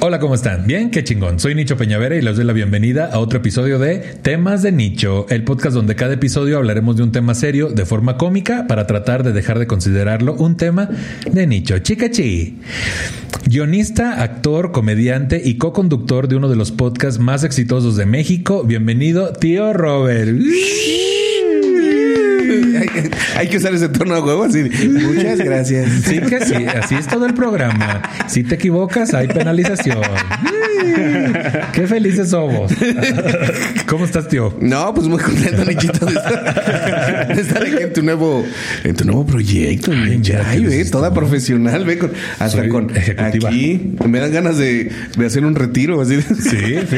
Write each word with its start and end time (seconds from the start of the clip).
Hola, 0.00 0.20
¿cómo 0.20 0.36
están? 0.36 0.64
Bien, 0.64 0.92
qué 0.92 1.02
chingón. 1.02 1.40
Soy 1.40 1.56
Nicho 1.56 1.76
Peñavera 1.76 2.14
y 2.14 2.22
les 2.22 2.36
doy 2.36 2.44
la 2.44 2.52
bienvenida 2.52 3.10
a 3.12 3.18
otro 3.18 3.40
episodio 3.40 3.80
de 3.80 3.98
Temas 3.98 4.62
de 4.62 4.70
Nicho, 4.70 5.26
el 5.28 5.42
podcast 5.42 5.74
donde 5.74 5.96
cada 5.96 6.14
episodio 6.14 6.58
hablaremos 6.58 6.96
de 6.96 7.02
un 7.02 7.10
tema 7.10 7.34
serio 7.34 7.68
de 7.70 7.84
forma 7.84 8.16
cómica 8.16 8.66
para 8.68 8.86
tratar 8.86 9.24
de 9.24 9.32
dejar 9.32 9.58
de 9.58 9.66
considerarlo 9.66 10.34
un 10.34 10.56
tema 10.56 10.88
de 11.28 11.46
nicho. 11.48 11.80
Chicachi. 11.80 12.58
Guionista, 13.46 14.22
actor, 14.22 14.70
comediante 14.70 15.42
y 15.44 15.58
co-conductor 15.58 16.28
de 16.28 16.36
uno 16.36 16.48
de 16.48 16.54
los 16.54 16.70
podcasts 16.70 17.18
más 17.18 17.42
exitosos 17.42 17.96
de 17.96 18.06
México. 18.06 18.62
Bienvenido, 18.62 19.32
tío 19.32 19.72
Robert. 19.72 20.38
Hay, 22.98 23.10
hay 23.36 23.48
que 23.48 23.56
usar 23.58 23.74
ese 23.74 23.88
tono 23.88 24.14
a 24.14 24.24
huevo 24.24 24.44
así. 24.44 24.62
Muchas 24.88 25.38
gracias. 25.38 25.90
Sí 26.04 26.18
que 26.20 26.44
sí, 26.44 26.66
así 26.66 26.94
es 26.94 27.06
todo 27.06 27.26
el 27.26 27.34
programa. 27.34 28.02
Si 28.26 28.44
te 28.44 28.54
equivocas, 28.56 29.14
hay 29.14 29.28
penalización. 29.28 29.98
Qué 31.72 31.86
felices 31.86 32.30
somos. 32.30 32.72
¿Cómo 33.86 34.04
estás, 34.04 34.28
tío? 34.28 34.56
No, 34.60 34.92
pues 34.94 35.06
muy 35.06 35.18
contento, 35.18 35.64
Nichito, 35.64 36.06
de 36.06 36.12
estar, 36.14 37.34
de 37.34 37.40
estar 37.40 37.62
aquí 37.62 37.82
en 37.82 37.92
tu 37.92 38.02
nuevo, 38.02 38.44
en 38.84 38.94
tu 38.94 39.04
nuevo 39.04 39.26
proyecto. 39.26 39.92
Ay, 39.92 40.18
ya, 40.22 40.42
ve, 40.60 40.84
toda 40.84 41.12
profesional, 41.12 41.84
ve, 41.84 41.98
con, 41.98 42.12
hasta 42.38 42.58
Soy 42.58 42.68
con 42.68 42.94
ejecutiva. 42.96 43.48
aquí. 43.48 43.94
Me 44.06 44.20
dan 44.20 44.32
ganas 44.32 44.56
de, 44.58 44.90
de 45.16 45.26
hacer 45.26 45.44
un 45.44 45.54
retiro, 45.54 46.00
así. 46.00 46.20
Sí, 46.22 46.56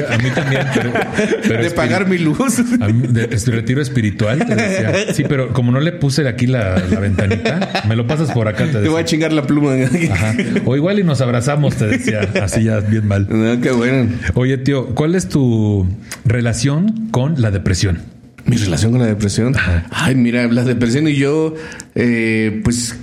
a 0.09 0.19
mí 0.19 0.31
también. 0.35 0.63
Pero, 0.75 0.93
pero 1.49 1.63
de 1.63 1.71
pagar 1.71 2.09
mi 2.09 2.19
luz. 2.19 2.59
A 2.81 2.89
mí, 2.89 3.07
de- 3.09 3.27
retiro 3.51 3.83
espiritual, 3.83 4.47
te 4.47 4.55
decía. 4.55 4.93
Sí, 5.15 5.25
pero 5.29 5.53
como 5.53 5.73
no 5.73 5.81
le 5.81 5.90
puse 5.93 6.27
aquí 6.29 6.47
la, 6.47 6.79
la 6.91 7.01
ventanita, 7.01 7.85
me 7.89 7.97
lo 7.97 8.07
pasas 8.07 8.31
por 8.33 8.49
acá, 8.49 8.65
te 8.67 8.73
Te 8.73 8.79
voy 8.81 8.87
a 8.89 8.91
decía. 8.99 9.05
chingar 9.05 9.33
la 9.33 9.43
pluma. 9.43 9.75
Ajá. 10.11 10.35
O 10.65 10.77
igual 10.77 10.99
y 10.99 11.05
nos 11.05 11.21
abrazamos, 11.21 11.77
te 11.77 11.87
decía. 11.87 12.21
Así 12.43 12.65
ya 12.65 12.81
bien 12.81 13.07
mal. 13.09 13.27
No, 13.31 13.61
qué 13.61 13.71
bueno. 13.71 14.11
Oye, 14.35 14.59
tío, 14.59 14.95
¿cuál 14.95 15.15
es 15.15 15.29
tu 15.29 15.87
relación 16.25 17.09
con 17.11 17.41
la 17.41 17.51
depresión? 17.51 17.99
Mi 18.45 18.57
relación 18.57 18.93
con 18.93 19.01
la 19.01 19.07
depresión. 19.07 19.55
Ay, 19.91 20.15
mira, 20.15 20.47
la 20.49 20.65
depresión 20.65 21.07
y 21.09 21.15
yo, 21.15 21.55
eh, 21.95 22.61
pues, 22.65 22.97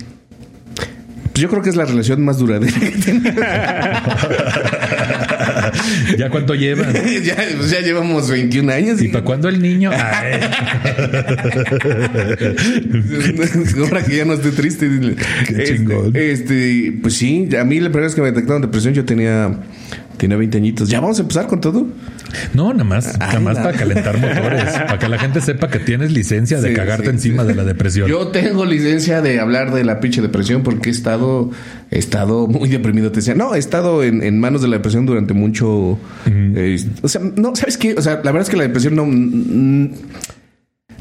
pues 0.76 1.42
yo 1.42 1.48
creo 1.50 1.62
que 1.62 1.70
es 1.70 1.76
la 1.76 1.86
relación 1.86 2.26
más 2.26 2.40
duradera 2.40 2.78
que 2.80 2.90
tengo. 2.90 3.30
¿Ya 6.18 6.30
cuánto 6.30 6.56
llevan? 6.56 6.94
ya, 7.24 7.36
pues 7.58 7.70
ya 7.72 7.82
llevamos 7.82 8.30
21 8.30 8.72
años. 8.72 9.02
¿Y 9.02 9.10
para 9.10 9.24
cuándo 9.24 9.50
el 9.50 9.62
niño? 9.62 9.92
Ahora 13.78 14.04
que 14.04 14.18
ya 14.18 14.26
no 14.26 14.34
estoy 14.34 14.52
triste. 14.52 14.90
dile. 14.90 15.16
Qué 15.48 15.54
Este, 15.64 15.78
chingón. 15.78 16.12
Este, 16.16 16.94
pues 17.02 17.16
sí, 17.16 17.48
a 17.60 17.64
mí 17.64 17.80
la 17.80 17.90
primera 17.90 18.08
vez 18.08 18.16
que 18.16 18.22
me 18.22 18.32
detectaron 18.32 18.62
depresión 18.62 18.94
yo 18.94 19.06
tenía, 19.06 19.52
tenía 20.18 20.38
20 20.38 20.58
añitos. 20.58 20.90
¿Ya 20.90 21.00
vamos 21.00 21.18
a 21.20 21.22
empezar 21.22 21.48
con 21.48 21.62
todo? 21.62 21.88
No, 22.54 22.72
nada 22.74 22.84
más, 22.84 23.18
nada 23.18 23.40
más 23.40 23.58
para 23.58 23.72
calentar 23.74 24.18
motores, 24.18 24.66
para 24.88 25.00
que 25.00 25.08
la 25.08 25.18
gente 25.18 25.40
sepa 25.42 25.70
que 25.70 25.80
tienes 25.80 26.12
licencia 26.12 26.60
de 26.60 26.70
Sí, 26.70 26.76
cagarte 26.76 27.06
sí, 27.06 27.12
encima 27.12 27.44
sí. 27.44 27.50
de 27.50 27.56
la 27.56 27.64
depresión. 27.64 28.10
Yo 28.10 28.28
tengo 28.28 28.66
licencia 28.66 29.22
de 29.22 29.40
hablar 29.40 29.74
de 29.74 29.84
la 29.86 30.00
pinche 30.00 30.22
depresión 30.22 30.64
porque 30.64 30.90
he 30.90 30.92
estado, 30.92 31.52
he 31.92 32.00
estado 32.00 32.48
muy 32.48 32.68
deprimido. 32.70 33.12
Te 33.12 33.18
decía, 33.18 33.36
no, 33.36 33.56
he 33.56 33.60
estado 33.60 34.04
en, 34.04 34.22
en 34.24 34.40
manos 34.40 34.62
de 34.62 34.68
la 34.68 34.76
depresión 34.78 35.06
durante 35.06 35.34
mucho. 35.34 35.98
eh, 36.26 36.78
o 37.02 37.08
sea, 37.08 37.22
no, 37.36 37.56
¿sabes 37.56 37.78
qué? 37.78 37.94
O 37.98 38.02
sea, 38.02 38.16
la 38.16 38.32
verdad 38.32 38.42
es 38.42 38.50
que 38.50 38.58
la 38.58 38.64
depresión 38.64 38.96
no. 38.96 39.06
mm, 39.06 39.92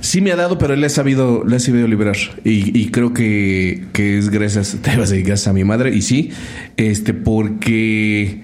Sí 0.00 0.21
me 0.21 0.31
ha 0.31 0.37
dado, 0.37 0.59
pero 0.59 0.76
le 0.76 0.87
he 0.87 0.91
sabido, 0.91 1.43
le 1.44 1.56
he 1.56 1.60
sabido 1.60 1.88
liberar. 1.88 2.16
Y, 2.44 2.78
y 2.78 2.91
creo 2.91 3.12
que, 3.12 3.87
que 3.93 4.19
es 4.19 4.28
gracias, 4.28 4.76
te 4.82 4.91
vas 4.91 5.10
a 5.10 5.12
decir, 5.15 5.26
gracias 5.26 5.49
a 5.49 5.53
mi 5.53 5.65
madre. 5.65 5.94
Y 5.94 6.03
sí, 6.03 6.31
este, 6.76 7.12
porque 7.15 8.43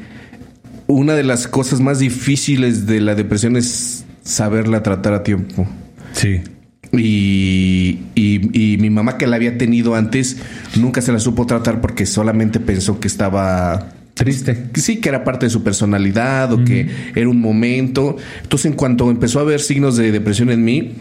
una 0.87 1.15
de 1.15 1.23
las 1.25 1.47
cosas 1.49 1.81
más 1.81 1.99
difíciles 1.99 2.87
de 2.87 3.01
la 3.01 3.15
depresión 3.15 3.57
es 3.57 4.05
saberla 4.25 4.83
tratar 4.83 5.15
a 5.15 5.23
tiempo. 5.23 5.67
Sí. 6.13 6.41
Y, 6.93 8.01
y- 8.15 8.73
y 8.75 8.77
mi 8.79 8.91
mamá 8.91 9.17
que 9.19 9.27
la 9.27 9.37
había 9.37 9.57
tenido 9.57 9.95
antes 9.95 10.37
nunca 10.79 11.01
se 11.01 11.11
la 11.13 11.19
supo 11.21 11.47
tratar 11.47 11.81
porque 11.81 12.05
solamente 12.07 12.61
pensó 12.61 13.01
que 13.01 13.09
estaba 13.09 13.89
Triste. 14.15 14.67
sí 14.75 14.97
que 14.97 15.09
era 15.09 15.25
parte 15.25 15.47
de 15.47 15.51
su 15.51 15.63
personalidad 15.63 16.53
o 16.53 16.63
que 16.65 16.89
era 17.15 17.29
un 17.29 17.41
momento. 17.41 18.17
Entonces 18.43 18.67
en 18.67 18.75
cuanto 18.75 19.11
empezó 19.11 19.39
a 19.39 19.43
haber 19.43 19.61
signos 19.61 19.97
de 19.97 20.13
depresión 20.13 20.51
en 20.51 20.65
mí, 20.65 20.93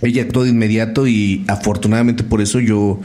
ella 0.00 0.22
actuó 0.22 0.44
de 0.44 0.50
inmediato 0.50 1.06
y 1.06 1.44
afortunadamente 1.48 2.24
por 2.24 2.40
eso 2.40 2.58
yo 2.60 3.00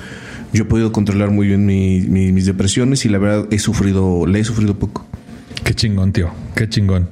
yo 0.54 0.64
he 0.64 0.66
podido 0.66 0.94
controlar 0.94 1.32
muy 1.32 1.48
bien 1.48 1.66
mi- 1.66 2.00
mi- 2.02 2.32
mis 2.32 2.46
depresiones 2.46 3.04
y 3.06 3.10
la 3.10 3.18
verdad 3.18 3.48
he 3.52 3.60
sufrido, 3.60 4.26
le 4.26 4.40
he 4.40 4.44
sufrido 4.46 4.80
poco. 4.80 5.06
Qué 5.66 5.74
chingón, 5.74 6.14
tío. 6.14 6.32
Qué 6.56 6.70
chingón. 6.70 7.10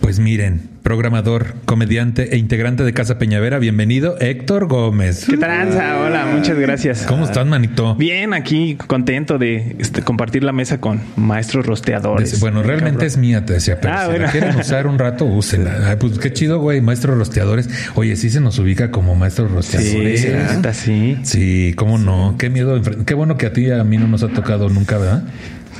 Pues 0.00 0.20
miren, 0.20 0.62
programador, 0.84 1.54
comediante 1.66 2.34
e 2.34 2.38
integrante 2.38 2.82
de 2.84 2.94
Casa 2.94 3.18
Peñavera, 3.18 3.58
bienvenido 3.58 4.16
Héctor 4.20 4.68
Gómez. 4.68 5.26
¿Qué 5.28 5.36
tranza? 5.36 5.98
Hola, 5.98 6.26
muchas 6.34 6.56
gracias. 6.58 7.02
¿Cómo 7.02 7.24
estás, 7.24 7.46
manito? 7.46 7.94
Bien, 7.96 8.32
aquí 8.32 8.76
contento 8.86 9.36
de 9.38 9.76
este, 9.80 10.00
compartir 10.02 10.44
la 10.44 10.52
mesa 10.52 10.80
con 10.80 11.00
maestros 11.16 11.66
rosteadores. 11.66 12.40
Bueno, 12.40 12.62
realmente 12.62 13.04
es 13.04 13.18
mía, 13.18 13.44
te 13.44 13.54
decía, 13.54 13.80
pero 13.82 13.94
Ah, 13.94 14.08
si 14.10 14.18
la 14.18 14.30
quieren 14.30 14.56
usar 14.56 14.86
un 14.86 14.98
rato, 14.98 15.24
úsenla. 15.26 15.90
Ay, 15.90 15.96
pues 15.98 16.18
qué 16.20 16.32
chido, 16.32 16.60
güey, 16.60 16.80
maestros 16.80 17.18
rosteadores. 17.18 17.68
Oye, 17.96 18.14
sí 18.16 18.30
se 18.30 18.40
nos 18.40 18.58
ubica 18.60 18.90
como 18.92 19.14
maestros 19.16 19.50
Sí, 19.50 19.56
rosteadores. 19.56 20.24
¿eh? 20.24 20.46
neta, 20.54 20.72
sí. 20.72 21.18
Sí, 21.24 21.74
cómo 21.76 21.98
no. 21.98 22.36
Qué 22.38 22.48
miedo. 22.48 22.80
Qué 23.04 23.12
bueno 23.14 23.36
que 23.36 23.46
a 23.46 23.52
ti 23.52 23.66
y 23.66 23.70
a 23.72 23.84
mí 23.84 23.98
no 23.98 24.06
nos 24.06 24.22
ha 24.22 24.28
tocado 24.28 24.70
nunca, 24.70 24.96
¿verdad? 24.96 25.24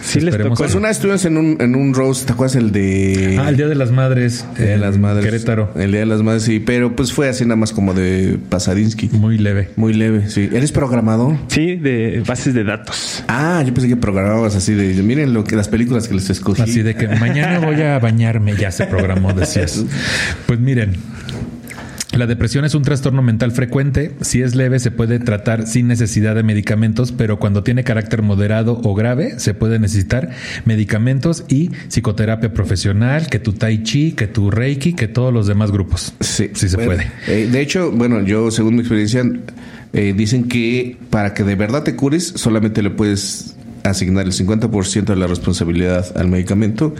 Sí 0.02 0.20
les 0.20 0.36
tocó. 0.36 0.54
Pues 0.54 0.74
una 0.74 0.88
vez 0.88 0.96
estuvimos 0.96 1.24
en 1.24 1.36
un, 1.36 1.56
en 1.60 1.74
un 1.74 1.94
roast, 1.94 2.26
¿te 2.26 2.32
acuerdas 2.32 2.56
el 2.56 2.72
de 2.72 3.36
Ah, 3.38 3.48
el 3.48 3.56
Día 3.56 3.68
de 3.68 3.74
las 3.74 3.90
Madres. 3.90 4.44
El 4.56 4.64
de 4.64 4.72
en 4.74 4.80
las 4.80 4.98
madres. 4.98 5.24
Querétaro. 5.24 5.70
El 5.76 5.90
día 5.90 6.00
de 6.00 6.06
las 6.06 6.22
madres, 6.22 6.42
sí. 6.44 6.60
Pero 6.60 6.94
pues 6.94 7.12
fue 7.12 7.28
así 7.28 7.44
nada 7.44 7.56
más 7.56 7.72
como 7.72 7.94
de 7.94 8.38
Pasadinsky. 8.48 9.08
Muy 9.12 9.38
leve. 9.38 9.70
Muy 9.76 9.92
leve, 9.92 10.28
sí. 10.28 10.48
¿Eres 10.52 10.72
programador? 10.72 11.36
Sí, 11.48 11.76
de 11.76 12.22
bases 12.26 12.54
de 12.54 12.64
datos. 12.64 13.24
Ah, 13.28 13.62
yo 13.66 13.74
pensé 13.74 13.88
que 13.88 13.96
programabas 13.96 14.54
así 14.54 14.74
de 14.74 15.02
miren 15.02 15.34
lo 15.34 15.44
que 15.44 15.56
las 15.56 15.68
películas 15.68 16.08
que 16.08 16.14
les 16.14 16.30
escogí. 16.30 16.62
Así 16.62 16.82
de 16.82 16.94
que 16.94 17.08
mañana 17.08 17.58
voy 17.58 17.80
a 17.82 17.98
bañarme, 17.98 18.54
ya 18.56 18.70
se 18.70 18.86
programó, 18.86 19.32
decías. 19.32 19.84
Pues 20.46 20.60
miren, 20.60 20.92
la 22.16 22.26
depresión 22.26 22.64
es 22.64 22.74
un 22.74 22.82
trastorno 22.82 23.22
mental 23.22 23.52
frecuente. 23.52 24.12
Si 24.22 24.40
es 24.42 24.54
leve, 24.54 24.78
se 24.78 24.90
puede 24.90 25.18
tratar 25.18 25.66
sin 25.66 25.88
necesidad 25.88 26.34
de 26.34 26.42
medicamentos, 26.42 27.12
pero 27.12 27.38
cuando 27.38 27.62
tiene 27.62 27.84
carácter 27.84 28.22
moderado 28.22 28.80
o 28.82 28.94
grave, 28.94 29.38
se 29.38 29.52
puede 29.54 29.78
necesitar 29.78 30.30
medicamentos 30.64 31.44
y 31.48 31.68
psicoterapia 31.88 32.52
profesional, 32.52 33.28
que 33.28 33.38
tu 33.38 33.52
tai 33.52 33.82
chi, 33.82 34.12
que 34.12 34.26
tu 34.26 34.50
reiki, 34.50 34.94
que 34.94 35.06
todos 35.06 35.32
los 35.32 35.46
demás 35.46 35.70
grupos. 35.70 36.14
Sí, 36.20 36.50
Sí 36.54 36.68
se 36.68 36.76
Bueno, 36.76 36.92
puede. 36.94 37.10
eh, 37.42 37.46
de 37.46 37.60
hecho, 37.60 37.92
bueno, 37.92 38.22
yo 38.22 38.50
según 38.50 38.74
mi 38.76 38.80
experiencia, 38.80 39.22
eh, 39.92 40.14
dicen 40.16 40.48
que 40.48 40.96
para 41.10 41.34
que 41.34 41.44
de 41.44 41.54
verdad 41.56 41.82
te 41.82 41.94
cures, 41.94 42.24
solamente 42.36 42.82
le 42.82 42.90
puedes 42.90 43.54
asignar 43.84 44.26
el 44.26 44.32
50% 44.32 45.04
de 45.04 45.16
la 45.16 45.26
responsabilidad 45.26 46.06
al 46.16 46.28
medicamento 46.28 46.94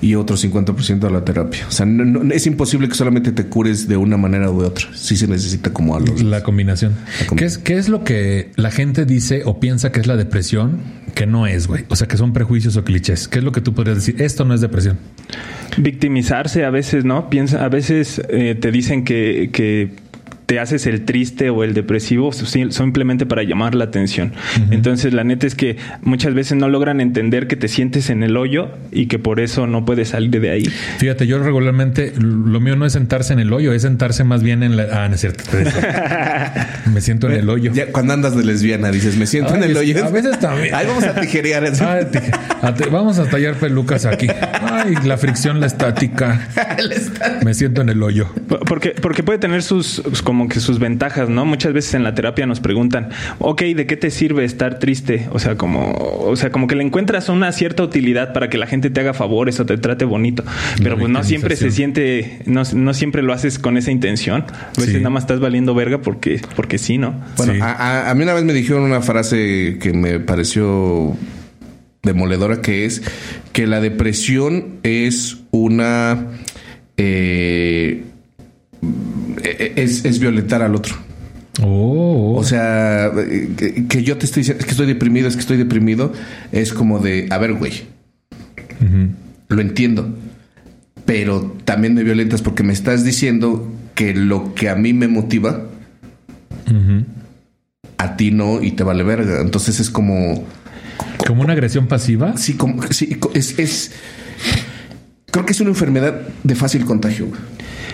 y 0.00 0.14
otro 0.14 0.36
50% 0.36 1.04
a 1.04 1.10
la 1.10 1.24
terapia. 1.24 1.66
O 1.68 1.70
sea, 1.70 1.86
no- 1.86 2.04
no- 2.04 2.34
es 2.34 2.46
imposible 2.46 2.88
que 2.88 2.94
solamente 2.94 3.32
te 3.32 3.46
cures 3.46 3.88
de 3.88 3.96
una 3.96 4.16
manera 4.16 4.50
u 4.50 4.62
otra. 4.62 4.86
Sí 4.94 5.16
se 5.16 5.26
necesita 5.26 5.72
como 5.72 5.96
a 5.96 6.00
los... 6.00 6.22
La 6.22 6.42
combinación. 6.42 6.92
La 7.20 7.26
combinación. 7.26 7.36
¿Qué, 7.36 7.44
es, 7.44 7.58
¿Qué 7.58 7.78
es 7.78 7.88
lo 7.88 8.04
que 8.04 8.50
la 8.56 8.70
gente 8.70 9.04
dice 9.06 9.42
o 9.44 9.60
piensa 9.60 9.92
que 9.92 10.00
es 10.00 10.06
la 10.06 10.16
depresión? 10.16 10.80
Que 11.14 11.26
no 11.26 11.46
es, 11.46 11.66
güey. 11.66 11.84
O 11.88 11.96
sea, 11.96 12.06
que 12.08 12.16
son 12.18 12.32
prejuicios 12.32 12.76
o 12.76 12.84
clichés. 12.84 13.26
¿Qué 13.28 13.38
es 13.38 13.44
lo 13.44 13.52
que 13.52 13.60
tú 13.62 13.72
podrías 13.74 13.96
decir? 13.96 14.20
Esto 14.20 14.44
no 14.44 14.52
es 14.54 14.60
depresión. 14.60 14.98
Victimizarse 15.78 16.64
a 16.64 16.70
veces, 16.70 17.04
¿no? 17.04 17.28
Piensa, 17.30 17.64
a 17.64 17.68
veces 17.68 18.20
eh, 18.28 18.54
te 18.60 18.70
dicen 18.70 19.04
que, 19.04 19.50
que 19.52 19.90
te 20.46 20.60
haces 20.60 20.86
el 20.86 21.04
triste 21.04 21.50
o 21.50 21.64
el 21.64 21.74
depresivo 21.74 22.30
sim- 22.32 22.70
simplemente 22.70 23.26
para 23.26 23.42
llamar 23.42 23.74
la 23.74 23.84
atención. 23.84 24.32
Entonces, 24.70 25.12
la 25.12 25.24
neta 25.24 25.46
es 25.46 25.54
que 25.56 25.76
muchas 26.02 26.34
veces 26.34 26.56
no 26.56 26.68
logran 26.68 27.00
entender 27.00 27.48
que 27.48 27.56
te 27.56 27.66
sientes 27.68 28.10
en 28.10 28.22
el 28.22 28.36
hoyo 28.36 28.70
y 28.92 29.06
que 29.06 29.18
por 29.18 29.40
eso 29.40 29.66
no 29.66 29.84
puedes 29.84 30.10
salir 30.10 30.40
de 30.40 30.50
ahí. 30.50 30.64
Fíjate, 30.98 31.26
yo 31.26 31.38
regularmente 31.42 32.12
lo 32.18 32.60
mío 32.60 32.76
no 32.76 32.86
es 32.86 32.92
sentarse 32.92 33.32
en 33.32 33.40
el 33.40 33.52
hoyo, 33.52 33.72
es 33.72 33.82
sentarse 33.82 34.22
más 34.24 34.42
bien 34.42 34.62
en 34.62 34.76
la. 34.76 34.86
Ah, 34.92 35.08
no 35.08 35.14
es 35.16 35.20
cierto. 35.20 35.42
Me 36.92 37.00
siento 37.00 37.26
en 37.28 37.34
el 37.34 37.48
hoyo. 37.48 37.72
Ya 37.72 37.86
cuando 37.92 38.12
andas 38.14 38.36
de 38.36 38.44
lesbiana 38.44 38.90
dices, 38.90 39.16
me 39.16 39.26
siento 39.26 39.52
Ay, 39.54 39.64
en 39.64 39.70
el 39.70 39.76
hoyo. 39.76 40.04
a 40.04 40.10
veces 40.10 40.38
también. 40.38 40.74
Ahí 40.74 40.86
vamos 40.86 41.04
a 41.04 41.14
tijerear. 41.20 41.64
Te- 41.72 42.30
a 42.62 42.74
te- 42.74 42.86
vamos 42.88 43.18
a 43.18 43.24
tallar 43.28 43.54
pelucas 43.56 44.04
aquí. 44.06 44.26
Ay, 44.62 44.94
la 45.04 45.16
fricción, 45.18 45.60
la 45.60 45.66
estática. 45.66 46.48
Me 47.44 47.54
siento 47.54 47.82
en 47.82 47.88
el 47.88 48.02
hoyo. 48.02 48.28
Por- 48.48 48.60
Porque, 48.60 48.90
porque 48.90 49.22
puede 49.22 49.38
tener 49.38 49.62
sus, 49.62 50.02
como 50.24 50.35
como 50.36 50.50
que 50.50 50.60
sus 50.60 50.78
ventajas, 50.78 51.30
¿no? 51.30 51.46
Muchas 51.46 51.72
veces 51.72 51.94
en 51.94 52.04
la 52.04 52.14
terapia 52.14 52.44
nos 52.44 52.60
preguntan, 52.60 53.08
ok, 53.38 53.62
¿de 53.62 53.86
qué 53.86 53.96
te 53.96 54.10
sirve 54.10 54.44
estar 54.44 54.78
triste? 54.78 55.28
O 55.32 55.38
sea, 55.38 55.56
como, 55.56 55.92
o 55.92 56.36
sea, 56.36 56.50
como 56.50 56.66
que 56.66 56.74
le 56.74 56.84
encuentras 56.84 57.30
una 57.30 57.50
cierta 57.52 57.82
utilidad 57.82 58.34
para 58.34 58.50
que 58.50 58.58
la 58.58 58.66
gente 58.66 58.90
te 58.90 59.00
haga 59.00 59.14
favores 59.14 59.58
o 59.60 59.64
te 59.64 59.78
trate 59.78 60.04
bonito. 60.04 60.44
Pero 60.82 60.98
pues 60.98 61.08
no 61.08 61.24
siempre 61.24 61.56
se 61.56 61.70
siente, 61.70 62.42
no, 62.44 62.64
no 62.74 62.92
siempre 62.92 63.22
lo 63.22 63.32
haces 63.32 63.58
con 63.58 63.78
esa 63.78 63.90
intención. 63.90 64.44
A 64.76 64.78
veces 64.78 64.96
nada 64.96 65.08
más 65.08 65.22
estás 65.22 65.40
valiendo 65.40 65.74
verga 65.74 66.02
porque, 66.02 66.42
porque 66.54 66.76
sí, 66.76 66.98
¿no? 66.98 67.14
Bueno, 67.38 67.54
A, 67.64 68.10
a 68.10 68.14
mí 68.14 68.22
una 68.22 68.34
vez 68.34 68.44
me 68.44 68.52
dijeron 68.52 68.82
una 68.82 69.00
frase 69.00 69.78
que 69.80 69.94
me 69.94 70.20
pareció 70.20 71.16
demoledora 72.02 72.60
que 72.60 72.84
es 72.84 73.00
que 73.54 73.66
la 73.66 73.80
depresión 73.80 74.80
es 74.82 75.38
una 75.50 76.26
eh, 76.98 78.02
es, 79.42 80.04
es, 80.04 80.18
violentar 80.18 80.62
al 80.62 80.74
otro. 80.74 80.94
Oh. 81.62 82.34
O 82.36 82.44
sea, 82.44 83.10
que, 83.88 84.02
yo 84.02 84.18
te 84.18 84.26
estoy 84.26 84.40
diciendo, 84.40 84.60
es 84.60 84.66
que 84.66 84.72
estoy 84.72 84.86
deprimido, 84.86 85.28
es 85.28 85.34
que 85.34 85.40
estoy 85.40 85.56
deprimido, 85.56 86.12
es 86.52 86.72
como 86.72 86.98
de, 86.98 87.28
a 87.30 87.38
ver, 87.38 87.54
güey, 87.54 87.84
lo 89.48 89.60
entiendo, 89.60 90.14
pero 91.04 91.56
también 91.64 91.94
me 91.94 92.02
violentas 92.02 92.42
porque 92.42 92.62
me 92.62 92.72
estás 92.72 93.04
diciendo 93.04 93.72
que 93.94 94.14
lo 94.14 94.54
que 94.54 94.68
a 94.68 94.74
mí 94.74 94.92
me 94.92 95.08
motiva, 95.08 95.64
a 97.98 98.16
ti 98.16 98.30
no 98.30 98.62
y 98.62 98.72
te 98.72 98.82
vale 98.82 99.02
verga. 99.02 99.40
Entonces 99.40 99.80
es 99.80 99.90
como... 99.90 100.44
¿Como 101.26 101.42
una 101.42 101.54
agresión 101.54 101.86
pasiva? 101.86 102.36
Sí, 102.36 102.54
como, 102.54 102.82
sí 102.90 103.18
es, 103.34 103.58
es... 103.58 103.92
Creo 105.30 105.46
que 105.46 105.52
es 105.52 105.60
una 105.60 105.70
enfermedad 105.70 106.22
de 106.42 106.54
fácil 106.54 106.84
contagio. 106.84 107.28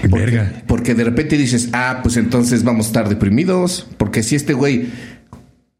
Porque, 0.08 0.42
porque 0.66 0.94
de 0.94 1.04
repente 1.04 1.36
dices, 1.36 1.70
ah, 1.72 2.00
pues 2.02 2.16
entonces 2.16 2.64
vamos 2.64 2.86
a 2.86 2.88
estar 2.88 3.08
deprimidos. 3.08 3.86
Porque 3.96 4.22
si 4.22 4.36
este 4.36 4.52
güey 4.52 4.88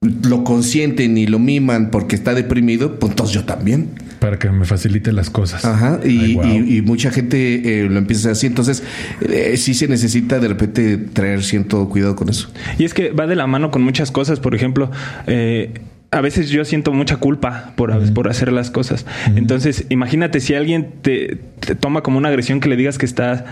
lo 0.03 0.43
consienten 0.43 1.17
y 1.17 1.27
lo 1.27 1.39
miman 1.39 1.91
porque 1.91 2.17
está 2.17 2.35
deprimido, 2.35 2.99
pues 2.99 3.13
entonces 3.13 3.35
yo 3.35 3.45
también. 3.45 3.91
Para 4.19 4.39
que 4.39 4.51
me 4.51 4.65
facilite 4.65 5.13
las 5.13 5.31
cosas. 5.31 5.65
Ajá. 5.65 6.01
Y, 6.05 6.83
mucha 6.83 7.11
gente 7.11 7.81
eh, 7.81 7.89
lo 7.89 7.99
empieza 7.99 8.31
así. 8.33 8.47
Entonces, 8.47 8.83
eh, 9.21 9.57
sí 9.57 9.75
se 9.75 9.89
necesita 9.89 10.39
de 10.41 10.49
repente 10.49 10.97
traer 10.97 11.43
cierto 11.43 11.89
cuidado 11.89 12.17
con 12.17 12.29
eso. 12.29 12.51
Y 12.79 12.85
es 12.85 12.95
que 12.95 13.11
va 13.11 13.27
de 13.27 13.37
la 13.37 13.47
mano 13.47 13.71
con 13.71 13.83
muchas 13.83 14.11
cosas. 14.11 14.41
Por 14.41 14.55
ejemplo, 14.55 14.91
eh, 15.27 15.73
a 16.13 16.21
veces 16.21 16.51
yo 16.51 16.65
siento 16.65 16.93
mucha 16.93 17.17
culpa 17.17 17.73
por, 17.77 18.13
por 18.13 18.29
hacer 18.29 18.53
las 18.53 18.71
cosas. 18.71 19.07
Entonces, 19.35 19.87
imagínate 19.89 20.41
si 20.41 20.55
alguien 20.55 20.91
te, 21.01 21.41
toma 21.79 22.03
como 22.03 22.19
una 22.19 22.29
agresión 22.29 22.61
que 22.61 22.69
le 22.69 22.77
digas 22.77 22.99
que 22.99 23.07
estás 23.07 23.45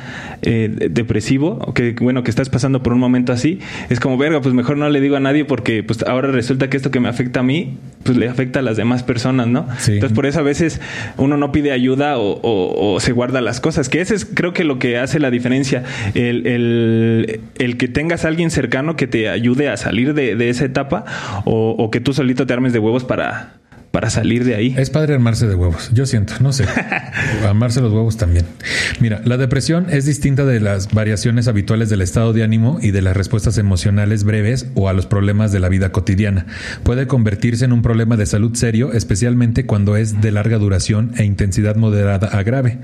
eh, 0.42 0.88
depresivo 0.90 1.58
o 1.62 1.72
que, 1.72 1.94
bueno, 2.00 2.22
que 2.22 2.30
estás 2.30 2.50
pasando 2.50 2.82
por 2.82 2.92
un 2.92 2.98
momento 2.98 3.32
así. 3.32 3.60
Es 3.88 4.00
como, 4.00 4.18
verga, 4.18 4.40
pues 4.40 4.54
mejor 4.54 4.76
no 4.76 4.88
le 4.90 5.00
digo 5.00 5.16
a 5.16 5.20
nadie 5.20 5.44
porque 5.44 5.82
pues 5.82 6.02
ahora 6.02 6.28
resulta 6.28 6.68
que 6.68 6.76
esto 6.76 6.90
que 6.90 7.00
me 7.00 7.08
afecta 7.08 7.40
a 7.40 7.42
mí, 7.42 7.78
pues 8.02 8.18
le 8.18 8.28
afecta 8.28 8.58
a 8.58 8.62
las 8.62 8.76
demás 8.76 9.02
personas, 9.02 9.46
¿no? 9.46 9.66
Entonces, 9.86 10.12
por 10.12 10.26
eso 10.26 10.40
a 10.40 10.42
veces 10.42 10.80
uno 11.16 11.36
no 11.36 11.52
pide 11.52 11.72
ayuda 11.72 12.14
o, 12.18 12.98
se 13.00 13.12
guarda 13.12 13.40
las 13.40 13.60
cosas. 13.60 13.88
Que 13.88 14.00
ese 14.00 14.14
es, 14.14 14.24
creo 14.26 14.52
que 14.52 14.64
lo 14.64 14.78
que 14.78 14.98
hace 14.98 15.18
la 15.18 15.30
diferencia. 15.30 15.84
El, 16.14 16.46
el, 16.46 17.76
que 17.78 17.88
tengas 17.88 18.24
a 18.24 18.28
alguien 18.28 18.50
cercano 18.50 18.96
que 18.96 19.06
te 19.06 19.28
ayude 19.30 19.68
a 19.70 19.76
salir 19.76 20.12
de, 20.12 20.36
de 20.36 20.50
esa 20.50 20.66
etapa 20.66 21.04
o, 21.44 21.70
o 21.78 21.90
que 21.90 22.00
tú 22.00 22.12
solito 22.12 22.44
armes 22.52 22.72
de 22.72 22.78
huevos 22.78 23.04
para, 23.04 23.54
para 23.90 24.08
salir 24.08 24.44
de 24.44 24.54
ahí. 24.54 24.74
Es 24.78 24.90
padre 24.90 25.14
armarse 25.14 25.46
de 25.46 25.54
huevos, 25.54 25.90
yo 25.92 26.06
siento, 26.06 26.34
no 26.40 26.52
sé. 26.52 26.64
armarse 27.46 27.80
los 27.80 27.92
huevos 27.92 28.16
también. 28.16 28.46
Mira, 29.00 29.20
la 29.24 29.36
depresión 29.36 29.86
es 29.90 30.06
distinta 30.06 30.44
de 30.44 30.60
las 30.60 30.92
variaciones 30.92 31.48
habituales 31.48 31.90
del 31.90 32.00
estado 32.00 32.32
de 32.32 32.44
ánimo 32.44 32.78
y 32.80 32.92
de 32.92 33.02
las 33.02 33.16
respuestas 33.16 33.58
emocionales 33.58 34.24
breves 34.24 34.68
o 34.74 34.88
a 34.88 34.92
los 34.92 35.06
problemas 35.06 35.50
de 35.50 35.60
la 35.60 35.68
vida 35.68 35.90
cotidiana. 35.90 36.46
Puede 36.82 37.06
convertirse 37.06 37.64
en 37.64 37.72
un 37.72 37.82
problema 37.82 38.16
de 38.16 38.26
salud 38.26 38.54
serio, 38.54 38.92
especialmente 38.92 39.66
cuando 39.66 39.96
es 39.96 40.20
de 40.20 40.30
larga 40.30 40.58
duración 40.58 41.12
e 41.16 41.24
intensidad 41.24 41.76
moderada 41.76 42.28
a 42.28 42.42
grave, 42.42 42.78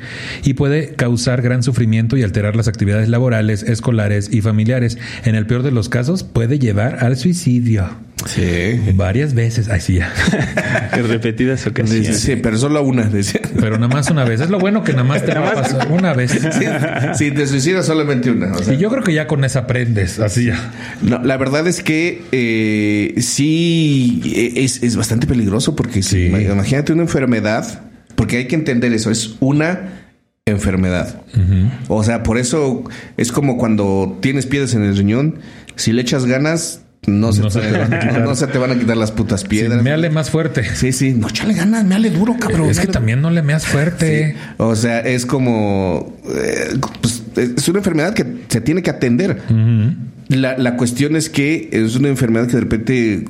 y 0.44 0.54
puede 0.54 0.94
causar 0.94 1.42
gran 1.42 1.62
sufrimiento 1.62 2.16
y 2.16 2.22
alterar 2.22 2.56
las 2.56 2.68
actividades 2.68 3.08
laborales, 3.08 3.62
escolares 3.62 4.32
y 4.32 4.40
familiares. 4.40 4.98
En 5.24 5.34
el 5.34 5.46
peor 5.46 5.62
de 5.62 5.70
los 5.70 5.88
casos, 5.88 6.24
puede 6.24 6.58
llevar 6.58 7.04
al 7.04 7.16
suicidio. 7.16 8.05
Sí. 8.24 8.80
Varias 8.94 9.34
veces. 9.34 9.68
Ay, 9.68 9.80
sí, 9.80 9.94
ya. 9.96 10.12
repetidas 10.92 11.66
ocasiones. 11.66 12.18
Sí, 12.18 12.36
pero 12.36 12.56
solo 12.56 12.82
una. 12.82 13.10
Pero 13.60 13.78
nada 13.78 13.88
más 13.88 14.10
una 14.10 14.24
vez. 14.24 14.40
Es 14.40 14.48
lo 14.48 14.58
bueno 14.58 14.82
que 14.82 14.92
nada 14.92 15.04
más 15.04 15.24
te 15.24 15.34
va 15.34 15.50
a 15.50 15.54
pasar 15.54 15.92
una 15.92 16.14
vez. 16.14 16.32
Sí, 17.16 17.30
te 17.30 17.46
suicidas 17.46 17.86
solamente 17.86 18.30
una. 18.30 18.52
y 18.72 18.78
yo 18.78 18.90
creo 18.90 19.02
que 19.02 19.12
ya 19.12 19.26
con 19.26 19.44
esa 19.44 19.60
aprendes. 19.60 20.18
Así 20.18 20.46
ya. 20.46 20.72
No, 21.02 21.22
la 21.22 21.36
verdad 21.36 21.66
es 21.66 21.82
que 21.82 22.22
eh, 22.32 23.14
sí 23.20 24.22
es, 24.24 24.96
bastante 24.96 25.26
peligroso 25.26 25.76
porque 25.76 26.02
sí. 26.02 26.26
imagínate 26.26 26.92
una 26.92 27.02
enfermedad. 27.02 27.82
Porque 28.14 28.38
hay 28.38 28.48
que 28.48 28.56
entender 28.56 28.92
eso. 28.92 29.10
Es 29.10 29.36
una 29.40 30.06
enfermedad. 30.46 31.22
O 31.88 32.02
sea, 32.02 32.22
por 32.22 32.38
eso 32.38 32.84
es 33.16 33.30
como 33.30 33.58
cuando 33.58 34.18
tienes 34.20 34.46
piedras 34.46 34.74
en 34.74 34.84
el 34.84 34.96
riñón. 34.96 35.40
Si 35.76 35.92
le 35.92 36.00
echas 36.00 36.24
ganas, 36.24 36.85
no 37.06 37.32
se, 37.32 37.42
te, 37.42 38.58
van 38.58 38.70
a 38.72 38.78
quitar 38.78 38.96
las 38.96 39.12
putas 39.12 39.44
piedras. 39.44 39.82
me 39.82 39.92
ale 39.92 40.10
más 40.10 40.30
fuerte. 40.30 40.64
Sí, 40.74 40.92
sí. 40.92 41.12
No, 41.12 41.30
chale 41.30 41.54
ganas, 41.54 41.84
me 41.84 41.94
ale 41.94 42.10
duro, 42.10 42.36
cabrón. 42.38 42.68
Es 42.68 42.80
que 42.80 42.88
también 42.88 43.22
no 43.22 43.30
le 43.30 43.42
meas 43.42 43.66
fuerte. 43.66 44.36
O 44.56 44.74
sea, 44.74 45.00
es 45.00 45.24
como. 45.24 46.18
Eh, 46.28 46.78
pues, 47.00 47.22
es 47.36 47.68
una 47.68 47.78
enfermedad 47.78 48.14
que 48.14 48.26
se 48.48 48.60
tiene 48.60 48.82
que 48.82 48.90
atender. 48.90 49.42
la, 50.28 50.58
la, 50.58 50.76
cuestión 50.76 51.14
es 51.14 51.30
que 51.30 51.68
es 51.72 51.94
una 51.94 52.08
enfermedad 52.08 52.48
que 52.48 52.54
de 52.54 52.60
repente, 52.60 53.24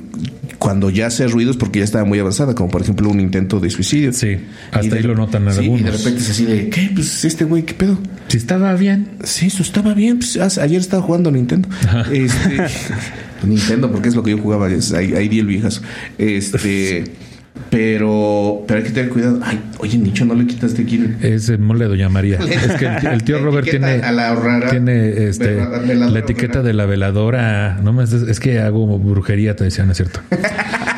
cuando 0.57 0.89
ya 0.89 1.07
hace 1.07 1.27
ruidos, 1.27 1.55
porque 1.55 1.79
ya 1.79 1.85
estaba 1.85 2.03
muy 2.03 2.17
avanzada, 2.17 2.55
como 2.55 2.71
por 2.71 2.81
ejemplo 2.81 3.09
un 3.09 3.19
intento 3.19 3.59
de 3.59 3.69
suicidio. 3.69 4.11
Sí, 4.11 4.37
hasta 4.71 4.95
ahí 4.95 5.03
lo 5.03 5.13
notan 5.13 5.47
algunos. 5.47 5.81
Y 5.81 5.83
de 5.83 5.91
repente 5.91 6.21
es 6.21 6.29
así 6.31 6.45
de, 6.45 6.69
¿qué? 6.69 6.89
Pues 6.95 7.23
este 7.25 7.45
güey, 7.45 7.61
¿qué 7.61 7.75
pedo? 7.75 7.99
Si 8.27 8.37
estaba 8.37 8.73
bien. 8.73 9.09
Sí, 9.23 9.47
eso 9.47 9.61
estaba 9.61 9.93
bien. 9.93 10.17
Pues, 10.17 10.57
ayer 10.57 10.81
estaba 10.81 11.03
jugando 11.03 11.29
Nintendo. 11.29 11.69
Este. 12.11 12.57
Nintendo, 13.43 13.91
porque 13.91 14.09
es 14.09 14.15
lo 14.15 14.23
que 14.23 14.31
yo 14.31 14.37
jugaba, 14.37 14.69
es, 14.71 14.93
ahí, 14.93 15.13
ahí 15.13 15.39
el 15.39 15.45
viejas. 15.45 15.81
Este. 16.17 17.03
Pero, 17.69 18.63
pero 18.67 18.79
hay 18.79 18.85
que 18.85 18.91
tener 18.91 19.09
cuidado. 19.09 19.39
Ay, 19.43 19.59
oye, 19.79 19.97
Nicho, 19.97 20.25
no 20.25 20.35
le 20.35 20.45
quitaste 20.45 20.83
aquí. 20.83 21.03
Es 21.21 21.49
el 21.49 21.59
mole 21.59 21.85
de 21.85 21.89
Doña 21.89 22.07
María. 22.07 22.37
es 22.49 22.73
que 22.73 22.85
el, 22.85 23.23
tío 23.23 23.39
Robert 23.39 23.67
tiene, 23.69 24.01
tiene 24.69 25.27
este, 25.27 25.55
la 25.95 26.19
etiqueta 26.19 26.61
de 26.61 26.73
la 26.73 26.85
veladora. 26.85 27.79
No 27.83 27.93
me, 27.93 28.03
es 28.03 28.39
que 28.39 28.59
hago 28.59 28.97
brujería, 28.99 29.55
¿no 29.59 29.65
es 29.65 29.97
cierto? 29.97 30.21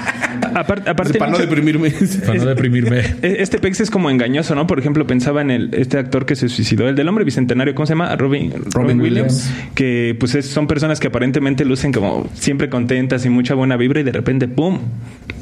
aparte, 0.60 1.18
para 1.18 1.32
no 1.32 1.38
deprimirme. 1.38 1.92
para 2.26 2.38
no 2.38 2.46
deprimirme. 2.46 3.02
Este 3.22 3.60
pex 3.60 3.82
es 3.82 3.90
como 3.90 4.10
engañoso, 4.10 4.56
¿no? 4.56 4.68
Por 4.68 4.80
ejemplo, 4.80 5.06
pensaba 5.08 5.42
en 5.42 5.52
el, 5.52 5.74
este 5.74 5.98
actor 5.98 6.26
que 6.26 6.36
se 6.36 6.50
suicidó, 6.50 6.88
el 6.88 6.96
del 6.96 7.08
hombre 7.08 7.24
bicentenario, 7.26 7.76
¿cómo 7.76 7.86
se 7.86 7.94
llama? 7.94 8.16
Robin, 8.16 8.54
Robin, 8.74 9.00
Williams, 9.02 9.50
Que 9.76 10.16
pues 10.20 10.38
son 10.46 10.68
personas 10.68 11.00
que 11.00 11.08
aparentemente 11.08 11.66
lucen 11.66 11.92
como 11.92 12.30
siempre 12.34 12.70
contentas 12.70 13.26
y 13.26 13.30
mucha 13.30 13.54
buena 13.54 13.78
vibra 13.78 14.02
y 14.02 14.04
de 14.04 14.12
repente, 14.12 14.48
¡pum! 14.48 14.80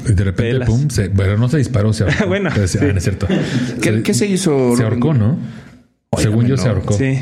Y 0.08 0.12
de 0.12 0.24
repente, 0.24 0.64
¡pum! 0.64 0.88
Se, 0.90 1.08
bueno, 1.08 1.36
no 1.36 1.48
se 1.48 1.58
disparó, 1.58 1.92
se 1.92 2.04
ahorcó. 2.04 2.26
bueno, 2.28 2.50
ah, 2.52 2.58
es 2.58 2.72
cierto. 2.72 3.26
¿Qué, 3.80 4.14
se 4.14 4.26
hizo? 4.26 4.76
Se 4.76 4.82
ahorcó, 4.82 5.14
¿no? 5.14 5.38
Según 6.16 6.46
yo, 6.46 6.56
se 6.56 6.68
ahorcó. 6.68 6.94
Sí. 6.94 7.18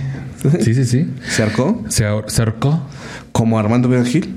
Sí, 0.60 0.74
sí, 0.74 0.84
sí. 0.84 1.10
¿Se 1.28 1.42
ahorcó? 1.42 1.84
Se, 1.88 2.04
ahorcó. 2.04 2.86
¿Como 3.32 3.58
Armando 3.58 3.90
Gil? 4.04 4.34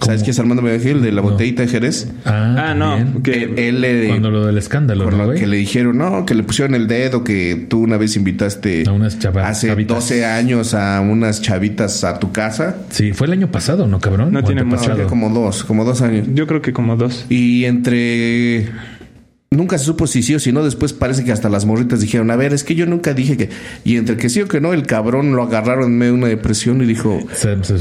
¿Sabes 0.00 0.22
quién 0.22 0.30
es 0.30 0.38
Armando 0.38 0.62
Gil 0.62 1.02
de 1.02 1.12
la 1.12 1.20
botellita 1.20 1.62
de 1.62 1.68
Jerez? 1.68 2.08
Ah, 2.24 2.68
ah 2.68 2.74
no. 2.74 3.22
Que 3.22 3.68
él 3.68 3.80
le. 3.80 4.08
Cuando 4.08 4.30
lo 4.30 4.46
del 4.46 4.58
escándalo, 4.58 5.10
¿no, 5.10 5.32
Que 5.32 5.46
le 5.46 5.56
dijeron, 5.56 5.98
no, 5.98 6.26
que 6.26 6.34
le 6.34 6.42
pusieron 6.42 6.74
el 6.74 6.86
dedo, 6.86 7.24
que 7.24 7.66
tú 7.68 7.80
una 7.80 7.96
vez 7.96 8.16
invitaste. 8.16 8.84
A 8.86 8.92
unas 8.92 9.18
chavas. 9.18 9.48
Hace 9.48 9.74
12 9.74 10.24
años 10.24 10.74
a 10.74 11.00
unas 11.00 11.42
chavitas 11.42 12.04
a 12.04 12.18
tu 12.18 12.32
casa. 12.32 12.76
Sí, 12.90 13.12
fue 13.12 13.26
el 13.26 13.32
año 13.32 13.50
pasado, 13.50 13.86
¿no, 13.86 14.00
cabrón? 14.00 14.32
No 14.32 14.44
tiene 14.44 14.64
mucho. 14.64 15.06
como 15.08 15.30
dos, 15.30 15.64
como 15.64 15.84
dos 15.84 16.02
años. 16.02 16.26
Yo 16.32 16.46
creo 16.46 16.62
que 16.62 16.72
como 16.72 16.96
dos. 16.96 17.26
Y 17.28 17.64
entre 17.64 18.68
nunca 19.50 19.78
se 19.78 19.84
supo 19.84 20.06
si 20.06 20.22
sí 20.22 20.34
o 20.34 20.38
si 20.38 20.52
no. 20.52 20.64
Después 20.64 20.92
parece 20.92 21.24
que 21.24 21.32
hasta 21.32 21.48
las 21.48 21.64
morritas 21.64 22.00
dijeron, 22.00 22.30
a 22.30 22.36
ver, 22.36 22.52
es 22.52 22.64
que 22.64 22.74
yo 22.74 22.86
nunca 22.86 23.14
dije 23.14 23.36
que... 23.36 23.50
Y 23.84 23.96
entre 23.96 24.16
que 24.16 24.28
sí 24.28 24.40
o 24.40 24.48
que 24.48 24.60
no, 24.60 24.72
el 24.72 24.86
cabrón 24.86 25.34
lo 25.34 25.42
agarraron 25.42 25.84
en 25.92 25.98
medio 25.98 26.12
de 26.12 26.18
una 26.18 26.28
depresión 26.28 26.82
y 26.82 26.86
dijo, 26.86 27.18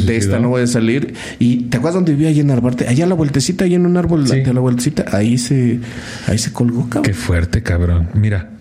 de 0.06 0.18
esta 0.18 0.40
no 0.40 0.50
voy 0.50 0.64
a 0.64 0.68
salir. 0.68 1.14
Y 1.40 1.64
¿te 1.64 1.78
acuerdas 1.78 1.96
dónde 1.96 2.14
vivía 2.14 2.30
allí 2.30 2.40
en 2.42 2.52
Arbarte? 2.52 2.88
Allá 2.88 3.06
a 3.06 3.08
la 3.08 3.16
vueltecita, 3.16 3.66
allá 3.66 3.76
en 3.76 3.86
un 3.86 3.98
árbol, 3.98 4.28
de 4.28 4.54
la 4.54 4.60
vueltecita, 4.60 5.06
ahí 5.12 5.38
se, 5.38 5.80
ahí 6.28 6.38
se 6.38 6.52
colgó, 6.52 6.90
cabrón. 6.90 7.04
Qué 7.04 7.14
fuerte, 7.14 7.62
cabrón. 7.64 8.10
Mira, 8.14 8.55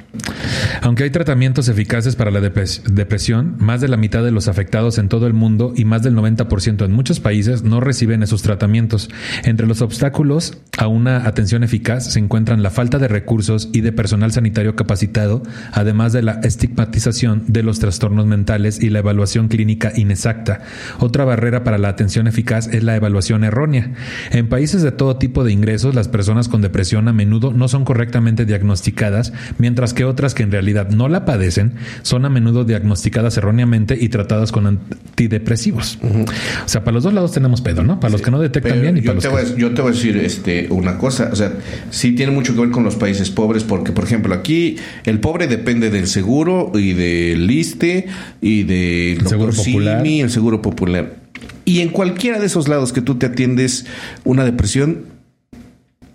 Aunque 0.82 1.04
hay 1.04 1.10
tratamientos 1.10 1.68
eficaces 1.68 2.16
para 2.16 2.30
la 2.30 2.40
depresión, 2.40 3.56
más 3.58 3.80
de 3.80 3.88
la 3.88 3.96
mitad 3.96 4.22
de 4.22 4.30
los 4.30 4.48
afectados 4.48 4.98
en 4.98 5.08
todo 5.08 5.26
el 5.26 5.32
mundo 5.32 5.72
y 5.76 5.84
más 5.84 6.02
del 6.02 6.14
90% 6.14 6.84
en 6.84 6.92
muchos 6.92 7.20
países 7.20 7.62
no 7.62 7.80
reciben 7.80 8.22
esos 8.22 8.42
tratamientos. 8.42 9.08
Entre 9.44 9.66
los 9.66 9.82
obstáculos 9.82 10.58
a 10.78 10.88
una 10.88 11.26
atención 11.26 11.62
eficaz 11.62 12.12
se 12.12 12.18
encuentran 12.18 12.62
la 12.62 12.70
falta 12.70 12.98
de 12.98 13.08
recursos 13.08 13.70
y 13.72 13.80
de 13.80 13.92
personal 13.92 14.32
sanitario 14.32 14.76
capacitado, 14.76 15.42
además 15.72 16.12
de 16.12 16.22
la 16.22 16.40
estigmatización 16.42 17.44
de 17.46 17.62
los 17.62 17.78
trastornos 17.78 18.26
mentales 18.26 18.82
y 18.82 18.90
la 18.90 19.00
evaluación 19.00 19.48
clínica 19.48 19.92
inexacta. 19.94 20.62
Otra 20.98 21.24
barrera 21.24 21.64
para 21.64 21.78
la 21.78 21.88
atención 21.88 22.26
eficaz 22.26 22.68
es 22.68 22.82
la 22.82 22.96
evaluación 22.96 23.44
errónea. 23.44 23.92
En 24.30 24.48
países 24.48 24.82
de 24.82 24.92
todo 24.92 25.16
tipo 25.16 25.44
de 25.44 25.52
ingresos, 25.52 25.94
las 25.94 26.08
personas 26.08 26.48
con 26.48 26.62
depresión 26.62 27.08
a 27.08 27.12
menudo 27.12 27.52
no 27.52 27.68
son 27.68 27.84
correctamente 27.84 28.44
diagnosticadas, 28.44 29.32
mientras 29.58 29.94
que 29.94 30.03
otras 30.04 30.34
que 30.34 30.42
en 30.42 30.50
realidad 30.50 30.90
no 30.90 31.08
la 31.08 31.24
padecen 31.24 31.74
son 32.02 32.24
a 32.24 32.28
menudo 32.28 32.64
diagnosticadas 32.64 33.36
erróneamente 33.36 33.96
y 34.00 34.08
tratadas 34.08 34.52
con 34.52 34.66
antidepresivos. 34.66 35.98
O 36.02 36.68
sea, 36.68 36.84
para 36.84 36.94
los 36.94 37.04
dos 37.04 37.12
lados 37.12 37.32
tenemos 37.32 37.60
pedo, 37.60 37.82
¿no? 37.82 38.00
Para 38.00 38.12
los 38.12 38.22
que 38.22 38.30
no 38.30 38.40
detectan 38.40 38.80
bien 38.80 38.96
y 38.96 39.02
para 39.02 39.14
los 39.14 39.24
que... 39.24 39.60
yo 39.60 39.74
te 39.74 39.82
voy 39.82 39.92
a 39.92 39.94
decir 39.94 40.16
este, 40.16 40.68
una 40.70 40.98
cosa, 40.98 41.30
o 41.32 41.36
sea, 41.36 41.52
sí 41.90 42.12
tiene 42.12 42.32
mucho 42.32 42.54
que 42.54 42.60
ver 42.60 42.70
con 42.70 42.84
los 42.84 42.96
países 42.96 43.30
pobres 43.30 43.64
porque, 43.64 43.92
por 43.92 44.04
ejemplo, 44.04 44.34
aquí 44.34 44.76
el 45.04 45.20
pobre 45.20 45.46
depende 45.46 45.90
del 45.90 46.06
seguro 46.06 46.72
y 46.74 46.92
del 46.92 47.50
ISTE 47.50 48.06
y 48.40 48.62
del 48.64 49.26
seguro 49.26 49.52
popular. 49.52 50.06
el 50.06 50.30
seguro 50.30 50.62
popular. 50.62 51.16
Y 51.64 51.80
en 51.80 51.88
cualquiera 51.88 52.38
de 52.38 52.46
esos 52.46 52.68
lados 52.68 52.92
que 52.92 53.00
tú 53.00 53.16
te 53.16 53.26
atiendes 53.26 53.86
una 54.24 54.44
depresión, 54.44 55.13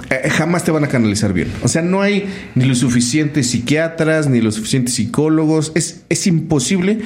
eh, 0.10 0.30
jamás 0.30 0.64
te 0.64 0.72
van 0.72 0.84
a 0.84 0.88
canalizar 0.88 1.34
bien. 1.34 1.50
O 1.62 1.68
sea, 1.68 1.82
no 1.82 2.02
hay 2.02 2.26
ni 2.56 2.66
los 2.66 2.80
suficientes 2.80 3.48
psiquiatras, 3.48 4.30
ni 4.30 4.42
los 4.42 4.56
suficientes 4.56 4.96
psicólogos. 4.96 5.72
Es, 5.76 6.04
es 6.10 6.26
imposible 6.26 7.00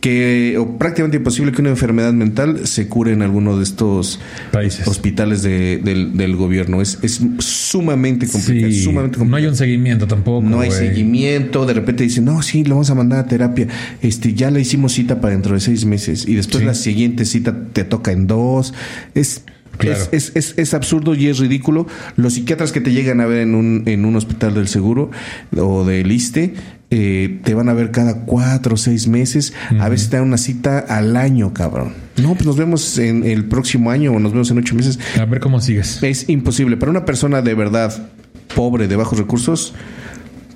que, 0.00 0.56
o 0.58 0.78
prácticamente 0.78 1.18
imposible 1.18 1.52
que 1.52 1.60
una 1.60 1.70
enfermedad 1.70 2.12
mental 2.12 2.66
se 2.66 2.88
cure 2.88 3.12
en 3.12 3.22
alguno 3.22 3.56
de 3.58 3.64
estos 3.64 4.20
países 4.50 4.88
hospitales 4.88 5.42
del, 5.42 6.36
gobierno. 6.36 6.80
Es, 6.80 6.98
es 7.02 7.20
sumamente 7.38 8.26
complicado, 8.26 8.72
sumamente 8.72 9.24
No 9.24 9.36
hay 9.36 9.46
un 9.46 9.56
seguimiento 9.56 10.06
tampoco. 10.06 10.48
No 10.48 10.60
hay 10.60 10.70
seguimiento. 10.70 11.66
De 11.66 11.74
repente 11.74 12.04
dicen, 12.04 12.24
no, 12.24 12.42
sí, 12.42 12.64
lo 12.64 12.76
vamos 12.76 12.90
a 12.90 12.94
mandar 12.94 13.20
a 13.20 13.26
terapia. 13.26 13.68
Este, 14.02 14.34
ya 14.34 14.50
le 14.50 14.60
hicimos 14.60 14.92
cita 14.92 15.20
para 15.20 15.32
dentro 15.32 15.54
de 15.54 15.60
seis 15.60 15.84
meses. 15.84 16.26
Y 16.26 16.34
después 16.34 16.64
la 16.64 16.74
siguiente 16.74 17.24
cita 17.24 17.54
te 17.72 17.84
toca 17.84 18.12
en 18.12 18.26
dos. 18.26 18.74
Es 19.14 19.42
es, 19.80 20.32
es, 20.34 20.54
es, 20.56 20.74
absurdo 20.74 21.14
y 21.14 21.28
es 21.28 21.38
ridículo. 21.38 21.86
Los 22.16 22.34
psiquiatras 22.34 22.72
que 22.72 22.80
te 22.80 22.92
llegan 22.92 23.20
a 23.20 23.26
ver 23.26 23.38
en 23.38 23.54
un, 23.54 23.82
en 23.86 24.04
un 24.04 24.16
hospital 24.16 24.54
del 24.54 24.68
seguro 24.68 25.10
o 25.56 25.84
del 25.84 26.10
ISTE 26.10 26.54
eh, 26.90 27.40
te 27.44 27.52
van 27.52 27.68
a 27.68 27.74
ver 27.74 27.90
cada 27.90 28.24
cuatro 28.24 28.74
o 28.74 28.76
seis 28.76 29.08
meses. 29.08 29.52
A 29.78 29.88
veces 29.88 30.10
te 30.10 30.16
dan 30.16 30.26
una 30.26 30.38
cita 30.38 30.78
al 30.78 31.16
año, 31.16 31.52
cabrón. 31.52 31.92
No, 32.16 32.34
pues 32.34 32.46
nos 32.46 32.56
vemos 32.56 32.98
en 32.98 33.24
el 33.24 33.44
próximo 33.44 33.90
año 33.90 34.12
o 34.12 34.18
nos 34.18 34.32
vemos 34.32 34.50
en 34.50 34.58
ocho 34.58 34.74
meses. 34.74 34.98
A 35.20 35.24
ver 35.24 35.40
cómo 35.40 35.60
sigues. 35.60 36.02
Es 36.02 36.28
imposible. 36.28 36.76
Para 36.76 36.90
una 36.90 37.04
persona 37.04 37.42
de 37.42 37.54
verdad 37.54 38.10
pobre, 38.54 38.88
de 38.88 38.96
bajos 38.96 39.18
recursos, 39.18 39.74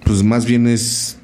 pues 0.05 0.23
más 0.23 0.47
bien 0.47 0.67
es 0.67 1.19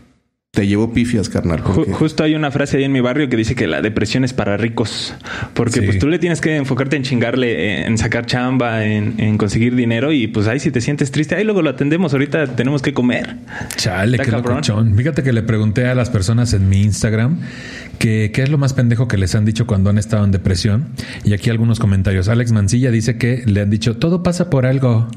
te 0.58 0.66
llevó 0.66 0.92
pifias, 0.92 1.28
carnal. 1.28 1.60
Justo 1.60 2.24
hay 2.24 2.34
una 2.34 2.50
frase 2.50 2.78
ahí 2.78 2.82
en 2.82 2.90
mi 2.90 3.00
barrio 3.00 3.28
que 3.28 3.36
dice 3.36 3.54
que 3.54 3.68
la 3.68 3.80
depresión 3.80 4.24
es 4.24 4.32
para 4.32 4.56
ricos. 4.56 5.14
Porque 5.54 5.82
pues 5.82 6.00
tú 6.00 6.08
le 6.08 6.18
tienes 6.18 6.40
que 6.40 6.56
enfocarte 6.56 6.96
en 6.96 7.04
chingarle, 7.04 7.86
en 7.86 7.96
sacar 7.96 8.26
chamba, 8.26 8.84
en, 8.84 9.38
conseguir 9.38 9.76
dinero. 9.76 10.10
Y 10.10 10.26
pues 10.26 10.48
ahí 10.48 10.58
si 10.58 10.72
te 10.72 10.80
sientes 10.80 11.12
triste, 11.12 11.36
ahí 11.36 11.44
luego 11.44 11.62
lo 11.62 11.70
atendemos. 11.70 12.12
Ahorita 12.12 12.56
tenemos 12.56 12.82
que 12.82 12.92
comer. 12.92 13.36
Chale, 13.76 14.18
qué 14.18 14.32
locochón. 14.32 14.96
Fíjate 14.96 15.22
que 15.22 15.32
le 15.32 15.44
pregunté 15.44 15.86
a 15.86 15.94
las 15.94 16.10
personas 16.10 16.52
en 16.52 16.68
mi 16.68 16.82
Instagram 16.82 17.38
que 17.98 18.30
qué 18.32 18.42
es 18.42 18.50
lo 18.50 18.58
más 18.58 18.72
pendejo 18.72 19.08
que 19.08 19.16
les 19.16 19.34
han 19.34 19.44
dicho 19.44 19.66
cuando 19.66 19.90
han 19.90 19.98
estado 19.98 20.24
en 20.24 20.30
depresión. 20.30 20.88
Y 21.24 21.34
aquí 21.34 21.50
algunos 21.50 21.78
comentarios. 21.78 22.28
Alex 22.28 22.52
Mancilla 22.52 22.90
dice 22.90 23.18
que 23.18 23.42
le 23.46 23.60
han 23.60 23.70
dicho 23.70 23.96
todo 23.96 24.22
pasa 24.22 24.50
por 24.50 24.66
algo. 24.66 25.08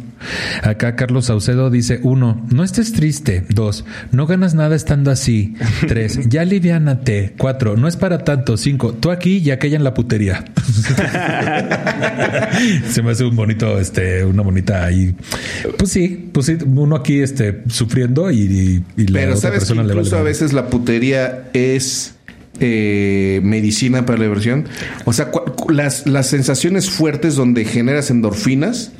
Acá 0.62 0.96
Carlos 0.96 1.26
Saucedo 1.26 1.72
dice 1.72 2.00
uno, 2.04 2.46
no 2.52 2.64
estés 2.64 2.94
triste. 2.94 3.44
Dos, 3.50 3.86
no 4.12 4.28
ganas 4.28 4.54
nada 4.54 4.76
estando 4.76 5.12
así. 5.12 5.32
Sí. 5.32 5.56
Tres, 5.88 6.20
ya 6.30 6.42
aliviánate. 6.42 7.34
Cuatro, 7.38 7.78
no 7.78 7.88
es 7.88 7.96
para 7.96 8.24
tanto. 8.24 8.58
Cinco, 8.58 8.94
tú 8.94 9.12
aquí 9.12 9.38
y 9.38 9.52
aquella 9.52 9.78
en 9.78 9.84
la 9.84 9.94
putería. 9.94 10.44
Se 12.90 13.02
me 13.02 13.12
hace 13.12 13.24
un 13.24 13.36
bonito, 13.36 13.80
este, 13.80 14.26
una 14.26 14.42
bonita 14.42 14.86
ahí. 14.86 15.16
Pues 15.78 15.92
sí, 15.92 16.30
pues 16.32 16.48
sí, 16.48 16.58
uno 16.66 16.96
aquí 16.96 17.20
este, 17.20 17.64
sufriendo 17.68 18.32
y, 18.32 18.84
la 18.98 19.20
Pero 19.20 19.36
otra 19.36 19.52
persona 19.52 19.84
le 19.84 19.94
Incluso 19.94 20.18
a 20.18 20.24
veces 20.24 20.54
la 20.54 20.68
putería 20.68 21.50
es 21.54 22.16
eh, 22.62 23.42
medicina 23.44 24.06
para 24.06 24.20
la 24.20 24.26
diversión. 24.26 24.66
O 25.06 25.14
sea, 25.14 25.32
las, 25.70 26.06
las 26.08 26.28
sensaciones 26.28 26.90
fuertes 26.90 27.36
donde 27.36 27.66
generas 27.66 28.12
endorfinas 28.12 28.92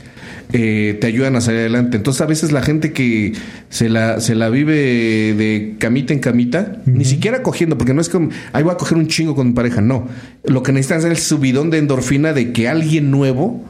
eh, 0.54 0.98
te 1.00 1.08
ayudan 1.08 1.36
a 1.36 1.42
salir 1.42 1.62
adelante. 1.62 1.96
Entonces 1.96 2.22
a 2.22 2.26
veces 2.26 2.52
la 2.52 2.62
gente 2.62 2.92
que 2.92 3.34
se 3.70 3.88
la, 3.88 4.20
se 4.20 4.36
la 4.36 4.50
vive 4.50 4.74
de 4.74 5.76
camita 5.78 6.14
en 6.14 6.20
camita, 6.20 6.82
ni 6.86 7.06
siquiera 7.06 7.42
cogiendo, 7.42 7.78
porque 7.78 7.94
no 7.94 8.02
es 8.02 8.10
como, 8.10 8.30
ahí 8.52 8.64
voy 8.64 8.74
a 8.74 8.78
coger 8.78 8.98
un 8.98 9.08
chingo 9.08 9.36
con 9.36 9.50
mi 9.50 9.54
pareja, 9.54 9.80
no. 9.80 10.08
Lo 10.44 10.64
que 10.64 10.74
necesitan 10.74 11.00
es 11.00 11.06
el 11.06 11.18
subidón 11.18 11.70
de 11.70 11.78
endorfina 11.78 12.34
de 12.34 12.52
que 12.52 12.68
alguien 12.68 13.12
nuevo 13.12 13.64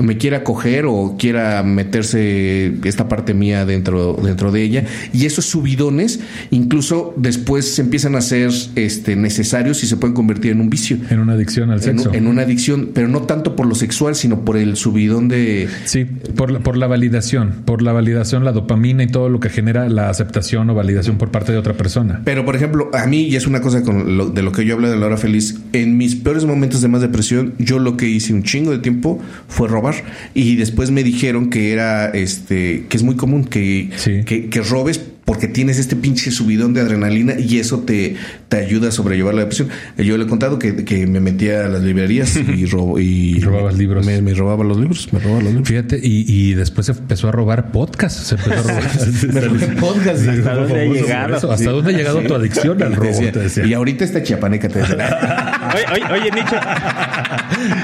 me 0.00 0.18
quiera 0.18 0.44
coger 0.44 0.86
o 0.86 1.16
quiera 1.18 1.62
meterse 1.62 2.74
esta 2.84 3.08
parte 3.08 3.34
mía 3.34 3.64
dentro, 3.64 4.18
dentro 4.22 4.52
de 4.52 4.62
ella. 4.62 4.84
Y 5.12 5.26
esos 5.26 5.46
subidones 5.46 6.20
incluso 6.50 7.14
después 7.16 7.74
se 7.74 7.82
empiezan 7.82 8.16
a 8.16 8.20
ser 8.20 8.50
este, 8.74 9.16
necesarios 9.16 9.82
y 9.82 9.86
se 9.86 9.96
pueden 9.96 10.14
convertir 10.14 10.52
en 10.52 10.60
un 10.60 10.70
vicio. 10.70 10.98
En 11.10 11.20
una 11.20 11.34
adicción 11.34 11.70
al 11.70 11.82
sexo. 11.82 12.12
En, 12.12 12.26
una 12.26 12.42
adicción, 12.42 12.90
pero 12.94 13.08
no 13.08 13.22
tanto 13.22 13.56
por 13.56 13.66
lo 13.66 13.74
sexual, 13.74 14.14
sino 14.14 14.44
por 14.44 14.56
el 14.56 14.76
subidón 14.76 15.28
de... 15.28 15.68
Sí, 15.84 16.04
por 16.04 16.50
la, 16.50 16.60
por 16.60 16.76
la 16.76 16.86
validación, 16.86 17.62
por 17.64 17.82
la 17.82 17.92
validación, 17.92 18.44
la 18.44 18.52
dopamina 18.52 19.02
y 19.02 19.06
todo 19.06 19.28
lo 19.28 19.40
que 19.40 19.48
genera 19.48 19.88
la 19.88 20.10
aceptación 20.10 20.68
o 20.70 20.74
validación 20.74 21.18
por 21.18 21.30
parte 21.30 21.52
de 21.52 21.58
otra 21.58 21.74
persona. 21.74 22.22
Pero, 22.24 22.44
por 22.44 22.56
ejemplo, 22.56 22.90
a 22.92 23.06
mí, 23.06 23.22
y 23.22 23.36
es 23.36 23.46
una 23.46 23.60
cosa 23.60 23.82
con 23.82 24.34
de 24.34 24.42
lo 24.42 24.52
que 24.52 24.64
yo 24.64 24.74
hablo 24.74 24.90
de 24.90 24.96
la 24.96 25.06
hora 25.06 25.16
feliz, 25.16 25.60
en 25.72 25.96
mis 25.96 26.16
peores 26.16 26.44
momentos 26.44 26.80
de 26.80 26.88
más 26.88 27.00
depresión, 27.00 27.54
yo 27.58 27.78
lo 27.78 27.96
que 27.96 28.08
hice 28.08 28.32
un 28.32 28.42
chingo 28.42 28.72
de 28.72 28.78
tiempo 28.78 29.20
fue 29.48 29.68
robar 29.68 29.85
y 30.34 30.56
después 30.56 30.90
me 30.90 31.02
dijeron 31.02 31.50
que 31.50 31.72
era 31.72 32.08
este 32.08 32.86
que 32.88 32.96
es 32.96 33.02
muy 33.02 33.16
común 33.16 33.44
que, 33.44 33.90
que, 34.24 34.48
que 34.48 34.60
robes 34.62 35.00
porque 35.26 35.48
tienes 35.48 35.78
este 35.80 35.96
pinche 35.96 36.30
subidón 36.30 36.72
de 36.72 36.80
adrenalina 36.80 37.34
y 37.36 37.58
eso 37.58 37.80
te, 37.80 38.14
te 38.48 38.58
ayuda 38.58 38.88
a 38.88 38.92
sobrellevar 38.92 39.34
la 39.34 39.40
depresión. 39.40 39.68
Yo 39.98 40.16
le 40.16 40.24
he 40.24 40.26
contado 40.28 40.60
que, 40.60 40.84
que 40.84 41.08
me 41.08 41.18
metía 41.18 41.66
a 41.66 41.68
las 41.68 41.82
librerías 41.82 42.36
y, 42.56 42.64
robo, 42.66 43.00
y 43.00 43.40
robabas 43.40 43.76
libros. 43.76 44.06
Me, 44.06 44.34
robaba 44.34 44.62
los 44.62 44.78
libros, 44.78 45.12
me 45.12 45.18
robaba 45.18 45.42
los 45.42 45.50
libros. 45.50 45.68
Fíjate, 45.68 45.98
y, 46.00 46.24
y 46.28 46.54
después 46.54 46.86
se 46.86 46.92
empezó 46.92 47.28
a 47.28 47.32
robar 47.32 47.72
podcasts. 47.72 48.20
Se 48.20 48.34
empezó 48.36 48.52
a 48.52 48.62
robar 48.62 49.76
podcasts. 49.80 50.28
¿Hasta 50.28 50.54
dónde 50.54 50.80
ha 50.80 50.84
llegado? 50.84 51.52
¿Hasta 51.52 51.70
dónde 51.72 51.92
ha 51.92 51.96
llegado 51.98 52.22
tu 52.22 52.34
adicción 52.34 52.80
al 52.80 52.94
robo? 52.94 53.20
Y 53.66 53.74
ahorita 53.74 54.04
está 54.04 54.22
chiapaneca 54.22 54.68
te 54.68 54.80
oye, 55.92 56.04
oye, 56.12 56.30
Nicho. 56.30 56.56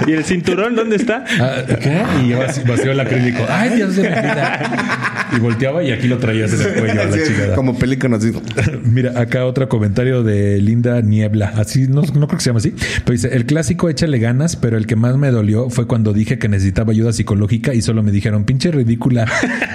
¿Y 0.06 0.12
el 0.12 0.25
cinturón 0.25 0.75
dónde 0.76 0.96
está? 0.96 1.25
Ah, 1.40 1.62
¿Qué? 1.66 2.02
Y 2.25 2.32
vació 2.32 2.92
el 2.92 3.00
acrílico. 3.00 3.44
Ay, 3.49 3.70
Dios 3.76 3.96
de 3.96 4.02
mi 4.02 4.08
vida. 4.08 5.28
Y 5.34 5.40
volteaba 5.40 5.82
y 5.82 5.92
aquí 5.92 6.08
lo 6.08 6.18
traías 6.18 6.52
en 6.52 6.61
el 6.61 6.75
cuello 6.75 7.00
a 7.00 7.04
la 7.06 7.54
como 7.54 7.78
película 7.78 8.02
Mira, 8.84 9.20
acá 9.20 9.46
otro 9.46 9.68
comentario 9.68 10.22
de 10.22 10.61
Linda 10.61 11.00
Niebla. 11.00 11.52
Así, 11.56 11.87
no, 11.88 12.02
no 12.02 12.26
creo 12.26 12.38
que 12.38 12.40
se 12.40 12.50
llama 12.50 12.58
así. 12.58 12.75
Pero 13.04 13.12
dice, 13.12 13.34
el 13.34 13.46
clásico 13.46 13.88
échale 13.88 14.18
ganas, 14.18 14.56
pero 14.56 14.76
el 14.76 14.87
que 14.87 14.96
más 14.96 15.16
me 15.16 15.30
dolió 15.30 15.70
fue 15.70 15.87
cuando 15.87 16.12
dije 16.12 16.38
que 16.38 16.49
necesitaba 16.49 16.92
ayuda 16.92 17.12
psicológica 17.12 17.75
y 17.75 17.82
solo 17.82 18.02
me 18.02 18.11
dijeron, 18.12 18.44
pinche 18.44 18.70
ridícula, 18.70 19.26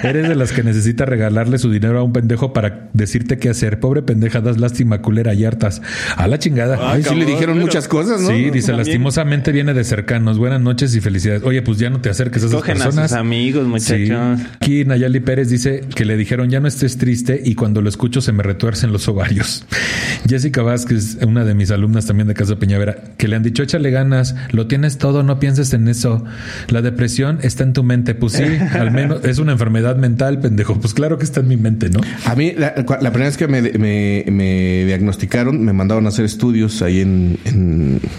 eres 0.02 0.28
de 0.28 0.34
las 0.34 0.52
que 0.52 0.62
necesita 0.62 1.04
regalarle 1.04 1.58
su 1.58 1.70
dinero 1.70 1.98
a 1.98 2.02
un 2.02 2.12
pendejo 2.12 2.52
para 2.52 2.88
decirte 2.92 3.38
qué 3.38 3.48
hacer. 3.50 3.80
Pobre 3.80 4.02
pendeja, 4.02 4.40
das 4.40 4.58
lástima, 4.58 5.00
culera 5.00 5.34
y 5.34 5.44
hartas. 5.44 5.82
A 6.16 6.26
la 6.26 6.38
chingada. 6.38 6.78
Ay, 6.92 7.02
sí 7.02 7.14
le 7.14 7.24
dijeron 7.24 7.58
muchas 7.58 7.88
cosas, 7.88 8.07
¿no? 8.12 8.28
Sí, 8.28 8.50
dice, 8.50 8.72
lastimosamente 8.72 9.52
viene 9.52 9.74
de 9.74 9.84
cercanos. 9.84 10.38
Buenas 10.38 10.60
noches 10.60 10.94
y 10.94 11.00
felicidades. 11.00 11.42
Oye, 11.42 11.62
pues 11.62 11.78
ya 11.78 11.90
no 11.90 12.00
te 12.00 12.10
acerques 12.10 12.42
a 12.44 12.46
esas 12.46 12.62
personas. 12.62 12.98
A 12.98 13.08
sus 13.08 13.16
amigos, 13.16 13.66
muchachos. 13.66 14.40
Aquí 14.60 14.84
Nayali 14.84 15.20
Pérez 15.20 15.50
dice 15.50 15.82
que 15.94 16.04
le 16.04 16.16
dijeron, 16.16 16.50
ya 16.50 16.60
no 16.60 16.68
estés 16.68 16.98
triste 16.98 17.40
y 17.44 17.54
cuando 17.54 17.82
lo 17.82 17.88
escucho 17.88 18.20
se 18.20 18.32
me 18.32 18.42
retuercen 18.42 18.92
los 18.92 19.08
ovarios. 19.08 19.64
Jessica 20.28 20.62
Vázquez, 20.62 21.18
una 21.26 21.44
de 21.44 21.54
mis 21.54 21.70
alumnas 21.70 22.06
también 22.06 22.28
de 22.28 22.34
Casa 22.34 22.56
Peñavera, 22.56 22.96
que 23.16 23.28
le 23.28 23.36
han 23.36 23.42
dicho, 23.42 23.62
échale 23.62 23.90
ganas, 23.90 24.34
lo 24.52 24.66
tienes 24.66 24.98
todo, 24.98 25.22
no 25.22 25.38
pienses 25.40 25.72
en 25.72 25.88
eso. 25.88 26.24
La 26.68 26.82
depresión 26.82 27.38
está 27.42 27.64
en 27.64 27.72
tu 27.72 27.82
mente. 27.82 28.14
Pues 28.14 28.34
sí, 28.34 28.42
al 28.72 28.90
menos 28.90 29.24
es 29.24 29.38
una 29.38 29.52
enfermedad 29.52 29.96
mental, 29.96 30.40
pendejo. 30.40 30.78
Pues 30.80 30.94
claro 30.94 31.18
que 31.18 31.24
está 31.24 31.40
en 31.40 31.48
mi 31.48 31.56
mente, 31.56 31.90
¿no? 31.90 32.00
A 32.24 32.34
mí, 32.34 32.52
la, 32.56 32.74
primera 32.74 33.26
vez 33.26 33.36
que 33.36 33.48
me, 33.48 34.84
diagnosticaron, 34.86 35.64
me 35.64 35.72
mandaron 35.72 36.06
a 36.06 36.08
hacer 36.08 36.24
estudios 36.24 36.82
ahí 36.82 37.00
en, 37.00 37.38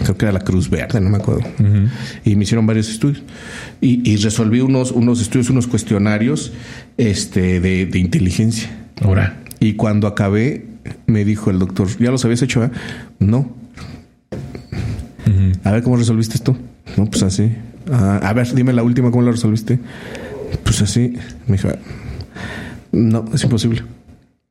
creo 0.02 0.16
que 0.16 0.24
era 0.24 0.32
la 0.32 0.40
Cruz 0.40 0.68
Verde, 0.70 1.00
no 1.00 1.10
me 1.10 1.18
acuerdo. 1.18 1.42
Y 2.24 2.36
me 2.36 2.44
hicieron 2.44 2.66
varios 2.66 2.88
estudios. 2.88 3.22
Y, 3.80 4.16
resolví 4.16 4.60
unos, 4.60 4.92
unos 4.92 5.20
estudios, 5.20 5.50
unos 5.50 5.66
cuestionarios 5.66 6.52
este, 6.96 7.60
de, 7.60 7.86
de 7.86 7.98
inteligencia. 7.98 8.68
Ahora. 9.02 9.36
Y 9.60 9.74
cuando 9.74 10.06
acabé, 10.06 10.66
me 11.06 11.24
dijo 11.24 11.50
el 11.50 11.58
doctor, 11.58 11.88
¿ya 11.98 12.10
los 12.10 12.24
habías 12.24 12.42
hecho? 12.42 12.64
eh?" 12.64 12.70
No. 13.18 13.54
A 15.64 15.72
ver, 15.72 15.82
¿cómo 15.82 15.96
resolviste 15.96 16.34
esto? 16.34 16.56
No, 16.96 17.06
pues 17.06 17.22
así. 17.22 17.52
"Ah, 17.90 18.20
a 18.22 18.32
ver, 18.32 18.52
dime 18.54 18.72
la 18.72 18.82
última, 18.82 19.10
¿cómo 19.10 19.22
la 19.22 19.30
resolviste? 19.30 19.78
Pues 20.64 20.82
así. 20.82 21.14
Me 21.46 21.56
dijo, 21.56 21.68
no, 22.92 23.24
es 23.32 23.42
imposible. 23.44 23.82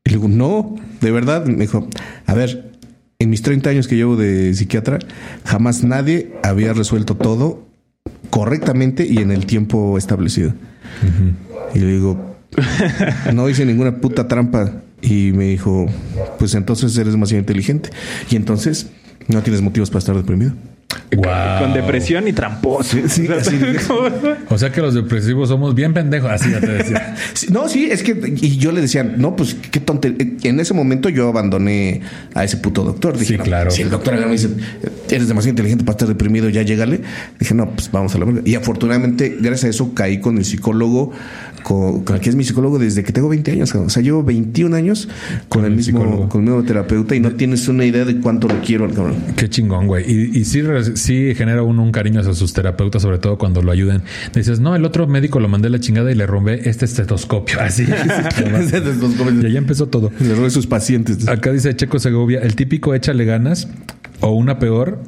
Y 0.05 0.09
le 0.11 0.15
digo, 0.17 0.27
no, 0.29 0.75
de 1.01 1.11
verdad. 1.11 1.45
Me 1.45 1.61
dijo, 1.65 1.87
a 2.25 2.33
ver, 2.33 2.68
en 3.21 3.29
mis 3.29 3.41
30 3.41 3.69
años 3.69 3.89
que 3.89 3.97
llevo 3.97 4.15
de 4.15 4.53
psiquiatra, 4.53 4.97
jamás 5.43 5.83
nadie 5.83 6.31
había 6.41 6.71
resuelto 6.71 7.15
todo 7.15 7.67
correctamente 8.29 9.05
y 9.05 9.17
en 9.17 9.31
el 9.31 9.45
tiempo 9.45 9.97
establecido. 9.97 10.53
Y 11.75 11.79
le 11.79 11.87
digo, 11.87 12.37
no 13.33 13.49
hice 13.49 13.65
ninguna 13.65 13.97
puta 13.97 14.29
trampa. 14.29 14.83
Y 15.01 15.33
me 15.33 15.45
dijo, 15.45 15.87
pues 16.39 16.55
entonces 16.55 16.97
eres 16.97 17.11
demasiado 17.11 17.41
inteligente. 17.41 17.89
Y 18.31 18.37
entonces 18.37 18.87
no 19.27 19.43
tienes 19.43 19.61
motivos 19.61 19.89
para 19.89 19.99
estar 19.99 20.15
deprimido. 20.15 20.53
Con 21.59 21.73
depresión 21.73 22.27
y 22.27 22.33
tramposo. 22.33 22.97
sí, 23.07 23.27
así 23.39 23.57
de- 23.57 23.77
O 24.49 24.57
sea 24.57 24.71
que 24.71 24.81
los 24.81 24.93
depresivos 24.93 25.49
somos 25.49 25.75
bien 25.75 25.93
pendejos. 25.93 26.31
Así 26.31 26.49
ya 26.51 26.59
te 26.59 26.67
decía. 26.71 27.15
No, 27.51 27.67
sí, 27.69 27.87
es 27.89 28.03
que 28.03 28.11
y 28.41 28.57
yo 28.57 28.71
le 28.71 28.81
decía, 28.81 29.03
no, 29.03 29.35
pues 29.35 29.55
qué 29.71 29.79
tonte. 29.79 30.15
En 30.43 30.59
ese 30.59 30.73
momento 30.73 31.09
yo 31.09 31.29
abandoné 31.29 32.01
a 32.33 32.43
ese 32.43 32.57
puto 32.57 32.83
doctor. 32.83 33.13
Dije, 33.17 33.33
Sí, 33.33 33.37
no, 33.37 33.43
claro. 33.43 33.71
Si 33.71 33.81
el 33.81 33.89
doctor 33.89 34.13
me 34.25 34.31
dice, 34.31 34.49
eres 35.09 35.27
demasiado 35.27 35.49
inteligente 35.51 35.83
para 35.83 35.93
estar 35.93 36.07
deprimido, 36.07 36.49
ya 36.49 36.61
llégale. 36.63 37.01
Dije, 37.39 37.53
no, 37.55 37.69
pues 37.71 37.91
vamos 37.91 38.13
a 38.15 38.19
la 38.19 38.25
verga. 38.25 38.41
Y 38.45 38.55
afortunadamente, 38.55 39.37
gracias 39.39 39.63
a 39.65 39.69
eso, 39.69 39.93
caí 39.93 40.19
con 40.19 40.37
el 40.37 40.45
psicólogo, 40.45 41.11
con, 41.63 42.03
con 42.03 42.15
el 42.17 42.21
que 42.21 42.29
es 42.29 42.35
mi 42.35 42.43
psicólogo 42.43 42.77
desde 42.79 43.03
que 43.03 43.11
tengo 43.13 43.29
20 43.29 43.51
años. 43.51 43.71
cabrón. 43.71 43.87
O 43.87 43.89
sea, 43.89 44.03
llevo 44.03 44.23
21 44.23 44.75
años 44.75 45.07
con, 45.47 45.61
Con 45.61 45.65
el 45.65 45.71
el 45.71 45.77
mismo, 45.77 46.29
con 46.29 46.41
el 46.43 46.47
mismo 46.49 46.63
terapeuta 46.63 47.15
y 47.15 47.19
no 47.19 47.31
tienes 47.33 47.67
una 47.67 47.85
idea 47.85 48.05
de 48.05 48.19
cuánto 48.19 48.47
lo 48.47 48.59
quiero 48.61 48.85
al 48.85 48.93
cabrón. 48.93 49.15
Qué 49.35 49.49
chingón, 49.49 49.87
güey. 49.87 50.05
Y, 50.09 50.39
y 50.39 50.45
sí, 50.45 50.61
sí 50.83 51.33
genera 51.35 51.63
uno 51.63 51.83
un 51.83 51.91
cariño 51.91 52.19
hacia 52.19 52.33
sus 52.33 52.53
terapeutas, 52.53 53.01
sobre 53.01 53.17
todo 53.17 53.37
cuando 53.37 53.61
lo 53.61 53.71
ayuden. 53.71 54.01
Dices, 54.33 54.59
no, 54.59 54.75
el 54.75 54.85
otro 54.85 55.07
médico 55.07 55.39
lo 55.39 55.47
mandé 55.47 55.67
a 55.67 55.71
la 55.71 55.79
chingada 55.79 56.11
y 56.11 56.15
le 56.15 56.25
rompé 56.25 56.69
este 56.69 56.85
estetoscopio. 56.85 57.59
Así. 57.61 57.85
y 59.41 59.45
ahí 59.45 59.57
empezó 59.57 59.87
todo. 59.87 60.11
Le 60.19 60.35
robe 60.35 60.49
sus 60.49 60.67
pacientes. 60.67 61.27
Acá 61.27 61.51
dice 61.51 61.75
Checo 61.75 61.99
Segovia, 61.99 62.39
el 62.41 62.55
típico 62.55 62.93
échale 62.93 63.25
ganas 63.25 63.67
o 64.21 64.31
una 64.31 64.59
peor, 64.59 64.99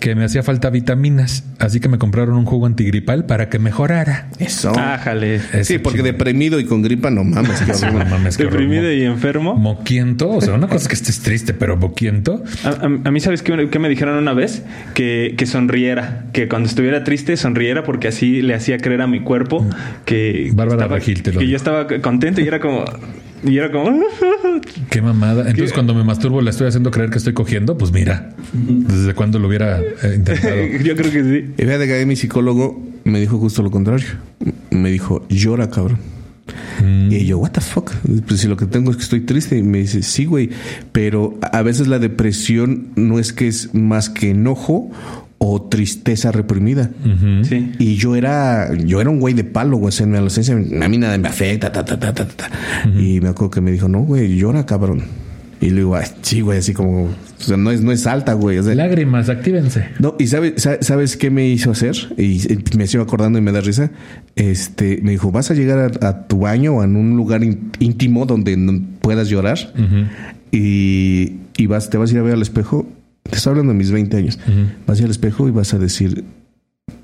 que 0.00 0.14
me 0.14 0.24
hacía 0.24 0.42
falta 0.42 0.70
vitaminas, 0.70 1.44
así 1.58 1.80
que 1.80 1.88
me 1.88 1.98
compraron 1.98 2.36
un 2.36 2.44
jugo 2.44 2.66
antigripal 2.66 3.26
para 3.26 3.48
que 3.48 3.58
mejorara. 3.58 4.28
Eso. 4.38 4.72
Ájale. 4.78 5.40
sí, 5.64 5.78
porque 5.78 6.02
deprimido 6.02 6.58
y 6.60 6.64
con 6.64 6.82
gripa, 6.82 7.10
no 7.10 7.24
mames. 7.24 7.60
qué 7.62 7.74
Sí, 7.74 7.84
horror. 7.86 8.04
no 8.04 8.10
mames, 8.10 8.36
qué 8.36 8.44
horror. 8.44 8.58
Deprimido 8.60 8.92
y 8.92 9.02
enfermo. 9.04 9.54
Moquiento, 9.54 10.30
o 10.30 10.40
sea, 10.40 10.54
una 10.54 10.66
cosa 10.68 10.82
es 10.82 10.88
que 10.88 10.94
estés 10.94 11.20
triste, 11.20 11.54
pero 11.54 11.76
moquiento. 11.76 12.42
A, 12.64 12.68
a- 12.68 12.84
a 13.04 13.10
mí, 13.10 13.20
¿sabes 13.20 13.42
qué, 13.42 13.68
qué 13.70 13.78
me 13.78 13.88
dijeron 13.88 14.16
una 14.16 14.32
vez? 14.34 14.62
Que, 14.94 15.34
que 15.36 15.46
sonriera, 15.46 16.26
que 16.32 16.48
cuando 16.48 16.68
estuviera 16.68 17.04
triste 17.04 17.36
sonriera 17.36 17.82
porque 17.84 18.08
así 18.08 18.42
le 18.42 18.54
hacía 18.54 18.78
creer 18.78 19.02
a 19.02 19.06
mi 19.06 19.20
cuerpo 19.20 19.66
que, 20.04 20.50
Bárbara 20.54 20.82
estaba- 20.82 20.96
Regil 20.98 21.22
te 21.22 21.32
lo 21.32 21.38
que 21.38 21.44
dijo. 21.46 21.50
yo 21.52 21.56
estaba 21.56 21.86
contento 22.00 22.40
y 22.40 22.46
era 22.48 22.60
como... 22.60 22.84
Y 23.44 23.58
era 23.58 23.70
como... 23.70 24.00
Qué 24.90 25.02
mamada. 25.02 25.48
Entonces, 25.48 25.72
cuando 25.72 25.94
me 25.94 26.04
masturbo, 26.04 26.40
le 26.40 26.50
estoy 26.50 26.68
haciendo 26.68 26.90
creer 26.90 27.10
que 27.10 27.18
estoy 27.18 27.32
cogiendo. 27.32 27.76
Pues 27.76 27.92
mira, 27.92 28.30
desde 28.52 29.14
cuándo 29.14 29.38
lo 29.38 29.48
hubiera 29.48 29.80
eh, 29.80 30.14
intentado. 30.16 30.56
yo 30.84 30.96
creo 30.96 31.12
que 31.12 31.22
sí. 31.22 31.54
Y 31.56 31.62
fíjate 31.62 31.86
que 31.86 32.06
mi 32.06 32.16
psicólogo 32.16 32.80
me 33.04 33.20
dijo 33.20 33.38
justo 33.38 33.62
lo 33.62 33.70
contrario. 33.70 34.06
Me 34.70 34.90
dijo, 34.90 35.26
llora, 35.28 35.70
cabrón. 35.70 35.98
Y 37.10 37.26
yo, 37.26 37.38
what 37.38 37.50
the 37.50 37.60
fuck? 37.60 37.92
Pues 38.26 38.40
si 38.40 38.48
lo 38.48 38.56
que 38.56 38.66
tengo 38.66 38.90
es 38.90 38.96
que 38.96 39.02
estoy 39.02 39.20
triste. 39.20 39.58
Y 39.58 39.62
me 39.62 39.78
dice, 39.78 40.02
sí, 40.02 40.24
güey. 40.24 40.50
Pero 40.92 41.38
a 41.52 41.62
veces 41.62 41.88
la 41.88 41.98
depresión 41.98 42.88
no 42.96 43.18
es 43.18 43.32
que 43.32 43.48
es 43.48 43.74
más 43.74 44.10
que 44.10 44.30
enojo 44.30 44.90
o 45.44 45.60
tristeza 45.62 46.30
reprimida. 46.30 46.90
Sí. 47.42 47.72
Y 47.80 47.96
yo 47.96 48.14
era, 48.14 48.72
yo 48.76 49.00
era 49.00 49.10
un 49.10 49.18
güey 49.18 49.34
de 49.34 49.42
palo, 49.42 49.76
güey. 49.76 49.88
O 49.88 49.90
sea, 49.92 50.04
en 50.04 50.10
mi 50.12 50.16
adolescencia 50.16 50.54
a 50.54 50.88
mí 50.88 50.98
nada 50.98 51.18
me 51.18 51.26
afecta, 51.28 51.72
ta, 51.72 51.84
ta, 51.84 51.98
ta, 51.98 52.14
ta, 52.14 52.26
ta. 52.28 52.48
Y 52.96 53.20
me 53.20 53.28
acuerdo 53.30 53.50
que 53.50 53.60
me 53.60 53.72
dijo, 53.72 53.88
no, 53.88 54.02
güey, 54.02 54.36
llora, 54.36 54.64
cabrón. 54.66 55.02
Y 55.60 55.70
le 55.70 55.76
digo, 55.76 55.94
"Ay, 55.96 56.06
sí, 56.22 56.40
güey, 56.42 56.58
así 56.58 56.72
como, 56.72 57.04
o 57.06 57.10
sea, 57.38 57.56
no 57.56 57.70
es, 57.72 57.80
no 57.82 57.92
es 57.92 58.06
alta, 58.06 58.32
güey. 58.34 58.58
O 58.58 58.62
sea, 58.64 58.74
Lágrimas, 58.76 59.28
actívense. 59.28 59.86
no, 60.00 60.14
y 60.18 60.26
sabe- 60.26 60.54
sa- 60.58 60.80
sabes 60.82 61.16
qué 61.16 61.30
me 61.30 61.48
hizo 61.48 61.70
hacer, 61.72 61.94
y 62.18 62.40
me 62.76 62.86
sigo 62.88 63.02
acordando 63.04 63.38
y 63.38 63.42
me 63.42 63.50
da 63.52 63.60
risa. 63.60 63.90
Este 64.34 64.98
me 65.02 65.12
dijo: 65.12 65.30
Vas 65.30 65.50
a 65.52 65.54
llegar 65.54 65.92
a, 66.02 66.08
a 66.08 66.26
tu 66.26 66.38
baño 66.40 66.74
o 66.74 66.82
en 66.84 66.96
un 66.96 67.16
lugar 67.16 67.42
ín- 67.42 67.70
íntimo 67.78 68.26
donde 68.26 68.56
no 68.56 68.80
puedas 69.00 69.28
llorar 69.28 69.58
y, 70.50 71.36
y 71.56 71.66
vas, 71.66 71.90
te 71.90 71.96
vas 71.98 72.10
a 72.10 72.12
ir 72.14 72.18
a 72.18 72.22
ver 72.22 72.34
al 72.34 72.42
espejo. 72.42 72.86
Te 73.22 73.36
estoy 73.36 73.50
hablando 73.52 73.72
de 73.72 73.78
mis 73.78 73.90
20 73.90 74.16
años. 74.16 74.38
Vas 74.86 74.98
a 74.98 75.00
ir 75.00 75.04
al 75.06 75.10
espejo 75.10 75.48
y 75.48 75.50
vas 75.50 75.72
a 75.74 75.78
decir: 75.78 76.24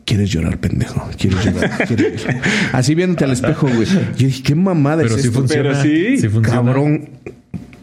Quieres 0.04 0.30
llorar, 0.30 0.58
pendejo. 0.58 1.08
Quieres 1.18 1.44
llorar. 1.44 1.84
quieres 1.86 2.22
llorar". 2.24 2.42
Así 2.72 2.94
viéndote 2.94 3.24
al 3.24 3.32
espejo, 3.32 3.68
güey. 3.68 3.86
Yo 4.16 4.26
dije: 4.26 4.42
¿Qué 4.42 4.54
mamada 4.54 5.02
Pero 5.02 5.14
es 5.14 5.22
sí 5.22 5.28
esto? 5.28 5.40
funciona. 5.40 5.70
Pero 5.70 5.82
sí. 5.82 6.28
funciona. 6.28 6.48
Cabrón, 6.48 7.08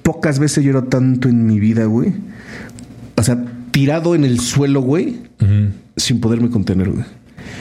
pocas 0.04 0.40
veces 0.40 0.64
lloro 0.64 0.84
tanto 0.84 1.30
en 1.30 1.46
mi 1.46 1.60
vida, 1.60 1.86
güey. 1.86 2.14
O 3.18 3.24
sea, 3.24 3.44
tirado 3.72 4.16
en 4.16 4.26
el 4.26 4.40
suelo, 4.40 4.82
güey, 4.82 5.18
sin 5.98 6.20
poderme 6.20 6.50
contener, 6.50 6.90
güey. 6.90 7.06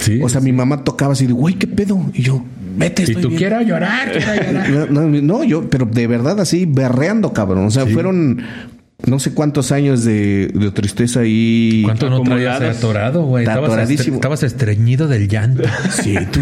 Sí. 0.01 0.21
O 0.23 0.29
sea, 0.29 0.41
mi 0.41 0.53
mamá 0.53 0.83
tocaba 0.85 1.13
así 1.13 1.27
de, 1.27 1.33
güey, 1.33 1.55
¿qué 1.55 1.67
pedo? 1.67 2.11
Y 2.13 2.23
yo, 2.23 2.45
vete, 2.77 3.05
y 3.05 3.15
tú 3.15 3.29
bien". 3.29 3.39
quiero 3.39 3.63
llorar, 3.63 4.11
quiero 4.13 4.35
llorar. 4.35 4.91
No, 4.91 5.03
no, 5.03 5.23
no, 5.23 5.45
yo, 5.45 5.71
pero 5.71 5.87
de 5.87 6.07
verdad 6.07 6.41
así, 6.41 6.67
berreando, 6.67 7.33
cabrón. 7.33 7.67
O 7.67 7.71
sea, 7.71 7.87
fueron 7.87 8.43
no 9.07 9.19
sé 9.19 9.33
cuántos 9.33 9.71
años 9.73 10.05
de, 10.05 10.51
de 10.55 10.71
tristeza 10.71 11.21
y... 11.25 11.83
¿Cuánto 11.85 12.09
no 12.11 12.23
traías 12.23 12.61
atorado, 12.63 13.25
güey? 13.25 13.45
Estabas, 13.45 13.71
estre- 13.91 14.15
estabas 14.15 14.43
estreñido 14.43 15.09
del 15.09 15.29
llanto. 15.29 15.63
Sí, 16.03 16.15
tú. 16.33 16.41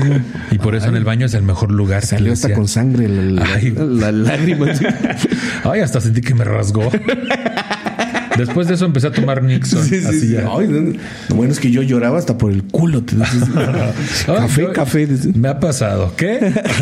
Y 0.51 0.59
por 0.59 0.75
eso 0.75 0.89
en 0.89 0.97
el 0.97 1.05
baño 1.05 1.27
es 1.27 1.35
el 1.35 1.43
mejor 1.43 1.71
lugar. 1.73 2.05
Salió 2.05 2.33
hasta 2.33 2.53
con 2.55 2.69
sangre 2.69 3.09
la, 3.09 3.23
la- 3.45 3.55
Ay. 3.55 3.71
la 3.77 4.13
lágrima. 4.13 4.67
Ay, 5.65 5.81
hasta 5.81 6.01
sentí 6.01 6.21
que 6.21 6.35
me 6.35 6.45
rasgó. 6.45 6.91
Después 8.37 8.67
de 8.67 8.75
eso 8.75 8.87
empecé 8.87 9.09
a 9.09 9.13
tomar 9.13 9.43
Nixon. 9.43 9.85
Sí, 9.85 10.01
sí, 10.01 10.07
así 10.07 10.21
sí. 10.21 10.29
ya. 10.33 10.47
Ay, 10.57 10.67
no, 10.69 10.99
Lo 11.29 11.37
bueno 11.37 11.53
es 11.53 11.61
que 11.61 11.71
yo 11.71 11.83
lloraba 11.83 12.19
hasta 12.19 12.39
por 12.39 12.51
el 12.51 12.65
culo. 12.65 13.03
te- 13.03 13.17
café, 14.27 14.73
café. 14.73 15.09
Me 15.35 15.49
ha 15.49 15.61
pasado. 15.61 16.15
¿Qué? 16.17 16.39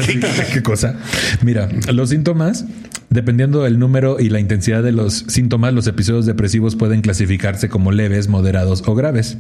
¿Qué, 0.07 0.21
qué 0.55 0.63
cosa? 0.63 0.95
Mira, 1.43 1.69
los 1.93 2.11
síntomas, 2.11 2.65
dependiendo 3.11 3.65
del 3.65 3.81
número 3.81 4.21
y 4.21 4.29
la 4.29 4.39
intensidad 4.39 4.85
de 4.85 4.93
los 4.93 5.25
síntomas, 5.27 5.75
los 5.75 5.89
episodios 5.89 6.27
depresivos 6.27 6.77
pueden 6.77 7.01
clasificarse 7.01 7.69
como 7.69 7.91
leves, 7.91 8.29
moderados 8.29 8.85
o 8.87 8.95
graves. 8.95 9.37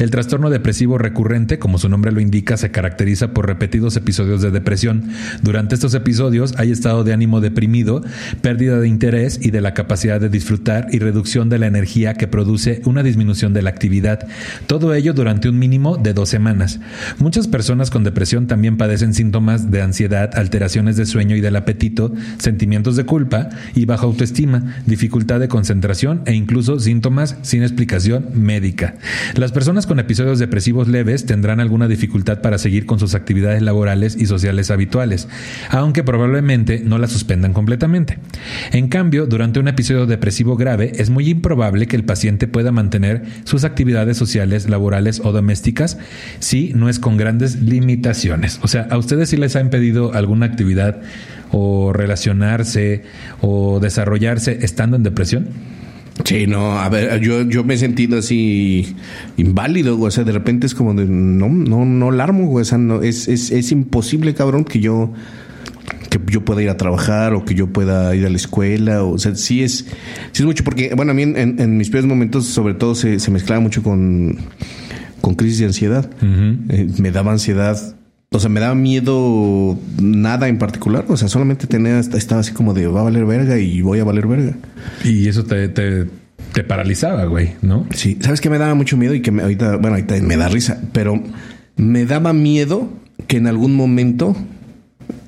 El 0.00 0.10
trastorno 0.10 0.50
depresivo 0.50 0.98
recurrente, 0.98 1.60
como 1.60 1.78
su 1.78 1.88
nombre 1.88 2.10
lo 2.10 2.20
indica, 2.20 2.56
se 2.56 2.72
caracteriza 2.72 3.32
por 3.32 3.46
repetidos 3.46 3.96
episodios 3.96 4.42
de 4.42 4.50
depresión. 4.50 5.10
Durante 5.40 5.76
estos 5.76 5.94
episodios 5.94 6.54
hay 6.58 6.72
estado 6.72 7.04
de 7.04 7.12
ánimo 7.12 7.40
deprimido, 7.40 8.02
pérdida 8.40 8.80
de 8.80 8.88
interés 8.88 9.38
y 9.40 9.52
de 9.52 9.60
la 9.60 9.72
capacidad 9.72 10.20
de 10.20 10.28
disfrutar 10.28 10.88
y 10.90 10.98
reducción 10.98 11.48
de 11.48 11.60
la 11.60 11.68
energía 11.68 12.14
que 12.14 12.26
produce 12.26 12.82
una 12.86 13.04
disminución 13.04 13.52
de 13.52 13.62
la 13.62 13.70
actividad. 13.70 14.26
Todo 14.66 14.94
ello 14.94 15.12
durante 15.12 15.48
un 15.48 15.60
mínimo 15.60 15.96
de 15.96 16.12
dos 16.12 16.28
semanas. 16.28 16.80
Muchas 17.20 17.46
personas 17.46 17.90
con 17.90 18.02
depresión 18.02 18.48
también 18.48 18.76
padecen 18.76 19.14
síntomas 19.14 19.70
de 19.70 19.80
ansiedad, 19.80 20.36
alteraciones 20.36 20.96
de 20.96 21.06
sueño 21.06 21.36
y 21.36 21.40
del 21.40 21.54
apetito, 21.54 22.12
sentimientos 22.38 22.96
de 22.96 23.11
culpa 23.12 23.50
y 23.74 23.84
baja 23.84 24.06
autoestima, 24.06 24.74
dificultad 24.86 25.38
de 25.38 25.46
concentración 25.46 26.22
e 26.24 26.32
incluso 26.32 26.80
síntomas 26.80 27.36
sin 27.42 27.62
explicación 27.62 28.30
médica. 28.32 28.94
Las 29.34 29.52
personas 29.52 29.86
con 29.86 29.98
episodios 29.98 30.38
depresivos 30.38 30.88
leves 30.88 31.26
tendrán 31.26 31.60
alguna 31.60 31.88
dificultad 31.88 32.40
para 32.40 32.56
seguir 32.56 32.86
con 32.86 32.98
sus 32.98 33.14
actividades 33.14 33.60
laborales 33.60 34.16
y 34.18 34.24
sociales 34.24 34.70
habituales, 34.70 35.28
aunque 35.68 36.02
probablemente 36.02 36.80
no 36.82 36.96
las 36.96 37.12
suspendan 37.12 37.52
completamente. 37.52 38.18
En 38.70 38.88
cambio, 38.88 39.26
durante 39.26 39.60
un 39.60 39.68
episodio 39.68 40.06
depresivo 40.06 40.56
grave 40.56 40.92
es 40.94 41.10
muy 41.10 41.28
improbable 41.28 41.88
que 41.88 41.96
el 41.96 42.04
paciente 42.04 42.48
pueda 42.48 42.72
mantener 42.72 43.24
sus 43.44 43.64
actividades 43.64 44.16
sociales, 44.16 44.70
laborales 44.70 45.20
o 45.22 45.32
domésticas 45.32 45.98
si 46.38 46.72
no 46.72 46.88
es 46.88 46.98
con 46.98 47.18
grandes 47.18 47.60
limitaciones. 47.60 48.58
O 48.62 48.68
sea, 48.68 48.88
¿a 48.90 48.96
ustedes 48.96 49.28
sí 49.28 49.36
les 49.36 49.54
ha 49.54 49.60
impedido 49.60 50.14
alguna 50.14 50.46
actividad 50.46 51.02
o 51.52 51.92
relacionarse 51.92 53.02
o 53.40 53.78
desarrollarse 53.80 54.58
estando 54.62 54.96
en 54.96 55.02
depresión? 55.04 55.48
Sí, 56.24 56.46
no, 56.46 56.78
a 56.78 56.88
ver, 56.88 57.20
yo, 57.20 57.42
yo 57.42 57.64
me 57.64 57.74
he 57.74 57.78
sentido 57.78 58.18
así 58.18 58.94
inválido, 59.36 59.96
güey. 59.96 60.08
O 60.08 60.10
sea, 60.10 60.24
de 60.24 60.32
repente 60.32 60.66
es 60.66 60.74
como 60.74 60.92
de 60.94 61.06
no, 61.06 61.48
no, 61.48 61.84
no 61.84 62.08
alarmo, 62.10 62.46
güey. 62.46 62.62
O 62.62 62.64
sea, 62.64 62.76
no, 62.78 63.02
es, 63.02 63.28
es, 63.28 63.50
es 63.50 63.72
imposible, 63.72 64.34
cabrón, 64.34 64.64
que 64.64 64.80
yo 64.80 65.12
que 66.10 66.20
yo 66.30 66.44
pueda 66.44 66.62
ir 66.62 66.68
a 66.68 66.76
trabajar 66.76 67.32
o 67.32 67.44
que 67.46 67.54
yo 67.54 67.68
pueda 67.68 68.14
ir 68.14 68.26
a 68.26 68.28
la 68.30 68.36
escuela. 68.36 69.02
O 69.02 69.16
sea, 69.18 69.34
sí 69.34 69.62
es, 69.62 69.86
sí 70.32 70.42
es 70.42 70.44
mucho, 70.44 70.62
porque, 70.62 70.92
bueno, 70.94 71.12
a 71.12 71.14
mí 71.14 71.22
en, 71.22 71.36
en- 71.38 71.58
en 71.60 71.76
mis 71.78 71.88
peores 71.88 72.06
momentos, 72.06 72.44
sobre 72.46 72.74
todo, 72.74 72.94
se, 72.94 73.18
se 73.18 73.30
mezclaba 73.30 73.60
mucho 73.62 73.82
con, 73.82 74.36
con 75.22 75.34
crisis 75.34 75.60
de 75.60 75.64
ansiedad. 75.66 76.10
Eh, 76.68 76.88
me 76.98 77.10
daba 77.10 77.32
ansiedad 77.32 77.96
O 78.32 78.40
sea, 78.40 78.48
me 78.48 78.60
daba 78.60 78.74
miedo 78.74 79.78
nada 80.00 80.48
en 80.48 80.58
particular. 80.58 81.04
O 81.08 81.16
sea, 81.16 81.28
solamente 81.28 81.66
tenía, 81.66 81.98
estaba 82.00 82.40
así 82.40 82.52
como 82.52 82.72
de 82.74 82.86
va 82.86 83.00
a 83.00 83.04
valer 83.04 83.24
verga 83.26 83.58
y 83.58 83.80
voy 83.82 83.98
a 84.00 84.04
valer 84.04 84.26
verga. 84.26 84.54
Y 85.04 85.28
eso 85.28 85.44
te, 85.44 85.68
te, 85.68 86.06
te 86.52 86.64
paralizaba, 86.64 87.24
güey, 87.26 87.52
¿no? 87.62 87.86
Sí. 87.94 88.16
¿Sabes 88.20 88.40
qué 88.40 88.48
me 88.50 88.58
daba 88.58 88.74
mucho 88.74 88.96
miedo? 88.96 89.14
Y 89.14 89.20
que 89.20 89.30
me, 89.30 89.42
ahorita, 89.42 89.72
bueno, 89.76 89.96
ahorita 89.96 90.16
me 90.22 90.36
da 90.36 90.48
risa, 90.48 90.80
pero 90.92 91.22
me 91.76 92.04
daba 92.06 92.32
miedo 92.32 92.88
que 93.26 93.36
en 93.36 93.46
algún 93.46 93.74
momento 93.74 94.34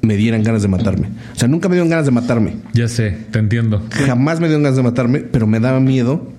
me 0.02 0.16
dieran 0.16 0.42
ganas 0.42 0.62
de 0.62 0.68
matarme. 0.68 1.08
O 1.34 1.38
sea, 1.38 1.48
nunca 1.48 1.68
me 1.68 1.74
dieron 1.76 1.88
ganas 1.90 2.06
de 2.06 2.10
matarme. 2.12 2.54
Ya 2.74 2.88
sé, 2.88 3.16
te 3.30 3.38
entiendo. 3.38 3.82
Jamás 3.90 4.40
me 4.40 4.46
dieron 4.48 4.62
ganas 4.62 4.76
de 4.76 4.82
matarme, 4.82 5.20
pero 5.20 5.46
me 5.46 5.60
daba 5.60 5.80
miedo 5.80 6.30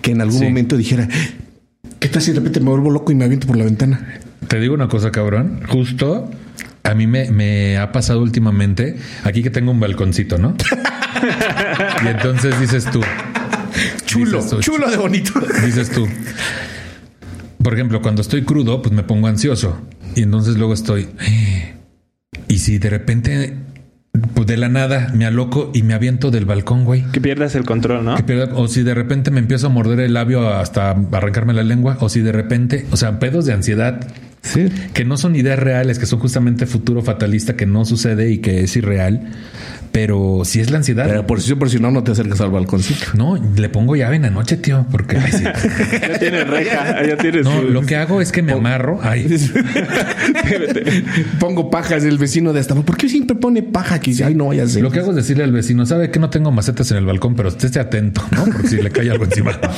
que 0.00 0.10
en 0.12 0.20
algún 0.20 0.38
Sí. 0.40 0.44
momento 0.44 0.76
dijera, 0.76 1.08
¿qué 2.00 2.08
tal 2.08 2.20
si 2.22 2.32
de 2.32 2.38
repente 2.38 2.60
me 2.60 2.70
vuelvo 2.70 2.90
loco 2.90 3.12
y 3.12 3.14
me 3.14 3.24
aviento 3.24 3.46
por 3.46 3.56
la 3.56 3.64
ventana? 3.64 4.18
Te 4.48 4.60
digo 4.60 4.74
una 4.74 4.88
cosa, 4.88 5.10
cabrón. 5.10 5.60
Justo 5.68 6.30
a 6.84 6.94
mí 6.94 7.06
me, 7.06 7.30
me 7.30 7.78
ha 7.78 7.92
pasado 7.92 8.20
últimamente 8.20 8.96
aquí 9.24 9.42
que 9.42 9.50
tengo 9.50 9.70
un 9.70 9.80
balconcito, 9.80 10.38
¿no? 10.38 10.54
y 12.04 12.08
entonces 12.08 12.58
dices 12.60 12.84
tú, 12.92 13.00
Chulo, 14.04 14.38
Dices 14.38 14.50
tú, 14.50 14.60
chulo 14.60 14.90
de 14.90 14.96
bonito. 14.96 15.32
dices 15.64 15.90
tú. 15.90 16.06
Por 17.62 17.74
ejemplo, 17.74 18.02
cuando 18.02 18.20
estoy 18.22 18.42
crudo, 18.42 18.82
pues 18.82 18.92
me 18.94 19.02
pongo 19.04 19.28
ansioso. 19.28 19.78
Y 20.14 20.22
entonces 20.22 20.56
luego 20.58 20.74
estoy. 20.74 21.08
"Eh, 21.20 21.74
Y 22.48 22.58
si 22.58 22.78
de 22.78 22.90
repente, 22.90 23.56
pues 24.34 24.46
de 24.46 24.56
la 24.58 24.68
nada, 24.68 25.10
me 25.14 25.24
aloco 25.24 25.70
y 25.72 25.82
me 25.84 25.94
aviento 25.94 26.30
del 26.30 26.44
balcón, 26.44 26.84
güey. 26.84 27.04
Que 27.12 27.20
pierdas 27.20 27.54
el 27.54 27.64
control, 27.64 28.04
¿no? 28.04 28.16
Que 28.16 28.24
pierda- 28.24 28.52
O 28.54 28.68
si 28.68 28.82
de 28.82 28.92
repente 28.94 29.30
me 29.30 29.38
empiezo 29.40 29.68
a 29.68 29.70
morder 29.70 30.00
el 30.00 30.12
labio 30.14 30.48
hasta 30.52 30.90
arrancarme 30.90 31.54
la 31.54 31.62
lengua. 31.62 31.96
O 32.00 32.08
si 32.10 32.20
de 32.20 32.32
repente, 32.32 32.86
o 32.90 32.96
sea, 32.98 33.18
pedos 33.20 33.46
de 33.46 33.52
ansiedad 33.54 34.00
Sí. 34.42 34.68
que 34.92 35.04
no 35.04 35.16
son 35.16 35.36
ideas 35.36 35.58
reales, 35.58 35.98
que 35.98 36.06
son 36.06 36.18
justamente 36.18 36.66
futuro 36.66 37.02
fatalista 37.02 37.56
que 37.56 37.64
no 37.66 37.84
sucede 37.84 38.30
y 38.30 38.38
que 38.38 38.64
es 38.64 38.76
irreal. 38.76 39.30
Pero 39.92 40.40
si 40.44 40.60
es 40.60 40.70
la 40.70 40.78
ansiedad. 40.78 41.06
Pero 41.06 41.26
por 41.26 41.40
si 41.42 41.54
por 41.54 41.68
si 41.70 41.78
no, 41.78 41.90
no 41.90 42.02
te 42.02 42.12
acercas 42.12 42.40
al 42.40 42.50
balconcito. 42.50 43.06
no, 43.14 43.36
le 43.36 43.68
pongo 43.68 43.94
llave 43.94 44.16
en 44.16 44.22
la 44.22 44.30
noche, 44.30 44.56
tío, 44.56 44.86
porque 44.90 45.18
ay, 45.18 45.30
sí. 45.32 45.44
Ya 46.00 46.18
tienes 46.18 46.48
reja, 46.48 47.06
ya 47.06 47.16
tienes. 47.18 47.44
no, 47.44 47.60
su- 47.60 47.68
lo 47.68 47.82
que 47.82 47.96
hago 47.96 48.20
es 48.22 48.32
que 48.32 48.42
me 48.42 48.52
amarro. 48.52 48.98
Ay, 49.02 49.26
Pongo 51.38 51.70
pajas 51.70 52.04
el 52.04 52.18
vecino 52.18 52.52
de 52.52 52.60
hasta. 52.60 52.74
¿Por 52.74 52.96
qué 52.96 53.08
siempre 53.08 53.36
pone 53.36 53.62
paja 53.62 53.96
aquí? 53.96 54.20
Ay, 54.22 54.34
no 54.34 54.46
vayas 54.46 54.76
a 54.76 54.80
Lo 54.80 54.90
que 54.90 55.00
hago 55.00 55.10
es 55.10 55.16
decirle 55.16 55.44
al 55.44 55.52
vecino, 55.52 55.84
sabe 55.86 56.10
que 56.10 56.18
no 56.18 56.30
tengo 56.30 56.50
macetas 56.50 56.90
en 56.90 56.96
el 56.98 57.04
balcón, 57.06 57.34
pero 57.34 57.48
esté 57.50 57.78
atento, 57.78 58.22
¿no? 58.32 58.44
Porque 58.44 58.68
si 58.68 58.76
le 58.80 58.90
cae 58.90 59.10
algo 59.10 59.24
encima. 59.24 59.58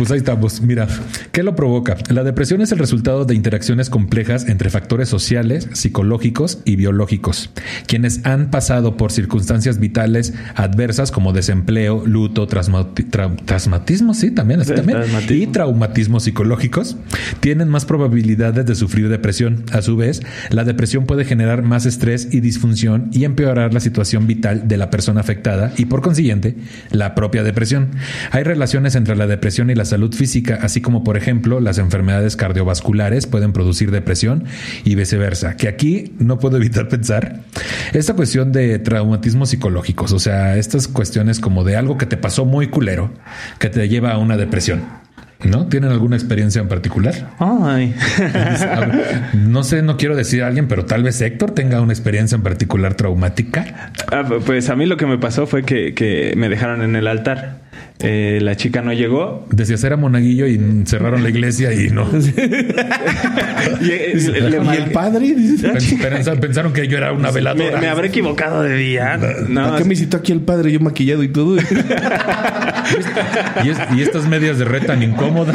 Pues 0.00 0.10
ahí 0.12 0.18
estamos. 0.18 0.62
Mira, 0.62 0.88
¿qué 1.30 1.42
lo 1.42 1.54
provoca? 1.54 1.96
La 2.08 2.24
depresión 2.24 2.62
es 2.62 2.72
el 2.72 2.78
resultado 2.78 3.26
de 3.26 3.34
interacciones 3.34 3.90
complejas 3.90 4.48
entre 4.48 4.70
factores 4.70 5.10
sociales, 5.10 5.68
psicológicos 5.74 6.60
y 6.64 6.76
biológicos. 6.76 7.50
Quienes 7.86 8.24
han 8.24 8.50
pasado 8.50 8.96
por 8.96 9.12
circunstancias 9.12 9.29
vitales 9.78 10.34
adversas 10.54 11.10
como 11.10 11.32
desempleo, 11.32 12.04
luto, 12.06 12.46
traumatismo, 12.46 14.14
sí, 14.14 14.30
también, 14.30 14.60
así 14.60 14.74
también, 14.74 15.00
y 15.28 15.46
traumatismos 15.46 16.24
psicológicos 16.24 16.96
tienen 17.40 17.68
más 17.68 17.84
probabilidades 17.84 18.66
de 18.66 18.74
sufrir 18.74 19.08
depresión. 19.08 19.64
A 19.72 19.82
su 19.82 19.96
vez, 19.96 20.22
la 20.50 20.64
depresión 20.64 21.06
puede 21.06 21.24
generar 21.24 21.62
más 21.62 21.86
estrés 21.86 22.28
y 22.30 22.40
disfunción 22.40 23.08
y 23.12 23.24
empeorar 23.24 23.72
la 23.74 23.80
situación 23.80 24.26
vital 24.26 24.68
de 24.68 24.76
la 24.76 24.90
persona 24.90 25.20
afectada 25.20 25.72
y 25.76 25.86
por 25.86 26.02
consiguiente 26.02 26.56
la 26.90 27.14
propia 27.14 27.42
depresión. 27.42 27.88
Hay 28.30 28.42
relaciones 28.42 28.94
entre 28.94 29.16
la 29.16 29.26
depresión 29.26 29.70
y 29.70 29.74
la 29.74 29.84
salud 29.84 30.14
física, 30.14 30.58
así 30.62 30.80
como 30.80 31.04
por 31.04 31.16
ejemplo 31.16 31.60
las 31.60 31.78
enfermedades 31.78 32.36
cardiovasculares 32.36 33.26
pueden 33.26 33.52
producir 33.52 33.90
depresión 33.90 34.44
y 34.84 34.94
viceversa. 34.94 35.56
Que 35.56 35.68
aquí 35.68 36.12
no 36.18 36.38
puedo 36.38 36.56
evitar 36.60 36.88
pensar 36.88 37.42
esta 37.92 38.14
cuestión 38.14 38.52
de 38.52 38.78
traumatismos 39.20 39.50
psicológicos, 39.50 40.12
o 40.12 40.18
sea, 40.18 40.56
estas 40.56 40.88
cuestiones 40.88 41.40
como 41.40 41.62
de 41.64 41.76
algo 41.76 41.98
que 41.98 42.06
te 42.06 42.16
pasó 42.16 42.44
muy 42.44 42.68
culero 42.68 43.10
que 43.58 43.68
te 43.68 43.88
lleva 43.88 44.12
a 44.12 44.18
una 44.18 44.36
depresión. 44.36 44.82
¿No? 45.42 45.68
¿Tienen 45.68 45.90
alguna 45.90 46.16
experiencia 46.16 46.60
en 46.60 46.68
particular? 46.68 47.30
Ay. 47.38 47.94
No 49.32 49.64
sé, 49.64 49.80
no 49.80 49.96
quiero 49.96 50.14
decir 50.14 50.42
a 50.42 50.48
alguien, 50.48 50.68
pero 50.68 50.84
tal 50.84 51.02
vez 51.02 51.18
Héctor 51.22 51.52
tenga 51.52 51.80
una 51.80 51.94
experiencia 51.94 52.36
en 52.36 52.42
particular 52.42 52.92
traumática. 52.92 53.90
Ah, 54.12 54.22
pues 54.44 54.68
a 54.68 54.76
mí 54.76 54.84
lo 54.84 54.98
que 54.98 55.06
me 55.06 55.16
pasó 55.16 55.46
fue 55.46 55.62
que, 55.62 55.94
que 55.94 56.34
me 56.36 56.50
dejaron 56.50 56.82
en 56.82 56.94
el 56.94 57.06
altar. 57.06 57.60
Eh, 58.02 58.38
la 58.40 58.56
chica 58.56 58.80
no 58.80 58.92
llegó. 58.94 59.46
Decías 59.50 59.84
era 59.84 59.96
monaguillo 59.96 60.46
y 60.46 60.58
cerraron 60.86 61.22
la 61.22 61.28
iglesia 61.28 61.72
y 61.72 61.90
no. 61.90 62.08
Y, 63.80 63.84
le- 63.84 64.40
le 64.50 64.56
¿Y 64.56 64.60
marqué- 64.60 64.84
el 64.84 64.90
padre? 64.90 65.34
Pensaron, 66.10 66.40
pensaron 66.40 66.72
que 66.72 66.88
yo 66.88 66.96
era 66.96 67.12
una 67.12 67.28
me, 67.28 67.34
veladora. 67.34 67.78
me 67.80 67.88
habré 67.88 68.08
equivocado 68.08 68.62
de 68.62 68.74
día. 68.74 69.18
No, 69.48 69.64
¿Para 69.64 69.76
qué 69.78 69.84
me 69.84 69.94
citó 69.96 70.16
aquí 70.16 70.32
el 70.32 70.40
padre? 70.40 70.72
Yo 70.72 70.80
maquillado 70.80 71.22
y 71.22 71.28
todo. 71.28 71.56
Y, 73.64 73.68
es- 73.70 73.78
y 73.96 74.02
estas 74.02 74.26
medias 74.26 74.58
de 74.58 74.64
red 74.64 74.84
tan 74.84 75.00
incómodas. 75.02 75.54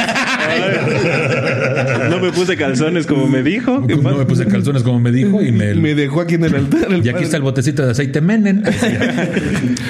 No 2.15 2.21
me 2.25 2.31
puse 2.31 2.55
calzones 2.57 3.05
como 3.07 3.27
me 3.27 3.43
dijo. 3.43 3.85
¿Qué 3.87 3.95
No 3.95 4.17
me 4.17 4.25
puse 4.25 4.45
calzones 4.45 4.83
como 4.83 4.99
me 4.99 5.11
dijo 5.11 5.41
y 5.41 5.51
me. 5.51 5.73
me 5.75 5.95
dejó 5.95 6.21
aquí 6.21 6.35
en 6.35 6.45
el 6.45 6.55
altar. 6.55 6.87
el 6.89 6.97
y 6.97 6.99
aquí 6.99 7.11
padre. 7.11 7.23
está 7.25 7.37
el 7.37 7.43
botecito 7.43 7.85
de 7.85 7.91
aceite 7.91 8.21
Menen. 8.21 8.63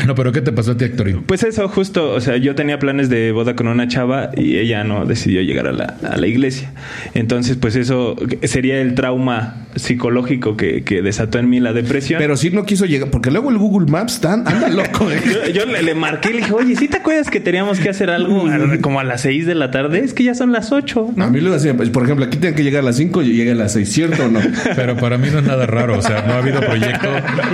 No, 0.08 0.16
pero 0.16 0.32
¿qué 0.32 0.42
te 0.42 0.52
pasó 0.52 0.72
a 0.72 0.78
ti, 0.78 0.86
Héctor? 0.86 1.24
Pues 1.26 1.44
eso, 1.44 1.68
justo, 1.68 2.12
o 2.12 2.22
sea, 2.22 2.38
yo 2.38 2.56
tenía 2.56 2.80
planes 2.80 3.10
de 3.10 3.32
boda 3.32 3.56
con 3.56 3.68
una 3.68 3.88
chava 3.88 4.30
y 4.36 4.58
ella 4.58 4.84
no 4.84 5.06
decidió 5.06 5.42
llegar 5.42 5.68
a 5.68 5.72
la, 5.74 5.98
a 6.10 6.18
la 6.18 6.28
iglesia. 6.28 6.72
Entonces, 7.14 7.58
pues 7.58 7.76
eso 7.76 8.16
sería 8.44 8.80
el 8.82 8.96
trauma 8.96 9.66
psicológico 9.76 10.56
que, 10.56 10.84
que 10.84 11.02
desató 11.02 11.38
en 11.40 11.50
mí 11.50 11.60
la 11.60 11.74
depresión. 11.74 12.20
Pero 12.20 12.38
sí 12.38 12.50
no 12.50 12.66
quiso 12.66 12.86
llegar, 12.86 13.10
porque 13.10 13.30
luego 13.32 13.50
el 13.52 13.58
Google 13.58 13.92
Maps 13.92 14.22
tan, 14.22 14.48
anda 14.48 14.70
loco. 14.70 15.10
¿eh? 15.12 15.20
yo, 15.26 15.52
yo 15.52 15.66
le, 15.66 15.84
le 15.84 15.96
marqué 15.96 16.30
y 16.30 16.34
le 16.34 16.38
dije, 16.40 16.54
oye, 16.54 16.76
¿sí 16.76 16.88
te 16.88 16.98
acuerdas 16.98 17.30
que 17.30 17.40
teníamos 17.40 17.80
que 17.80 17.90
hacer 17.90 18.10
algo 18.10 18.48
a- 18.48 18.78
como 18.82 19.00
a 19.00 19.04
las 19.04 19.22
6 19.22 19.46
de 19.46 19.56
la 19.56 19.72
tarde? 19.72 20.00
Es 20.00 20.14
que 20.14 20.24
ya 20.24 20.34
son 20.36 20.52
las 20.52 20.72
8, 20.72 21.14
A 21.16 21.20
¿no? 21.20 21.30
mí 21.32 21.42
lo 21.42 21.54
hacía, 21.54 21.76
pues, 21.76 21.90
por 21.90 22.04
ejemplo, 22.04 22.15
aquí 22.24 22.38
tienen 22.38 22.56
que 22.56 22.64
llegar 22.64 22.82
a 22.82 22.86
las 22.86 22.98
5 22.98 23.22
y 23.24 23.34
llega 23.34 23.52
a 23.52 23.56
las 23.56 23.74
6, 23.74 23.90
¿cierto 23.90 24.26
o 24.26 24.28
no? 24.30 24.40
Pero 24.76 24.96
para 24.98 25.18
mí 25.18 25.28
no 25.32 25.40
es 25.40 25.46
nada 25.46 25.66
raro. 25.66 25.98
O 25.98 26.02
sea, 26.02 26.24
no 26.26 26.34
ha 26.34 26.38
habido 26.38 26.62
proyecto, 26.62 27.08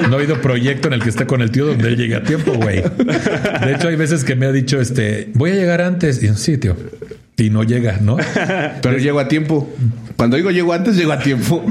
no 0.08 0.16
ha 0.16 0.18
habido 0.20 0.42
proyecto 0.42 0.88
en 0.88 0.94
el 0.94 1.04
que 1.04 1.10
esté 1.10 1.26
con 1.26 1.42
el 1.42 1.52
tío 1.52 1.66
donde 1.66 1.90
él 1.90 1.98
llegue 1.98 2.16
a 2.16 2.24
tiempo, 2.24 2.54
güey. 2.54 2.82
De 2.82 3.74
hecho, 3.74 3.88
hay 3.88 3.96
veces 3.96 4.24
que 4.24 4.36
me 4.36 4.46
ha 4.46 4.52
dicho, 4.52 4.80
este, 4.80 5.30
voy 5.34 5.52
a 5.52 5.56
llegar 5.56 5.82
antes. 5.82 6.22
Y 6.22 6.28
sí, 6.36 6.58
tío. 6.58 6.76
Y 7.38 7.50
no 7.50 7.64
llega, 7.64 7.98
¿no? 8.02 8.18
Pero 8.82 8.98
llego 8.98 9.20
a 9.20 9.28
tiempo. 9.28 9.74
Cuando 10.16 10.38
digo 10.38 10.52
llego 10.52 10.74
antes, 10.74 10.96
llego 10.96 11.12
a 11.12 11.20
tiempo. 11.20 11.66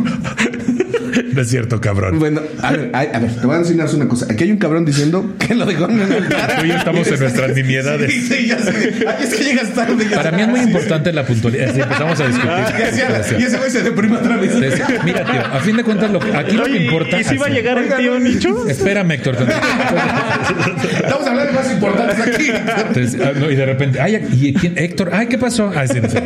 No 1.41 1.45
es 1.45 1.49
cierto, 1.51 1.81
cabrón. 1.81 2.19
Bueno, 2.19 2.43
a 2.61 2.71
ver, 2.73 2.91
a, 2.93 2.99
a 3.01 3.19
ver, 3.19 3.35
te 3.35 3.47
voy 3.47 3.57
a 3.57 3.61
enseñar 3.61 3.89
una 3.95 4.07
cosa. 4.09 4.27
Aquí 4.31 4.45
hay 4.45 4.51
un 4.53 4.59
cabrón 4.59 4.85
diciendo 4.85 5.35
que 5.39 5.55
lo 5.55 5.65
dejó 5.65 5.89
en 5.89 6.03
el 6.03 6.13
altar. 6.13 6.57
Tú 6.61 6.67
y 6.67 6.69
yo 6.69 6.75
estamos 6.75 7.09
en 7.09 7.19
nuestras 7.19 7.57
nimiedades. 7.57 8.13
Sí, 8.13 8.21
sí, 8.21 8.47
ya 8.49 8.59
sé. 8.59 8.93
Ay, 9.09 9.25
es 9.25 9.35
que 9.35 9.45
llegas 9.45 9.71
tarde. 9.73 10.05
ya 10.11 10.17
Para 10.17 10.33
mí 10.33 10.43
es 10.43 10.49
muy 10.49 10.61
importante 10.61 11.11
la 11.15 11.25
puntualidad. 11.25 11.75
Sí, 11.75 11.81
empezamos 11.81 12.21
a 12.21 12.27
discutir. 12.27 12.51
Y 12.79 12.83
hacía- 12.83 13.39
Y 13.39 13.43
ese 13.45 13.57
güey 13.57 13.71
se 13.71 13.81
deprime 13.83 14.17
otra 14.19 14.37
vez. 14.37 14.53
Entonces, 14.55 14.83
Mira, 15.03 15.25
tío, 15.25 15.41
a 15.41 15.61
fin 15.61 15.77
de 15.79 15.83
cuentas, 15.85 16.11
lo, 16.11 16.21
aquí 16.37 16.57
lo 16.57 16.65
que 16.65 16.77
importa. 16.85 17.19
¿Y 17.19 17.25
si 17.25 17.39
va 17.39 17.47
a 17.47 17.49
llegar 17.49 17.79
el 17.79 17.95
tío 17.97 18.21
Nicho? 18.21 18.69
Espérame, 18.69 19.13
Héctor. 19.13 19.37
Estamos 19.41 21.27
hablando 21.27 21.53
de 21.53 21.57
cosas 21.57 21.73
importantes 21.73 22.21
aquí. 22.21 22.51
Entonces, 22.51 23.17
ah, 23.25 23.33
no, 23.39 23.51
y 23.51 23.57
de 23.57 23.65
repente, 23.65 23.99
ay, 23.99 24.29
¿y 24.33 24.53
quién? 24.53 24.75
Héctor, 24.77 25.11
ay, 25.15 25.27
¿qué 25.27 25.39
pasó? 25.39 25.73
Ay, 25.75 25.89
sí, 25.89 26.01
no 26.03 26.09
sé. 26.11 26.23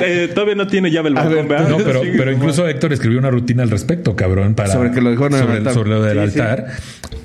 Eh, 0.00 0.28
todavía 0.34 0.56
no 0.56 0.66
tiene 0.66 0.90
llave 0.90 1.08
el 1.10 1.14
balcón. 1.14 1.46
No, 1.68 1.76
pero, 1.78 2.00
pero 2.16 2.32
incluso 2.32 2.66
Héctor 2.66 2.92
escribió 2.92 3.18
una 3.20 3.30
rutina 3.30 3.62
al 3.62 3.70
respecto, 3.70 4.16
cabrón, 4.16 4.39
para 4.54 4.72
Sobre 4.72 4.90
que 4.90 5.00
lo 5.00 5.10
dejó 5.10 5.26
en 5.26 5.34
el 5.34 5.38
sobre, 5.40 5.56
altar. 5.58 5.74
sobre 5.74 5.90
lo 5.90 6.02
del 6.02 6.26
Sí, 6.28 6.34
sí. 6.34 6.40
altar. 6.40 6.66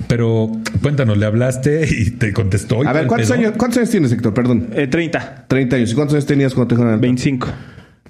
Pero 0.08 0.51
cuéntanos, 0.82 1.17
le 1.17 1.25
hablaste 1.25 1.88
y 1.89 2.12
te 2.12 2.32
contestó. 2.34 2.84
y 2.84 2.88
A 2.88 2.93
ver, 2.93 3.08
¿cuántos 3.08 3.32
años, 3.32 3.54
¿cuántos 3.58 3.78
años 3.80 3.89
tienes, 3.89 4.12
Héctor? 4.12 4.34
Perdón. 4.34 4.69
Eh, 4.73 4.88
30, 4.88 5.45
30 5.47 5.75
años. 5.78 5.91
¿Y 5.91 5.95
cuántos 5.95 6.13
años 6.15 6.25
tenías 6.25 6.54
cuando 6.54 6.67
te 6.69 6.75
dejaron 6.75 6.89
en 6.93 6.93
el 6.93 6.95
altar? 6.95 7.08
25. 7.08 7.47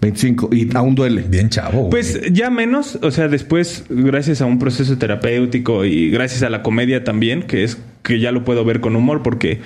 25. 0.02 0.50
Y 0.54 0.70
aún 0.76 0.94
duele. 0.96 1.24
Bien 1.28 1.50
chavo. 1.50 1.80
güey. 1.80 1.90
Pues 1.92 2.22
ya 2.34 2.50
menos, 2.50 3.00
o 3.02 3.12
sea, 3.12 3.28
después, 3.28 3.86
gracias 3.90 4.42
a 4.42 4.46
un 4.46 4.60
proceso 4.60 4.98
terapéutico 4.98 5.86
y 5.86 6.10
gracias 6.12 6.44
a 6.44 6.50
la 6.50 6.62
comedia 6.64 7.04
también, 7.04 7.44
que 7.44 7.64
es 7.64 7.78
que 8.06 8.20
ya 8.20 8.32
lo 8.32 8.44
puedo 8.46 8.64
ver 8.64 8.80
con 8.80 8.96
humor, 8.96 9.24
porque, 9.24 9.60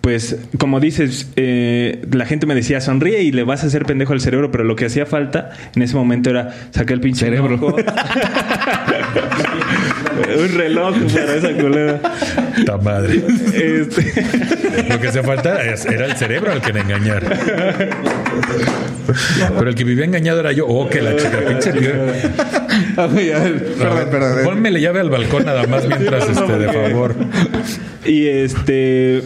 pues, 0.00 0.36
como 0.58 0.80
dices, 0.80 1.30
eh, 1.36 2.04
la 2.12 2.26
gente 2.26 2.44
me 2.46 2.54
decía, 2.54 2.80
sonríe 2.80 3.22
y 3.22 3.30
le 3.32 3.44
vas 3.44 3.62
a 3.62 3.68
hacer 3.68 3.84
pendejo 3.86 4.12
al 4.12 4.20
cerebro, 4.20 4.50
pero 4.50 4.64
lo 4.64 4.74
que 4.76 4.86
hacía 4.86 5.06
falta 5.06 5.50
en 5.74 5.82
ese 5.82 5.94
momento 5.94 6.30
era 6.30 6.52
sacar 6.70 6.94
el 6.94 7.00
pinche 7.00 7.24
Cerebro. 7.24 7.76
un 10.38 10.54
reloj 10.56 10.96
para 11.12 11.34
esa 11.36 11.52
culera. 11.52 12.00
Ta 12.66 12.76
madre. 12.76 13.22
Este, 13.54 14.02
Lo 14.88 15.00
que 15.00 15.08
hacía 15.08 15.22
falta 15.22 15.62
era 15.62 16.06
el 16.06 16.16
cerebro 16.16 16.52
al 16.52 16.60
que 16.60 16.72
me 16.72 16.80
engañar. 16.80 17.24
Pero 19.58 19.68
el 19.68 19.74
que 19.74 19.84
vivía 19.84 20.04
engañado 20.04 20.40
era 20.40 20.52
yo. 20.52 20.66
Oh, 20.66 20.88
que 20.88 21.02
la 21.02 21.16
chica 21.16 21.38
pinche 21.46 21.72
tío. 22.94 23.02
A 23.02 23.06
ver, 23.06 23.36
a 23.36 23.40
ver, 23.40 24.08
perdón, 24.08 24.10
perdón. 24.10 24.44
Ponme 24.44 24.70
la 24.70 24.78
llave 24.78 25.00
al 25.00 25.10
balcón 25.10 25.44
nada 25.44 25.66
más 25.66 25.86
mientras, 25.86 26.28
este, 26.28 26.58
de 26.58 26.72
favor. 26.72 27.14
Y 28.04 28.26
este. 28.26 29.22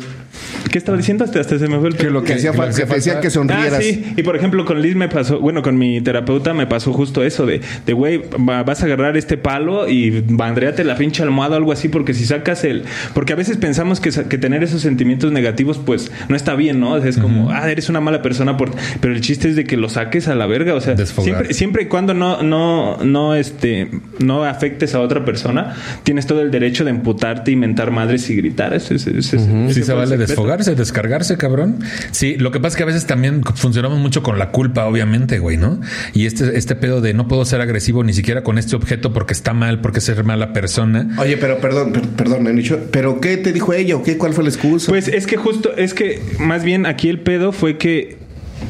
¿Qué 0.71 0.79
estaba 0.79 0.97
diciendo? 0.99 1.25
Hasta, 1.25 1.41
hasta 1.41 1.59
se 1.59 1.69
me 1.69 1.79
fue 1.79 1.89
el 1.89 1.97
Que 1.97 2.11
lo 2.11 2.23
que 2.23 2.35
hacía 2.35 2.53
que 2.53 2.57
falta, 2.57 2.77
que 2.77 2.87
falta- 2.87 3.21
que 3.21 3.31
sonrieras. 3.31 3.75
Ah, 3.75 3.83
sí. 3.83 4.13
Y 4.17 4.23
por 4.23 4.37
ejemplo, 4.37 4.65
con 4.65 4.81
Liz 4.83 4.95
me 4.97 5.09
pasó, 5.09 5.39
bueno, 5.41 5.63
con 5.63 5.77
mi 5.79 6.01
terapeuta 6.01 6.55
me 6.55 6.67
pasó 6.67 6.93
justo 6.93 7.23
eso 7.23 7.47
de, 7.47 7.61
de 7.87 7.93
güey, 7.93 8.23
va- 8.49 8.63
vas 8.63 8.83
a 8.83 8.87
agarrar 8.87 9.17
este 9.17 9.37
palo 9.37 9.89
y 9.89 10.23
bandréate 10.29 10.85
la 10.85 10.97
pinche 10.97 11.23
almohada 11.23 11.55
o 11.55 11.59
algo 11.59 11.73
así, 11.73 11.89
porque 11.89 12.15
si 12.15 12.25
sacas 12.25 12.65
el. 12.65 12.85
Porque 13.15 13.33
a 13.33 13.37
veces 13.37 13.57
pensamos 13.57 14.01
que, 14.01 14.11
que 14.11 14.39
tener 14.39 14.63
esos 14.63 14.81
sentimientos 14.83 15.33
negativos, 15.33 15.79
pues 15.79 16.11
no 16.29 16.37
está 16.37 16.55
bien, 16.55 16.81
¿no? 16.81 16.93
O 16.93 17.01
sea, 17.01 17.09
es 17.09 17.19
como, 17.19 17.51
ah, 17.51 17.71
eres 17.71 17.89
una 17.89 18.01
mala 18.01 18.23
persona, 18.23 18.57
por... 18.57 18.71
pero 19.01 19.15
el 19.15 19.21
chiste 19.21 19.49
es 19.49 19.57
de 19.57 19.65
que 19.65 19.77
lo 19.77 19.89
saques 19.89 20.29
a 20.29 20.35
la 20.35 20.47
verga. 20.47 20.75
O 20.75 20.81
sea, 20.81 20.95
Desfogar. 20.95 21.25
siempre, 21.25 21.55
siempre 21.55 21.83
y 21.85 21.87
cuando 21.87 22.15
no, 22.15 22.43
no, 22.43 22.99
no, 23.05 23.35
este, 23.35 23.89
no 24.19 24.45
afectes 24.45 24.95
a 24.95 25.01
otra 25.01 25.25
persona, 25.25 25.75
tienes 26.03 26.27
todo 26.27 26.41
el 26.43 26.51
derecho 26.51 26.85
de 26.85 26.91
emputarte 26.91 27.51
y 27.51 27.57
mentar 27.57 27.91
madres 27.91 28.29
y 28.31 28.37
gritar. 28.37 28.75
Ese, 28.75 28.97
ese- 28.97 29.19
ese- 29.19 29.37
ese 29.37 29.75
Sí 29.75 29.83
se 29.83 29.93
vale 29.93 30.09
secreto. 30.09 30.29
desfogarse, 30.33 30.58
descargarse, 30.67 31.37
cabrón. 31.37 31.79
Sí, 32.11 32.37
lo 32.37 32.51
que 32.51 32.61
pasa 32.61 32.75
es 32.75 32.77
que 32.77 32.83
a 32.83 32.87
veces 32.87 33.07
también 33.07 33.43
funcionamos 33.43 33.99
mucho 33.99 34.23
con 34.23 34.39
la 34.39 34.51
culpa, 34.51 34.85
obviamente, 34.87 35.39
güey, 35.39 35.57
¿no? 35.57 35.81
Y 36.15 36.27
este, 36.27 36.57
este 36.59 36.75
pedo 36.77 37.01
de 37.01 37.15
no 37.15 37.29
puedo 37.29 37.45
ser 37.45 37.61
agresivo 37.61 38.05
ni 38.05 38.13
siquiera 38.13 38.43
con 38.43 38.59
este 38.59 38.77
objeto 38.77 39.13
porque 39.13 39.33
está 39.33 39.53
mal, 39.55 39.81
porque 39.81 40.01
ser 40.01 40.25
mala 40.25 40.53
persona. 40.53 41.09
Oye, 41.19 41.37
pero 41.37 41.59
perdón, 41.59 41.93
per- 41.93 42.09
perdón, 42.09 42.45
Nicho, 42.55 42.79
¿pero 42.91 43.21
qué 43.21 43.37
te 43.37 43.53
dijo 43.53 43.73
ella 43.73 43.97
o 43.97 44.03
qué? 44.03 44.17
¿Cuál 44.19 44.33
fue 44.35 44.45
la 44.45 44.51
excusa? 44.51 44.89
Pues 44.91 45.09
es 45.09 45.27
que 45.27 45.37
justo, 45.37 45.71
es 45.77 45.95
que 45.95 46.21
más 46.39 46.65
bien 46.65 46.87
aquí 46.87 47.09
el 47.09 47.21
pedo 47.21 47.53
fue 47.53 47.79
que 47.79 48.19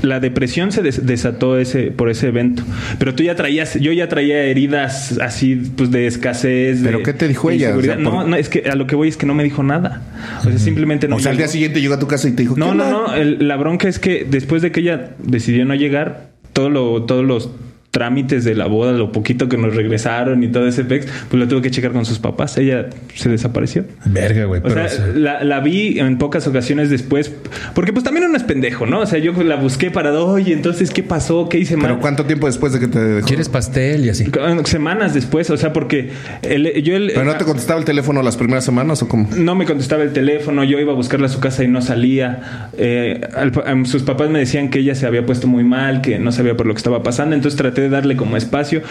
la 0.02 0.20
depresión 0.20 0.70
se 0.72 0.82
des- 0.82 1.06
desató 1.06 1.58
ese 1.58 1.90
por 1.90 2.08
ese 2.10 2.28
evento. 2.28 2.62
Pero 2.98 3.14
tú 3.14 3.22
ya 3.22 3.34
traías, 3.34 3.74
yo 3.80 3.92
ya 3.92 4.08
traía 4.08 4.42
heridas 4.44 5.18
así, 5.20 5.56
pues 5.76 5.90
de 5.90 6.06
escasez. 6.06 6.82
de- 6.82 6.86
¿Pero 6.90 7.02
qué 7.02 7.12
te 7.12 7.26
dijo 7.28 7.48
de 7.48 7.56
ella? 7.56 7.66
inseguridad. 7.68 7.96
O 7.98 8.00
sea, 8.02 8.10
por- 8.10 8.22
No, 8.24 8.28
no, 8.28 8.36
es 8.36 8.48
que 8.48 8.68
a 8.70 8.74
lo 8.74 8.86
que 8.86 8.94
voy 8.96 9.08
es 9.08 9.16
que 9.16 9.26
no 9.26 9.34
me 9.34 9.44
dijo 9.44 9.62
nada. 9.62 10.02
O 10.40 10.44
sea, 10.44 10.58
simplemente 10.58 11.08
no. 11.08 11.16
o 11.16 11.20
sea, 11.20 11.32
al 11.32 11.36
día 11.38 11.48
siguiente 11.48 11.80
llegó 11.80 11.94
a 11.94 11.98
tu 11.98 12.06
casa 12.06 12.28
y 12.28 12.32
te 12.32 12.42
dijo 12.42 12.54
No, 12.56 12.70
¿qué 12.72 12.76
no, 12.78 12.90
no. 13.08 13.14
el- 13.14 13.46
la 13.48 13.56
bronca 13.56 13.88
es 13.88 13.98
que 13.98 14.26
después 14.28 14.62
de 14.62 14.72
que 14.72 14.80
ella 14.80 15.10
decidió 15.18 15.64
no 15.64 15.74
llegar, 15.74 16.28
todo 16.52 16.70
lo, 16.70 17.02
todos 17.04 17.24
los 17.24 17.50
trámites 17.90 18.44
de 18.44 18.54
la 18.54 18.66
boda, 18.66 18.92
lo 18.92 19.12
poquito 19.12 19.48
que 19.48 19.56
nos 19.56 19.74
regresaron 19.74 20.42
y 20.44 20.48
todo 20.48 20.66
ese 20.68 20.84
pex, 20.84 21.06
pues 21.30 21.40
lo 21.40 21.48
tuve 21.48 21.62
que 21.62 21.70
checar 21.70 21.92
con 21.92 22.04
sus 22.04 22.18
papás. 22.18 22.56
Ella 22.58 22.88
se 23.14 23.28
desapareció. 23.30 23.84
Verga, 24.04 24.44
güey. 24.44 24.60
O 24.60 24.64
Pero, 24.64 24.74
sea, 24.74 24.84
o 24.84 24.88
sea, 24.88 25.06
la, 25.16 25.42
la 25.44 25.60
vi 25.60 25.98
en 25.98 26.18
pocas 26.18 26.46
ocasiones 26.46 26.90
después, 26.90 27.32
porque 27.74 27.92
pues 27.92 28.04
también 28.04 28.26
uno 28.26 28.36
es 28.36 28.42
pendejo, 28.44 28.86
¿no? 28.86 29.00
O 29.00 29.06
sea, 29.06 29.18
yo 29.18 29.32
la 29.42 29.56
busqué 29.56 29.90
para, 29.90 30.12
oye, 30.22 30.52
entonces, 30.52 30.90
¿qué 30.90 31.02
pasó? 31.02 31.48
¿Qué 31.48 31.58
hice 31.58 31.76
mal? 31.76 31.86
¿Pero 31.88 32.00
cuánto 32.00 32.24
tiempo 32.26 32.46
después 32.46 32.72
de 32.72 32.80
que 32.80 32.88
te 32.88 32.98
dejó? 33.00 33.26
¿quieres 33.26 33.48
pastel 33.48 34.04
y 34.04 34.10
así? 34.10 34.26
Semanas 34.64 35.14
después, 35.14 35.48
o 35.50 35.56
sea, 35.56 35.72
porque 35.72 36.10
el- 36.42 36.82
yo 36.82 36.94
el- 36.94 37.08
¿Pero 37.14 37.24
no 37.24 37.36
te 37.36 37.44
contestaba 37.44 37.78
el 37.80 37.86
teléfono 37.86 38.22
las 38.22 38.36
primeras 38.36 38.64
semanas 38.64 39.02
o 39.02 39.08
cómo? 39.08 39.28
no 39.36 39.54
me 39.54 39.64
contestaba 39.64 40.02
el 40.02 40.12
teléfono, 40.12 40.62
yo 40.64 40.78
iba 40.78 40.92
a 40.92 40.96
buscarla 40.96 41.26
a 41.26 41.30
su 41.30 41.40
casa 41.40 41.64
y 41.64 41.68
no 41.68 41.80
salía. 41.80 42.68
Eh, 42.76 43.20
al- 43.34 43.52
em, 43.66 43.84
sus 43.86 44.02
papás 44.02 44.28
me 44.30 44.38
decían 44.38 44.68
que 44.68 44.80
ella 44.80 44.94
se 44.94 45.06
había 45.06 45.24
puesto 45.24 45.46
muy 45.46 45.64
mal, 45.64 46.00
que 46.02 46.18
no 46.18 46.32
sabía 46.32 46.56
por 46.56 46.66
lo 46.66 46.74
que 46.74 46.78
estaba 46.78 47.02
pasando, 47.02 47.34
entonces 47.34 47.56
traté 47.56 47.77
de 47.80 47.88
darle 47.88 48.16
como 48.16 48.36
espacio. 48.36 48.82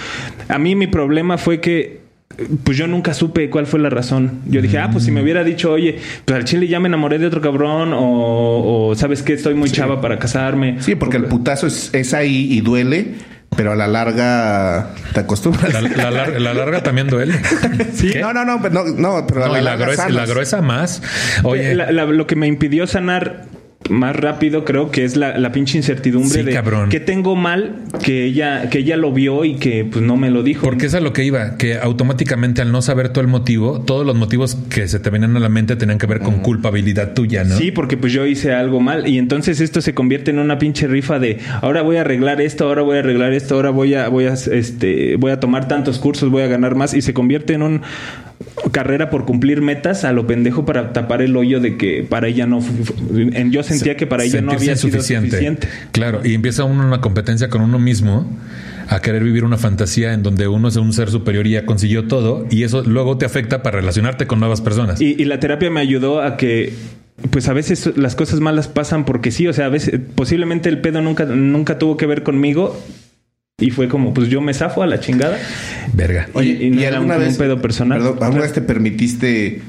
A 0.47 0.57
mí 0.57 0.75
mi 0.75 0.87
problema 0.87 1.37
fue 1.37 1.59
que 1.61 2.05
pues 2.63 2.77
yo 2.77 2.85
nunca 2.87 3.13
supe 3.15 3.49
cuál 3.49 3.65
fue 3.65 3.79
la 3.79 3.89
razón. 3.89 4.41
Yo 4.45 4.61
dije, 4.61 4.77
ah, 4.77 4.89
pues 4.91 5.05
si 5.05 5.11
me 5.11 5.21
hubiera 5.23 5.43
dicho, 5.43 5.71
oye, 5.71 5.97
pues 6.25 6.35
al 6.37 6.45
chile 6.45 6.67
ya 6.67 6.79
me 6.79 6.87
enamoré 6.87 7.17
de 7.17 7.25
otro 7.25 7.41
cabrón, 7.41 7.93
o, 7.93 8.89
o 8.89 8.95
sabes 8.95 9.23
que 9.23 9.33
estoy 9.33 9.55
muy 9.55 9.71
chava 9.71 10.01
para 10.01 10.19
casarme. 10.19 10.77
Sí, 10.81 10.93
porque 10.95 11.17
el 11.17 11.25
putazo 11.25 11.65
es, 11.65 11.91
es 11.95 12.13
ahí 12.13 12.47
y 12.53 12.61
duele, 12.61 13.15
pero 13.55 13.71
a 13.71 13.75
la 13.75 13.87
larga 13.87 14.89
te 15.13 15.21
acostumbras. 15.21 15.73
La, 15.73 15.81
la 15.81 16.11
lar- 16.11 16.37
la 16.39 16.53
larga 16.53 16.83
también 16.83 17.07
duele. 17.07 17.33
Sí, 17.93 18.11
¿Qué? 18.11 18.19
no, 18.19 18.31
no, 18.33 18.45
no, 18.45 18.61
pero 18.61 18.73
no, 18.73 18.83
no, 18.85 19.25
pero 19.25 19.45
a 19.45 19.47
No, 19.47 19.59
la, 19.59 19.75
gruesa, 19.75 20.03
sanas. 20.03 20.15
la 20.15 20.25
gruesa 20.27 20.61
más. 20.61 21.01
Oye, 21.43 21.73
La- 21.73 21.91
la- 21.91 22.05
lo 22.05 22.27
que 22.27 22.35
me 22.35 22.45
impidió 22.45 22.85
sanar 22.85 23.45
más 23.89 24.15
rápido 24.15 24.65
creo 24.65 24.91
que 24.91 25.03
es 25.03 25.15
la, 25.15 25.37
la 25.37 25.51
pinche 25.51 25.77
incertidumbre 25.77 26.39
Sí, 26.39 26.43
de 26.43 26.51
cabrón. 26.53 26.89
que 26.89 26.99
tengo 26.99 27.35
mal 27.35 27.75
que 28.03 28.25
ella 28.25 28.69
que 28.69 28.79
ella 28.79 28.97
lo 28.97 29.11
vio 29.11 29.45
y 29.45 29.55
que 29.55 29.85
pues 29.85 30.03
no 30.03 30.17
me 30.17 30.29
lo 30.29 30.43
dijo 30.43 30.65
Porque 30.65 30.85
es 30.87 30.93
a 30.93 30.99
lo 30.99 31.13
que 31.13 31.23
iba, 31.23 31.57
que 31.57 31.77
automáticamente 31.77 32.61
al 32.61 32.71
no 32.71 32.81
saber 32.81 33.09
todo 33.09 33.21
el 33.21 33.27
motivo, 33.27 33.81
todos 33.81 34.05
los 34.05 34.15
motivos 34.15 34.57
que 34.69 34.87
se 34.87 34.99
te 34.99 35.09
venían 35.09 35.35
a 35.35 35.39
la 35.39 35.49
mente 35.49 35.75
tenían 35.75 35.97
que 35.97 36.05
ver 36.07 36.19
con 36.19 36.39
culpabilidad 36.39 37.13
tuya, 37.13 37.43
¿no? 37.43 37.57
Sí, 37.57 37.71
porque 37.71 37.97
pues 37.97 38.13
yo 38.13 38.25
hice 38.25 38.53
algo 38.53 38.79
mal 38.79 39.07
y 39.07 39.17
entonces 39.17 39.61
esto 39.61 39.81
se 39.81 39.93
convierte 39.93 40.31
en 40.31 40.39
una 40.39 40.59
pinche 40.59 40.87
rifa 40.87 41.19
de 41.19 41.39
ahora 41.61 41.81
voy 41.81 41.97
a 41.97 42.01
arreglar 42.01 42.41
esto, 42.41 42.67
ahora 42.67 42.81
voy 42.81 42.97
a 42.97 42.99
arreglar 42.99 43.33
esto, 43.33 43.55
ahora 43.55 43.69
voy 43.69 43.93
a 43.93 44.09
voy 44.09 44.25
a 44.25 44.33
este 44.33 45.15
voy 45.17 45.31
a 45.31 45.39
tomar 45.39 45.67
tantos 45.67 45.99
cursos, 45.99 46.29
voy 46.29 46.43
a 46.43 46.47
ganar 46.47 46.75
más 46.75 46.93
y 46.93 47.01
se 47.01 47.13
convierte 47.13 47.53
en 47.53 47.61
un 47.61 47.81
carrera 48.71 49.09
por 49.09 49.25
cumplir 49.25 49.61
metas 49.61 50.03
a 50.03 50.11
lo 50.13 50.27
pendejo 50.27 50.65
para 50.65 50.93
tapar 50.93 51.21
el 51.21 51.35
hoyo 51.35 51.59
de 51.59 51.77
que 51.77 52.05
para 52.07 52.27
ella 52.27 52.45
no 52.45 52.59
yo 53.49 53.63
sentía 53.63 53.95
que 53.97 54.07
para 54.07 54.23
ella 54.23 54.41
no 54.41 54.51
había 54.51 54.75
sido 54.75 55.01
suficiente. 55.01 55.59
Claro, 55.91 56.21
y 56.23 56.33
empieza 56.33 56.63
uno 56.63 56.85
una 56.85 57.01
competencia 57.01 57.49
con 57.49 57.61
uno 57.61 57.79
mismo 57.79 58.29
a 58.89 59.01
querer 59.01 59.23
vivir 59.23 59.43
una 59.43 59.57
fantasía 59.57 60.13
en 60.13 60.23
donde 60.23 60.47
uno 60.47 60.67
es 60.67 60.75
un 60.75 60.93
ser 60.93 61.09
superior 61.09 61.45
y 61.47 61.51
ya 61.51 61.65
consiguió 61.65 62.07
todo 62.07 62.45
y 62.49 62.63
eso 62.63 62.83
luego 62.83 63.17
te 63.17 63.25
afecta 63.25 63.61
para 63.63 63.79
relacionarte 63.79 64.27
con 64.27 64.39
nuevas 64.39 64.61
personas. 64.61 65.01
Y, 65.01 65.15
y 65.17 65.25
la 65.25 65.39
terapia 65.39 65.69
me 65.69 65.81
ayudó 65.81 66.21
a 66.21 66.37
que, 66.37 66.73
pues 67.31 67.47
a 67.49 67.53
veces 67.53 67.97
las 67.97 68.15
cosas 68.15 68.39
malas 68.39 68.67
pasan 68.67 69.05
porque 69.05 69.31
sí, 69.31 69.47
o 69.47 69.53
sea, 69.53 69.65
a 69.65 69.69
veces 69.69 69.99
posiblemente 70.15 70.69
el 70.69 70.79
pedo 70.79 71.01
nunca, 71.01 71.25
nunca 71.25 71.79
tuvo 71.79 71.97
que 71.97 72.05
ver 72.05 72.23
conmigo 72.23 72.79
y 73.59 73.71
fue 73.71 73.87
como, 73.87 74.13
pues 74.13 74.27
yo 74.29 74.39
me 74.39 74.53
zafo 74.53 74.83
a 74.83 74.85
la 74.85 74.99
chingada. 74.99 75.39
Verga. 75.93 76.29
Oye, 76.33 76.59
y 76.61 76.69
no 76.69 76.79
era 76.79 77.01
un, 77.01 77.09
un 77.09 77.37
pedo 77.37 77.59
personal. 77.59 77.97
Perdón, 77.97 78.19
¿alguna 78.21 78.43
vez 78.43 78.53
te 78.53 78.61
permitiste 78.61 79.63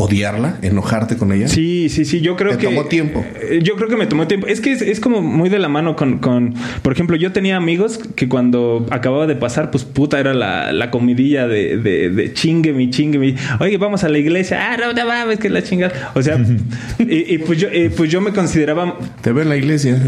odiarla, 0.00 0.58
enojarte 0.62 1.16
con 1.16 1.32
ella? 1.32 1.48
Sí, 1.48 1.88
sí, 1.88 2.04
sí, 2.04 2.20
yo 2.20 2.36
creo 2.36 2.52
¿Te 2.52 2.58
que... 2.58 2.66
tomó 2.66 2.84
tiempo? 2.84 3.24
Eh, 3.40 3.58
Yo 3.64 3.74
creo 3.74 3.88
que 3.88 3.96
me 3.96 4.06
tomó 4.06 4.28
tiempo. 4.28 4.46
Es 4.46 4.60
que 4.60 4.70
es, 4.70 4.80
es 4.80 5.00
como 5.00 5.20
muy 5.22 5.48
de 5.48 5.58
la 5.58 5.68
mano 5.68 5.96
con, 5.96 6.18
con... 6.18 6.54
Por 6.82 6.92
ejemplo, 6.92 7.16
yo 7.16 7.32
tenía 7.32 7.56
amigos 7.56 7.98
que 8.14 8.28
cuando 8.28 8.86
acababa 8.90 9.26
de 9.26 9.34
pasar, 9.34 9.72
pues 9.72 9.84
puta, 9.84 10.20
era 10.20 10.34
la, 10.34 10.70
la 10.72 10.92
comidilla 10.92 11.48
de, 11.48 11.78
de, 11.78 12.10
de 12.10 12.32
chingue 12.32 12.72
mi, 12.72 12.90
chingue 12.90 13.18
mi. 13.18 13.34
Oye, 13.58 13.76
vamos 13.76 14.04
a 14.04 14.08
la 14.08 14.18
iglesia. 14.18 14.72
Ah, 14.72 14.76
no, 14.76 14.92
no 14.92 15.04
mames, 15.04 15.40
que 15.40 15.50
la 15.50 15.62
chingada. 15.64 16.12
O 16.14 16.22
sea, 16.22 16.38
y, 17.00 17.34
y 17.34 17.38
pues 17.38 17.58
yo 17.58 17.66
eh, 17.72 17.90
pues 17.94 18.08
yo 18.08 18.20
me 18.20 18.32
consideraba 18.32 18.96
Te 19.20 19.32
veo 19.32 19.42
en 19.42 19.48
la 19.48 19.56
iglesia. 19.56 20.00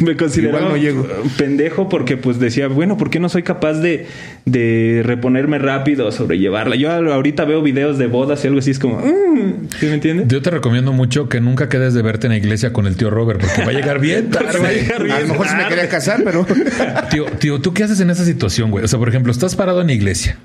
me 0.00 0.16
consideraba 0.16 0.58
Igual 0.66 0.72
no 0.76 0.82
llego. 0.82 1.06
pendejo 1.38 1.88
porque 1.88 2.16
pues 2.16 2.40
decía, 2.40 2.66
bueno, 2.66 2.96
¿por 2.96 3.10
qué 3.10 3.20
no 3.20 3.28
soy 3.28 3.44
capaz 3.44 3.74
de, 3.74 4.06
de 4.44 5.02
reponerme 5.04 5.58
rápido, 5.60 6.10
sobrellevarla? 6.10 6.74
Yo 6.74 6.90
ahorita 6.90 7.44
veo 7.44 7.62
videos 7.62 7.96
de 7.98 8.08
bodas 8.08 8.42
y 8.44 8.48
algo 8.48 8.58
así, 8.58 8.72
es 8.72 8.80
como, 8.80 8.98
mm, 8.98 9.35
¿sí 9.78 9.86
me 9.86 9.94
entiendes? 9.94 10.28
Yo 10.28 10.42
te 10.42 10.50
recomiendo 10.50 10.92
mucho 10.92 11.28
que 11.28 11.40
nunca 11.40 11.68
quedes 11.68 11.94
de 11.94 12.02
verte 12.02 12.26
en 12.26 12.32
la 12.32 12.38
iglesia 12.38 12.72
con 12.72 12.86
el 12.86 12.96
tío 12.96 13.10
Robert 13.10 13.40
porque 13.40 13.62
va 13.64 13.70
a 13.70 13.74
llegar 13.74 14.00
bien 14.00 14.30
tarde. 14.30 14.58
Va 14.58 14.68
a 14.68 14.72
llegar 14.72 15.02
bien 15.02 15.16
A 15.16 15.20
lo 15.20 15.28
mejor 15.28 15.48
sí 15.48 15.54
me 15.56 15.68
quería 15.68 15.88
casar, 15.88 16.22
pero... 16.24 16.46
Tío, 17.10 17.26
tío, 17.26 17.60
¿tú 17.60 17.72
qué 17.72 17.84
haces 17.84 18.00
en 18.00 18.10
esa 18.10 18.24
situación, 18.24 18.70
güey? 18.70 18.84
O 18.84 18.88
sea, 18.88 18.98
por 18.98 19.08
ejemplo, 19.08 19.32
estás 19.32 19.54
parado 19.54 19.80
en 19.80 19.86
la 19.88 19.92
iglesia 19.92 20.38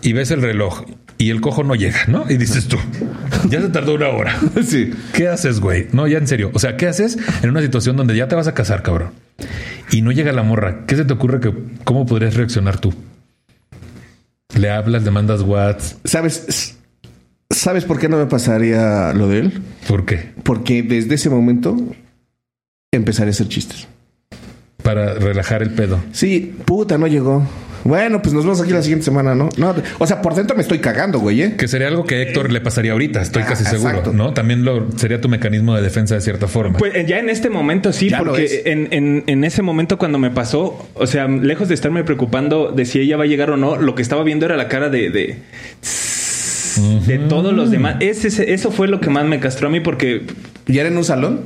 y 0.00 0.12
ves 0.12 0.30
el 0.30 0.42
reloj 0.42 0.84
y 1.18 1.30
el 1.30 1.40
cojo 1.40 1.62
no 1.62 1.74
llega, 1.74 2.04
¿no? 2.08 2.24
Y 2.28 2.36
dices 2.36 2.66
tú, 2.66 2.76
ya 3.48 3.60
se 3.60 3.68
tardó 3.68 3.94
una 3.94 4.08
hora. 4.08 4.36
sí. 4.66 4.90
¿Qué 5.12 5.28
haces, 5.28 5.60
güey? 5.60 5.86
No, 5.92 6.06
ya 6.08 6.18
en 6.18 6.26
serio. 6.26 6.50
O 6.52 6.58
sea, 6.58 6.76
¿qué 6.76 6.88
haces 6.88 7.16
en 7.42 7.50
una 7.50 7.62
situación 7.62 7.96
donde 7.96 8.16
ya 8.16 8.28
te 8.28 8.34
vas 8.34 8.48
a 8.48 8.54
casar, 8.54 8.82
cabrón? 8.82 9.12
Y 9.90 10.02
no 10.02 10.10
llega 10.10 10.32
la 10.32 10.42
morra. 10.42 10.84
¿Qué 10.86 10.96
se 10.96 11.04
te 11.04 11.12
ocurre 11.12 11.40
que 11.40 11.52
cómo 11.84 12.06
podrías 12.06 12.34
reaccionar 12.34 12.80
tú? 12.80 12.92
Le 14.58 14.70
hablas, 14.70 15.04
le 15.04 15.10
mandas 15.10 15.42
whats. 15.42 15.96
¿Sabes? 16.04 16.76
¿Sabes 17.52 17.84
por 17.84 17.98
qué 17.98 18.08
no 18.08 18.16
me 18.18 18.26
pasaría 18.26 19.12
lo 19.14 19.28
de 19.28 19.38
él? 19.40 19.62
¿Por 19.86 20.04
qué? 20.04 20.30
Porque 20.42 20.82
desde 20.82 21.14
ese 21.14 21.30
momento 21.30 21.76
empezaré 22.92 23.28
a 23.28 23.32
hacer 23.32 23.48
chistes. 23.48 23.86
Para 24.82 25.14
relajar 25.14 25.62
el 25.62 25.70
pedo. 25.70 26.00
Sí, 26.12 26.54
puta, 26.64 26.98
no 26.98 27.06
llegó. 27.06 27.46
Bueno, 27.84 28.22
pues 28.22 28.32
nos 28.32 28.44
vemos 28.44 28.60
aquí 28.60 28.70
la 28.72 28.80
siguiente 28.82 29.04
semana, 29.04 29.34
¿no? 29.34 29.48
No, 29.56 29.74
o 29.98 30.06
sea, 30.06 30.22
por 30.22 30.34
dentro 30.36 30.54
me 30.56 30.62
estoy 30.62 30.78
cagando, 30.78 31.18
güey, 31.18 31.42
¿eh? 31.42 31.56
Que 31.56 31.66
sería 31.66 31.88
algo 31.88 32.04
que 32.04 32.14
a 32.14 32.22
Héctor 32.22 32.52
le 32.52 32.60
pasaría 32.60 32.92
ahorita, 32.92 33.20
estoy 33.20 33.42
Ah, 33.42 33.46
casi 33.46 33.64
seguro, 33.64 33.90
exacto. 33.90 34.12
¿no? 34.12 34.32
También 34.34 34.64
lo 34.64 34.86
sería 34.96 35.20
tu 35.20 35.28
mecanismo 35.28 35.74
de 35.74 35.82
defensa 35.82 36.14
de 36.14 36.20
cierta 36.20 36.46
forma. 36.46 36.78
Pues 36.78 37.06
ya 37.06 37.18
en 37.18 37.28
este 37.28 37.50
momento 37.50 37.92
sí, 37.92 38.08
Ya 38.08 38.22
lo 38.22 38.36
es. 38.36 38.52
porque 38.54 38.70
en, 38.70 38.88
en, 38.92 39.24
en 39.26 39.42
ese 39.44 39.62
momento 39.62 39.98
cuando 39.98 40.18
me 40.18 40.30
pasó, 40.30 40.88
o 40.94 41.06
sea, 41.08 41.26
lejos 41.26 41.66
de 41.68 41.74
estarme 41.74 42.04
preocupando 42.04 42.70
de 42.70 42.84
si 42.84 43.00
ella 43.00 43.16
va 43.16 43.24
a 43.24 43.26
llegar 43.26 43.50
o 43.50 43.56
no, 43.56 43.76
lo 43.76 43.96
que 43.96 44.02
estaba 44.02 44.22
viendo 44.22 44.46
era 44.46 44.56
la 44.56 44.68
cara 44.68 44.88
de... 44.88 45.10
de 45.10 45.36
de 47.06 47.18
todos 47.18 47.52
los 47.52 47.70
demás. 47.70 47.96
Ese, 48.00 48.28
ese- 48.28 48.52
eso 48.52 48.70
fue 48.70 48.88
lo 48.88 49.00
que 49.00 49.10
más 49.10 49.24
me 49.24 49.40
castró 49.40 49.68
a 49.68 49.70
mí 49.70 49.80
porque... 49.80 50.22
¿Ya 50.66 50.80
era 50.82 50.90
en 50.90 50.96
un 50.96 51.04
salón? 51.04 51.40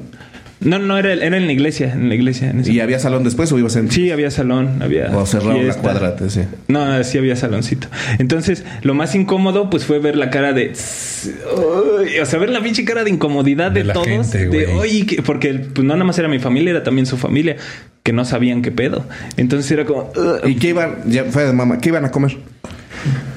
No, 0.59 0.79
no, 0.79 0.97
era, 0.97 1.13
era 1.13 1.37
en 1.37 1.47
la 1.47 1.53
iglesia, 1.53 1.93
en 1.93 2.09
la 2.09 2.15
iglesia. 2.15 2.49
en 2.51 2.63
¿Y 2.71 2.81
había 2.81 2.99
salón 2.99 3.25
después 3.25 3.53
o 3.53 3.59
ibas 3.59 3.77
en...? 3.77 3.91
Sí, 3.91 4.11
había 4.11 4.31
salón, 4.31 4.83
había... 4.83 5.15
O 5.17 5.27
cerraron 5.27 5.57
la 5.59 5.63
fiesta. 5.65 5.83
cuadra, 5.83 6.17
te 6.17 6.25
decía. 6.25 6.49
No, 6.69 7.05
sí 7.05 7.19
había 7.19 7.37
saloncito. 7.37 7.89
Entonces, 8.19 8.65
lo 8.83 8.95
más 8.95 9.15
incómodo, 9.15 9.69
pues, 9.69 9.85
fue 9.85 9.99
ver 9.99 10.17
la 10.17 10.31
cara 10.31 10.55
de. 10.55 10.73
Uy, 12.01 12.19
o 12.21 12.27
sea, 12.27 12.39
ver 12.39 12.51
la 12.51 12.61
pinche 12.63 12.85
cara 12.85 13.05
de 13.05 13.11
incomodidad 13.11 13.71
de, 13.71 13.81
De 13.81 13.85
la 13.85 13.93
todos. 13.95 14.07
gente, 14.07 14.49
de, 14.49 14.67
oye, 14.69 15.05
que- 15.07 15.23
porque 15.23 15.53
pues, 15.55 15.87
no 15.87 15.93
nada 15.95 16.05
más 16.05 16.19
era 16.19 16.29
mi 16.29 16.39
familia, 16.39 16.71
era 16.71 16.83
también 16.83 17.07
su 17.07 17.17
familia, 17.19 17.57
que 18.03 18.13
no 18.15 18.25
sabían 18.25 18.63
qué 18.63 18.71
pedo. 18.73 19.05
Entonces 19.37 19.71
era 19.71 19.85
como. 19.85 20.11
"Ugh". 20.17 20.41
¿Y 20.49 20.55
qué 20.57 20.69
iban? 20.69 20.97
Ya 21.07 21.25
fue 21.25 21.45
de 21.45 21.53
mamá. 21.53 21.79
¿Qué 21.81 21.91
iban 21.91 22.05
a 22.07 22.11
comer? 22.11 22.37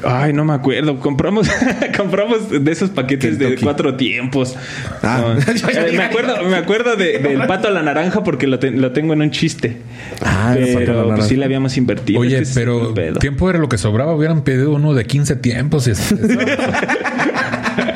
Ay, 0.03 0.33
no 0.33 0.45
me 0.45 0.53
acuerdo. 0.53 0.99
Compramos, 0.99 1.49
compramos 1.97 2.49
de 2.49 2.71
esos 2.71 2.89
paquetes 2.89 3.37
de 3.39 3.55
cuatro 3.55 3.95
tiempos. 3.95 4.55
Ah. 5.03 5.35
No. 5.35 5.39
Eh, 5.79 5.93
me 5.95 6.03
acuerdo, 6.03 6.43
me 6.43 6.55
acuerdo 6.57 6.95
de- 6.95 7.19
del 7.23 7.45
pato 7.47 7.67
a 7.67 7.71
la 7.71 7.81
naranja 7.83 8.23
porque 8.23 8.47
lo, 8.47 8.59
te- 8.59 8.71
lo 8.71 8.91
tengo 8.91 9.13
en 9.13 9.21
un 9.21 9.31
chiste. 9.31 9.77
Ah, 10.23 10.53
pero 10.55 11.07
pues 11.15 11.27
sí 11.27 11.35
le 11.35 11.45
habíamos 11.45 11.77
invertido. 11.77 12.19
Oye, 12.19 12.31
Es 12.31 12.35
que 12.37 12.43
ese 12.43 12.51
es 12.51 12.65
pero 12.65 12.93
tiempo 13.19 13.49
era 13.49 13.59
lo 13.59 13.69
que 13.69 13.77
sobraba. 13.77 14.13
Hubieran 14.15 14.43
pedido 14.43 14.71
uno 14.71 14.93
de 14.93 15.05
15 15.05 15.35
tiempos. 15.37 15.87
y 15.87 15.91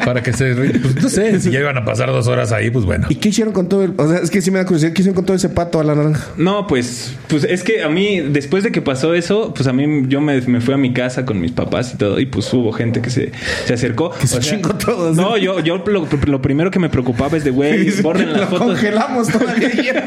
Para 0.05 0.21
que 0.23 0.33
se... 0.33 0.53
Pues 0.53 1.01
no 1.01 1.09
sé, 1.09 1.39
si 1.39 1.51
ya 1.51 1.59
iban 1.59 1.77
a 1.77 1.85
pasar 1.85 2.09
dos 2.09 2.27
horas 2.27 2.51
ahí, 2.51 2.69
pues 2.69 2.85
bueno. 2.85 3.07
¿Y 3.09 3.15
qué 3.15 3.29
hicieron 3.29 3.53
con 3.53 3.69
todo 3.69 3.83
el.? 3.83 3.93
O 3.97 4.07
sea, 4.07 4.19
es 4.19 4.29
que 4.29 4.41
sí 4.41 4.51
me 4.51 4.59
da 4.59 4.65
curiosidad. 4.65 4.93
¿Qué 4.93 5.01
hicieron 5.01 5.15
con 5.15 5.25
todo 5.25 5.35
ese 5.35 5.49
pato 5.49 5.79
a 5.79 5.83
la 5.83 5.95
naranja? 5.95 6.27
No, 6.37 6.67
pues, 6.67 7.15
pues 7.27 7.43
es 7.43 7.63
que 7.63 7.83
a 7.83 7.89
mí, 7.89 8.19
después 8.21 8.63
de 8.63 8.71
que 8.71 8.81
pasó 8.81 9.13
eso, 9.13 9.53
pues 9.53 9.67
a 9.67 9.73
mí 9.73 10.03
yo 10.07 10.21
me, 10.21 10.41
me 10.41 10.61
fui 10.61 10.73
a 10.73 10.77
mi 10.77 10.93
casa 10.93 11.25
con 11.25 11.39
mis 11.39 11.51
papás 11.51 11.93
y 11.93 11.97
todo, 11.97 12.19
y 12.19 12.25
pues 12.25 12.51
hubo 12.53 12.71
gente 12.73 13.01
que 13.01 13.09
se, 13.09 13.31
se 13.65 13.73
acercó. 13.73 14.11
se 14.23 14.39
chingó 14.39 14.75
todo, 14.75 15.13
No, 15.13 15.37
yo, 15.37 15.59
yo 15.59 15.77
lo, 15.85 16.07
lo 16.25 16.41
primero 16.41 16.69
que 16.71 16.79
me 16.79 16.89
preocupaba 16.89 17.37
es 17.37 17.43
de, 17.43 17.51
güey, 17.51 17.89
borren 18.01 18.31
las 18.31 18.41
Lo 18.41 18.47
fotos. 18.47 18.67
congelamos 18.67 19.27
todavía. 19.29 20.05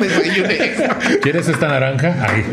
¿Quieres 1.22 1.48
esta 1.48 1.68
naranja? 1.68 2.16
Ahí. 2.28 2.44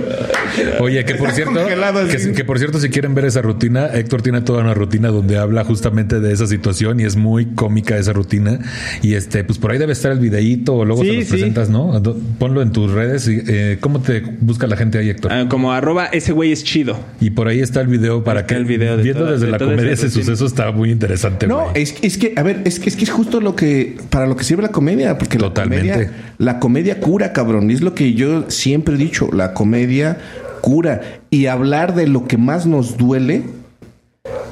Oye, 0.80 1.04
que 1.06 1.16
por 1.16 1.32
cierto, 1.32 1.66
que, 1.66 2.34
que 2.34 2.46
por 2.46 2.60
cierto, 2.60 2.80
si 2.80 2.90
quieren 2.90 3.14
ver 3.16 3.26
esa 3.26 3.42
rutina, 3.42 3.88
Héctor 3.88 4.22
tiene 4.22 4.42
toda 4.42 4.62
una 4.62 4.74
rutina 4.74 5.10
donde 5.10 5.38
habla 5.38 5.64
justamente 5.64 6.20
de 6.20 6.32
esa 6.32 6.48
situación 6.48 7.00
y 7.00 7.04
es 7.06 7.16
muy 7.16 7.33
cómica 7.56 7.98
esa 7.98 8.14
rutina. 8.14 8.60
Y 9.02 9.14
este, 9.16 9.44
pues 9.44 9.60
por 9.60 9.72
ahí 9.72 9.78
debe 9.78 9.94
estar 9.94 10.12
el 10.12 10.20
videíto 10.20 10.76
o 10.76 10.86
luego 10.86 11.02
Sí, 11.04 11.10
se 11.10 11.16
los 11.16 11.26
sí. 11.26 11.30
presentas, 11.32 11.70
¿no? 11.70 12.02
Ponlo 12.40 12.62
en 12.62 12.72
tus 12.72 12.92
redes. 12.92 13.28
Y, 13.28 13.42
eh, 13.48 13.78
¿Cómo 13.82 14.00
te 14.02 14.22
busca 14.42 14.68
la 14.68 14.76
gente 14.78 14.98
ahí, 15.00 15.10
Héctor? 15.10 15.32
Ah, 15.34 15.46
como 15.50 15.72
arroba 15.74 16.06
ese 16.06 16.32
güey 16.32 16.52
es 16.52 16.64
chido. 16.64 16.98
Y 17.20 17.32
por 17.32 17.48
ahí 17.48 17.60
está 17.62 17.82
el 17.82 17.88
video 17.88 18.24
para 18.24 18.42
Está 18.42 18.54
que 18.56 18.60
el 18.62 18.66
video 18.66 18.98
de 18.98 19.04
viendo 19.04 19.22
toda- 19.22 19.32
desde 19.34 19.46
de 19.48 19.52
la 19.52 19.58
comedia 19.60 19.92
ese 19.92 20.06
rutina. 20.08 20.26
suceso 20.26 20.46
está 20.46 20.72
muy 20.72 20.92
interesante. 20.92 21.48
No, 21.48 21.68
es, 21.74 21.96
es 22.02 22.18
que, 22.18 22.34
a 22.38 22.44
ver, 22.44 22.62
es 22.66 22.80
que, 22.80 22.90
es 22.90 22.96
que 22.96 23.04
es 23.06 23.10
justo 23.10 23.42
lo 23.42 23.56
que, 23.56 23.98
para 24.10 24.28
lo 24.28 24.36
que 24.36 24.44
sirve 24.44 24.62
la 24.64 24.70
comedia, 24.72 25.18
porque 25.18 25.38
Totalmente. 25.38 25.88
la 25.88 25.94
comedia, 25.96 26.12
la 26.38 26.60
comedia 26.60 27.00
cura, 27.00 27.34
cabrón, 27.34 27.72
es 27.72 27.82
lo 27.82 27.94
que 27.96 28.14
yo 28.14 28.50
siempre 28.50 28.96
he 28.96 28.98
dicho, 28.98 29.30
la 29.34 29.54
comedia 29.54 30.18
cura, 30.62 31.02
y 31.30 31.48
hablar 31.48 31.96
de 31.96 32.08
lo 32.08 32.26
que 32.28 32.38
más 32.38 32.66
nos 32.66 32.98
duele 32.98 33.44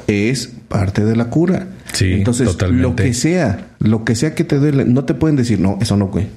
es 0.07 0.53
parte 0.71 1.05
de 1.05 1.15
la 1.15 1.25
cura. 1.25 1.67
Sí, 1.93 2.13
Entonces, 2.13 2.47
totalmente. 2.47 2.81
lo 2.87 2.95
que 2.95 3.13
sea, 3.13 3.67
lo 3.79 4.03
que 4.03 4.15
sea 4.15 4.33
que 4.33 4.43
te 4.43 4.57
duele, 4.57 4.85
no 4.85 5.03
te 5.05 5.13
pueden 5.13 5.35
decir, 5.35 5.59
no, 5.59 5.77
eso 5.79 5.95
no, 5.97 6.07
güey. 6.07 6.27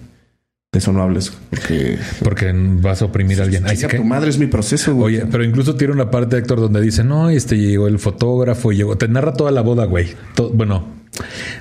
De 0.72 0.78
eso 0.80 0.92
no 0.92 1.02
hables, 1.02 1.32
porque 1.50 1.98
Porque 2.24 2.52
vas 2.52 3.00
a 3.00 3.04
oprimir 3.04 3.40
a 3.40 3.44
alguien. 3.44 3.64
Ay, 3.64 3.76
¿sí 3.76 3.82
tu 3.84 3.88
que? 3.90 4.00
madre 4.00 4.28
es 4.28 4.38
mi 4.38 4.48
proceso, 4.48 4.92
güey. 4.94 5.18
Oye, 5.18 5.26
pero 5.30 5.44
incluso 5.44 5.76
tiene 5.76 5.92
una 5.94 6.10
parte, 6.10 6.36
Héctor, 6.36 6.58
donde 6.60 6.80
dice, 6.80 7.04
no, 7.04 7.30
este 7.30 7.56
llegó 7.56 7.86
el 7.86 8.00
fotógrafo 8.00 8.72
y 8.72 8.76
llegó, 8.78 8.98
te 8.98 9.06
narra 9.06 9.32
toda 9.34 9.52
la 9.52 9.60
boda, 9.60 9.84
güey. 9.84 10.08
To- 10.34 10.50
bueno, 10.50 10.84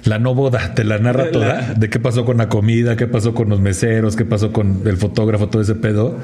la 0.05 0.19
no 0.19 0.33
boda, 0.35 0.73
te 0.75 0.83
la 0.83 0.97
narra 0.99 1.25
La- 1.25 1.31
toda, 1.31 1.73
de 1.75 1.89
qué 1.89 1.99
pasó 1.99 2.25
con 2.25 2.37
la 2.37 2.49
comida, 2.49 2.95
qué 2.95 3.07
pasó 3.07 3.33
con 3.33 3.49
los 3.49 3.59
meseros, 3.59 4.15
qué 4.15 4.25
pasó 4.25 4.51
con 4.51 4.81
el 4.85 4.97
fotógrafo, 4.97 5.49
todo 5.49 5.61
ese 5.61 5.75
pedo. 5.75 6.17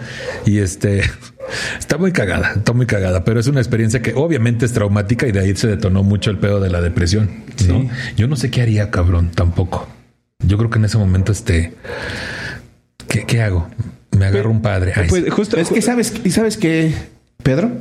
Y 0.46 0.60
este, 0.60 1.02
está 1.80 1.98
muy 1.98 2.12
cagada, 2.12 2.54
está 2.56 2.74
muy 2.74 2.86
cagada, 2.86 3.24
pero 3.24 3.40
es 3.40 3.48
una 3.48 3.60
experiencia 3.60 4.02
que 4.02 4.14
obviamente 4.16 4.66
es 4.66 4.74
traumática 4.74 5.28
y 5.28 5.32
de 5.32 5.40
ahí 5.42 5.56
se 5.56 5.68
detonó 5.68 6.04
mucho 6.04 6.32
el 6.32 6.38
pedo 6.38 6.60
de 6.60 6.70
la 6.70 6.82
depresión, 6.82 7.30
¿no? 7.68 7.82
Sí. 7.82 7.90
Yo 8.18 8.28
no 8.28 8.36
sé 8.36 8.50
qué 8.52 8.62
haría, 8.62 8.90
cabrón, 8.92 9.32
tampoco. 9.34 9.88
Yo 10.46 10.58
creo 10.58 10.70
que 10.70 10.80
en 10.80 10.86
ese 10.86 10.98
momento, 10.98 11.32
este, 11.32 11.74
¿qué, 13.08 13.26
qué 13.26 13.42
hago? 13.42 13.70
Me 14.18 14.26
agarro 14.26 14.50
un 14.52 14.62
padre. 14.62 14.94
Ay, 14.96 15.08
Pues 15.10 15.30
justo, 15.30 15.58
es 15.58 15.70
que 15.70 15.82
sabes, 15.82 16.14
y 16.24 16.32
sabes 16.32 16.58
que 16.58 16.94
Pedro, 17.44 17.72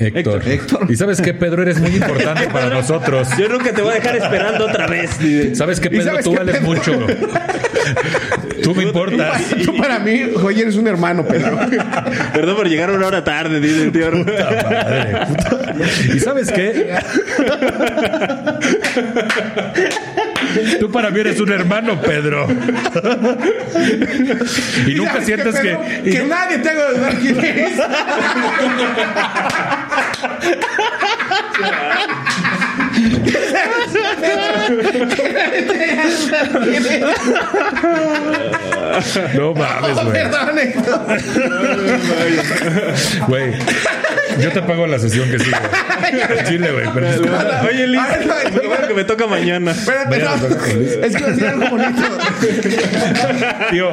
Héctor. 0.00 0.42
Héctor. 0.48 0.86
Y 0.90 0.96
sabes 0.96 1.20
qué, 1.20 1.34
Pedro, 1.34 1.60
eres 1.62 1.78
muy 1.78 1.90
importante 1.94 2.46
para 2.48 2.70
nosotros. 2.70 3.28
yo 3.38 3.48
nunca 3.50 3.70
te 3.72 3.82
voy 3.82 3.92
a 3.92 3.96
dejar 3.96 4.16
esperando 4.16 4.64
otra 4.66 4.86
vez. 4.86 5.10
¿Sabes 5.54 5.78
qué, 5.78 5.88
¿Y 5.88 5.90
Pedro? 5.90 6.04
sabes 6.04 6.24
Tú 6.24 6.34
vales 6.34 6.56
Pedro? 6.56 6.66
mucho. 6.68 7.06
Tú 8.62 8.74
me 8.74 8.84
importas. 8.84 9.42
tú 9.64 9.76
para 9.76 9.98
mí, 9.98 10.22
oye, 10.42 10.62
eres 10.62 10.76
un 10.76 10.88
hermano, 10.88 11.22
Pedro. 11.26 11.58
Perdón 12.32 12.56
por 12.56 12.66
llegar 12.66 12.90
una 12.90 13.06
hora 13.06 13.22
tarde, 13.22 13.60
dice 13.60 13.82
el 13.82 13.92
tío. 13.92 14.10
Puta 14.10 14.50
madre, 14.72 15.26
puta. 15.28 15.74
¿Y 16.14 16.20
sabes 16.20 16.50
qué? 16.50 16.94
Tú 20.80 20.90
para 20.90 21.10
mí 21.10 21.20
eres 21.20 21.38
un 21.40 21.52
hermano, 21.52 22.00
Pedro. 22.00 22.46
Y 24.86 24.94
nunca 24.94 25.12
¿Sabes 25.12 25.26
sientes 25.26 25.54
que... 25.56 25.76
Pedro? 25.76 25.80
y 26.04 26.10
que 26.10 26.24
nadie 26.24 26.58
te 26.58 26.68
haga 26.70 26.90
dudar 26.92 27.14
quién 27.18 27.44
es. 27.44 27.72
No 39.34 39.54
mames, 39.54 39.94
güey. 39.94 40.12
Perdón, 40.12 40.58
Héctor. 40.58 41.00
Güey. 43.28 43.52
Yo 44.40 44.50
te 44.52 44.62
pago 44.62 44.86
la 44.86 44.98
sesión 44.98 45.30
que 45.30 45.38
sigue. 45.38 45.56
Chile, 46.48 46.72
güey. 46.72 46.86
pero- 46.94 47.06
Oye, 47.68 47.86
Liz, 47.86 48.00
A 48.00 48.06
ver, 48.08 48.26
no, 48.26 48.62
lo 48.62 48.68
bueno 48.68 48.88
que 48.88 48.94
me 48.94 49.04
toca 49.04 49.26
mañana. 49.26 49.70
Espérate, 49.70 50.18
no. 50.18 50.34
Es 50.34 51.14
que 51.14 51.18
iba 51.20 51.28
a 51.28 51.30
decir 51.30 51.46
algo 51.46 51.68
bonito. 51.70 52.02
Tío, 53.70 53.90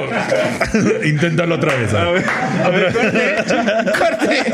inténtalo 1.05 1.55
otra 1.55 1.75
vez. 1.75 1.93
A 1.93 2.09
ver, 2.11 2.25
a 2.63 2.69
ver, 2.69 2.93
corte. 3.97 4.53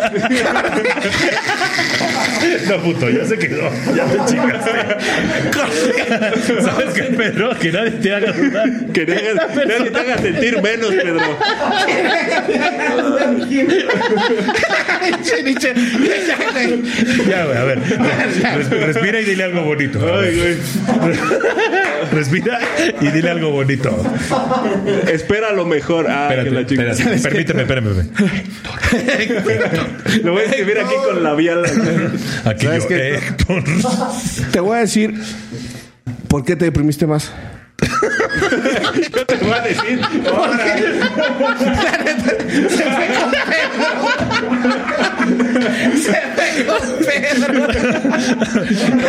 No, 2.68 2.78
puto, 2.84 3.10
ya 3.10 3.26
se 3.26 3.38
quedó. 3.38 3.70
Ya 3.96 4.06
te 4.06 4.18
¿Sabes 6.64 6.94
qué, 6.94 7.04
Pedro? 7.04 7.50
Que 7.60 7.72
nadie 7.72 7.92
te 7.92 8.14
haga 8.14 8.32
dudar. 8.32 8.70
Que 8.94 9.02
hagas- 9.02 9.56
nadie 9.68 9.92
te 9.92 10.00
haga 10.00 10.18
sentir 10.18 10.62
menos, 10.62 10.90
Pedro. 10.90 11.20
Ya, 17.28 17.46
güey, 17.46 17.58
a 17.58 17.64
ver. 17.64 17.80
Res- 17.80 18.70
respira 18.70 19.22
y 19.22 19.26
dile 19.26 19.44
algo 19.44 19.64
bonito. 19.64 20.00
Respira 22.12 22.60
y 23.02 23.08
dile 23.08 23.30
algo 23.30 23.52
bonito. 23.52 24.04
Espera 25.12 25.52
lo 25.54 25.66
mejor. 25.66 26.08
Ah, 26.10 26.28
Espérate, 26.30 26.50
que 26.50 26.56
la 26.56 26.66
chica. 26.66 26.92
espérate. 27.14 27.30
Permíteme, 27.30 27.62
espérame. 27.64 28.10
Lo 30.24 30.32
voy 30.34 30.42
a 30.42 30.46
escribir 30.46 30.80
aquí 30.80 30.94
con 31.06 31.24
labial. 31.24 31.64
Aquí 32.46 32.66
¿Sabes 32.66 32.88
yo? 32.90 32.96
Héctor. 32.96 33.64
Te 34.52 34.60
voy 34.60 34.78
a 34.78 34.82
decir 34.82 35.14
por 36.28 36.44
qué 36.46 36.56
te 36.56 36.66
deprimiste 36.66 37.06
más. 37.08 37.32
Yo 39.14 39.26
te 39.26 39.36
voy 39.38 39.52
a 39.52 39.62
decir. 39.62 40.02
Se 42.70 42.84
fue 42.84 43.08
con 43.20 43.32
Pedro. 43.32 43.88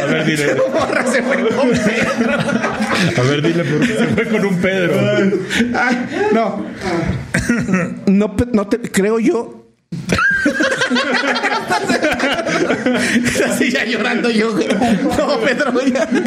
A 0.00 0.06
ver, 0.06 0.24
dile. 0.26 0.54
Morra 0.72 1.06
se 1.06 1.22
fue 1.22 1.36
con 1.48 1.70
Pedro. 1.70 2.38
A 3.16 3.22
ver, 3.22 3.42
dile 3.42 3.64
por 3.64 3.80
qué 3.80 3.86
se 3.94 4.06
fue 4.06 4.28
con 4.28 4.44
un 4.46 4.56
Pedro. 4.60 4.94
Ay, 5.74 6.06
no. 6.32 6.66
No, 8.06 8.36
pe- 8.36 8.48
no 8.52 8.66
te 8.68 8.78
creo 8.90 9.18
yo. 9.18 9.58
Así 13.46 13.70
ya 13.70 13.85
llorando 13.85 14.31
yo. 14.31 14.53
güey. 14.53 14.68
No, 14.68 15.40
Pedro. 15.40 15.72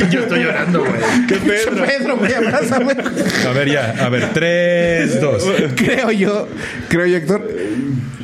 Yo 0.10 0.20
estoy 0.22 0.44
llorando, 0.44 0.80
güey. 0.80 1.28
¿Qué 1.28 1.36
Pedro? 1.36 1.86
Pedro, 1.86 2.18
güey, 2.18 2.34
abrázame. 2.34 2.96
A 3.48 3.52
ver, 3.52 3.72
ya. 3.72 3.96
A 4.00 4.10
ver, 4.10 4.30
tres, 4.34 5.20
dos. 5.22 5.44
Creo 5.76 6.12
yo, 6.12 6.48
creo 6.90 7.06
yo, 7.06 7.18
Héctor, 7.18 7.48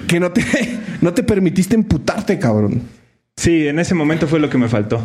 que 0.08 0.20
no 0.20 0.32
te, 0.32 0.44
no 1.02 1.14
te 1.14 1.24
permitiste 1.24 1.76
emputarte, 1.76 2.40
cabrón. 2.40 2.82
Sí, 3.36 3.68
en 3.68 3.80
ese 3.80 3.94
momento 3.94 4.28
fue 4.28 4.40
lo 4.40 4.50
que 4.50 4.58
me 4.58 4.68
faltó. 4.68 5.02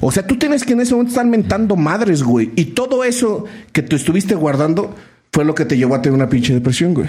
O 0.00 0.10
sea, 0.10 0.26
tú 0.26 0.36
tienes 0.36 0.64
que 0.64 0.72
en 0.72 0.80
ese 0.80 0.92
momento 0.92 1.10
estar 1.10 1.26
mentando 1.26 1.76
madres, 1.76 2.22
güey. 2.22 2.50
Y 2.56 2.66
todo 2.66 3.04
eso 3.04 3.44
que 3.72 3.82
tú 3.82 3.96
estuviste 3.96 4.34
guardando 4.34 4.94
fue 5.32 5.44
lo 5.44 5.54
que 5.54 5.64
te 5.64 5.76
llevó 5.76 5.94
a 5.94 6.02
tener 6.02 6.14
una 6.16 6.28
pinche 6.28 6.52
depresión, 6.52 6.94
güey. 6.94 7.08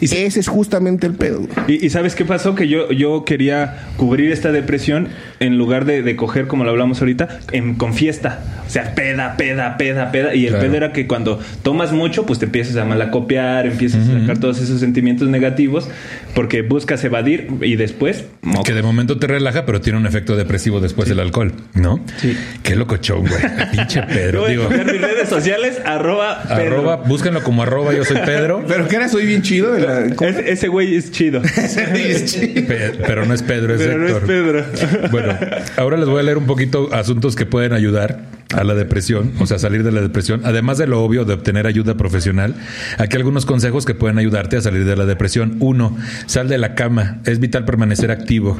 Y 0.00 0.06
se- 0.08 0.26
Ese 0.26 0.40
es 0.40 0.48
justamente 0.48 1.06
el 1.06 1.14
pedo. 1.14 1.46
¿Y, 1.66 1.84
y 1.84 1.90
sabes 1.90 2.14
qué 2.14 2.24
pasó? 2.24 2.54
Que 2.54 2.68
yo, 2.68 2.90
yo 2.92 3.24
quería 3.24 3.86
cubrir 3.96 4.32
esta 4.32 4.52
depresión 4.52 5.08
en 5.40 5.56
lugar 5.58 5.84
de, 5.84 6.02
de 6.02 6.16
coger, 6.16 6.46
como 6.46 6.64
lo 6.64 6.70
hablamos 6.70 7.00
ahorita, 7.00 7.40
en- 7.52 7.74
con 7.74 7.94
fiesta. 7.94 8.40
O 8.66 8.70
sea, 8.70 8.94
peda, 8.94 9.36
peda, 9.36 9.76
peda, 9.78 10.10
peda. 10.12 10.34
Y 10.34 10.44
el 10.44 10.50
Claro. 10.52 10.66
pedo 10.66 10.76
era 10.76 10.92
que 10.92 11.06
cuando 11.06 11.40
tomas 11.62 11.92
mucho, 11.92 12.26
pues 12.26 12.38
te 12.38 12.44
empiezas 12.46 12.76
a 12.76 12.84
malacopiar, 12.84 13.66
empiezas 13.66 14.08
a 14.08 14.20
sacar 14.20 14.38
todos 14.38 14.60
esos 14.60 14.80
sentimientos 14.80 15.28
negativos 15.28 15.88
porque 16.34 16.62
buscas 16.62 17.02
evadir 17.04 17.48
y 17.62 17.76
después... 17.76 18.24
moco. 18.42 18.64
Que 18.64 18.74
de 18.74 18.82
momento 18.82 19.18
te 19.18 19.26
relaja, 19.26 19.64
pero 19.64 19.80
tiene 19.80 19.98
un 19.98 20.06
efecto 20.06 20.36
depresivo 20.36 20.80
después 20.80 21.08
del 21.08 21.20
alcohol, 21.20 21.52
¿no? 21.74 22.00
Sí. 22.18 22.36
Qué 22.62 22.76
locochón, 22.76 23.20
güey. 23.20 23.40
Pinche 23.72 24.02
Pedro. 24.02 24.40
voy 24.42 24.48
a 24.50 24.52
Digo, 24.52 24.68
mis 24.70 25.00
redes 25.00 25.28
sociales, 25.28 25.80
arroba 25.86 26.42
Pedro. 26.42 26.62
arroba, 26.62 26.96
búsquenlo 26.96 27.42
como 27.42 27.62
arroba 27.62 27.94
yo 27.94 28.04
soy 28.04 28.18
Pedro. 28.26 28.64
Pero 28.68 28.86
que 28.88 28.96
era, 28.96 29.08
soy 29.08 29.24
bien 29.26 29.40
chido. 29.42 29.77
De 29.78 29.86
la- 30.08 30.14
¿cómo? 30.16 30.28
Es- 30.30 30.38
ese 30.38 30.68
güey 30.68 30.96
es 30.96 31.10
chido. 31.12 31.40
Pe- 31.42 32.92
pero 33.06 33.24
no 33.26 33.34
es 33.34 33.42
Pedro, 33.42 33.74
es 33.74 33.80
Pero 33.80 33.98
no 33.98 34.06
es. 34.08 34.14
Pedro. 34.14 34.64
Bueno, 35.10 35.36
ahora 35.76 35.96
les 35.96 36.08
voy 36.08 36.20
a 36.20 36.22
leer 36.22 36.38
un 36.38 36.46
poquito 36.46 36.88
asuntos 36.92 37.36
que 37.36 37.46
pueden 37.46 37.72
ayudar 37.72 38.20
a 38.54 38.64
la 38.64 38.74
depresión, 38.74 39.32
o 39.40 39.46
sea, 39.46 39.58
salir 39.58 39.82
de 39.82 39.92
la 39.92 40.00
depresión. 40.00 40.40
Además 40.44 40.78
de 40.78 40.86
lo 40.86 41.02
obvio 41.02 41.24
de 41.24 41.34
obtener 41.34 41.66
ayuda 41.66 41.96
profesional, 41.96 42.54
aquí 42.96 43.16
algunos 43.16 43.44
consejos 43.44 43.84
que 43.84 43.94
pueden 43.94 44.18
ayudarte 44.18 44.56
a 44.56 44.62
salir 44.62 44.84
de 44.84 44.96
la 44.96 45.04
depresión. 45.04 45.56
Uno, 45.60 45.96
sal 46.26 46.48
de 46.48 46.56
la 46.58 46.74
cama. 46.74 47.18
Es 47.24 47.40
vital 47.40 47.64
permanecer 47.64 48.10
activo. 48.10 48.58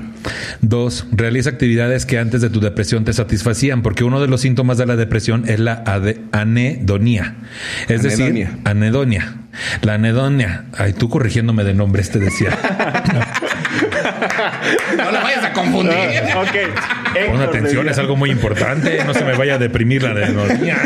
Dos, 0.61 1.07
realiza 1.12 1.51
actividades 1.51 2.05
que 2.05 2.18
antes 2.18 2.41
de 2.43 2.51
tu 2.51 2.61
depresión 2.61 3.05
te 3.05 3.12
satisfacían, 3.12 3.82
porque 3.82 4.05
uno 4.05 4.20
de 4.20 4.28
los 4.28 4.43
síntomas 4.43 4.76
de 4.76 4.86
la 4.86 4.97
depresión 4.97 5.45
es 5.49 5.59
la 5.59 5.82
anedonia. 6.32 7.36
Es 7.89 8.03
decir, 8.03 8.26
Anedonia. 8.26 8.59
anedonia. 8.64 9.34
La 9.82 9.95
anedonia. 9.95 10.64
Ay, 10.76 10.93
tú 10.93 11.09
corrigiéndome 11.09 11.64
de 11.64 11.74
nombre, 11.74 12.03
este 12.03 12.18
decía. 12.18 12.51
No 14.97 15.11
la 15.11 15.20
confundir. 15.62 15.94
Ah, 16.34 16.40
ok. 16.40 17.30
Pon 17.30 17.40
atención, 17.40 17.88
es 17.88 17.98
algo 17.98 18.16
muy 18.16 18.30
importante. 18.30 19.04
No 19.04 19.14
se 19.14 19.24
me 19.24 19.34
vaya 19.34 19.54
a 19.54 19.59
deprimir 19.59 20.02
la 20.02 20.11
anedonia. 20.11 20.76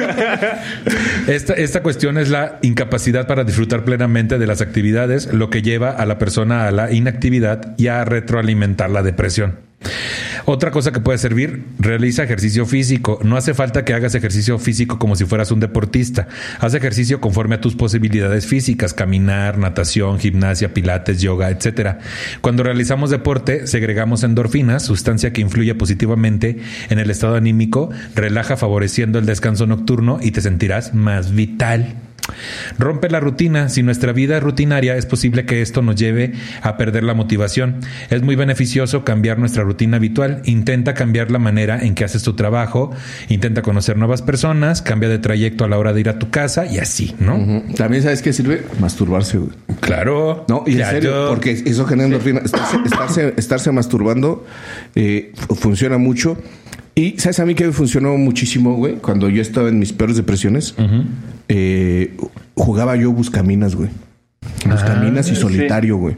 Esta, 1.26 1.54
esta 1.54 1.82
cuestión 1.82 2.18
es 2.18 2.28
la 2.28 2.58
incapacidad 2.62 3.26
para 3.26 3.44
disfrutar 3.44 3.84
plenamente 3.84 4.38
de 4.38 4.46
las 4.46 4.60
actividades, 4.60 5.32
lo 5.32 5.50
que 5.50 5.62
lleva 5.62 5.90
a 5.90 6.06
la 6.06 6.18
persona 6.18 6.66
a 6.66 6.72
la 6.72 6.92
inactividad 6.92 7.74
y 7.78 7.88
a 7.88 8.04
retroalimentar 8.04 8.90
la 8.90 9.02
depresión. 9.02 9.58
Otra 10.44 10.70
cosa 10.70 10.92
que 10.92 11.00
puede 11.00 11.18
servir, 11.18 11.64
realiza 11.78 12.24
ejercicio 12.24 12.66
físico. 12.66 13.20
No 13.22 13.36
hace 13.36 13.54
falta 13.54 13.84
que 13.84 13.94
hagas 13.94 14.14
ejercicio 14.14 14.58
físico 14.58 14.98
como 14.98 15.14
si 15.14 15.24
fueras 15.24 15.52
un 15.52 15.60
deportista. 15.60 16.26
Haz 16.58 16.74
ejercicio 16.74 17.20
conforme 17.20 17.56
a 17.56 17.60
tus 17.60 17.76
posibilidades 17.76 18.46
físicas, 18.46 18.92
caminar, 18.92 19.58
natación, 19.58 20.18
gimnasia, 20.18 20.74
pilates, 20.74 21.20
yoga, 21.20 21.50
etcétera. 21.50 22.00
Cuando 22.40 22.62
realizamos 22.62 23.10
deporte, 23.10 23.66
segregamos 23.66 24.24
endorfinas, 24.24 24.84
sustancia 24.84 25.32
que 25.32 25.40
influye 25.40 25.74
positivamente 25.74 26.58
en 26.90 26.98
el 26.98 27.10
estado 27.10 27.36
anímico, 27.36 27.90
relaja 28.14 28.56
favoreciendo 28.56 29.18
el 29.18 29.26
descanso 29.26 29.66
nocturno 29.66 30.18
y 30.20 30.32
te 30.32 30.40
sentirás 30.40 30.94
más 30.94 31.32
vital. 31.32 31.94
Rompe 32.78 33.08
la 33.10 33.20
rutina. 33.20 33.68
Si 33.68 33.82
nuestra 33.82 34.12
vida 34.12 34.36
es 34.36 34.42
rutinaria, 34.42 34.96
es 34.96 35.06
posible 35.06 35.44
que 35.46 35.62
esto 35.62 35.82
nos 35.82 35.96
lleve 35.96 36.32
a 36.62 36.76
perder 36.76 37.04
la 37.04 37.14
motivación. 37.14 37.76
Es 38.10 38.22
muy 38.22 38.34
beneficioso 38.36 39.04
cambiar 39.04 39.38
nuestra 39.38 39.62
rutina 39.64 39.96
habitual. 39.98 40.42
Intenta 40.44 40.94
cambiar 40.94 41.30
la 41.30 41.38
manera 41.38 41.80
en 41.82 41.94
que 41.94 42.04
haces 42.04 42.22
tu 42.22 42.34
trabajo, 42.34 42.90
intenta 43.28 43.62
conocer 43.62 43.96
nuevas 43.96 44.22
personas, 44.22 44.82
cambia 44.82 45.08
de 45.08 45.18
trayecto 45.18 45.64
a 45.64 45.68
la 45.68 45.78
hora 45.78 45.92
de 45.92 46.00
ir 46.00 46.08
a 46.08 46.18
tu 46.18 46.30
casa 46.30 46.66
y 46.66 46.78
así, 46.78 47.14
¿no? 47.18 47.62
También 47.76 48.02
sabes 48.02 48.22
qué 48.22 48.32
sirve 48.32 48.62
masturbarse, 48.80 49.38
güey. 49.38 49.50
Claro. 49.80 50.44
No, 50.48 50.64
y 50.66 50.80
en 50.80 50.86
serio, 50.86 51.26
porque 51.28 51.50
eso 51.52 51.84
genera 51.86 52.06
endorfina. 52.06 52.40
Estarse, 52.44 52.76
estarse, 52.84 53.34
estarse 53.36 53.72
masturbando 53.72 54.46
eh, 54.94 55.32
fu- 55.48 55.54
funciona 55.54 55.98
mucho. 55.98 56.36
Y 56.95 57.18
sabes 57.18 57.40
a 57.40 57.47
mí 57.47 57.55
que 57.55 57.66
me 57.66 57.72
funcionó 57.72 58.16
muchísimo, 58.18 58.74
güey, 58.74 58.97
cuando 58.97 59.28
yo 59.28 59.40
estaba 59.40 59.68
en 59.68 59.78
mis 59.78 59.93
peores 59.93 60.16
depresiones, 60.16 60.74
eh, 61.49 62.16
jugaba 62.55 62.97
yo 62.97 63.12
buscaminas, 63.12 63.74
güey. 63.74 63.88
Buscaminas 64.68 65.28
y 65.28 65.34
sí. 65.34 65.40
solitario, 65.40 65.97
güey. 65.97 66.16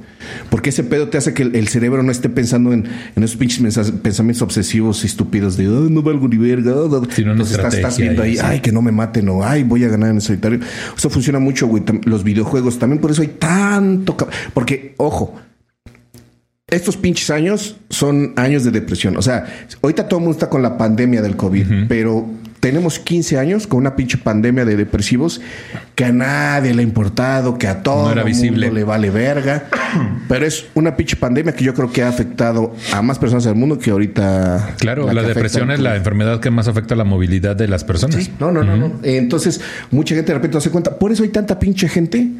Porque 0.51 0.71
ese 0.71 0.83
pedo 0.83 1.09
te 1.09 1.19
hace 1.19 1.33
que 1.35 1.43
el, 1.43 1.57
el 1.57 1.69
cerebro 1.69 2.03
no 2.03 2.11
esté 2.11 2.29
pensando 2.29 2.73
en, 2.73 2.87
en 3.15 3.23
esos 3.23 3.37
pinches 3.37 3.91
pensamientos 4.03 4.43
obsesivos 4.43 5.03
y 5.05 5.07
estúpidos 5.07 5.57
de 5.57 5.65
"Ay, 5.65 5.89
no 5.91 6.03
valgo 6.03 6.29
ni 6.29 6.37
verga. 6.37 6.73
ah, 6.75 6.89
ah". 6.91 6.99
Una 6.99 7.33
Entonces 7.33 7.57
estás, 7.57 7.75
estás 7.75 7.99
viendo 7.99 8.23
ahí, 8.23 8.39
ay, 8.43 8.61
que 8.61 8.73
no 8.73 8.83
me 8.83 8.93
maten 8.93 9.29
o 9.29 9.45
ay, 9.45 9.63
voy 9.63 9.85
a 9.85 9.89
ganar 9.89 10.11
en 10.11 10.17
el 10.17 10.23
solitario. 10.23 10.61
Eso 10.97 11.11
funciona 11.11 11.39
mucho, 11.39 11.67
güey. 11.67 11.83
Los 12.05 12.25
videojuegos 12.25 12.79
también 12.79 13.01
por 13.01 13.11
eso 13.11 13.23
hay 13.23 13.29
tanto. 13.29 14.17
Porque, 14.53 14.95
ojo, 14.99 15.35
estos 16.75 16.97
pinches 16.97 17.31
años 17.31 17.77
son 17.91 18.33
años 18.37 18.65
de 18.65 18.71
depresión. 18.71 19.17
O 19.17 19.23
sea, 19.23 19.47
ahorita 19.83 20.09
todo 20.09 20.19
el 20.19 20.25
mundo 20.25 20.37
está 20.37 20.49
con 20.49 20.63
la 20.63 20.77
pandemia 20.77 21.23
del 21.23 21.37
COVID, 21.37 21.87
pero 21.89 22.27
tenemos 22.65 22.99
15 22.99 23.39
años 23.39 23.67
con 23.67 23.81
una 23.81 23.95
pinche 23.95 24.17
pandemia 24.17 24.65
de 24.65 24.75
depresivos 24.75 25.43
que 25.95 26.07
a 26.07 26.13
nadie 26.13 26.73
le 26.73 26.81
ha 26.81 26.83
importado, 26.83 27.59
que 27.59 27.69
a 27.69 27.83
todo 27.83 28.07
No 28.07 28.13
era 28.13 28.23
el 28.23 28.27
visible. 28.27 28.67
mundo 28.69 28.75
le 28.81 28.85
vale 28.85 29.11
verga. 29.11 29.65
Pero 30.29 30.47
es 30.47 30.65
una 30.73 30.97
pinche 30.97 31.15
pandemia 31.17 31.53
que 31.53 31.63
yo 31.63 31.75
creo 31.75 31.93
que 31.93 32.03
ha 32.03 32.09
afectado 32.09 32.75
a 32.95 33.03
más 33.03 33.19
personas 33.19 33.45
del 33.45 33.55
mundo 33.55 33.79
que 33.79 33.91
ahorita. 33.91 34.77
Claro, 34.79 35.05
la, 35.05 35.21
afecta 35.21 35.29
depresión 35.29 35.71
es 35.73 35.81
la 35.81 35.95
enfermedad 35.95 36.41
que 36.41 36.51
más 36.51 36.67
afecta 36.67 36.97
la 36.97 37.05
movilidad 37.05 37.55
de 37.55 37.69
las 37.69 37.85
personas. 37.85 38.25
Sí, 38.25 38.33
no, 38.41 38.51
no, 38.51 38.65
no, 38.65 38.79
no. 38.79 38.93
Entonces, 39.03 39.61
mucha 39.91 40.15
gente 40.15 40.33
de 40.33 40.39
repente 40.39 40.55
no 40.55 40.63
se 40.63 40.71
cuenta. 40.71 40.99
Por 40.99 41.13
eso 41.13 41.23
hay 41.23 41.29
tanta 41.29 41.59
pinche 41.59 41.87
gente 41.87 42.31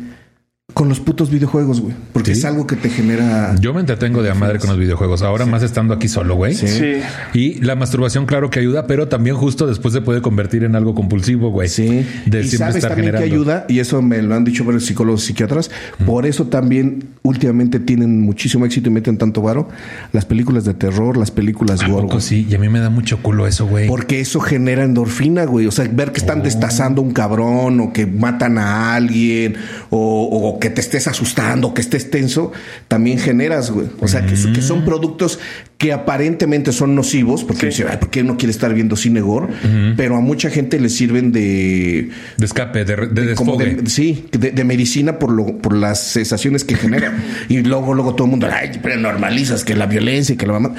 con 0.75 0.89
los 0.89 0.99
putos 1.01 1.31
videojuegos, 1.31 1.81
güey. 1.81 1.95
Porque 2.13 2.35
Sí. 2.35 2.41
es 2.41 2.45
algo 2.45 2.67
que 2.67 2.75
te 2.77 2.91
genera. 2.91 3.55
Yo 3.61 3.73
me 3.73 3.81
entretengo 3.81 4.23
de 4.23 4.31
a 4.31 4.35
madre 4.35 4.59
con 4.59 4.71
los 4.71 4.79
videojuegos. 4.79 5.23
Ahora 5.23 5.47
más 5.47 5.63
estando 5.63 5.95
aquí 5.95 6.09
solo, 6.09 6.35
güey. 6.35 6.55
Sí. 6.55 6.67
Sí. 6.67 6.95
Y 7.33 7.55
la 7.63 7.77
masturbación, 7.77 8.27
claro 8.27 8.51
que 8.51 8.59
ayuda, 8.61 8.87
pero 8.89 9.07
también 9.09 9.37
justo 9.37 9.67
después 9.69 9.95
se 9.95 10.01
puede 10.01 10.21
convertir 10.21 10.65
en 10.65 10.75
algo 10.75 10.95
compulsivo, 10.95 11.51
güey. 11.51 11.69
Sí. 11.69 12.05
De 12.27 12.41
y 12.43 12.49
siempre 12.49 12.59
sabes 12.59 12.75
estar 12.77 12.91
también 12.91 13.13
generando. 13.15 13.19
que 13.29 13.33
ayuda, 13.35 13.67
y 13.69 13.79
eso 13.79 14.03
me 14.03 14.21
lo 14.21 14.35
han 14.35 14.43
dicho 14.45 14.65
varios 14.65 14.85
psicólogos 14.85 15.23
y 15.25 15.27
psiquiatras, 15.29 15.71
por 16.05 16.27
eso 16.27 16.47
también 16.47 17.05
últimamente 17.23 17.79
tienen 17.79 18.21
muchísimo 18.23 18.67
éxito 18.67 18.89
y 18.91 18.93
meten 18.93 19.17
tanto 19.17 19.43
varo 19.43 19.69
las 20.13 20.25
películas 20.25 20.65
de 20.65 20.75
terror, 20.75 21.17
las 21.17 21.31
películas 21.31 21.83
¿A 21.83 21.89
gore. 21.89 22.03
poco 22.09 22.21
sí? 22.21 22.47
Y 22.51 22.55
a 22.55 22.59
mí 22.59 22.69
me 22.69 22.81
da 22.81 22.91
mucho 22.91 23.23
culo 23.23 23.47
eso, 23.47 23.67
güey. 23.67 23.87
Porque 23.87 24.21
eso 24.21 24.41
genera 24.41 24.83
endorfina, 24.85 25.45
güey. 25.45 25.67
O 25.67 25.71
sea, 25.71 25.89
ver 25.91 26.11
que 26.11 26.21
Oh. 26.21 26.25
están 26.25 26.43
destazando 26.43 27.01
a 27.01 27.05
un 27.05 27.13
cabrón 27.13 27.79
o 27.81 27.93
que 27.93 28.07
matan 28.07 28.59
a 28.59 28.95
alguien 28.97 29.55
o, 29.91 30.25
o 30.33 30.59
que 30.65 30.71
te 30.71 30.81
estés 30.81 31.07
asustando, 31.09 31.75
que 31.75 31.83
estés 31.83 32.09
tenso, 32.11 32.51
también 32.89 33.19
generas, 33.19 33.71
güey. 33.71 33.89
O 34.01 34.09
sea, 34.09 34.25
que, 34.25 34.33
que 34.33 34.61
Mm. 34.61 34.63
son 34.63 34.85
productos 34.87 35.39
que 35.77 35.93
aparentemente 35.93 36.73
son 36.73 36.95
nocivos 36.95 37.45
porque 37.45 37.67
dice, 37.67 37.85
ay, 37.91 37.99
¿por 37.99 38.09
qué 38.09 38.23
uno 38.23 38.39
quiere 38.39 38.51
estar 38.51 38.73
viendo 38.73 38.97
cine 38.97 39.21
gore? 39.21 39.49
Pero 39.95 40.17
a 40.17 40.21
mucha 40.21 40.49
gente 40.49 40.81
le 40.81 40.89
sirven 40.89 41.33
de... 41.33 42.09
De 42.39 42.47
escape, 42.47 42.87
de, 42.87 42.97
de 43.09 43.27
desfogue. 43.27 43.75
de- 43.75 43.91
sí, 43.91 44.25
de, 44.33 44.53
de 44.53 44.65
medicina 44.65 45.19
por 45.19 45.31
lo, 45.31 45.59
por 45.59 45.75
las 45.77 46.01
sensaciones 46.03 46.65
que 46.65 46.77
genera. 46.77 47.13
y 47.51 47.59
luego, 47.59 47.93
luego 47.93 48.15
todo 48.15 48.25
el 48.25 48.31
mundo, 48.31 48.49
ay, 48.51 48.81
pero 48.83 48.97
normalizas 48.97 49.65
que 49.65 49.75
la 49.77 49.85
violencia 49.85 50.33
y 50.33 50.37
que 50.39 50.47
la 50.47 50.55
mamá. 50.55 50.75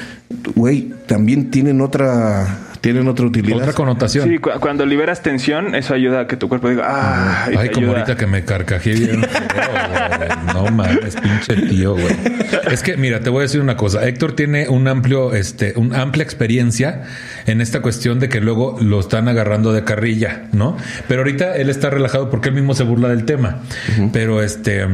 Güey, 0.55 0.89
también 1.05 1.51
tienen 1.51 1.79
otra, 1.81 2.57
tienen 2.85 3.07
otra 3.07 3.25
utilidad. 3.25 3.57
Otra 3.57 3.73
connotación. 3.73 4.29
Sí, 4.29 4.37
cu- 4.37 4.51
cuando 4.59 4.85
liberas 4.85 5.23
tensión, 5.23 5.73
eso 5.73 5.95
ayuda 5.95 6.19
a 6.19 6.27
que 6.27 6.37
tu 6.37 6.47
cuerpo 6.47 6.69
diga, 6.69 6.83
ah, 6.85 7.47
y 7.51 7.57
Ay, 7.57 7.69
te 7.69 7.73
como 7.73 7.87
ayuda. 7.87 8.01
ahorita 8.01 8.15
que 8.15 8.27
me 8.27 8.45
carcajé 8.45 8.93
bien. 8.93 9.21
no 10.53 10.67
mames, 10.67 11.15
pinche 11.15 11.55
tío, 11.67 11.93
güey. 11.93 12.15
Es 12.69 12.83
que, 12.83 12.95
mira, 12.95 13.21
te 13.21 13.31
voy 13.31 13.39
a 13.39 13.41
decir 13.41 13.59
una 13.59 13.75
cosa. 13.75 14.07
Héctor 14.07 14.33
tiene 14.35 14.69
un 14.69 14.87
amplio, 14.87 15.33
este, 15.33 15.73
una 15.77 16.03
amplia 16.03 16.23
experiencia 16.23 17.01
en 17.47 17.59
esta 17.59 17.81
cuestión 17.81 18.19
de 18.19 18.29
que 18.29 18.39
luego 18.39 18.77
lo 18.79 18.99
están 18.99 19.27
agarrando 19.29 19.73
de 19.73 19.83
carrilla, 19.83 20.43
¿no? 20.53 20.77
Pero 21.07 21.21
ahorita 21.21 21.55
él 21.55 21.71
está 21.71 21.89
relajado 21.89 22.29
porque 22.29 22.49
él 22.49 22.55
mismo 22.55 22.75
se 22.75 22.83
burla 22.83 23.09
del 23.09 23.25
tema. 23.25 23.61
Pero 24.13 24.43
este. 24.43 24.85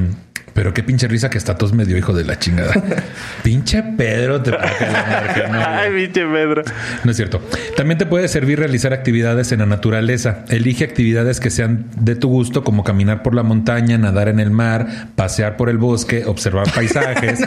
Pero 0.53 0.73
qué 0.73 0.83
pinche 0.83 1.07
risa 1.07 1.29
que 1.29 1.37
hasta 1.37 1.57
tos 1.57 1.73
me 1.73 1.85
dio, 1.85 1.97
hijo 1.97 2.13
de 2.13 2.25
la 2.25 2.37
chingada. 2.37 2.73
pinche 3.43 3.83
Pedro 3.83 4.41
te 4.41 4.51
marca, 4.51 5.47
no. 5.51 5.59
Ay, 5.65 5.91
pinche 5.91 6.25
Pedro. 6.25 6.63
No 7.03 7.11
es 7.11 7.17
cierto. 7.17 7.41
También 7.77 7.97
te 7.97 8.05
puede 8.05 8.27
servir 8.27 8.59
realizar 8.59 8.93
actividades 8.93 9.51
en 9.51 9.59
la 9.59 9.65
naturaleza. 9.65 10.45
Elige 10.49 10.83
actividades 10.83 11.39
que 11.39 11.49
sean 11.49 11.85
de 11.97 12.15
tu 12.15 12.29
gusto, 12.29 12.63
como 12.63 12.83
caminar 12.83 13.23
por 13.23 13.33
la 13.33 13.43
montaña, 13.43 13.97
nadar 13.97 14.27
en 14.27 14.39
el 14.39 14.51
mar, 14.51 14.87
pasear 15.15 15.55
por 15.57 15.69
el 15.69 15.77
bosque, 15.77 16.25
observar 16.25 16.71
paisajes, 16.75 17.39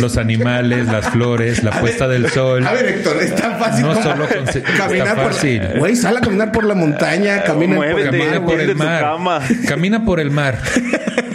los 0.00 0.16
animales, 0.16 0.86
las 0.86 1.08
flores, 1.10 1.62
la 1.62 1.70
puesta 1.80 2.08
del 2.08 2.28
sol. 2.30 2.66
A 2.66 2.72
ver, 2.72 2.86
Héctor, 2.86 3.16
es 3.22 3.34
tan 3.34 3.58
fácil 3.58 3.84
No 3.84 3.94
solo 4.02 4.26
caminar 4.76 5.08
está 5.08 5.14
por 5.14 5.32
fácil. 5.32 5.62
Güey, 5.78 5.96
sal 5.96 6.16
a 6.16 6.20
caminar 6.20 6.52
por 6.52 6.64
la 6.64 6.74
montaña, 6.74 7.42
camina 7.44 7.76
Muévete, 7.76 8.18
mar, 8.18 8.18
Camina 8.18 8.44
por 8.46 8.60
el 8.60 8.74
mar. 8.76 9.00
cama. 9.00 9.40
Camina 9.66 10.04
por 10.04 10.20
el 10.20 10.30
mar. 10.30 10.58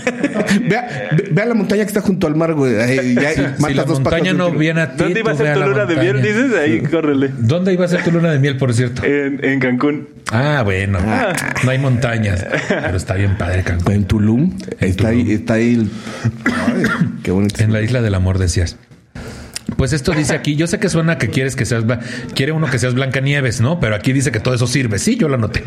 Vea, 0.69 1.09
ve- 1.15 1.27
vea 1.31 1.45
la 1.45 1.53
montaña 1.53 1.83
que 1.83 1.87
está 1.87 2.01
junto 2.01 2.27
al 2.27 2.35
mar, 2.35 2.53
güey. 2.53 2.75
Ahí, 2.79 3.15
ya, 3.15 3.31
Si 3.33 3.41
matas 3.41 3.75
la 3.75 3.83
dos 3.85 3.99
montaña 3.99 4.33
no 4.33 4.51
viene 4.51 4.81
a 4.81 4.91
ti. 4.91 5.03
¿Dónde 5.03 5.19
iba 5.19 5.31
a 5.31 5.35
ser 5.35 5.53
tu 5.53 5.59
luna 5.61 5.85
de 5.85 5.95
miel? 5.95 6.21
Dices, 6.21 6.53
ahí, 6.59 6.81
córrele. 6.81 7.29
¿Dónde 7.39 7.73
iba 7.73 7.85
a 7.85 7.87
ser 7.87 8.03
tu 8.03 8.11
luna 8.11 8.31
de 8.31 8.39
miel, 8.39 8.57
por 8.57 8.73
cierto? 8.73 9.03
En, 9.03 9.43
en 9.43 9.59
Cancún. 9.59 10.07
Ah, 10.31 10.61
bueno. 10.63 10.99
No 11.63 11.69
hay 11.71 11.77
montañas. 11.79 12.45
Pero 12.67 12.97
está 12.97 13.15
bien 13.15 13.37
padre, 13.37 13.63
Cancún. 13.63 13.93
En 13.93 14.05
Tulum. 14.05 14.57
está 14.79 15.09
ahí, 15.09 15.31
está 15.31 15.53
ahí 15.55 15.73
el... 15.75 15.81
Ay, 16.45 16.83
qué 17.23 17.31
bonito. 17.31 17.63
En 17.63 17.71
la 17.73 17.81
isla 17.81 18.01
del 18.01 18.15
amor 18.15 18.37
decías. 18.39 18.77
Pues 19.77 19.93
esto 19.93 20.11
dice 20.11 20.33
aquí, 20.35 20.55
yo 20.55 20.67
sé 20.67 20.79
que 20.79 20.89
suena 20.89 21.17
que 21.17 21.29
quieres 21.29 21.55
que 21.55 21.65
seas, 21.65 21.83
quiere 22.35 22.51
uno 22.51 22.67
que 22.69 22.77
seas 22.79 22.93
Blancanieves, 22.93 23.61
¿no? 23.61 23.79
Pero 23.79 23.95
aquí 23.95 24.13
dice 24.13 24.31
que 24.31 24.39
todo 24.39 24.53
eso 24.53 24.67
sirve. 24.67 24.99
Sí, 24.99 25.15
yo 25.17 25.27
lo 25.29 25.35
anoté. 25.35 25.63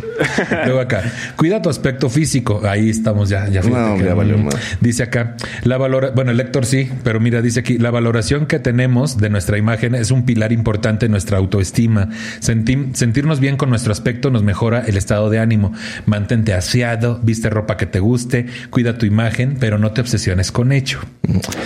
Luego 0.66 0.80
acá, 0.80 1.03
cuida 1.36 1.61
tu 1.62 1.68
aspecto 1.70 2.09
físico. 2.11 2.61
Ahí 2.64 2.90
estamos 2.90 3.28
ya, 3.28 3.49
ya. 3.49 3.62
No, 3.62 3.99
ya 4.01 4.14
valió. 4.14 4.36
Dice 4.80 5.03
acá, 5.03 5.36
la 5.64 5.76
valora, 5.78 6.11
bueno, 6.11 6.30
el 6.30 6.36
lector 6.36 6.66
sí, 6.66 6.90
pero 7.05 7.20
mira, 7.20 7.42
dice 7.42 7.61
aquí, 7.61 7.78
la 7.78 7.90
valoración 7.90 8.47
que 8.47 8.59
tenemos 8.59 9.16
de 9.18 9.30
nuestra 9.30 9.59
imagen 9.59 9.94
es 9.94 10.11
un 10.11 10.24
pilar 10.24 10.53
importante 10.53 11.07
en 11.07 11.12
nuestra 11.12 11.38
autoestima. 11.38 12.09
Senti- 12.40 12.90
sentirnos 12.94 13.40
bien 13.40 13.57
con 13.57 13.70
nuestro 13.70 13.92
aspecto 13.92 14.30
nos 14.30 14.42
mejora 14.42 14.84
el 14.86 14.97
estado 14.97 15.30
de 15.30 15.38
ánimo. 15.38 15.72
Mantente 16.05 16.53
aseado, 16.55 17.18
viste 17.22 17.51
ropa 17.51 17.76
que 17.76 17.86
te 17.86 17.99
guste, 18.01 18.47
cuida 18.70 18.99
tu 18.99 19.07
imagen, 19.07 19.57
pero 19.59 19.78
no 19.78 19.92
te 19.92 20.01
obsesiones 20.03 20.53
con 20.53 20.72
ello. 20.72 21.01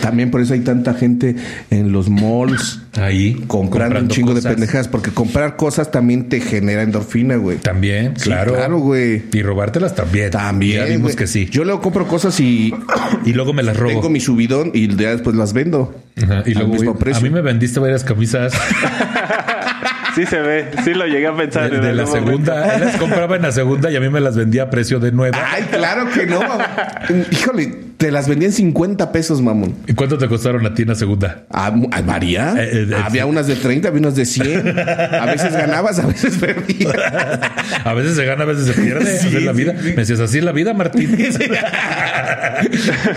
También 0.00 0.30
por 0.30 0.40
eso 0.40 0.54
hay 0.54 0.60
tanta 0.60 0.94
gente 0.94 1.36
en 1.70 1.92
los 1.92 2.08
malls 2.20 2.80
Ahí, 3.00 3.44
comprando, 3.46 4.00
un 4.00 4.08
chingo 4.08 4.34
de 4.34 4.42
pendejadas, 4.42 4.88
porque 4.88 5.10
comprar 5.12 5.56
cosas 5.56 5.90
también 5.90 6.28
te 6.28 6.40
genera 6.40 6.82
endorfina, 6.82 7.36
güey. 7.36 7.58
También, 7.58 8.14
Sí, 8.16 8.24
claro. 8.24 8.54
claro, 8.54 8.78
güey. 8.78 9.22
Y 9.32 9.42
robártelas 9.42 9.94
también. 9.94 10.30
También. 10.30 10.78
Ya 10.80 10.84
vimos 10.86 11.02
güey. 11.02 11.16
que 11.16 11.26
sí. 11.26 11.46
Yo 11.50 11.64
luego 11.64 11.80
compro 11.80 12.06
cosas 12.08 12.38
y 12.40 12.74
Y 13.24 13.32
luego 13.32 13.52
me 13.52 13.62
las 13.62 13.76
robo. 13.76 13.90
tengo 13.90 14.10
mi 14.10 14.20
subidón 14.20 14.72
y 14.74 14.88
ya 14.96 15.10
después 15.10 15.36
las 15.36 15.52
vendo. 15.52 15.94
Ajá, 16.22 16.42
Y 16.46 16.54
luego 16.54 16.72
mismo 16.72 16.96
precio. 16.98 17.20
a 17.20 17.22
mí 17.22 17.30
me 17.30 17.40
vendiste 17.40 17.78
varias 17.80 18.02
camisas 18.04 18.52
Sí 20.14 20.26
se 20.26 20.40
ve, 20.40 20.66
sí 20.84 20.92
lo 20.92 21.06
llegué 21.06 21.28
a 21.28 21.36
pensar. 21.36 21.70
de, 21.70 21.76
en 21.76 21.82
de 21.82 21.92
la 21.94 22.04
momento. 22.04 22.26
segunda. 22.30 22.74
Él 22.74 22.80
las 22.84 22.96
compraba 22.96 23.36
en 23.36 23.42
la 23.42 23.52
segunda 23.52 23.90
y 23.92 23.96
a 23.96 24.00
mí 24.00 24.08
me 24.10 24.20
las 24.20 24.36
vendía 24.36 24.64
a 24.64 24.70
precio 24.70 24.98
de 24.98 25.12
nueva. 25.12 25.38
Ay, 25.52 25.62
claro 25.70 26.10
que 26.10 26.26
no. 26.26 26.40
Híjole, 27.30 27.76
te 28.00 28.10
las 28.10 28.26
vendían 28.26 28.50
50 28.50 29.12
pesos, 29.12 29.42
mamón. 29.42 29.76
¿Y 29.86 29.92
cuánto 29.92 30.16
te 30.16 30.26
costaron 30.26 30.64
a 30.64 30.72
ti 30.72 30.82
en 30.82 30.88
la 30.88 30.94
segunda? 30.94 31.44
Ah, 31.50 31.70
ah, 31.92 32.00
María. 32.00 32.54
Eh, 32.56 32.70
eh, 32.72 32.86
eh, 32.90 32.96
había 33.04 33.26
unas 33.26 33.46
de 33.46 33.56
30, 33.56 33.88
había 33.88 34.00
unas 34.00 34.16
de 34.16 34.24
100. 34.24 34.78
A 34.78 35.26
veces 35.26 35.52
ganabas, 35.52 35.98
a 35.98 36.06
veces 36.06 36.38
perdías. 36.38 36.94
A 37.84 37.92
veces 37.92 38.16
se 38.16 38.24
gana, 38.24 38.42
a 38.42 38.46
veces 38.46 38.66
se 38.66 38.80
pierde. 38.80 39.18
Sí, 39.18 39.28
así 39.28 39.36
es 39.36 39.42
la 39.42 39.52
sí, 39.52 39.58
vida. 39.58 39.74
sí. 39.78 39.88
Me 39.88 39.96
decías, 39.96 40.20
así 40.20 40.38
es 40.38 40.44
la 40.44 40.52
vida, 40.52 40.74
Martín. 40.74 41.10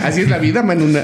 Así 0.04 0.22
es 0.22 0.28
la 0.28 0.38
vida, 0.38 0.62
Manuna. 0.62 1.00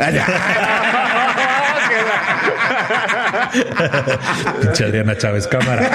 Pinche 4.60 4.84
Adriana 4.84 5.16
Chávez, 5.16 5.46
cámara. 5.46 5.88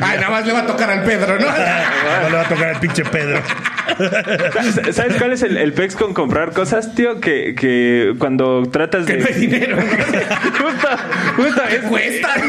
Ay, 0.00 0.18
nada 0.18 0.30
más 0.30 0.46
le 0.46 0.52
va 0.52 0.60
a 0.60 0.66
tocar 0.66 0.90
al 0.90 1.02
Pedro, 1.02 1.38
¿no? 1.38 1.46
No 1.46 2.30
le 2.30 2.36
va 2.36 2.42
a 2.42 2.48
tocar 2.48 2.68
al 2.68 2.80
pinche 2.80 3.04
Pedro. 3.04 3.40
¿Sabes 4.92 5.16
cuál 5.18 5.32
es 5.32 5.42
el, 5.42 5.56
el 5.56 5.72
pex 5.72 5.96
con 5.96 6.12
comprar 6.14 6.52
cosas, 6.52 6.94
tío? 6.94 7.20
Que, 7.20 7.54
que 7.54 8.14
cuando 8.18 8.68
tratas 8.70 9.06
de. 9.06 9.18
No 9.18 9.26
hay 9.26 9.34
dinero. 9.34 9.76
justo, 10.58 10.88
justo. 11.36 11.62
¿Qué 11.68 11.78
cuesta? 11.88 12.28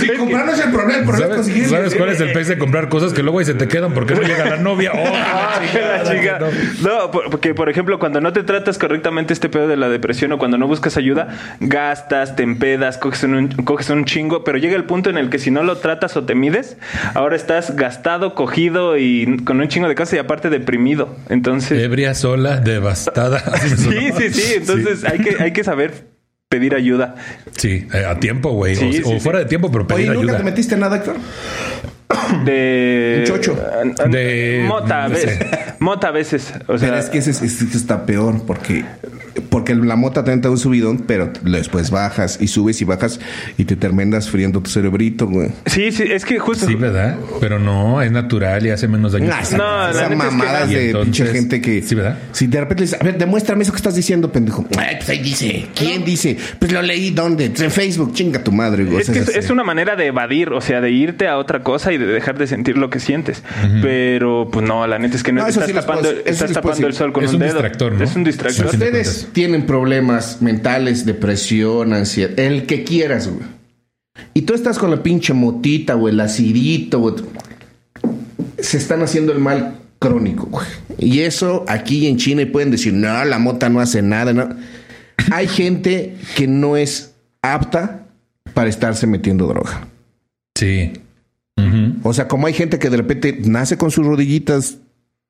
Si 0.00 0.08
comprar 0.16 0.46
no 0.46 0.52
es 0.52 0.60
el 0.60 0.70
problema, 0.70 0.98
el 1.00 1.04
problema 1.04 1.14
es 1.14 1.18
¿Sabes, 1.20 1.36
conseguir. 1.36 1.68
¿Sabes 1.68 1.94
cuál 1.94 2.08
es 2.10 2.20
el 2.20 2.32
pez 2.32 2.48
de 2.48 2.58
comprar 2.58 2.88
cosas 2.88 3.12
que 3.12 3.22
luego 3.22 3.38
ahí 3.40 3.44
se 3.44 3.54
te 3.54 3.66
quedan 3.68 3.92
porque 3.92 4.14
no 4.14 4.22
llega 4.22 4.44
la 4.48 4.56
novia? 4.56 4.92
¡Oh, 4.94 5.04
Ah, 5.14 5.60
la 5.74 6.02
la 6.02 6.10
chica. 6.16 6.38
No, 6.82 7.10
por- 7.10 7.30
porque 7.30 7.54
por 7.54 7.68
ejemplo, 7.68 7.98
cuando 7.98 8.20
no 8.20 8.32
te 8.32 8.42
tratas 8.42 8.78
correctamente 8.78 9.32
este 9.32 9.48
pedo 9.48 9.66
de 9.68 9.76
la 9.76 9.88
depresión 9.88 10.32
o 10.32 10.38
cuando 10.38 10.58
no 10.58 10.66
buscas 10.66 10.96
ayuda, 10.96 11.28
gastas, 11.60 12.36
te 12.36 12.42
empedas, 12.42 12.98
coges 12.98 13.22
un, 13.24 13.48
coges 13.64 13.90
un 13.90 14.04
chingo, 14.04 14.44
pero 14.44 14.58
llega 14.58 14.76
el 14.76 14.84
punto 14.84 15.10
en 15.10 15.18
el 15.18 15.28
que 15.30 15.38
si 15.38 15.50
no 15.50 15.62
lo 15.62 15.78
tratas 15.78 16.16
o 16.16 16.24
te 16.24 16.34
mides, 16.34 16.76
ahora 17.14 17.36
estás 17.36 17.74
gastado, 17.76 18.34
cogido 18.34 18.96
y 18.96 19.38
con 19.44 19.60
un 19.60 19.68
chingo 19.68 19.88
de 19.88 19.94
cosas 20.00 20.14
y 20.14 20.18
aparte 20.18 20.50
deprimido. 20.50 21.16
Entonces, 21.28 21.82
Ebria, 21.82 22.14
sola, 22.14 22.58
devastada. 22.58 23.42
Sí, 23.76 24.10
sí, 24.16 24.30
sí. 24.32 24.54
Entonces 24.56 25.04
hay 25.04 25.18
que 25.18 25.42
hay 25.42 25.52
que 25.52 25.62
saber 25.64 26.06
pedir 26.48 26.74
ayuda. 26.74 27.14
Sí, 27.56 27.86
eh, 27.92 28.04
a 28.06 28.18
tiempo, 28.18 28.50
güey. 28.52 28.74
Sí, 28.74 28.88
o, 28.88 28.92
sí, 28.92 29.02
o 29.04 29.08
sí. 29.10 29.20
fuera 29.20 29.38
de 29.38 29.44
tiempo, 29.44 29.70
pero 29.70 29.86
pedir 29.86 30.10
Oye, 30.10 30.14
¿nunca 30.18 30.32
ayuda. 30.32 30.38
te 30.38 30.44
metiste 30.44 30.74
en 30.74 30.80
nada, 30.80 30.96
Héctor? 30.96 31.16
De 32.44 33.18
Un 33.20 33.24
chocho. 33.26 33.56
De- 34.08 34.64
mota 34.66 35.04
a 35.04 35.08
no 35.08 35.16
sé. 35.16 35.38
Mota 35.80 36.08
a 36.08 36.10
veces. 36.12 36.52
O 36.66 36.78
sea, 36.78 36.88
Pero 36.90 37.00
es 37.00 37.10
que 37.10 37.18
ese, 37.18 37.30
es- 37.30 37.42
ese 37.42 37.76
está 37.76 38.06
peor 38.06 38.42
porque 38.46 38.84
porque 39.48 39.74
la 39.74 39.96
mota 39.96 40.22
también 40.22 40.40
te 40.42 40.48
da 40.48 40.52
un 40.52 40.58
subidón, 40.58 40.98
pero 41.06 41.32
después 41.42 41.90
bajas 41.90 42.38
y 42.40 42.48
subes 42.48 42.80
y 42.82 42.84
bajas 42.84 43.20
y 43.56 43.64
te 43.64 43.74
terminas 43.76 44.28
friendo 44.28 44.60
tu 44.60 44.70
cerebrito, 44.70 45.26
güey. 45.26 45.50
sí, 45.66 45.90
sí, 45.92 46.04
es 46.06 46.24
que 46.24 46.38
justo 46.38 46.66
Sí, 46.66 46.74
¿verdad? 46.74 47.16
Pero 47.40 47.58
no, 47.58 48.02
es 48.02 48.10
natural 48.12 48.66
y 48.66 48.70
hace 48.70 48.86
menos 48.88 49.12
daño. 49.12 49.30
Esa, 49.40 49.56
No, 49.56 49.64
la 49.64 49.90
esa 49.90 50.08
neta 50.08 50.64
es 50.64 50.68
que 50.68 50.92
no. 50.92 50.98
de 50.98 51.04
pinche 51.04 51.26
gente 51.26 51.60
que. 51.60 51.82
Sí, 51.82 51.94
¿verdad? 51.94 52.18
Si 52.32 52.46
de 52.48 52.60
repente 52.60 52.82
le 52.82 52.86
dices, 52.86 53.00
a 53.00 53.04
ver, 53.04 53.18
demuéstrame 53.18 53.62
eso 53.62 53.72
que 53.72 53.76
estás 53.76 53.94
diciendo, 53.94 54.30
pendejo. 54.30 54.66
Ay, 54.76 54.96
pues 54.96 55.08
ahí 55.08 55.18
dice. 55.20 55.66
¿Quién 55.74 56.04
dice? 56.04 56.36
Pues 56.58 56.72
lo 56.72 56.82
leí, 56.82 57.10
¿dónde? 57.10 57.46
En 57.46 57.70
Facebook, 57.70 58.12
chinga 58.12 58.44
tu 58.44 58.52
madre, 58.52 58.84
güey. 58.84 59.00
Es 59.00 59.10
que 59.10 59.20
es, 59.20 59.28
es 59.28 59.50
una 59.50 59.64
manera 59.64 59.96
de 59.96 60.06
evadir, 60.06 60.50
o 60.50 60.60
sea, 60.60 60.80
de 60.80 60.90
irte 60.90 61.28
a 61.28 61.38
otra 61.38 61.62
cosa 61.62 61.92
y 61.92 61.98
de 61.98 62.06
dejar 62.06 62.36
de 62.36 62.46
sentir 62.46 62.76
lo 62.76 62.90
que 62.90 63.00
sientes. 63.00 63.42
Pero, 63.80 64.48
pues 64.52 64.66
no, 64.66 64.86
la 64.86 64.98
neta 64.98 65.16
es 65.16 65.22
que 65.22 65.32
no, 65.32 65.42
No, 65.42 65.46
eso 65.48 65.60
sí 65.70 65.80
tapando, 65.80 66.08
puedo- 66.62 66.76
sí 66.76 66.82
el 66.84 66.92
sol 66.94 67.12
con 67.12 67.24
Es 67.24 67.30
un, 67.30 67.36
un 67.36 67.40
dedo. 67.40 67.52
distractor, 67.52 67.92
¿no? 67.92 68.04
Es 68.04 68.10
un 68.16 68.24
Si 68.24 68.30
distractor. 68.30 68.64
De 68.66 68.70
ustedes 68.72 69.28
tienen 69.32 69.66
problemas 69.66 70.40
mentales, 70.42 71.04
depresión, 71.06 71.92
ansiedad, 71.92 72.38
el 72.38 72.66
que 72.66 72.84
quieras, 72.84 73.28
güey. 73.28 73.46
Y 74.34 74.42
tú 74.42 74.54
estás 74.54 74.78
con 74.78 74.90
la 74.90 75.02
pinche 75.02 75.32
motita 75.32 75.96
o 75.96 76.08
el 76.08 76.20
acidito, 76.20 77.00
güey. 77.00 77.14
Se 78.58 78.76
están 78.76 79.02
haciendo 79.02 79.32
el 79.32 79.38
mal 79.38 79.78
crónico, 79.98 80.46
güey. 80.46 80.66
Y 80.98 81.20
eso 81.20 81.64
aquí 81.68 82.06
en 82.06 82.16
China 82.18 82.42
y 82.42 82.46
pueden 82.46 82.70
decir, 82.70 82.92
no, 82.92 83.24
la 83.24 83.38
mota 83.38 83.68
no 83.68 83.80
hace 83.80 84.02
nada, 84.02 84.32
no. 84.32 84.48
Hay 85.32 85.48
gente 85.48 86.16
que 86.36 86.46
no 86.46 86.76
es 86.76 87.14
apta 87.42 88.06
para 88.54 88.68
estarse 88.68 89.06
metiendo 89.06 89.46
droga. 89.46 89.86
Sí. 90.54 90.92
O 92.02 92.14
sea, 92.14 92.26
como 92.26 92.46
hay 92.46 92.54
gente 92.54 92.78
que 92.78 92.88
de 92.88 92.96
repente 92.96 93.38
nace 93.44 93.76
con 93.76 93.90
sus 93.90 94.06
rodillitas 94.06 94.78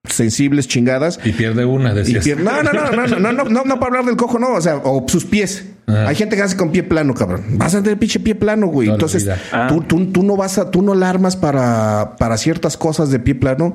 sensibles, 0.09 0.67
chingadas, 0.67 1.21
Y 1.25 1.33
pierde 1.33 1.65
una, 1.65 1.93
y 1.93 1.97
decías. 1.97 2.25
pier- 2.25 2.39
No, 2.39 2.63
no, 2.63 2.73
no, 2.73 2.91
no, 2.91 3.07
no, 3.07 3.19
no, 3.21 3.33
no, 3.33 3.45
no, 3.45 3.65
no 3.65 3.75
para 3.81 3.87
hablar 3.87 4.05
del 4.07 4.17
cojo, 4.17 4.39
no, 4.39 4.55
o 4.55 4.61
sea, 4.61 4.77
o 4.77 5.05
sus 5.09 5.25
pies. 5.27 5.67
Ajá. 5.87 6.09
Hay 6.09 6.15
gente 6.15 6.37
que 6.37 6.43
hace 6.43 6.57
con 6.57 6.71
pie 6.71 6.83
plano, 6.85 7.15
cabrón. 7.15 7.43
Vas 7.59 7.75
a 7.75 7.83
tener 7.83 7.99
pinche 7.99 8.21
pie 8.21 8.35
plano, 8.35 8.69
güey. 8.69 8.89
Entonces. 8.89 9.29
Ah. 9.53 9.67
tú, 9.69 9.83
tú, 9.83 10.07
tú 10.13 10.23
no 10.23 10.37
vas 10.37 10.57
a, 10.59 10.71
tú 10.71 10.83
no 10.83 10.95
la 10.95 11.11
armas 11.11 11.37
para, 11.37 12.17
para 12.19 12.37
ciertas 12.39 12.77
cosas 12.77 13.11
de 13.11 13.19
pie 13.19 13.35
plano. 13.35 13.75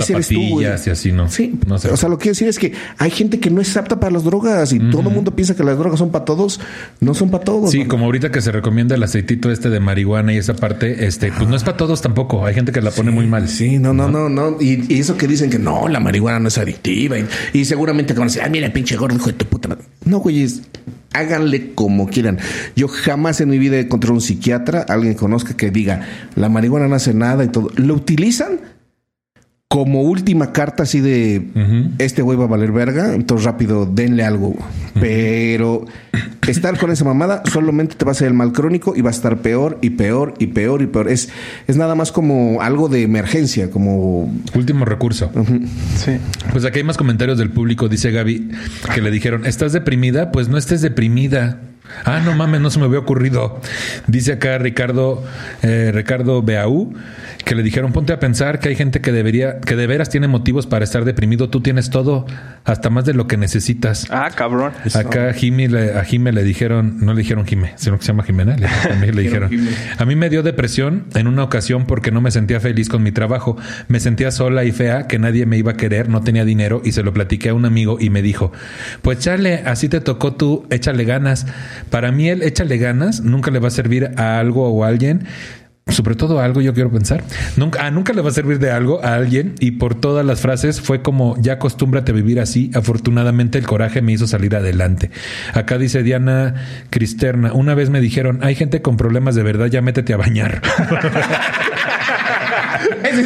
Ese 0.00 0.12
eres 0.14 0.28
tú, 0.28 0.40
güey. 0.50 0.66
Y 0.66 0.68
así, 0.70 1.12
¿no? 1.12 1.28
Sí, 1.28 1.54
No 1.66 1.78
sé. 1.78 1.88
o 1.90 1.96
sea, 1.96 2.08
lo 2.08 2.18
que 2.18 2.22
quiero 2.22 2.32
decir 2.32 2.48
es 2.48 2.58
que 2.58 2.72
hay 2.98 3.10
gente 3.10 3.38
que 3.40 3.50
no 3.50 3.60
es 3.60 3.76
apta 3.76 4.00
para 4.00 4.12
las 4.12 4.24
drogas 4.24 4.72
y 4.72 4.78
todo 4.78 5.02
el 5.02 5.14
mundo 5.14 5.34
piensa 5.36 5.54
que 5.54 5.62
las 5.64 5.78
drogas 5.78 5.98
son 5.98 6.10
para 6.10 6.24
todos. 6.24 6.60
No 7.00 7.14
son 7.14 7.30
para 7.30 7.44
todos. 7.44 7.70
Sí, 7.70 7.84
como 7.84 8.06
ahorita 8.06 8.30
que 8.30 8.40
se 8.40 8.50
recomienda 8.52 8.94
el 8.94 9.02
aceitito 9.02 9.50
este 9.50 9.70
de 9.70 9.80
marihuana 9.80 10.32
y 10.32 10.38
esa 10.38 10.54
parte, 10.54 11.06
este, 11.06 11.30
pues 11.32 11.48
no 11.48 11.56
es 11.56 11.62
para 11.64 11.76
todos 11.76 12.00
tampoco. 12.02 12.44
Hay 12.46 12.54
gente 12.54 12.72
que 12.72 12.80
la 12.80 12.90
pone 12.90 13.10
muy 13.10 13.26
mal. 13.26 13.48
Sí, 13.48 13.78
no, 13.78 13.92
no, 13.92 14.08
no, 14.08 14.28
no. 14.28 14.56
Y, 14.60 14.84
y 14.92 14.98
eso 15.00 15.16
que 15.16 15.26
dicen 15.28 15.50
que 15.50 15.58
no, 15.58 15.88
la 15.88 16.00
marihuana 16.00 16.38
no 16.40 16.48
es 16.48 16.58
adictiva. 16.58 17.18
Y, 17.18 17.26
y 17.52 17.64
seguramente 17.64 18.14
te 18.14 18.18
van 18.20 18.28
a 18.28 18.30
decir, 18.30 18.42
ah, 18.44 18.48
mira, 18.48 18.72
pinche 18.72 18.96
gordo, 18.96 19.16
hijo 19.16 19.26
de 19.26 19.32
tu 19.34 19.44
puta 19.46 19.68
madre. 19.68 19.84
No, 20.04 20.18
güey, 20.18 20.42
es- 20.42 20.62
háganle 21.14 21.74
como 21.74 22.08
quieran. 22.08 22.38
Yo 22.74 22.88
jamás 22.88 23.40
en 23.42 23.50
mi 23.50 23.58
vida 23.58 23.76
he 23.76 23.80
encontrado 23.80 24.14
un 24.14 24.20
psiquiatra, 24.22 24.80
alguien 24.88 25.12
que 25.12 25.18
conozca 25.20 25.54
que 25.56 25.70
diga, 25.70 26.00
la 26.36 26.48
marihuana 26.48 26.88
no 26.88 26.94
hace 26.94 27.12
nada 27.12 27.44
y 27.44 27.48
todo. 27.48 27.70
Lo 27.76 27.94
utilizan 27.94 28.60
como 29.72 30.02
última 30.02 30.52
carta 30.52 30.82
así 30.82 31.00
de 31.00 31.48
este 31.96 32.20
güey 32.20 32.36
va 32.36 32.44
a 32.44 32.46
valer 32.46 32.72
verga, 32.72 33.14
entonces 33.14 33.46
rápido 33.46 33.86
denle 33.86 34.22
algo. 34.22 34.54
Pero 35.00 35.86
estar 36.46 36.78
con 36.78 36.90
esa 36.90 37.06
mamada 37.06 37.42
solamente 37.50 37.94
te 37.94 38.04
va 38.04 38.10
a 38.10 38.12
hacer 38.12 38.28
el 38.28 38.34
mal 38.34 38.52
crónico 38.52 38.92
y 38.94 39.00
va 39.00 39.08
a 39.08 39.12
estar 39.12 39.38
peor 39.38 39.78
y 39.80 39.88
peor 39.88 40.34
y 40.38 40.48
peor 40.48 40.82
y 40.82 40.88
peor. 40.88 41.08
Es, 41.08 41.30
es 41.66 41.78
nada 41.78 41.94
más 41.94 42.12
como 42.12 42.60
algo 42.60 42.90
de 42.90 43.00
emergencia, 43.00 43.70
como 43.70 44.30
Último 44.54 44.84
recurso. 44.84 45.32
Sí. 45.96 46.18
Pues 46.50 46.66
aquí 46.66 46.80
hay 46.80 46.84
más 46.84 46.98
comentarios 46.98 47.38
del 47.38 47.48
público. 47.48 47.88
Dice 47.88 48.10
Gaby 48.10 48.50
que 48.94 49.00
le 49.00 49.10
dijeron, 49.10 49.46
¿estás 49.46 49.72
deprimida? 49.72 50.32
Pues 50.32 50.48
no 50.48 50.58
estés 50.58 50.82
deprimida. 50.82 51.60
Ah, 52.04 52.20
no 52.24 52.34
mames, 52.34 52.60
no 52.60 52.70
se 52.70 52.78
me 52.78 52.86
había 52.86 52.98
ocurrido. 52.98 53.60
Dice 54.06 54.32
acá 54.32 54.58
Ricardo, 54.58 55.24
eh, 55.62 55.90
Ricardo 55.94 56.42
Beaú, 56.42 56.94
que 57.44 57.54
le 57.54 57.62
dijeron, 57.62 57.92
ponte 57.92 58.12
a 58.12 58.20
pensar 58.20 58.60
que 58.60 58.68
hay 58.68 58.76
gente 58.76 59.00
que 59.00 59.12
debería, 59.12 59.60
que 59.60 59.76
de 59.76 59.86
veras 59.86 60.08
tiene 60.08 60.28
motivos 60.28 60.66
para 60.66 60.84
estar 60.84 61.04
deprimido. 61.04 61.50
Tú 61.50 61.60
tienes 61.60 61.90
todo, 61.90 62.26
hasta 62.64 62.90
más 62.90 63.04
de 63.04 63.14
lo 63.14 63.26
que 63.26 63.36
necesitas. 63.36 64.06
Ah, 64.10 64.30
cabrón. 64.34 64.72
Acá 64.94 65.30
a 65.30 65.32
Jimmy 65.32 65.68
le, 65.68 65.94
a 65.98 66.04
Jime 66.04 66.32
le 66.32 66.44
dijeron, 66.44 66.98
no 67.00 67.14
le 67.14 67.20
dijeron 67.20 67.46
Jime, 67.46 67.72
sino 67.76 67.98
que 67.98 68.04
se 68.04 68.08
llama 68.08 68.22
Jimena, 68.24 68.56
le, 68.56 68.66
a 68.66 68.96
mí 69.00 69.10
le 69.10 69.22
dijeron. 69.22 69.50
A 69.98 70.04
mí 70.04 70.16
me 70.16 70.30
dio 70.30 70.42
depresión 70.42 71.06
en 71.14 71.26
una 71.26 71.42
ocasión 71.44 71.86
porque 71.86 72.10
no 72.10 72.20
me 72.20 72.30
sentía 72.30 72.60
feliz 72.60 72.88
con 72.88 73.02
mi 73.02 73.12
trabajo. 73.12 73.56
Me 73.88 74.00
sentía 74.00 74.30
sola 74.30 74.64
y 74.64 74.72
fea, 74.72 75.06
que 75.06 75.18
nadie 75.18 75.46
me 75.46 75.58
iba 75.58 75.72
a 75.72 75.76
querer, 75.76 76.08
no 76.08 76.22
tenía 76.22 76.44
dinero 76.44 76.82
y 76.84 76.92
se 76.92 77.02
lo 77.02 77.12
platiqué 77.12 77.50
a 77.50 77.54
un 77.54 77.64
amigo 77.64 77.98
y 78.00 78.10
me 78.10 78.22
dijo, 78.22 78.52
pues 79.02 79.18
chale, 79.18 79.62
así 79.66 79.88
te 79.88 80.00
tocó 80.00 80.34
tú, 80.34 80.66
échale 80.70 81.04
ganas. 81.04 81.46
Para 81.90 82.12
mí 82.12 82.28
el 82.28 82.42
échale 82.42 82.78
ganas 82.78 83.20
nunca 83.20 83.50
le 83.50 83.58
va 83.58 83.68
a 83.68 83.70
servir 83.72 84.10
a 84.16 84.38
algo 84.38 84.68
o 84.68 84.84
a 84.84 84.88
alguien 84.88 85.26
sobre 85.88 86.14
todo 86.14 86.40
algo 86.40 86.60
yo 86.60 86.74
quiero 86.74 86.90
pensar. 86.90 87.22
Nunca, 87.56 87.84
ah, 87.84 87.90
nunca 87.90 88.12
le 88.12 88.22
va 88.22 88.30
a 88.30 88.32
servir 88.32 88.58
de 88.58 88.70
algo 88.70 89.04
a 89.04 89.14
alguien 89.14 89.54
y 89.58 89.72
por 89.72 89.94
todas 89.94 90.24
las 90.24 90.40
frases 90.40 90.80
fue 90.80 91.02
como 91.02 91.36
ya 91.40 91.54
acostúmbrate 91.54 92.12
a 92.12 92.14
vivir 92.14 92.40
así. 92.40 92.70
Afortunadamente 92.74 93.58
el 93.58 93.66
coraje 93.66 94.00
me 94.00 94.12
hizo 94.12 94.26
salir 94.26 94.54
adelante. 94.56 95.10
Acá 95.54 95.78
dice 95.78 96.02
Diana 96.02 96.54
Cristerna, 96.90 97.52
una 97.52 97.74
vez 97.74 97.90
me 97.90 98.00
dijeron, 98.00 98.38
hay 98.42 98.54
gente 98.54 98.80
con 98.80 98.96
problemas 98.96 99.34
de 99.34 99.42
verdad, 99.42 99.66
ya 99.66 99.82
métete 99.82 100.14
a 100.14 100.16
bañar. 100.16 100.62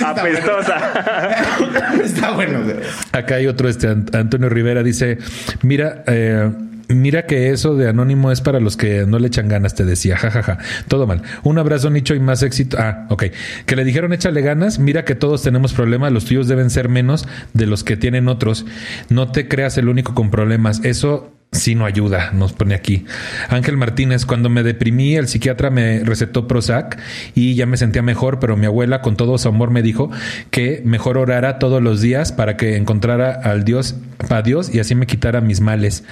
Apestosa. 0.04 0.76
Está 2.02 2.32
bueno. 2.32 2.60
Acá 3.12 3.36
hay 3.36 3.46
otro, 3.46 3.68
este 3.68 3.88
Antonio 3.88 4.48
Rivera 4.48 4.82
dice, 4.82 5.18
mira, 5.62 6.02
eh, 6.06 6.50
Mira 6.88 7.26
que 7.26 7.50
eso 7.50 7.74
de 7.74 7.88
anónimo 7.88 8.30
es 8.30 8.40
para 8.40 8.60
los 8.60 8.76
que 8.76 9.06
no 9.06 9.18
le 9.18 9.26
echan 9.26 9.48
ganas, 9.48 9.74
te 9.74 9.84
decía. 9.84 10.16
Jajaja. 10.16 10.58
Todo 10.88 11.06
mal. 11.06 11.22
Un 11.42 11.58
abrazo, 11.58 11.90
Nicho, 11.90 12.14
y 12.14 12.20
más 12.20 12.42
éxito. 12.42 12.76
Ah, 12.78 13.06
ok. 13.10 13.24
Que 13.66 13.76
le 13.76 13.84
dijeron 13.84 14.12
échale 14.12 14.40
ganas. 14.40 14.78
Mira 14.78 15.04
que 15.04 15.14
todos 15.14 15.42
tenemos 15.42 15.72
problemas. 15.72 16.12
Los 16.12 16.26
tuyos 16.26 16.46
deben 16.46 16.70
ser 16.70 16.88
menos 16.88 17.26
de 17.54 17.66
los 17.66 17.82
que 17.82 17.96
tienen 17.96 18.28
otros. 18.28 18.66
No 19.08 19.32
te 19.32 19.48
creas 19.48 19.78
el 19.78 19.88
único 19.88 20.14
con 20.14 20.30
problemas. 20.30 20.84
Eso 20.84 21.35
sí 21.56 21.74
no 21.74 21.84
ayuda, 21.84 22.30
nos 22.32 22.52
pone 22.52 22.74
aquí. 22.74 23.04
Ángel 23.48 23.76
Martínez, 23.76 24.24
cuando 24.26 24.48
me 24.48 24.62
deprimí, 24.62 25.16
el 25.16 25.28
psiquiatra 25.28 25.70
me 25.70 26.00
recetó 26.04 26.46
Prozac 26.46 26.98
y 27.34 27.54
ya 27.54 27.66
me 27.66 27.76
sentía 27.76 28.02
mejor, 28.02 28.38
pero 28.38 28.56
mi 28.56 28.66
abuela 28.66 29.02
con 29.02 29.16
todo 29.16 29.38
su 29.38 29.48
amor 29.48 29.70
me 29.70 29.82
dijo 29.82 30.10
que 30.50 30.82
mejor 30.84 31.18
orara 31.18 31.58
todos 31.58 31.82
los 31.82 32.00
días 32.00 32.32
para 32.32 32.56
que 32.56 32.76
encontrara 32.76 33.32
al 33.32 33.64
Dios, 33.64 33.96
a 34.30 34.42
Dios 34.42 34.74
y 34.74 34.80
así 34.80 34.94
me 34.94 35.06
quitara 35.06 35.40
mis 35.40 35.60
males. 35.60 36.04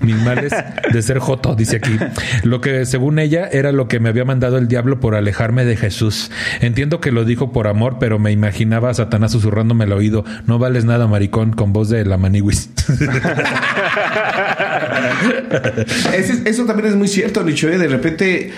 Mis 0.00 0.16
males 0.16 0.52
de 0.92 1.02
ser 1.02 1.18
joto, 1.18 1.54
dice 1.54 1.76
aquí. 1.76 1.96
Lo 2.42 2.60
que 2.60 2.86
según 2.86 3.18
ella 3.18 3.48
era 3.50 3.72
lo 3.72 3.88
que 3.88 4.00
me 4.00 4.08
había 4.08 4.24
mandado 4.24 4.58
el 4.58 4.68
diablo 4.68 5.00
por 5.00 5.14
alejarme 5.14 5.64
de 5.64 5.76
Jesús. 5.76 6.30
Entiendo 6.60 7.00
que 7.00 7.12
lo 7.12 7.24
dijo 7.24 7.52
por 7.52 7.68
amor, 7.68 7.96
pero 7.98 8.18
me 8.18 8.32
imaginaba 8.32 8.90
a 8.90 8.94
Satanás 8.94 9.32
susurrándome 9.32 9.84
el 9.84 9.92
oído. 9.92 10.24
No 10.46 10.58
vales 10.58 10.84
nada, 10.84 11.06
maricón, 11.06 11.52
con 11.52 11.72
voz 11.72 11.88
de 11.88 12.04
la 12.04 12.16
maniwis. 12.16 12.70
eso 16.44 16.64
también 16.66 16.88
es 16.88 16.96
muy 16.96 17.08
cierto, 17.08 17.42
Nicho. 17.42 17.68
¿eh? 17.68 17.78
De 17.78 17.88
repente 17.88 18.52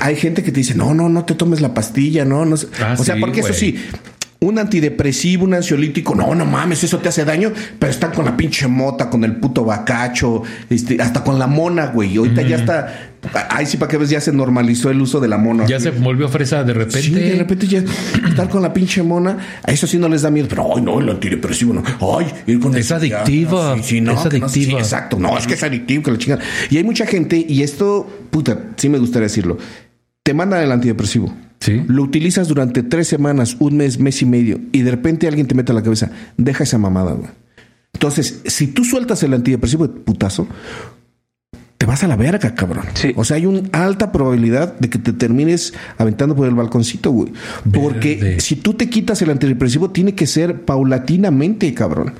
hay 0.00 0.16
gente 0.16 0.42
que 0.42 0.52
te 0.52 0.60
dice, 0.60 0.74
no, 0.74 0.94
no, 0.94 1.08
no 1.08 1.24
te 1.24 1.34
tomes 1.34 1.60
la 1.60 1.74
pastilla, 1.74 2.24
no, 2.24 2.44
no. 2.44 2.56
Ah, 2.80 2.96
o 2.98 3.04
sea, 3.04 3.16
porque 3.18 3.40
eso 3.40 3.52
sí, 3.52 3.84
un 4.42 4.58
antidepresivo, 4.58 5.44
un 5.44 5.54
ansiolítico, 5.54 6.14
no, 6.14 6.34
no 6.34 6.44
mames, 6.44 6.82
eso 6.82 6.98
te 6.98 7.08
hace 7.08 7.24
daño, 7.24 7.52
pero 7.78 7.90
están 7.90 8.12
con 8.12 8.24
la 8.24 8.36
pinche 8.36 8.66
mota, 8.66 9.08
con 9.08 9.22
el 9.24 9.36
puto 9.36 9.64
bacacho, 9.64 10.42
este, 10.68 11.00
hasta 11.00 11.22
con 11.22 11.38
la 11.38 11.46
mona, 11.46 11.86
güey. 11.86 12.16
Ahorita 12.16 12.42
ya 12.42 12.56
está, 12.56 13.12
ahí 13.50 13.66
sí 13.66 13.76
para 13.76 13.88
que 13.88 13.98
ves, 13.98 14.10
ya 14.10 14.20
se 14.20 14.32
normalizó 14.32 14.90
el 14.90 15.00
uso 15.00 15.20
de 15.20 15.28
la 15.28 15.38
mona. 15.38 15.64
Ya 15.66 15.78
se 15.78 15.90
volvió 15.90 16.28
fresa 16.28 16.64
de 16.64 16.74
repente. 16.74 17.02
Sí, 17.02 17.10
de 17.12 17.36
repente 17.36 17.68
ya 17.68 17.84
estar 18.28 18.48
con 18.48 18.62
la 18.62 18.72
pinche 18.72 19.02
mona, 19.04 19.38
a 19.62 19.70
eso 19.70 19.86
sí 19.86 19.96
no 19.96 20.08
les 20.08 20.22
da 20.22 20.30
miedo, 20.30 20.48
pero 20.48 20.76
ay, 20.76 20.82
no, 20.82 20.98
el 20.98 21.08
antidepresivo 21.08 21.72
no. 21.72 21.84
Ay, 22.18 22.26
ir 22.46 22.58
con 22.58 22.76
Es 22.76 22.90
adictiva. 22.90 23.76
Sí, 23.80 24.00
no, 24.00 24.14
es 24.14 24.26
adictiva. 24.26 24.80
exacto, 24.80 25.20
no, 25.20 25.38
es 25.38 25.46
que 25.46 25.54
es 25.54 25.62
adictivo, 25.62 26.02
que 26.02 26.10
la 26.10 26.18
chingada. 26.18 26.42
Y 26.68 26.78
hay 26.78 26.84
mucha 26.84 27.06
gente, 27.06 27.46
y 27.48 27.62
esto, 27.62 28.10
puta, 28.30 28.58
sí 28.76 28.88
me 28.88 28.98
gustaría 28.98 29.28
decirlo, 29.28 29.58
te 30.24 30.34
mandan 30.34 30.62
el 30.64 30.72
antidepresivo 30.72 31.32
lo 31.66 32.02
utilizas 32.02 32.48
durante 32.48 32.82
tres 32.82 33.08
semanas, 33.08 33.56
un 33.58 33.76
mes, 33.76 33.98
mes 33.98 34.22
y 34.22 34.26
medio, 34.26 34.60
y 34.72 34.82
de 34.82 34.90
repente 34.90 35.28
alguien 35.28 35.46
te 35.46 35.54
mete 35.54 35.72
a 35.72 35.74
la 35.74 35.82
cabeza, 35.82 36.10
deja 36.36 36.64
esa 36.64 36.78
mamada, 36.78 37.12
güey. 37.12 37.30
Entonces, 37.92 38.40
si 38.46 38.68
tú 38.68 38.84
sueltas 38.84 39.22
el 39.22 39.34
antidepresivo 39.34 39.86
de 39.86 39.94
putazo, 40.00 40.48
te 41.82 41.86
vas 41.86 42.04
a 42.04 42.06
la 42.06 42.14
verga, 42.14 42.54
cabrón. 42.54 42.84
O 43.16 43.24
sea, 43.24 43.36
hay 43.38 43.46
una 43.46 43.68
alta 43.72 44.12
probabilidad 44.12 44.78
de 44.78 44.88
que 44.88 45.00
te 45.00 45.12
termines 45.12 45.74
aventando 45.98 46.36
por 46.36 46.46
el 46.46 46.54
balconcito, 46.54 47.10
güey. 47.10 47.32
Porque 47.72 48.36
si 48.38 48.54
tú 48.54 48.74
te 48.74 48.88
quitas 48.88 49.20
el 49.22 49.30
antidepresivo, 49.30 49.90
tiene 49.90 50.14
que 50.14 50.28
ser 50.28 50.64
paulatinamente, 50.64 51.74
cabrón. 51.74 52.14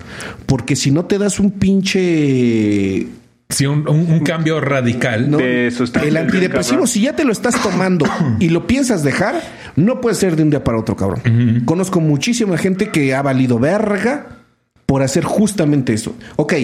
Porque 0.47 0.75
si 0.75 0.91
no 0.91 1.05
te 1.05 1.17
das 1.17 1.39
un 1.39 1.53
pinche 1.53 3.07
Sí, 3.53 3.67
un, 3.67 4.21
cambio 4.25 4.61
radical 4.61 5.31
de 5.31 5.69
El 6.03 6.17
antidepresivo, 6.17 6.87
si 6.87 7.03
ya 7.03 7.15
te 7.15 7.25
lo 7.25 7.33
estás 7.33 7.63
tomando 7.63 8.07
y 8.41 8.49
lo 8.49 8.67
piensas 8.67 9.03
dejar, 9.03 9.43
no 9.77 10.01
puede 10.01 10.17
ser 10.17 10.37
de 10.37 10.43
un 10.43 10.51
día 10.51 10.65
para 10.65 10.79
otro, 10.79 10.97
cabrón. 10.97 11.63
Conozco 11.65 12.01
muchísima 12.01 12.57
gente 12.57 12.89
que 12.89 13.15
ha 13.15 13.23
valido 13.23 13.59
verga 13.59 14.39
por 14.87 15.03
hacer 15.03 15.25
justamente 15.25 15.93
eso. 15.93 16.15
Ok, 16.37 16.55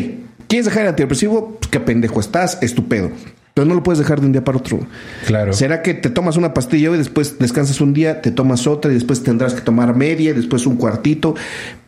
¿quieres 0.48 0.66
dejar 0.66 0.82
el 0.82 0.88
antidepresivo? 0.88 1.56
Pues 1.58 1.70
qué 1.70 1.80
pendejo 1.80 2.20
estás, 2.20 2.58
estupendo. 2.62 3.10
Pero 3.54 3.66
no 3.66 3.74
lo 3.74 3.82
puedes 3.82 3.98
dejar 3.98 4.20
de 4.20 4.26
un 4.26 4.32
día 4.32 4.44
para 4.44 4.58
otro. 4.58 4.78
Claro. 5.26 5.52
¿Será 5.52 5.82
que 5.82 5.92
te 5.92 6.10
tomas 6.10 6.36
una 6.36 6.54
pastilla 6.54 6.90
y 6.94 6.96
después 6.96 7.38
descansas 7.40 7.80
un 7.80 7.92
día, 7.92 8.22
te 8.22 8.30
tomas 8.30 8.66
otra 8.68 8.90
y 8.90 8.94
después 8.94 9.24
tendrás 9.24 9.52
que 9.52 9.62
tomar 9.62 9.96
media 9.96 10.30
y 10.30 10.34
después 10.34 10.64
un 10.64 10.76
cuartito? 10.76 11.34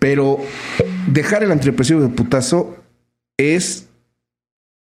Pero 0.01 0.39
dejar 1.07 1.45
el 1.45 1.53
antidepresivo 1.53 2.01
de 2.01 2.09
putazo 2.09 2.77
es 3.39 3.87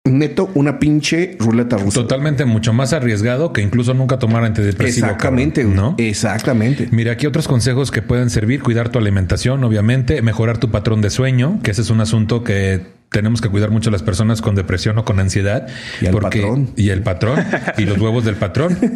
neto 0.09 0.51
una 0.55 0.79
pinche 0.79 1.37
ruleta 1.39 1.77
rusa. 1.77 2.01
Totalmente 2.01 2.45
mucho 2.45 2.73
más 2.73 2.93
arriesgado 2.93 3.53
que 3.53 3.63
incluso 3.63 3.95
nunca 3.95 4.19
tomar 4.19 4.45
antidepresivo. 4.45 5.07
Exactamente, 5.07 5.65
¿no? 5.65 5.95
Exactamente. 5.99 6.89
Mira, 6.91 7.13
aquí 7.13 7.27
otros 7.27 7.49
consejos 7.49 7.91
que 7.91 8.03
pueden 8.03 8.31
servir, 8.31 8.63
cuidar 8.63 8.89
tu 8.91 8.99
alimentación, 8.99 9.65
obviamente, 9.65 10.23
mejorar 10.23 10.59
tu 10.59 10.71
patrón 10.71 11.01
de 11.01 11.11
sueño, 11.11 11.61
que 11.63 11.71
ese 11.71 11.83
es 11.83 11.91
un 11.91 12.01
asunto 12.01 12.45
que 12.45 12.98
tenemos 13.11 13.41
que 13.41 13.49
cuidar 13.49 13.71
mucho 13.71 13.89
a 13.89 13.93
las 13.93 14.03
personas 14.03 14.43
con 14.43 14.55
depresión 14.55 14.99
o 14.99 15.05
con 15.05 15.19
ansiedad. 15.19 15.67
Y 16.01 16.07
el 16.07 16.17
patrón. 16.17 16.71
Y 16.77 16.91
el 16.91 17.03
patrón. 17.03 17.43
y 17.79 17.85
los 17.85 17.99
huevos 17.99 18.25
del 18.25 18.37
patrón. 18.37 18.79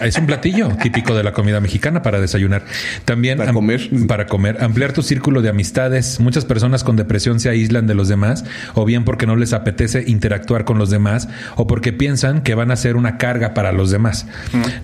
Es 0.00 0.16
un 0.16 0.24
platillo 0.24 0.68
típico 0.82 1.14
de 1.14 1.22
la 1.22 1.34
comida 1.34 1.60
mexicana 1.60 2.00
para 2.00 2.20
desayunar. 2.20 2.64
También 3.04 3.36
para 3.36 3.52
comer. 3.52 3.90
Para 4.08 4.26
comer. 4.26 4.64
Ampliar 4.64 4.94
tu 4.94 5.02
círculo 5.02 5.42
de 5.42 5.50
amistades. 5.50 6.20
Muchas 6.20 6.46
personas 6.46 6.84
con 6.84 6.96
depresión 6.96 7.38
se 7.38 7.50
aíslan 7.50 7.86
de 7.86 7.94
los 7.94 8.08
demás, 8.08 8.46
o 8.72 8.86
bien 8.86 9.04
porque 9.04 9.26
no 9.26 9.36
les 9.36 9.52
apetece 9.52 10.04
interactuar 10.06 10.64
con 10.64 10.78
los 10.78 10.88
demás, 10.88 11.28
o 11.56 11.66
porque 11.66 11.92
piensan 11.92 12.42
que 12.42 12.54
van 12.54 12.70
a 12.70 12.76
ser 12.76 12.96
una 12.96 13.18
carga 13.18 13.52
para 13.52 13.72
los 13.72 13.90
demás. 13.90 14.26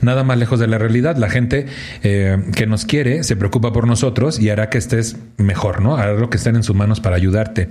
Nada 0.03 0.23
más 0.23 0.37
lejos 0.37 0.61
de 0.61 0.67
la 0.67 0.77
realidad. 0.77 1.17
La 1.17 1.31
gente 1.31 1.65
eh, 2.03 2.37
que 2.55 2.67
nos 2.67 2.85
quiere 2.85 3.25
se 3.25 3.37
preocupa 3.37 3.73
por 3.73 3.87
nosotros 3.87 4.39
y 4.39 4.51
hará 4.51 4.69
que 4.69 4.77
estés 4.77 5.17
mejor, 5.39 5.81
¿no? 5.81 5.97
Hará 5.97 6.13
lo 6.13 6.29
que 6.29 6.37
estén 6.37 6.57
en 6.57 6.63
sus 6.63 6.77
manos 6.77 7.01
para 7.01 7.17
ayudarte 7.17 7.71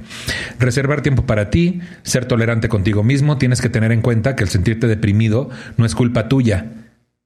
reservar 0.75 1.01
tiempo 1.01 1.25
para 1.25 1.49
ti, 1.49 1.79
ser 2.03 2.25
tolerante 2.25 2.67
contigo 2.67 3.01
mismo, 3.01 3.37
tienes 3.37 3.61
que 3.61 3.69
tener 3.69 3.93
en 3.93 4.01
cuenta 4.01 4.35
que 4.35 4.43
el 4.43 4.49
sentirte 4.49 4.87
deprimido 4.87 5.49
no 5.77 5.85
es 5.85 5.95
culpa 5.95 6.27
tuya 6.27 6.65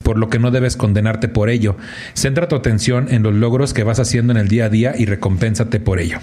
por 0.04 0.20
lo 0.20 0.30
que 0.30 0.38
no 0.40 0.52
debes 0.52 0.78
condenarte 0.78 1.28
por 1.28 1.50
ello. 1.50 1.76
Centra 2.14 2.48
tu 2.48 2.56
atención 2.56 3.08
en 3.10 3.22
los 3.24 3.34
logros 3.34 3.74
que 3.74 3.84
vas 3.84 4.00
haciendo 4.00 4.32
en 4.32 4.38
el 4.38 4.48
día 4.48 4.66
a 4.66 4.70
día 4.70 4.94
y 4.98 5.06
recompénsate 5.06 5.80
por 5.80 6.00
ello. 6.00 6.20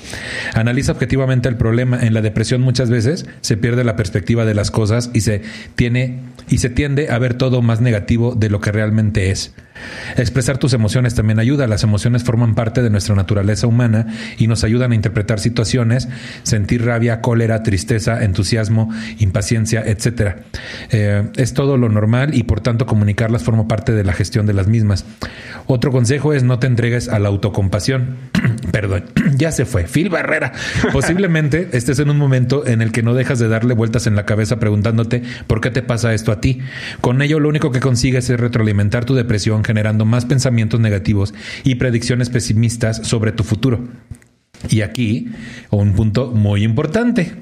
Analiza 0.55 0.93
objetivamente 0.93 1.49
el 1.49 1.57
problema. 1.57 2.01
En 2.01 2.15
la 2.15 2.23
depresión 2.23 2.63
muchas 2.63 2.91
veces 2.91 3.27
se 3.41 3.57
pierde 3.57 3.85
la 3.85 3.97
perspectiva 3.97 4.45
de 4.45 4.55
las 4.55 4.71
cosas 4.71 5.11
y 5.13 5.21
se 5.23 5.43
tiene 5.75 6.21
y 6.49 6.59
se 6.59 6.71
tiende 6.71 7.11
a 7.11 7.19
ver 7.19 7.35
todo 7.35 7.61
más 7.61 7.81
negativo 7.81 8.35
de 8.35 8.51
lo 8.51 8.61
que 8.61 8.73
realmente 8.73 9.31
es. 9.31 9.53
Expresar 10.17 10.59
tus 10.59 10.73
emociones 10.73 11.15
también 11.15 11.39
ayuda. 11.39 11.67
Las 11.67 11.83
emociones 11.83 12.25
forman 12.25 12.55
parte 12.55 12.83
de 12.83 12.91
nuestra 12.91 13.15
naturaleza 13.15 13.67
humana 13.67 14.07
y 14.39 14.47
nos 14.47 14.65
ayudan 14.65 14.93
a 14.93 14.95
interpretar 14.95 15.41
situaciones, 15.41 16.09
sentir 16.43 16.85
rabia, 16.85 17.21
cólera, 17.21 17.63
tristeza, 17.63 18.23
entusiasmo, 18.25 18.91
impaciencia, 19.19 19.83
etc. 19.85 20.37
Eh, 20.91 21.31
es 21.37 21.55
todo 21.55 21.77
lo 21.77 21.89
normal 21.89 22.35
y 22.35 22.45
por 22.45 22.61
tanto 22.61 22.87
comunicarlas 22.87 23.43
forma 23.43 23.69
parte 23.69 23.93
de 23.93 24.05
la 24.05 24.13
gestión 24.13 24.47
de 24.47 24.55
las 24.55 24.69
mismas. 24.69 25.05
Otro 25.67 25.91
consejo 25.91 26.33
es 26.33 26.45
no 26.45 26.59
te 26.59 26.67
entregues 26.67 27.09
a 27.09 27.19
la 27.19 27.29
autocompasión. 27.29 28.17
Perdón, 28.73 29.05
ya 29.37 29.53
se 29.53 29.65
fue. 29.65 29.85
Phil 29.85 30.09
Barrera. 30.09 30.53
Posiblemente 30.93 31.69
estés 31.77 31.99
en 31.99 32.11
un 32.11 32.19
momento 32.19 32.67
en 32.67 32.83
el 32.83 32.93
que 32.93 33.03
no 33.03 33.15
dejas 33.15 33.39
de 33.39 33.49
darle 33.49 33.75
vueltas 33.75 34.07
en 34.07 34.17
la 34.17 34.27
cabeza 34.27 34.59
preguntándote 34.59 35.23
por 35.47 35.61
qué 35.61 35.71
te 35.71 35.83
pasa 35.83 36.15
esto 36.15 36.33
a 36.33 36.41
ti. 36.41 36.61
Con 37.01 37.23
ello 37.23 37.41
lo 37.41 37.49
único 37.49 37.71
que 37.73 37.81
consigues 37.81 38.31
es 38.31 38.39
retroalimentar 38.39 39.05
tu 39.05 39.15
depresión 39.15 39.63
generando 39.67 40.05
más 40.05 40.25
pensamientos 40.25 40.81
negativos 40.81 41.35
y 41.65 41.75
predicciones 41.75 42.31
pesimistas 42.31 43.07
sobre 43.07 43.33
tu 43.33 43.43
futuro. 43.43 43.81
Y 44.71 44.81
aquí, 44.81 45.29
un 45.71 45.93
punto 45.93 46.33
muy 46.33 46.65
importante. 46.65 47.35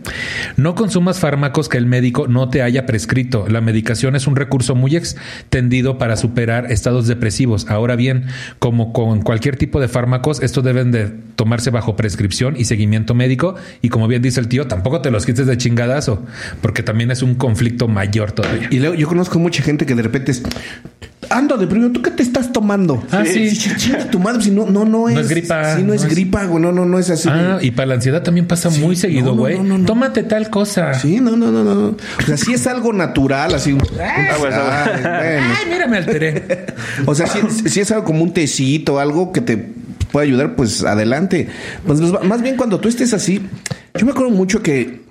No 0.56 0.74
consumas 0.74 1.20
fármacos 1.20 1.68
que 1.68 1.78
el 1.78 1.86
médico 1.86 2.26
no 2.28 2.48
te 2.48 2.62
haya 2.62 2.86
prescrito. 2.86 3.46
La 3.48 3.60
medicación 3.60 4.16
es 4.16 4.26
un 4.26 4.36
recurso 4.36 4.74
muy 4.74 4.96
extendido 4.96 5.96
para 5.96 6.16
superar 6.16 6.70
estados 6.70 7.06
depresivos. 7.06 7.66
Ahora 7.68 7.96
bien, 7.96 8.26
como 8.58 8.92
con 8.92 9.22
cualquier 9.22 9.56
tipo 9.56 9.80
de 9.80 9.88
fármacos, 9.88 10.42
estos 10.42 10.64
deben 10.64 10.90
de 10.90 11.06
tomarse 11.36 11.70
bajo 11.70 11.96
prescripción 11.96 12.56
y 12.58 12.64
seguimiento 12.64 13.14
médico. 13.14 13.54
Y 13.80 13.88
como 13.88 14.08
bien 14.08 14.20
dice 14.20 14.40
el 14.40 14.48
tío, 14.48 14.66
tampoco 14.66 15.00
te 15.00 15.10
los 15.10 15.24
quites 15.24 15.46
de 15.46 15.56
chingadazo, 15.56 16.26
porque 16.60 16.82
también 16.82 17.10
es 17.10 17.22
un 17.22 17.36
conflicto 17.36 17.88
mayor 17.88 18.32
todavía. 18.32 18.68
Y 18.70 18.80
luego 18.80 18.94
yo 18.94 19.08
conozco 19.08 19.38
mucha 19.38 19.62
gente 19.62 19.86
que 19.86 19.94
de 19.94 20.02
repente 20.02 20.32
es, 20.32 20.42
ando 21.30 21.56
deprimido. 21.56 21.90
¿Tú 21.92 22.02
qué 22.02 22.10
te 22.10 22.22
estás 22.22 22.52
tomando? 22.52 23.02
Ah, 23.10 23.24
sí. 23.24 23.56
Chinga 23.56 24.10
tu 24.10 24.18
madre. 24.18 24.42
Si 24.42 24.50
no, 24.50 24.66
no, 24.66 24.84
no 24.84 25.08
es. 25.08 25.14
No 25.14 25.20
es 25.20 25.28
gripa, 25.28 25.74
Sí, 25.76 25.82
no, 25.82 25.88
no 25.88 25.94
es, 25.94 26.02
es- 26.04 26.10
gripa, 26.10 26.44
güey. 26.44 26.62
No, 26.62 26.72
no, 26.72 26.84
no 26.84 26.98
es 26.98 27.10
así. 27.10 27.28
Ah, 27.30 27.58
y 27.60 27.70
para 27.70 27.86
la 27.86 27.94
ansiedad 27.94 28.22
también 28.22 28.46
pasa 28.46 28.70
muy 28.70 28.96
seguido, 28.96 29.34
güey. 29.36 29.58
no, 29.60 29.78
no. 29.78 29.84
Tómate 29.86 30.22
tal 30.22 30.50
cosa. 30.50 30.94
Sí, 30.94 31.20
no, 31.20 31.36
no, 31.36 31.50
no, 31.50 31.64
no. 31.64 31.88
O 31.88 32.22
sea, 32.26 32.36
sí 32.36 32.52
es 32.54 32.66
algo 32.66 32.92
natural, 32.92 33.54
así. 33.54 33.70
Aguas, 33.72 34.54
aguas. 34.54 34.88
Ay, 34.88 35.00
bueno. 35.02 35.54
Ay, 35.58 35.66
mira, 35.70 35.86
me 35.86 35.96
alteré. 35.98 36.66
O 37.06 37.14
sea, 37.14 37.26
si, 37.26 37.68
si 37.68 37.80
es 37.80 37.90
algo 37.90 38.04
como 38.04 38.22
un 38.22 38.32
tecito, 38.32 38.98
algo 39.00 39.32
que 39.32 39.40
te 39.40 39.56
puede 40.12 40.26
ayudar, 40.26 40.54
pues 40.56 40.84
adelante. 40.84 41.48
Pues 41.86 42.00
los- 42.00 42.24
más 42.24 42.40
bien 42.42 42.56
cuando 42.56 42.78
tú 42.80 42.88
estés 42.88 43.12
así, 43.14 43.42
yo 43.98 44.06
me 44.06 44.12
acuerdo 44.12 44.30
mucho 44.30 44.62
que 44.62 45.02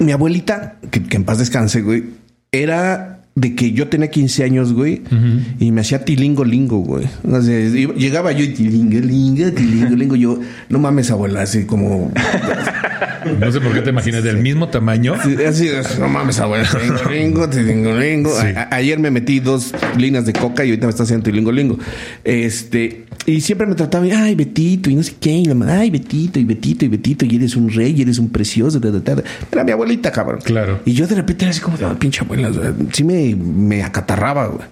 mi 0.00 0.12
abuelita, 0.12 0.76
que, 0.90 1.02
que 1.02 1.16
en 1.16 1.24
paz 1.24 1.38
descanse, 1.38 1.82
güey, 1.82 2.04
era 2.52 3.19
de 3.36 3.54
que 3.54 3.72
yo 3.72 3.88
tenía 3.88 4.08
15 4.10 4.44
años, 4.44 4.72
güey, 4.72 5.02
y 5.60 5.70
me 5.72 5.80
hacía 5.82 6.04
tilingo 6.04 6.44
lingo, 6.44 6.78
güey. 6.78 7.06
O 7.30 7.40
sea, 7.40 7.58
iba- 7.60 7.94
llegaba 7.94 8.32
yo 8.32 8.44
y 8.44 8.48
tilingo 8.48 8.98
lingo, 9.00 9.50
tilingo 9.52 9.96
lingo. 9.96 10.16
Yo, 10.16 10.38
no 10.68 10.78
mames, 10.78 11.10
abuela, 11.10 11.42
así 11.42 11.64
como. 11.64 12.12
No 13.38 13.52
sé 13.52 13.60
por 13.60 13.72
qué 13.74 13.82
te 13.82 13.90
imaginas 13.90 14.24
del 14.24 14.38
mismo 14.38 14.68
tamaño. 14.68 15.14
Sí, 15.22 15.36
Así, 15.44 15.68
no 15.98 16.08
mames, 16.08 16.38
abuela. 16.40 16.66
Tilingo, 16.70 17.10
lingo, 17.10 17.48
tilingo, 17.48 17.98
lingo. 17.98 18.30
Sí. 18.40 18.46
Ayer 18.70 18.98
me 18.98 19.10
metí 19.10 19.40
dos 19.40 19.72
líneas 19.96 20.24
de 20.26 20.32
coca 20.32 20.64
y 20.64 20.70
ahorita 20.70 20.86
me 20.86 20.90
está 20.90 21.02
haciendo 21.02 21.24
tilingo, 21.24 21.52
lingo. 21.52 21.78
Este, 22.24 23.04
y 23.26 23.40
siempre 23.42 23.66
me 23.66 23.74
trataba, 23.74 24.06
ay, 24.06 24.34
Betito, 24.34 24.88
y 24.90 24.94
no 24.94 25.02
sé 25.02 25.14
qué, 25.20 25.32
y 25.32 25.44
la 25.44 25.54
mamá, 25.54 25.78
ay, 25.80 25.90
Betito, 25.90 26.40
y 26.40 26.44
Betito, 26.44 26.84
y 26.86 26.88
Betito, 26.88 27.26
y 27.26 27.36
eres 27.36 27.56
un 27.56 27.68
rey, 27.70 27.94
y 27.96 28.02
eres 28.02 28.18
un 28.18 28.30
precioso, 28.30 28.80
ta. 28.80 29.14
Era 29.52 29.64
mi 29.64 29.72
abuelita, 29.72 30.10
cabrón. 30.10 30.40
Claro. 30.42 30.80
Y 30.86 30.92
yo 30.92 31.06
de 31.06 31.14
repente 31.16 31.44
era 31.44 31.50
así 31.50 31.60
como, 31.60 31.76
"Ay, 31.78 31.96
pinche 31.98 32.22
abuela, 32.24 32.48
o 32.48 32.54
sea, 32.54 32.72
sí 32.92 33.04
me, 33.04 33.19
me 33.34 33.82
acatarraba, 33.82 34.46
güey. 34.46 34.66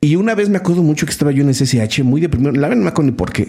Y 0.00 0.16
una 0.16 0.34
vez 0.34 0.48
me 0.48 0.56
acuerdo 0.56 0.82
mucho 0.82 1.04
que 1.04 1.12
estaba 1.12 1.30
yo 1.30 1.42
en 1.42 1.52
SSH 1.52 2.02
muy 2.04 2.20
deprimido. 2.20 2.52
La 2.52 2.68
verdad 2.68 2.76
no 2.76 2.84
me 2.84 2.90
acuerdo 2.90 3.10
ni 3.10 3.16
por 3.16 3.32
qué. 3.32 3.48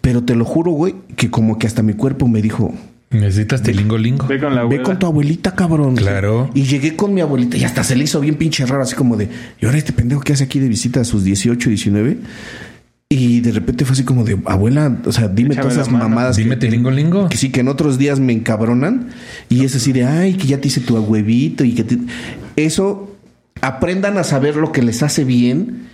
Pero 0.00 0.24
te 0.24 0.34
lo 0.34 0.44
juro, 0.44 0.70
güey, 0.70 0.94
que 1.16 1.30
como 1.30 1.58
que 1.58 1.66
hasta 1.66 1.82
mi 1.82 1.92
cuerpo 1.92 2.26
me 2.28 2.40
dijo, 2.40 2.72
Necesitas 3.10 3.62
tilingo 3.62 3.98
lingo. 3.98 4.26
Ve 4.28 4.38
con 4.38 4.54
la 4.54 4.64
Ve 4.64 4.82
con 4.82 4.98
tu 4.98 5.06
abuelita, 5.06 5.56
cabrón. 5.56 5.96
Claro. 5.96 6.48
Y 6.54 6.62
llegué 6.62 6.94
con 6.94 7.12
mi 7.12 7.20
abuelita 7.20 7.56
y 7.56 7.64
hasta 7.64 7.82
se 7.82 7.96
le 7.96 8.04
hizo 8.04 8.20
bien 8.20 8.36
pinche 8.36 8.64
raro, 8.64 8.82
así 8.82 8.94
como 8.94 9.16
de, 9.16 9.28
¿y 9.60 9.66
ahora 9.66 9.78
este 9.78 9.92
pendejo 9.92 10.20
que 10.20 10.32
hace 10.32 10.44
aquí 10.44 10.60
de 10.60 10.68
visita 10.68 11.00
a 11.00 11.04
sus 11.04 11.24
18, 11.24 11.68
19? 11.68 12.18
Y 13.08 13.40
de 13.40 13.50
repente 13.50 13.84
fue 13.84 13.94
así 13.94 14.04
como 14.04 14.22
de, 14.22 14.38
abuela, 14.44 14.96
o 15.04 15.10
sea, 15.10 15.26
dime 15.26 15.54
Échame 15.54 15.62
todas 15.62 15.78
esas 15.78 15.92
mamadas. 15.92 16.36
Dime 16.36 16.56
que, 16.56 16.66
tilingo 16.66 16.92
lingo. 16.92 17.28
que 17.28 17.36
sí, 17.36 17.50
que 17.50 17.60
en 17.60 17.68
otros 17.68 17.98
días 17.98 18.20
me 18.20 18.32
encabronan. 18.32 19.08
Y 19.48 19.64
es 19.64 19.74
así 19.74 19.92
de, 19.92 20.04
ay, 20.04 20.34
que 20.34 20.46
ya 20.46 20.60
te 20.60 20.68
hice 20.68 20.80
tu 20.80 20.96
huevito 20.96 21.64
y 21.64 21.72
que 21.72 21.82
te... 21.82 21.98
Eso, 22.54 23.09
aprendan 23.60 24.18
a 24.18 24.24
saber 24.24 24.56
lo 24.56 24.72
que 24.72 24.82
les 24.82 25.02
hace 25.02 25.24
bien 25.24 25.88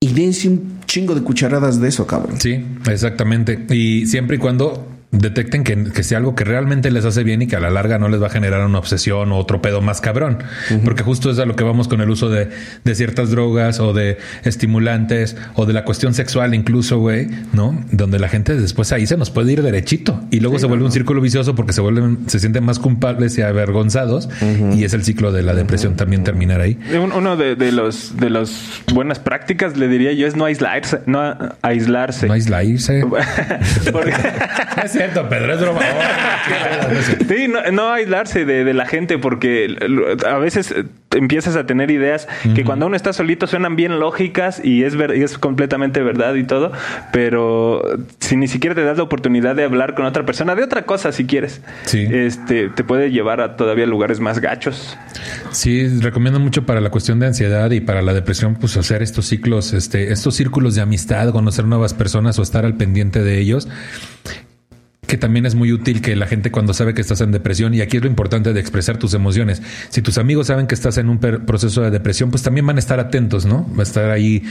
y 0.00 0.12
dense 0.12 0.48
un 0.48 0.80
chingo 0.86 1.14
de 1.14 1.22
cucharadas 1.22 1.80
de 1.80 1.88
eso, 1.88 2.06
cabrón. 2.06 2.40
Sí, 2.40 2.64
exactamente. 2.88 3.66
Y 3.70 4.06
siempre 4.06 4.36
y 4.36 4.38
cuando 4.38 4.93
detecten 5.18 5.64
que, 5.64 5.84
que 5.92 6.02
sea 6.02 6.18
algo 6.18 6.34
que 6.34 6.44
realmente 6.44 6.90
les 6.90 7.04
hace 7.04 7.22
bien 7.24 7.42
y 7.42 7.46
que 7.46 7.56
a 7.56 7.60
la 7.60 7.70
larga 7.70 7.98
no 7.98 8.08
les 8.08 8.20
va 8.22 8.26
a 8.26 8.30
generar 8.30 8.64
una 8.66 8.78
obsesión 8.78 9.32
o 9.32 9.38
otro 9.38 9.62
pedo 9.62 9.80
más 9.80 10.00
cabrón. 10.00 10.38
Porque 10.84 11.02
justo 11.02 11.30
es 11.30 11.38
a 11.38 11.46
lo 11.46 11.56
que 11.56 11.64
vamos 11.64 11.88
con 11.88 12.00
el 12.00 12.10
uso 12.10 12.28
de, 12.30 12.48
de 12.84 12.94
ciertas 12.94 13.30
drogas 13.30 13.80
o 13.80 13.92
de 13.92 14.18
estimulantes 14.64 15.36
o 15.54 15.66
de 15.66 15.72
la 15.72 15.84
cuestión 15.84 16.14
sexual 16.14 16.54
incluso, 16.54 16.98
güey, 16.98 17.28
¿no? 17.52 17.78
Donde 17.92 18.18
la 18.18 18.28
gente 18.28 18.54
después 18.54 18.92
ahí 18.92 19.06
se 19.06 19.16
nos 19.16 19.30
puede 19.30 19.52
ir 19.52 19.62
derechito 19.62 20.22
y 20.30 20.40
luego 20.40 20.58
se 20.58 20.66
vuelve 20.66 20.84
un 20.84 20.92
círculo 20.92 21.20
vicioso 21.20 21.54
porque 21.54 21.72
se 21.72 21.80
vuelven, 21.80 22.18
se 22.28 22.38
sienten 22.40 22.64
más 22.64 22.78
culpables 22.78 23.36
y 23.38 23.42
avergonzados 23.42 24.28
y 24.72 24.84
es 24.84 24.94
el 24.94 25.04
ciclo 25.04 25.32
de 25.32 25.42
la 25.42 25.54
depresión 25.54 25.96
también 25.96 26.24
terminar 26.24 26.60
ahí. 26.60 26.78
Un- 26.98 27.12
Uno 27.12 27.36
de, 27.36 27.54
de 27.56 27.70
los 27.72 28.16
de 28.16 28.30
las 28.30 28.50
buenas 28.92 29.18
prácticas 29.18 29.76
le 29.76 29.88
diría 29.88 30.12
yo 30.12 30.26
es 30.26 30.34
no 30.36 30.44
aislarse, 30.46 31.00
no 31.06 31.20
aislarse. 31.62 32.26
No 32.26 32.32
aislarse. 32.32 33.04
Porque- 33.92 34.12
cierto, 35.12 35.28
Pedro, 35.28 35.54
es 35.54 35.60
broma. 35.60 35.80
Sí, 37.28 37.48
no, 37.48 37.60
no 37.72 37.90
aislarse 37.92 38.44
de, 38.44 38.64
de 38.64 38.74
la 38.74 38.86
gente 38.86 39.18
porque 39.18 39.76
a 40.26 40.38
veces 40.38 40.70
eh, 40.72 40.84
empiezas 41.12 41.56
a 41.56 41.64
tener 41.66 41.90
ideas 41.90 42.28
que 42.54 42.64
cuando 42.64 42.86
uno 42.86 42.96
está 42.96 43.12
solito 43.12 43.46
suenan 43.46 43.74
bien 43.76 43.98
lógicas 43.98 44.60
y 44.62 44.84
es, 44.84 44.94
ver- 44.96 45.16
y 45.16 45.22
es 45.22 45.38
completamente 45.38 46.02
verdad 46.02 46.34
y 46.34 46.44
todo, 46.44 46.72
pero 47.12 47.82
si 48.20 48.36
ni 48.36 48.46
siquiera 48.48 48.74
te 48.74 48.84
das 48.84 48.98
la 48.98 49.02
oportunidad 49.04 49.56
de 49.56 49.64
hablar 49.64 49.94
con 49.94 50.04
otra 50.04 50.26
persona 50.26 50.54
de 50.54 50.62
otra 50.62 50.82
cosa 50.82 51.12
si 51.12 51.24
quieres, 51.26 51.62
Sí. 51.84 52.06
este 52.10 52.68
te 52.68 52.84
puede 52.84 53.10
llevar 53.10 53.40
a 53.40 53.56
todavía 53.56 53.86
lugares 53.86 54.20
más 54.20 54.40
gachos. 54.40 54.98
Sí, 55.50 55.88
recomiendo 56.00 56.38
mucho 56.40 56.66
para 56.66 56.80
la 56.80 56.90
cuestión 56.90 57.18
de 57.20 57.26
ansiedad 57.26 57.70
y 57.70 57.80
para 57.80 58.02
la 58.02 58.12
depresión, 58.12 58.56
pues 58.56 58.76
hacer 58.76 59.02
estos 59.02 59.26
ciclos, 59.26 59.72
este, 59.72 60.12
estos 60.12 60.34
círculos 60.34 60.74
de 60.74 60.82
amistad, 60.82 61.30
conocer 61.32 61.64
nuevas 61.64 61.94
personas 61.94 62.38
o 62.38 62.42
estar 62.42 62.64
al 62.64 62.76
pendiente 62.76 63.22
de 63.22 63.38
ellos. 63.38 63.68
Que 65.06 65.16
también 65.18 65.44
es 65.46 65.54
muy 65.54 65.72
útil 65.72 66.00
que 66.00 66.16
la 66.16 66.26
gente 66.26 66.50
cuando 66.50 66.72
sabe 66.74 66.94
que 66.94 67.00
estás 67.00 67.20
en 67.20 67.30
depresión, 67.32 67.74
y 67.74 67.80
aquí 67.80 67.96
es 67.98 68.02
lo 68.02 68.08
importante 68.08 68.52
de 68.52 68.60
expresar 68.60 68.96
tus 68.96 69.14
emociones. 69.14 69.62
Si 69.90 70.00
tus 70.02 70.18
amigos 70.18 70.46
saben 70.48 70.66
que 70.66 70.74
estás 70.74 70.96
en 70.98 71.08
un 71.08 71.18
proceso 71.18 71.82
de 71.82 71.90
depresión, 71.90 72.30
pues 72.30 72.42
también 72.42 72.66
van 72.66 72.76
a 72.76 72.78
estar 72.80 72.98
atentos, 73.00 73.44
¿no? 73.46 73.66
Va 73.74 73.80
a 73.80 73.82
estar 73.82 74.10
ahí. 74.10 74.42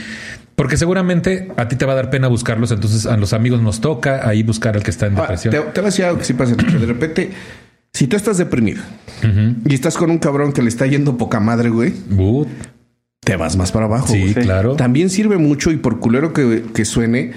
Porque 0.54 0.76
seguramente 0.76 1.50
a 1.56 1.66
ti 1.68 1.76
te 1.76 1.84
va 1.84 1.92
a 1.92 1.96
dar 1.96 2.10
pena 2.10 2.28
buscarlos, 2.28 2.70
entonces 2.70 3.06
a 3.06 3.16
los 3.16 3.32
amigos 3.32 3.60
nos 3.60 3.80
toca 3.80 4.28
ahí 4.28 4.42
buscar 4.44 4.76
al 4.76 4.82
que 4.82 4.90
está 4.90 5.06
en 5.06 5.18
Ah, 5.18 5.22
depresión. 5.22 5.52
te, 5.52 5.58
te 5.60 5.80
voy 5.80 5.86
a 5.88 5.90
decir 5.90 6.04
algo 6.04 6.18
que 6.18 6.24
sí 6.24 6.32
pasa. 6.34 6.54
De 6.54 6.86
repente, 6.86 7.30
si 7.92 8.06
tú 8.06 8.16
estás 8.16 8.38
deprimido 8.38 8.82
y 9.66 9.74
estás 9.74 9.96
con 9.96 10.10
un 10.10 10.18
cabrón 10.18 10.52
que 10.52 10.62
le 10.62 10.68
está 10.68 10.86
yendo 10.86 11.16
poca 11.16 11.40
madre, 11.40 11.70
güey, 11.70 11.92
Uh, 12.16 12.44
te 13.20 13.36
vas 13.36 13.56
más 13.56 13.72
para 13.72 13.86
abajo. 13.86 14.08
sí, 14.08 14.20
güey. 14.32 14.34
claro. 14.34 14.76
También 14.76 15.10
sirve 15.10 15.38
mucho 15.38 15.70
y 15.72 15.76
por 15.76 15.98
culero 15.98 16.32
que, 16.32 16.62
que 16.74 16.84
suene, 16.84 17.32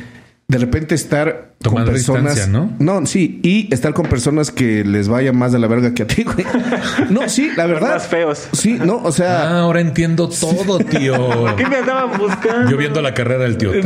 de 0.47 0.57
repente 0.57 0.93
estar 0.95 1.55
Tomar 1.59 1.85
con 1.85 1.93
personas. 1.93 2.35
distancia, 2.35 2.75
¿no? 2.79 3.05
sí, 3.07 3.39
y 3.43 3.73
estar 3.73 3.93
con 3.93 4.05
personas 4.05 4.51
que 4.51 4.83
les 4.85 5.07
vaya 5.09 5.33
más 5.33 5.51
de 5.51 5.57
la 5.59 5.65
verga 5.67 5.93
que 5.95 6.03
a 6.03 6.07
ti, 6.07 6.23
güey. 6.23 6.45
No, 7.09 7.27
sí, 7.27 7.49
la 7.57 7.65
verdad. 7.65 7.95
Más 7.95 8.07
feos. 8.07 8.47
Sí, 8.53 8.77
no, 8.83 8.97
o 9.03 9.11
sea. 9.11 9.41
Ah, 9.49 9.59
ahora 9.61 9.81
entiendo 9.81 10.29
todo, 10.29 10.77
tío. 10.79 11.55
¿Qué 11.57 11.65
me 11.65 11.77
andaban 11.77 12.17
buscando? 12.19 12.69
Yo 12.69 12.77
viendo 12.77 13.01
la 13.01 13.13
carrera 13.15 13.43
del 13.43 13.57
tío. 13.57 13.71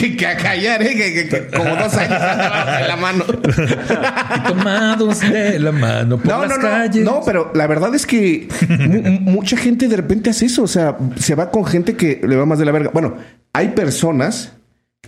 que, 0.00 0.16
que 0.16 0.26
a 0.26 0.36
callar, 0.36 0.82
¿eh? 0.82 0.94
Que, 0.96 1.12
que- 1.14 1.28
que 1.28 1.46
como 1.56 1.76
dos 1.76 1.94
años 1.94 2.20
de 2.80 2.88
la 2.88 2.96
mano. 3.00 3.24
Y 4.36 4.40
tomados 4.48 5.20
de 5.20 5.58
la 5.58 5.72
mano 5.72 6.18
por 6.18 6.26
No, 6.26 6.40
las 6.42 6.50
no, 6.50 6.56
no. 6.56 6.62
calles. 6.62 7.04
No, 7.04 7.20
pero 7.24 7.50
la 7.54 7.66
verdad 7.66 7.94
es 7.94 8.06
que 8.06 8.48
mu- 8.68 9.02
mu- 9.02 9.20
mucha 9.20 9.56
gente 9.56 9.88
de 9.88 9.96
repente 9.96 10.30
hace 10.30 10.46
eso. 10.46 10.62
O 10.62 10.68
sea, 10.68 10.96
se 11.16 11.34
va 11.34 11.50
con 11.50 11.64
gente 11.64 11.94
que 11.96 12.20
le 12.26 12.36
va 12.36 12.46
más 12.46 12.58
de 12.58 12.64
la 12.64 12.72
verga. 12.72 12.90
Bueno, 12.92 13.16
hay 13.52 13.68
personas 13.68 14.52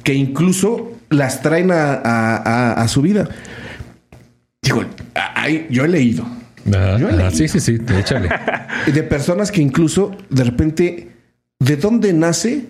que 0.03 0.15
incluso 0.15 0.93
las 1.11 1.43
traen 1.43 1.71
a, 1.71 1.95
a- 1.95 2.37
a- 2.37 2.73
a 2.83 2.89
su 2.89 3.03
vida. 3.03 3.29
Digo, 4.63 4.85
hay- 5.35 5.67
yo 5.71 5.85
he 5.85 5.89
leído 5.89 6.27
Yo 6.65 7.09
he 7.09 7.31
sí, 7.31 7.49
sí, 7.49 7.61
sí, 7.61 7.79
échale. 7.97 8.29
de 8.93 9.03
personas 9.03 9.51
que 9.51 9.63
incluso 9.63 10.17
de 10.31 10.45
repente, 10.45 11.09
¿de 11.59 11.77
dónde 11.77 12.13
nace 12.13 12.67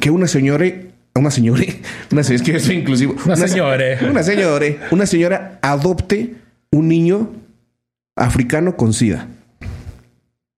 que 0.00 0.10
una 0.10 0.26
señora, 0.26 0.66
una 1.14 1.30
señora, 1.30 1.62
una 2.12 2.22
señora, 2.22 2.36
es 2.36 2.42
que 2.42 2.52
yo 2.52 2.60
soy 2.60 2.76
inclusivo, 2.76 3.16
Una 3.24 3.36
se- 3.36 3.48
señora. 3.48 3.84
una 4.08 4.22
señora, 4.22 4.66
una 4.90 5.06
señora 5.06 5.58
adopte 5.62 6.34
un 6.70 6.88
niño 6.88 7.30
africano 8.16 8.76
con 8.76 8.92
SIDA? 8.92 9.26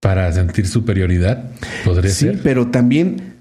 Para 0.01 0.31
sentir 0.33 0.67
superioridad, 0.69 1.51
podría 1.85 2.11
Sí, 2.11 2.27
ser. 2.27 2.41
pero 2.43 2.69
también 2.69 3.34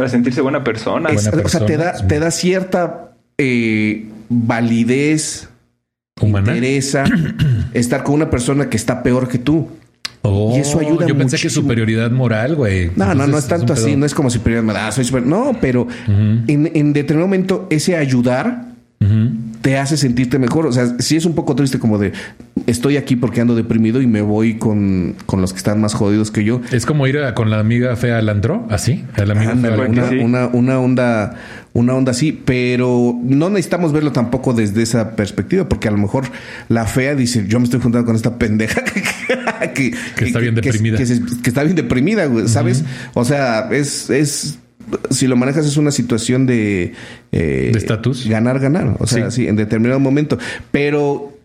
Para 0.00 0.10
sentirse 0.10 0.40
buena 0.40 0.64
persona. 0.64 1.10
es- 1.10 1.30
Buena 1.30 1.46
o 1.46 1.48
sea, 1.48 1.66
te 1.66 1.76
da, 1.76 1.84
persona. 1.92 2.08
te 2.08 2.18
da 2.20 2.30
cierta 2.30 3.12
eh, 3.38 4.06
validez, 4.28 5.48
Humana. 6.20 6.52
interesa 6.52 7.04
estar 7.74 8.02
con 8.02 8.14
una 8.14 8.30
persona 8.30 8.68
que 8.68 8.76
está 8.76 9.02
peor 9.02 9.28
que 9.28 9.38
tú. 9.38 9.68
Oh, 10.22 10.54
y 10.54 10.60
eso 10.60 10.80
ayuda 10.80 11.06
Yo 11.06 11.16
pensé 11.16 11.36
que 11.36 11.44
muchísimo. 11.44 11.62
superioridad 11.62 12.10
moral, 12.10 12.54
güey. 12.54 12.90
No, 12.94 13.14
no, 13.14 13.26
no 13.26 13.38
es 13.38 13.46
tanto 13.48 13.72
así, 13.72 13.96
no 13.96 14.04
es 14.04 14.12
como 14.14 14.28
me 14.62 14.72
da, 14.74 14.92
soy 14.92 15.04
super. 15.04 15.22
No, 15.24 15.56
pero 15.60 15.86
en, 16.06 16.70
en 16.74 16.92
determinado 16.92 17.26
momento 17.26 17.66
ese 17.70 17.96
ayudar 17.96 18.69
Te 19.62 19.76
hace 19.76 19.96
sentirte 19.96 20.38
mejor. 20.38 20.66
O 20.66 20.72
sea, 20.72 20.94
sí 21.00 21.16
es 21.16 21.24
un 21.26 21.34
poco 21.34 21.54
triste 21.54 21.78
como 21.78 21.98
de 21.98 22.12
estoy 22.66 22.96
aquí 22.96 23.16
porque 23.16 23.40
ando 23.40 23.54
deprimido 23.54 24.00
y 24.00 24.06
me 24.06 24.22
voy 24.22 24.54
con, 24.58 25.14
con 25.26 25.40
los 25.40 25.52
que 25.52 25.58
están 25.58 25.80
más 25.80 25.94
jodidos 25.94 26.30
que 26.30 26.44
yo. 26.44 26.60
Es 26.72 26.86
como 26.86 27.06
ir 27.06 27.18
a- 27.18 27.34
con 27.34 27.50
la 27.50 27.58
amiga 27.58 27.94
fea 27.96 28.18
al 28.18 28.28
andro, 28.28 28.66
así. 28.70 29.04
A 29.16 29.24
la 29.24 29.32
amiga 29.32 29.54
fea 29.56 29.86
una, 29.88 30.08
sí. 30.08 30.16
una, 30.16 30.46
una 30.48 30.78
onda, 30.80 31.34
una 31.72 31.94
onda 31.94 32.12
así, 32.12 32.32
pero 32.32 33.14
no 33.22 33.48
necesitamos 33.50 33.92
verlo 33.92 34.12
tampoco 34.12 34.52
desde 34.54 34.82
esa 34.82 35.14
perspectiva, 35.16 35.68
porque 35.68 35.88
a 35.88 35.90
lo 35.90 35.98
mejor 35.98 36.24
la 36.68 36.86
fea 36.86 37.14
dice, 37.14 37.44
yo 37.46 37.58
me 37.58 37.64
estoy 37.64 37.80
juntando 37.80 38.06
con 38.06 38.16
esta 38.16 38.38
pendeja 38.38 38.82
que, 39.74 39.92
que, 40.16 40.24
está 40.24 40.38
bien 40.38 40.54
deprimida. 40.54 40.96
Que, 40.96 41.02
está 41.48 41.62
bien 41.64 41.76
deprimida, 41.76 42.26
güey, 42.26 42.48
¿sabes? 42.48 42.84
O 43.14 43.24
sea, 43.24 43.68
es, 43.72 44.08
es, 44.10 44.58
si 45.10 45.26
lo 45.26 45.36
manejas 45.36 45.66
es 45.66 45.76
una 45.76 45.90
situación 45.90 46.46
de... 46.46 46.92
eh, 47.32 47.70
¿De 47.72 47.78
estatus? 47.78 48.26
Ganar, 48.28 48.58
ganar. 48.58 48.96
O 48.98 49.06
sea, 49.06 49.30
Sí. 49.30 49.42
sí, 49.42 49.48
en 49.48 49.56
determinado 49.56 50.00
momento. 50.00 50.38
Pero 50.70 51.36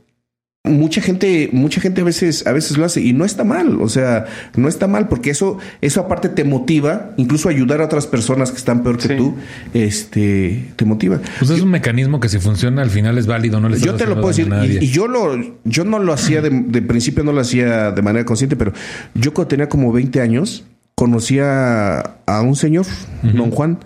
mucha 0.68 1.00
gente, 1.00 1.50
mucha 1.54 1.80
gente 1.80 2.02
a 2.02 2.04
veces, 2.04 2.48
a 2.48 2.52
veces 2.52 2.76
lo 2.76 2.86
hace 2.86 3.00
y 3.00 3.14
no 3.14 3.24
está 3.24 3.44
mal, 3.44 3.80
o 3.80 3.88
sea, 3.88 4.26
no 4.56 4.68
está 4.68 4.88
mal 4.88 5.08
porque 5.08 5.30
eso, 5.30 5.60
eso 5.80 6.02
aparte 6.02 6.28
te 6.28 6.44
motiva, 6.44 7.12
incluso 7.18 7.50
ayudar 7.50 7.82
a 7.82 7.86
otras 7.86 8.08
personas 8.08 8.50
que 8.50 8.58
están 8.58 8.82
peor 8.82 8.98
que 8.98 9.10
Sí. 9.10 9.16
tú, 9.16 9.36
este, 9.76 10.72
te 10.76 10.84
motiva. 10.86 11.20
Pues 11.38 11.52
es 11.52 11.62
un 11.62 11.70
mecanismo 11.70 12.20
que 12.20 12.30
si 12.30 12.40
funciona 12.40 12.82
al 12.82 12.90
final 12.90 13.18
es 13.20 13.28
válido, 13.28 13.60
no 13.60 13.70
le 13.70 13.78
Yo 13.80 13.94
te 13.94 14.08
lo 14.08 14.16
puedo 14.16 14.30
decir, 14.30 14.50
y 14.82 14.88
yo 14.88 15.08
lo, 15.08 15.36
yo 15.66 15.84
no 15.84 16.00
lo 16.00 16.14
hacía 16.14 16.42
de, 16.42 16.50
de 16.50 16.82
principio, 16.82 17.24
no 17.24 17.32
lo 17.32 17.42
hacía 17.42 17.92
de 17.92 18.02
manera 18.02 18.26
consciente, 18.26 18.56
pero 18.56 18.74
yo 19.14 19.36
cuando 19.36 19.50
tenía 19.50 19.70
como 19.70 19.92
20 19.92 20.20
años, 20.20 20.64
conocía 20.96 22.00
a 22.26 22.42
un 22.42 22.56
señor, 22.56 22.86
don 23.22 23.52
Juan, 23.52 23.80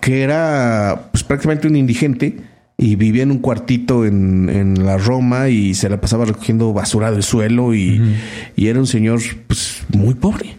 que 0.00 0.22
era 0.22 1.08
pues, 1.10 1.24
prácticamente 1.24 1.68
un 1.68 1.76
indigente 1.76 2.38
y 2.76 2.94
vivía 2.94 3.24
en 3.24 3.32
un 3.32 3.38
cuartito 3.38 4.06
en, 4.06 4.48
en 4.48 4.86
la 4.86 4.98
Roma 4.98 5.48
y 5.48 5.74
se 5.74 5.88
la 5.88 6.00
pasaba 6.00 6.24
recogiendo 6.24 6.72
basura 6.72 7.10
del 7.10 7.24
suelo 7.24 7.74
y, 7.74 8.00
y 8.54 8.68
era 8.68 8.78
un 8.78 8.86
señor 8.86 9.20
pues 9.48 9.82
muy 9.92 10.14
pobre. 10.14 10.56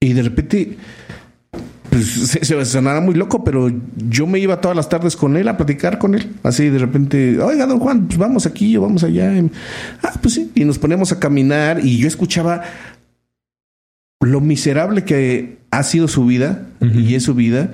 Y 0.00 0.12
de 0.14 0.22
repente 0.22 0.76
pues 1.90 2.06
se, 2.06 2.44
se 2.44 2.64
sonará 2.64 3.00
muy 3.00 3.14
loco, 3.14 3.44
pero 3.44 3.70
yo 3.96 4.26
me 4.26 4.38
iba 4.38 4.60
todas 4.60 4.76
las 4.76 4.88
tardes 4.88 5.16
con 5.16 5.36
él 5.36 5.46
a 5.46 5.56
platicar 5.56 5.98
con 5.98 6.14
él. 6.14 6.30
Así 6.42 6.68
de 6.68 6.78
repente, 6.78 7.40
oiga, 7.40 7.66
don 7.66 7.78
Juan, 7.78 8.06
pues 8.06 8.18
vamos 8.18 8.46
aquí 8.46 8.76
o 8.76 8.82
vamos 8.82 9.04
allá. 9.04 9.32
Ah, 10.02 10.14
pues 10.20 10.34
sí. 10.34 10.50
Y 10.54 10.64
nos 10.64 10.78
ponemos 10.78 11.12
a 11.12 11.20
caminar 11.20 11.84
y 11.84 11.98
yo 11.98 12.08
escuchaba 12.08 12.62
lo 14.20 14.40
miserable 14.40 15.04
que 15.04 15.58
ha 15.70 15.82
sido 15.82 16.08
su 16.08 16.26
vida 16.26 16.66
y 16.80 17.14
es 17.14 17.22
su 17.24 17.34
vida. 17.34 17.70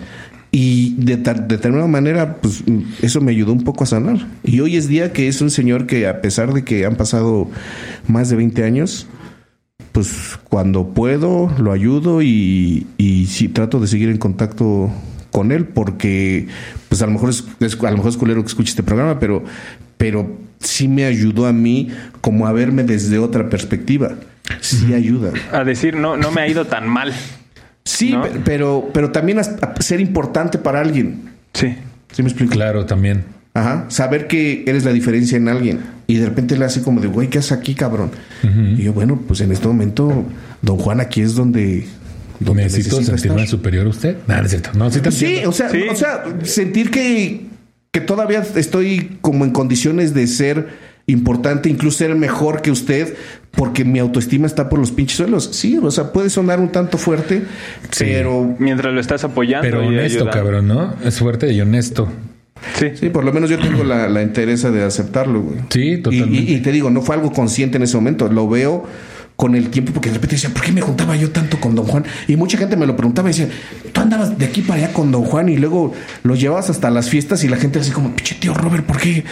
Y 0.52 0.94
de 0.98 1.18
tal- 1.18 1.48
de 1.48 1.56
determinada 1.56 1.88
manera, 1.88 2.36
pues 2.40 2.62
eso 3.02 3.20
me 3.20 3.32
ayudó 3.32 3.52
un 3.52 3.62
poco 3.64 3.84
a 3.84 3.86
sanar. 3.86 4.26
Y 4.42 4.60
hoy 4.60 4.76
es 4.76 4.88
día 4.88 5.12
que 5.12 5.28
es 5.28 5.40
un 5.42 5.50
señor 5.50 5.86
que, 5.86 6.06
a 6.06 6.22
pesar 6.22 6.54
de 6.54 6.64
que 6.64 6.86
han 6.86 6.96
pasado 6.96 7.50
más 8.08 8.30
de 8.30 8.36
20 8.36 8.64
años, 8.64 9.06
pues 9.92 10.38
cuando 10.48 10.94
puedo 10.94 11.50
lo 11.58 11.72
ayudo 11.72 12.22
y, 12.22 12.86
y 12.96 13.26
sí 13.26 13.48
trato 13.48 13.80
de 13.80 13.86
seguir 13.88 14.08
en 14.08 14.18
contacto 14.18 14.90
con 15.30 15.52
él 15.52 15.66
porque 15.66 16.46
pues 16.88 17.02
a 17.02 17.06
lo 17.06 17.12
mejor 17.12 17.30
es, 17.30 17.44
es- 17.60 17.78
a 17.82 17.90
lo 17.90 17.96
mejor 17.98 18.10
es 18.10 18.16
culero 18.16 18.40
que 18.42 18.48
escuche 18.48 18.70
este 18.70 18.82
programa 18.82 19.18
pero 19.18 19.42
pero 19.98 20.38
sí 20.60 20.88
me 20.88 21.04
ayudó 21.04 21.46
a 21.46 21.52
mí 21.52 21.88
como 22.22 22.46
a 22.46 22.52
verme 22.52 22.84
desde 22.84 23.18
otra 23.18 23.48
perspectiva 23.50 24.14
sí 24.60 24.94
ayuda 24.94 25.32
A 25.52 25.64
decir, 25.64 25.96
no, 25.96 26.16
no 26.16 26.30
me 26.30 26.40
ha 26.42 26.48
ido 26.48 26.66
tan 26.66 26.88
mal. 26.88 27.12
sí 27.84 28.14
pero 28.44 28.88
pero 28.92 29.10
también 29.12 29.38
ser 29.80 30.00
importante 30.00 30.58
para 30.58 30.80
alguien 30.80 31.30
Sí. 31.54 31.74
¿sí 32.12 32.22
me 32.22 32.28
explico? 32.28 32.52
Claro, 32.52 32.84
también. 32.84 33.24
Ajá, 33.54 33.86
saber 33.88 34.26
que 34.26 34.64
eres 34.66 34.84
la 34.84 34.92
diferencia 34.92 35.38
en 35.38 35.48
alguien. 35.48 35.80
Y 36.06 36.16
de 36.16 36.26
repente 36.26 36.58
le 36.58 36.66
hace 36.66 36.82
como 36.82 37.00
de, 37.00 37.06
güey, 37.08 37.28
¿qué 37.30 37.38
haces 37.38 37.52
aquí, 37.52 37.74
cabrón? 37.74 38.10
Y 38.76 38.82
yo, 38.82 38.92
bueno, 38.92 39.18
pues 39.26 39.40
en 39.40 39.50
este 39.52 39.66
momento, 39.66 40.24
don 40.60 40.76
Juan 40.76 41.00
aquí 41.00 41.22
es 41.22 41.34
donde... 41.34 41.86
donde 42.38 42.64
Necesito 42.64 42.96
sentirme 43.02 43.44
estar. 43.44 43.48
superior 43.48 43.86
a 43.86 43.88
usted. 43.88 44.18
No, 44.26 44.36
no 44.36 44.42
es 44.42 44.50
cierto. 44.50 44.70
No, 44.74 44.90
sí 44.90 45.00
o 45.46 45.52
sea, 45.52 45.70
Sí. 45.70 45.84
o 45.90 45.96
sea, 45.96 46.24
sentir 46.42 46.90
que, 46.90 47.46
que 47.90 48.00
todavía 48.02 48.44
estoy 48.54 49.16
como 49.22 49.46
en 49.46 49.52
condiciones 49.52 50.12
de 50.12 50.26
ser 50.26 50.68
importante, 51.06 51.68
incluso 51.68 51.98
ser 51.98 52.14
mejor 52.16 52.62
que 52.62 52.70
usted, 52.70 53.14
porque 53.52 53.84
mi 53.84 53.98
autoestima 54.00 54.46
está 54.46 54.68
por 54.68 54.78
los 54.78 54.90
pinches 54.90 55.16
suelos. 55.18 55.48
Sí, 55.52 55.78
o 55.82 55.90
sea, 55.90 56.12
puede 56.12 56.30
sonar 56.30 56.58
un 56.60 56.70
tanto 56.70 56.98
fuerte, 56.98 57.42
pero 57.98 58.56
Mientras 58.58 58.92
lo 58.92 59.00
estás 59.00 59.24
apoyando. 59.24 59.62
Pero 59.68 59.84
y 59.84 59.88
honesto, 59.88 60.18
ayudando. 60.24 60.30
cabrón, 60.32 60.68
¿no? 60.68 60.94
Es 61.04 61.18
fuerte 61.18 61.52
y 61.52 61.60
honesto. 61.60 62.08
Sí. 62.78 62.86
Sí, 62.94 63.08
por 63.10 63.24
lo 63.24 63.32
menos 63.32 63.50
yo 63.50 63.58
tengo 63.58 63.84
la, 63.84 64.08
la 64.08 64.22
interesa 64.22 64.70
de 64.70 64.82
aceptarlo, 64.82 65.42
güey. 65.42 65.58
Sí, 65.70 65.92
Y- 65.92 65.96
totalmente. 66.02 66.52
Y, 66.52 66.54
y 66.56 66.60
te 66.60 66.72
digo, 66.72 66.90
no 66.90 67.02
fue 67.02 67.14
algo 67.14 67.30
consciente 67.32 67.76
en 67.76 67.82
ese 67.84 67.96
momento. 67.96 68.28
Lo 68.28 68.48
veo 68.48 68.84
con 69.36 69.54
el 69.54 69.68
tiempo, 69.68 69.92
porque 69.92 70.08
de 70.08 70.14
repente 70.14 70.36
decía, 70.36 70.50
¿por 70.50 70.62
qué 70.62 70.72
me 70.72 70.80
juntaba 70.80 71.14
yo 71.14 71.30
tanto 71.30 71.60
con 71.60 71.74
Don 71.74 71.86
Juan? 71.86 72.04
Y 72.26 72.36
mucha 72.36 72.56
gente 72.56 72.74
me 72.76 72.86
lo 72.86 72.96
preguntaba 72.96 73.28
y 73.28 73.32
decía, 73.32 73.48
tú 73.92 74.00
andabas 74.00 74.36
de 74.38 74.46
aquí 74.46 74.62
para 74.62 74.84
allá 74.84 74.92
con 74.94 75.12
Don 75.12 75.24
Juan 75.24 75.50
y 75.50 75.58
luego 75.58 75.92
lo 76.22 76.34
llevabas 76.34 76.70
hasta 76.70 76.90
las 76.90 77.10
fiestas 77.10 77.44
y 77.44 77.48
la 77.48 77.58
gente 77.58 77.78
así 77.78 77.90
como, 77.90 78.14
pinche 78.16 78.34
tío 78.36 78.54
Robert, 78.54 78.86
¿por 78.86 78.98
qué, 78.98 79.24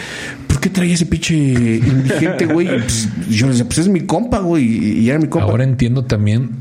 ¿por 0.47 0.59
qué 0.59 0.69
traía 0.69 0.93
ese 0.93 1.07
pinche 1.07 1.33
indigente, 1.33 2.45
güey? 2.45 2.67
Y, 2.67 2.79
pues, 2.79 3.09
yo 3.29 3.47
le 3.47 3.53
decía, 3.53 3.65
pues 3.65 3.79
es 3.79 3.87
mi 3.87 4.01
compa, 4.01 4.39
güey, 4.39 4.63
y, 5.01 5.09
era 5.09 5.17
mi 5.17 5.27
compa. 5.27 5.47
Ahora 5.47 5.63
entiendo 5.63 6.05
también 6.05 6.51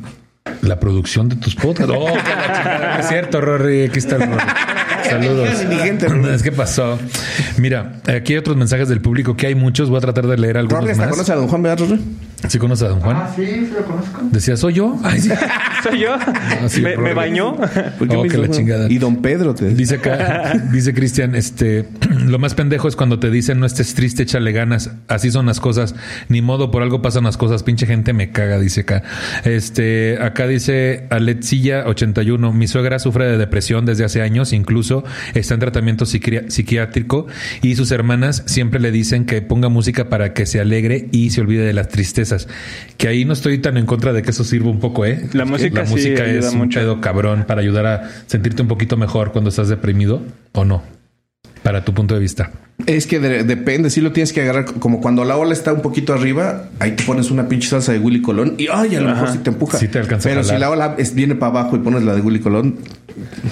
la 0.63 0.81
producción 0.81 1.29
de 1.29 1.37
tus 1.37 1.55
podcasts. 1.55 1.93
Oh, 1.97 2.09
es 2.99 3.09
cierto, 3.09 3.41
Rory. 3.41 3.85
Aquí 3.85 3.99
está 3.99 4.17
el 4.17 4.23
Rory. 4.23 4.43
Saludos. 5.11 5.49
Es 6.33 6.43
que 6.43 6.53
pasó. 6.53 6.99
Mira, 7.59 8.01
aquí 8.07 8.33
hay 8.33 8.39
otros 8.39 8.57
mensajes 8.57 8.89
del 8.89 9.01
público 9.01 9.37
que 9.37 9.47
hay 9.49 9.55
muchos. 9.55 9.89
Voy 9.89 9.99
a 9.99 10.01
tratar 10.01 10.27
de 10.27 10.37
leer 10.39 10.57
algunos 10.57 10.97
más. 10.97 11.09
conoce 11.09 11.33
a 11.33 11.37
Don 11.37 11.49
Juan, 11.49 11.63
¿verdad, 11.63 11.87
Rory? 11.87 12.01
¿Sí 12.49 12.59
conoces 12.59 12.85
a 12.87 12.89
Don 12.91 13.01
Juan? 13.01 13.17
Ah, 13.17 13.33
sí, 13.35 13.45
sí 13.47 13.71
lo 13.75 13.85
conozco. 13.85 14.21
Decía, 14.31 14.57
¿soy 14.57 14.75
yo? 14.75 14.99
Ay, 15.03 15.21
sí. 15.21 15.31
Soy 15.83 16.01
yo. 16.01 16.17
sí, 16.69 16.81
me, 16.81 16.97
me 16.97 17.13
bañó. 17.13 17.57
¿Por 17.99 18.09
qué 18.09 18.17
Oh, 18.17 18.23
que 18.23 18.39
la 18.39 18.49
chingada. 18.49 18.91
Y 18.91 18.99
Don 18.99 19.17
Pedro 19.17 19.55
te 19.55 19.69
Dice 19.69 19.97
acá, 19.97 20.55
dice 20.73 20.95
Cristian, 20.95 21.35
este, 21.35 21.87
lo 22.27 22.39
más 22.39 22.55
pendejo 22.55 22.89
es 22.89 22.97
cuando 22.97 23.19
te 23.19 23.31
dicen 23.31 23.61
no 23.61 23.67
estés 23.67 23.95
triste, 23.95 24.23
échale 24.23 24.53
ganas, 24.53 24.93
así 25.09 25.31
son 25.31 25.47
las 25.47 25.61
cosas, 25.61 25.95
ni 26.29 26.41
modo, 26.43 26.71
por 26.71 26.83
algo 26.83 27.03
pasan 27.03 27.25
las 27.25 27.37
cosas, 27.37 27.63
pinche 27.63 27.87
gente 27.87 28.13
me 28.13 28.31
caga, 28.31 28.59
dice 28.59 28.83
acá. 28.83 29.03
Este, 29.45 30.19
acá 30.23 30.47
dice 30.47 31.07
Aletzilla 31.11 31.87
81, 31.87 32.53
mi 32.53 32.67
suegra 32.67 32.99
sufre 32.99 33.27
de 33.27 33.37
depresión 33.37 33.85
desde 33.85 34.05
hace 34.05 34.23
años, 34.23 34.53
incluso 34.53 34.94
está 35.35 35.55
en 35.55 35.61
tratamiento 35.61 36.05
psiquiá- 36.05 36.49
psiquiátrico 36.49 37.27
y 37.63 37.75
sus 37.75 37.91
hermanas 37.91 38.43
siempre 38.47 38.79
le 38.79 38.93
dicen 38.93 39.25
que 39.25 39.43
ponga 39.43 39.69
música 39.69 40.09
para 40.09 40.33
que 40.35 40.47
se 40.47 40.61
alegre 40.61 41.09
y 41.11 41.31
se 41.31 41.41
olvide 41.41 41.65
de 41.65 41.73
las 41.73 41.89
tristezas. 41.89 42.47
Que 42.99 43.09
ahí 43.09 43.25
no 43.25 43.33
estoy 43.33 43.59
tan 43.59 43.77
en 43.77 43.87
contra 43.87 44.13
de 44.13 44.23
que 44.23 44.31
eso 44.31 44.45
sirva 44.45 44.71
un 44.71 44.79
poco, 44.81 45.05
¿eh? 45.07 45.27
La 45.33 45.45
música 45.45 45.81
La 45.81 45.87
sí 45.87 45.93
música 45.93 46.23
ayuda 46.25 46.49
es 46.49 46.55
un 46.55 46.69
pedo 46.69 47.01
cabrón 47.01 47.45
para 47.49 47.61
ayudar 47.63 47.87
a 47.87 48.11
sentirte 48.27 48.63
un 48.63 48.69
poquito 48.69 48.97
mejor 48.97 49.33
cuando 49.33 49.51
estás 49.51 49.69
deprimido 49.69 50.23
o 50.53 50.65
no, 50.65 50.83
para 51.63 51.85
tu 51.85 51.95
punto 51.95 52.15
de 52.15 52.21
vista. 52.21 52.53
Es 52.87 53.07
que 53.07 53.21
de- 53.21 53.45
depende, 53.45 53.89
si 53.89 54.01
lo 54.01 54.11
tienes 54.13 54.33
que 54.33 54.43
agarrar 54.43 54.65
como 54.65 55.01
cuando 55.01 55.25
la 55.25 55.37
ola 55.37 55.53
está 55.53 55.73
un 55.73 55.81
poquito 55.81 56.13
arriba, 56.13 56.69
ahí 56.81 56.93
te 56.93 57.05
pones 57.05 57.31
una 57.31 57.49
pinche 57.49 57.69
salsa 57.69 57.93
de 57.93 58.01
Willy 58.01 58.21
Colón 58.21 58.57
y 58.59 58.67
ay, 58.71 58.97
a 58.97 59.01
lo 59.01 59.11
mejor 59.11 59.31
sí 59.31 59.39
te 59.39 59.51
empuja. 59.51 59.79
Sí 59.79 59.87
te 59.89 60.01
alcanza 60.01 60.29
a 60.29 60.33
Pero 60.33 60.43
si 60.45 60.57
la 60.59 60.71
ola 60.71 60.95
es- 60.99 61.15
viene 61.15 61.37
para 61.37 61.51
abajo 61.61 61.77
y 61.77 61.79
pones 61.79 62.03
la 62.03 62.15
de 62.15 62.21
Willy 62.21 62.41
Colón, 62.41 62.77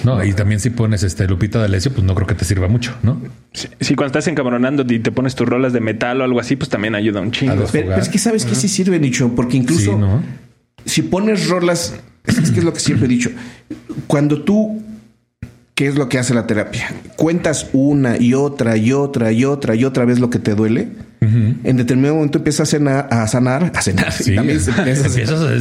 No, 0.03 0.21
y 0.25 0.33
también 0.33 0.59
si 0.59 0.71
pones 0.71 1.03
este 1.03 1.25
Lupita 1.25 1.57
D'Alessio, 1.57 1.93
pues 1.93 2.03
no 2.03 2.13
creo 2.15 2.27
que 2.27 2.35
te 2.35 2.43
sirva 2.43 2.67
mucho, 2.67 2.93
¿no? 3.01 3.21
Sí, 3.53 3.69
sí, 3.79 3.95
cuando 3.95 4.07
estás 4.07 4.27
encabronando 4.27 4.83
y 4.93 4.99
te 4.99 5.09
pones 5.13 5.35
tus 5.35 5.47
rolas 5.47 5.71
de 5.71 5.79
metal 5.79 6.19
o 6.19 6.25
algo 6.25 6.41
así, 6.41 6.57
pues 6.57 6.69
también 6.69 6.93
ayuda 6.93 7.21
un 7.21 7.31
chingo. 7.31 7.63
pero, 7.71 7.95
es 7.95 8.09
que 8.09 8.17
sabes 8.19 8.43
que 8.45 8.55
sí 8.55 8.67
sirve, 8.67 8.99
Nicho, 8.99 9.31
porque 9.37 9.55
incluso 9.55 9.93
Sí, 9.93 9.97
¿no? 9.97 10.21
si 10.83 11.01
pones 11.03 11.47
rolas, 11.47 11.95
es, 12.25 12.37
es 12.39 12.51
que 12.51 12.59
es 12.59 12.65
lo 12.65 12.73
que 12.73 12.81
siempre 12.81 13.05
he 13.05 13.09
dicho, 13.09 13.29
cuando 14.07 14.41
tú, 14.43 14.82
¿qué 15.75 15.87
es 15.87 15.95
lo 15.95 16.09
que 16.09 16.17
hace 16.19 16.33
la 16.33 16.47
terapia? 16.47 16.91
Cuentas 17.15 17.67
una 17.73 18.17
y 18.17 18.33
otra 18.33 18.77
y 18.77 18.91
otra 18.93 19.31
y 19.31 19.45
otra 19.45 19.75
y 19.75 19.85
otra 19.85 20.05
vez 20.05 20.19
lo 20.19 20.29
que 20.29 20.39
te 20.39 20.55
duele. 20.55 20.89
En 21.21 21.77
determinado 21.77 22.15
momento 22.15 22.39
empiezas 22.39 22.67
a 22.67 22.71
cenar, 22.71 23.07
a 23.09 23.25
sanar, 23.27 23.71
a 23.73 23.81
cenar. 23.81 24.11
Sí. 24.11 24.35
También 24.35 24.59
se- 24.59 24.71
empiezas 24.71 25.05
a- 25.05 25.09
sanar, 25.09 25.53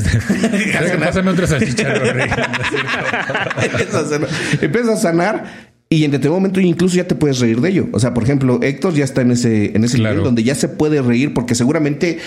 empiezas 4.60 4.98
a 4.98 5.02
sanar 5.02 5.72
y 5.88 6.04
en 6.04 6.10
determinado 6.10 6.40
momento 6.40 6.60
incluso 6.60 6.96
ya 6.96 7.06
te 7.06 7.14
puedes 7.14 7.38
reír 7.38 7.60
de 7.60 7.68
ello. 7.70 7.88
O 7.92 8.00
sea, 8.00 8.14
por 8.14 8.22
ejemplo, 8.24 8.60
Héctor 8.62 8.94
ya 8.94 9.04
está 9.04 9.20
en 9.20 9.30
ese, 9.32 9.76
en 9.76 9.84
ese 9.84 9.98
Claro. 9.98 10.14
nivel 10.16 10.24
donde 10.24 10.42
ya 10.42 10.54
se 10.54 10.68
puede 10.68 11.00
reír 11.02 11.34
porque 11.34 11.54
seguramente 11.54 12.18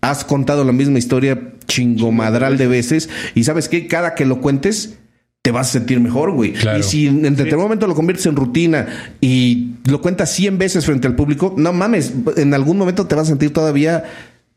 has 0.00 0.24
contado 0.24 0.64
la 0.64 0.72
misma 0.72 0.98
historia 0.98 1.40
chingomadral 1.66 2.58
de 2.58 2.66
veces 2.66 3.08
y 3.34 3.44
sabes 3.44 3.68
que 3.68 3.86
cada 3.86 4.14
que 4.14 4.26
lo 4.26 4.40
cuentes 4.40 4.98
te 5.44 5.50
vas 5.50 5.68
a 5.68 5.72
sentir 5.72 6.00
mejor, 6.00 6.32
güey. 6.32 6.54
Claro. 6.54 6.78
Y 6.78 6.82
si 6.82 7.06
en 7.06 7.20
determinado 7.20 7.64
momento 7.64 7.86
lo 7.86 7.94
conviertes 7.94 8.24
en 8.24 8.34
rutina 8.34 8.86
y 9.20 9.72
lo 9.84 10.00
cuentas 10.00 10.30
100 10.30 10.56
veces 10.56 10.86
frente 10.86 11.06
al 11.06 11.14
público, 11.14 11.52
no 11.58 11.74
mames, 11.74 12.14
en 12.38 12.54
algún 12.54 12.78
momento 12.78 13.06
te 13.06 13.14
vas 13.14 13.26
a 13.26 13.28
sentir 13.28 13.52
todavía 13.52 14.04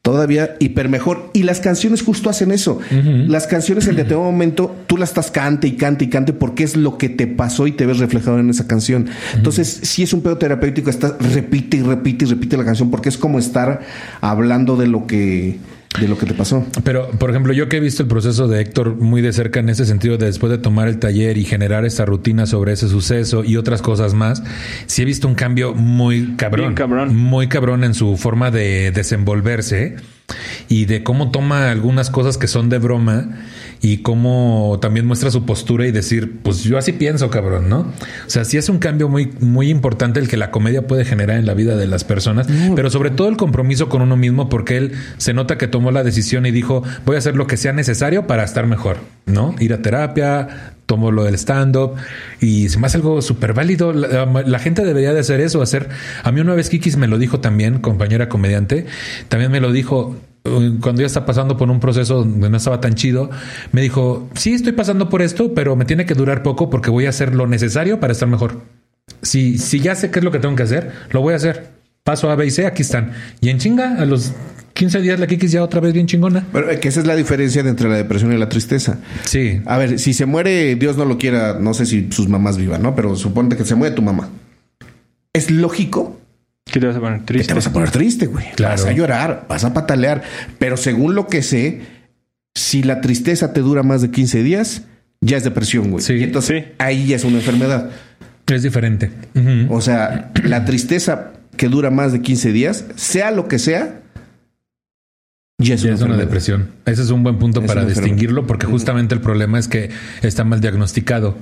todavía 0.01 0.55
hiper 0.59 0.88
mejor 0.88 1.29
y 1.33 1.43
las 1.43 1.59
canciones 1.59 2.01
justo 2.01 2.29
hacen 2.29 2.53
eso. 2.53 2.79
Las 2.89 3.47
canciones 3.47 3.85
en 3.88 3.97
determinado 3.97 4.31
momento 4.31 4.73
tú 4.88 4.95
las 4.95 5.09
estás 5.09 5.29
cante 5.29 5.67
y 5.67 5.73
cante 5.73 6.05
y 6.05 6.09
cante 6.09 6.31
porque 6.31 6.63
es 6.63 6.77
lo 6.77 6.97
que 6.97 7.09
te 7.09 7.27
pasó 7.27 7.67
y 7.67 7.73
te 7.73 7.85
ves 7.85 7.97
reflejado 7.97 8.39
en 8.39 8.49
esa 8.49 8.65
canción. 8.67 9.09
Entonces, 9.35 9.67
si 9.67 10.03
es 10.03 10.13
un 10.13 10.21
pedo 10.21 10.38
terapéutico, 10.38 10.89
estás 10.89 11.15
repite 11.33 11.75
y 11.75 11.81
repite 11.81 12.23
y 12.23 12.29
repite 12.29 12.55
la 12.55 12.63
canción 12.63 12.89
porque 12.89 13.09
es 13.09 13.17
como 13.17 13.39
estar 13.39 13.81
hablando 14.21 14.77
de 14.77 14.88
lo 14.88 15.05
que 15.05 15.57
de 16.00 16.08
lo 16.08 16.18
que 16.18 16.26
te 16.26 16.34
pasó. 16.34 16.66
Pero, 16.84 17.10
por 17.12 17.30
ejemplo, 17.30 17.54
yo 17.54 17.70
que 17.70 17.78
he 17.78 17.80
visto 17.80 18.04
el 18.04 18.10
proceso 18.10 18.48
de 18.48 18.62
Héctor 18.62 18.95
muy 18.95 19.22
de 19.22 19.34
cerca 19.34 19.60
en 19.60 19.70
ese 19.70 19.86
sentido, 19.86 20.18
de 20.18 20.26
después 20.26 20.52
de 20.52 20.58
tomar 20.58 20.88
el 20.88 21.00
taller 21.00 21.38
y 21.38 21.45
generar 21.45 21.86
esta 21.86 22.06
rutina 22.06 22.45
sobre 22.45 22.74
ese 22.74 22.88
suceso 22.88 23.43
y 23.43 23.58
otras 23.58 23.82
cosas 23.82 24.14
más, 24.14 24.43
sí 24.86 25.02
he 25.02 25.06
visto 25.06 25.28
un 25.28 25.36
cambio 25.36 25.74
muy 25.74 26.36
cabrón. 26.36 26.68
Bien 26.68 26.76
cabrón. 26.76 27.16
Muy 27.16 27.48
cabrón 27.48 27.84
en 27.84 27.93
su 27.93 28.18
forma 28.18 28.52
de 28.52 28.91
desenvolverse 28.91 29.95
y 30.68 30.86
de 30.86 31.04
cómo 31.04 31.32
toma 31.32 31.72
algunas 31.72 32.10
cosas 32.10 32.38
que 32.38 32.48
son 32.48 32.70
de 32.70 32.80
broma 32.80 33.30
y 33.82 33.97
cómo 33.97 34.80
también 34.82 35.05
muestra 35.05 35.32
su 35.32 35.45
postura 35.45 35.88
y 35.88 35.91
decir, 35.91 36.39
pues 36.43 36.63
yo 36.63 36.78
así 36.78 36.93
pienso, 36.93 37.30
cabrón, 37.30 37.69
¿no? 37.69 37.80
O 37.80 38.30
sea, 38.30 38.45
sí 38.45 38.57
es 38.57 38.69
un 38.69 38.80
cambio 38.80 39.09
muy, 39.09 39.32
muy 39.39 39.69
importante 39.69 40.19
el 40.19 40.28
que 40.28 40.38
la 40.38 40.51
comedia 40.51 40.88
puede 40.88 41.05
generar 41.05 41.38
en 41.38 41.45
la 41.45 41.53
vida 41.53 41.75
de 41.75 41.88
las 41.88 42.03
personas, 42.03 42.47
pero 42.75 42.89
sobre 42.89 43.11
todo 43.11 43.30
el 43.30 43.38
compromiso 43.38 43.89
con 43.89 44.01
uno 44.01 44.17
mismo, 44.17 44.49
porque 44.49 44.78
él 44.78 44.91
se 45.17 45.34
nota 45.34 45.57
que 45.57 45.67
tomó 45.67 45.91
la 45.91 46.03
decisión 46.03 46.45
y 46.45 46.51
dijo, 46.51 46.84
voy 47.05 47.15
a 47.15 47.19
hacer 47.19 47.36
lo 47.36 47.47
que 47.47 47.57
sea 47.57 47.73
necesario 47.73 48.28
para 48.28 48.43
estar 48.43 48.67
mejor, 48.67 48.97
¿no? 49.25 49.55
Ir 49.59 49.73
a 49.73 49.82
terapia, 49.82 50.73
tomo 50.88 51.11
lo 51.11 51.25
del 51.25 51.36
stand-up 51.36 51.95
y 52.39 52.69
se 52.69 52.80
me 52.80 52.88
hace 52.88 52.97
algo 52.97 53.21
súper 53.21 53.53
válido. 53.53 53.93
La, 53.93 54.59
gente 54.59 54.84
debería 54.84 55.13
de 55.13 55.19
hacer 55.19 55.39
eso, 55.41 55.61
hacer... 55.61 55.89
A 56.23 56.32
mí 56.32 56.41
una 56.41 56.55
vez 56.55 56.69
Kikis 56.69 56.97
me 56.97 57.07
lo 57.07 57.19
dijo 57.19 57.39
también, 57.39 57.80
compañera 57.80 58.30
comediante, 58.30 58.88
también 59.28 59.51
me 59.51 59.59
lo 59.59 59.71
dijo, 59.71 60.15
cuando 60.82 61.02
ya 61.02 61.06
está 61.08 61.26
pasando 61.26 61.58
por 61.58 61.70
un 61.70 61.80
proceso 61.80 62.16
donde 62.16 62.50
no 62.50 62.58
estaba 62.58 62.82
tan 62.82 62.95
chido, 62.95 63.30
me 63.72 63.82
dijo, 63.82 64.30
sí, 64.36 64.54
estoy 64.54 64.74
pasando 64.74 65.10
por 65.10 65.22
esto, 65.22 65.54
pero 65.54 65.76
me 65.76 65.86
tiene 65.86 66.06
que 66.06 66.14
durar 66.14 66.43
poco 66.43 66.70
porque 66.70 66.89
voy 66.89 67.06
a 67.06 67.10
hacer 67.10 67.36
lo 67.36 67.48
necesario 67.48 68.00
para 68.00 68.14
estar 68.14 68.28
mejor. 68.28 68.62
Si, 69.22 69.58
si 69.58 69.80
ya 69.80 69.95
sé 69.95 70.12
qué 70.12 70.20
es 70.20 70.26
lo 70.26 70.32
que 70.32 70.39
tengo 70.39 70.56
que 70.56 70.64
hacer, 70.64 70.91
lo 71.12 71.22
voy 71.22 71.34
a 71.34 71.38
hacer. 71.38 71.70
Paso 72.04 72.30
A, 72.30 72.36
B 72.36 72.45
y 72.45 72.52
C, 72.52 72.66
aquí 72.66 72.84
están. 72.84 73.12
Y 73.41 73.50
en 73.50 73.58
chinga, 73.58 73.98
a 74.00 74.06
los 74.06 74.34
15 74.74 75.02
días 75.02 75.20
la 75.20 75.28
Kikis 75.28 75.52
ya 75.52 75.64
otra 75.64 75.82
vez 75.82 75.93
bien 75.93 76.08
chingona. 76.08 76.45
Pero 76.54 76.68
que 76.80 76.88
esa 76.88 77.00
es 77.00 77.08
la 77.08 77.16
diferencia 77.16 77.62
entre 77.62 77.89
la 77.89 77.95
depresión 77.95 78.32
y 78.32 78.38
la 78.38 78.48
tristeza. 78.48 79.00
Sí. 79.24 79.62
A 79.66 79.78
ver, 79.78 80.00
si 80.00 80.14
se 80.14 80.26
muere, 80.26 80.76
Dios 80.76 80.98
no 80.98 81.06
lo 81.06 81.18
quiera, 81.18 81.58
no 81.60 81.74
sé 81.74 81.86
si 81.86 82.10
sus 82.12 82.30
mamás 82.30 82.58
vivan, 82.58 82.82
¿no? 82.82 82.95
Pero 82.95 83.16
suponte 83.16 83.58
que 83.58 83.66
se 83.66 83.76
muere 83.76 83.95
tu 83.95 84.02
mamá. 84.02 84.30
Es 85.34 85.52
lógico 85.52 86.16
¿Qué 86.72 86.80
te 86.80 86.88
vas 86.88 86.95
a 86.95 86.99
poner 86.99 87.24
triste? 87.26 87.47
te 87.47 87.53
vas 87.53 87.68
a 87.68 87.74
poner 87.74 87.91
triste, 87.91 88.26
güey. 88.26 88.45
Vas 88.61 88.86
a 88.86 88.91
llorar, 88.91 89.45
vas 89.47 89.63
a 89.63 89.74
patalear. 89.74 90.24
Pero 90.59 90.78
según 90.78 91.15
lo 91.15 91.28
que 91.28 91.41
sé, 91.41 91.82
si 92.55 92.84
la 92.84 93.01
tristeza 93.01 93.53
te 93.53 93.61
dura 93.61 93.84
más 93.84 94.01
de 94.01 94.11
15 94.11 94.43
días, 94.43 94.84
ya 95.22 95.38
es 95.38 95.43
depresión, 95.43 95.91
güey. 95.91 96.03
Sí. 96.03 96.13
Y 96.13 96.24
entonces 96.24 96.65
ahí 96.78 97.07
ya 97.07 97.15
es 97.15 97.24
una 97.24 97.38
enfermedad. 97.38 97.89
Es 98.47 98.63
diferente. 98.63 99.11
O 99.70 99.82
sea, 99.82 100.32
la 100.43 100.63
tristeza 100.65 101.34
que 101.57 101.68
dura 101.68 101.89
más 101.89 102.13
de 102.13 102.22
15 102.22 102.51
días, 102.51 102.86
sea 102.95 103.32
lo 103.32 103.47
que 103.47 103.59
sea, 103.59 104.01
ya 105.60 105.74
es, 105.74 105.84
una, 106.01 106.18
depresión. 106.18 106.70
Ese 106.86 107.01
es 107.01 107.10
un 107.10 107.24
buen 107.24 107.39
punto 107.39 107.64
para 107.64 107.84
distinguirlo 107.84 108.45
porque 108.45 108.68
justamente 108.68 109.16
el 109.16 109.22
problema 109.22 109.58
es 109.58 109.68
que 109.68 109.89
está 110.22 110.43
mal 110.43 110.62
diagnosticado. 110.62 111.36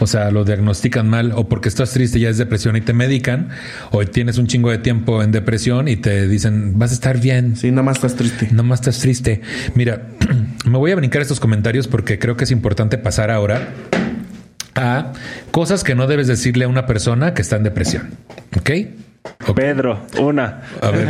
O 0.00 0.08
sea, 0.08 0.32
lo 0.32 0.44
diagnostican 0.44 1.08
mal 1.08 1.30
o 1.36 1.48
porque 1.48 1.68
estás 1.68 1.92
triste 1.92 2.18
ya 2.18 2.30
es 2.30 2.36
depresión 2.36 2.74
y 2.74 2.80
te 2.80 2.92
medican 2.94 3.50
o 3.92 4.04
tienes 4.04 4.38
un 4.38 4.48
chingo 4.48 4.72
de 4.72 4.78
tiempo 4.78 5.22
en 5.22 5.30
depresión 5.30 5.86
y 5.86 5.94
te 5.94 6.26
dicen 6.26 6.80
vas 6.80 6.90
a 6.90 6.94
estar 6.94 7.20
bien. 7.20 7.54
Sí, 7.54 7.70
nada 7.70 7.84
más 7.84 7.98
estás 7.98 8.16
triste. 8.16 8.48
Nada 8.50 8.64
más 8.64 8.80
estás 8.80 8.98
triste. 8.98 9.40
Mira, 9.76 10.08
me 10.64 10.76
voy 10.76 10.90
a 10.90 10.96
brincar 10.96 11.22
estos 11.22 11.38
comentarios 11.38 11.86
porque 11.86 12.18
creo 12.18 12.36
que 12.36 12.42
es 12.42 12.50
importante 12.50 12.98
pasar 12.98 13.30
ahora 13.30 13.68
a 14.74 15.12
cosas 15.52 15.84
que 15.84 15.94
no 15.94 16.08
debes 16.08 16.26
decirle 16.26 16.64
a 16.64 16.68
una 16.68 16.86
persona 16.86 17.34
que 17.34 17.42
está 17.42 17.54
en 17.54 17.62
depresión. 17.62 18.10
¿Ok? 18.58 18.70
Pedro, 19.54 20.06
una. 20.18 20.62
A 20.80 20.90
ver, 20.90 21.08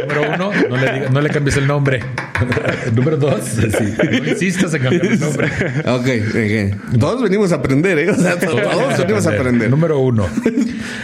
Número 0.00 0.34
uno, 0.34 0.50
no 0.70 0.76
le, 0.76 1.10
no 1.10 1.20
le 1.20 1.30
cambies 1.30 1.56
el 1.56 1.66
nombre. 1.66 2.00
Número 2.94 3.16
dos, 3.16 3.40
sí, 3.44 3.94
no 4.20 4.28
insistas 4.28 4.74
en 4.74 4.82
cambiar 4.82 5.06
el 5.06 5.20
nombre. 5.20 5.48
Ok, 5.86 6.98
todos 6.98 7.22
venimos 7.22 7.52
a 7.52 7.56
aprender, 7.56 7.98
¿eh? 7.98 8.10
O 8.10 8.14
sea, 8.14 8.38
todos, 8.38 8.98
venimos 8.98 9.26
a 9.26 9.30
aprender. 9.30 9.70
Número 9.70 9.98
uno, 9.98 10.28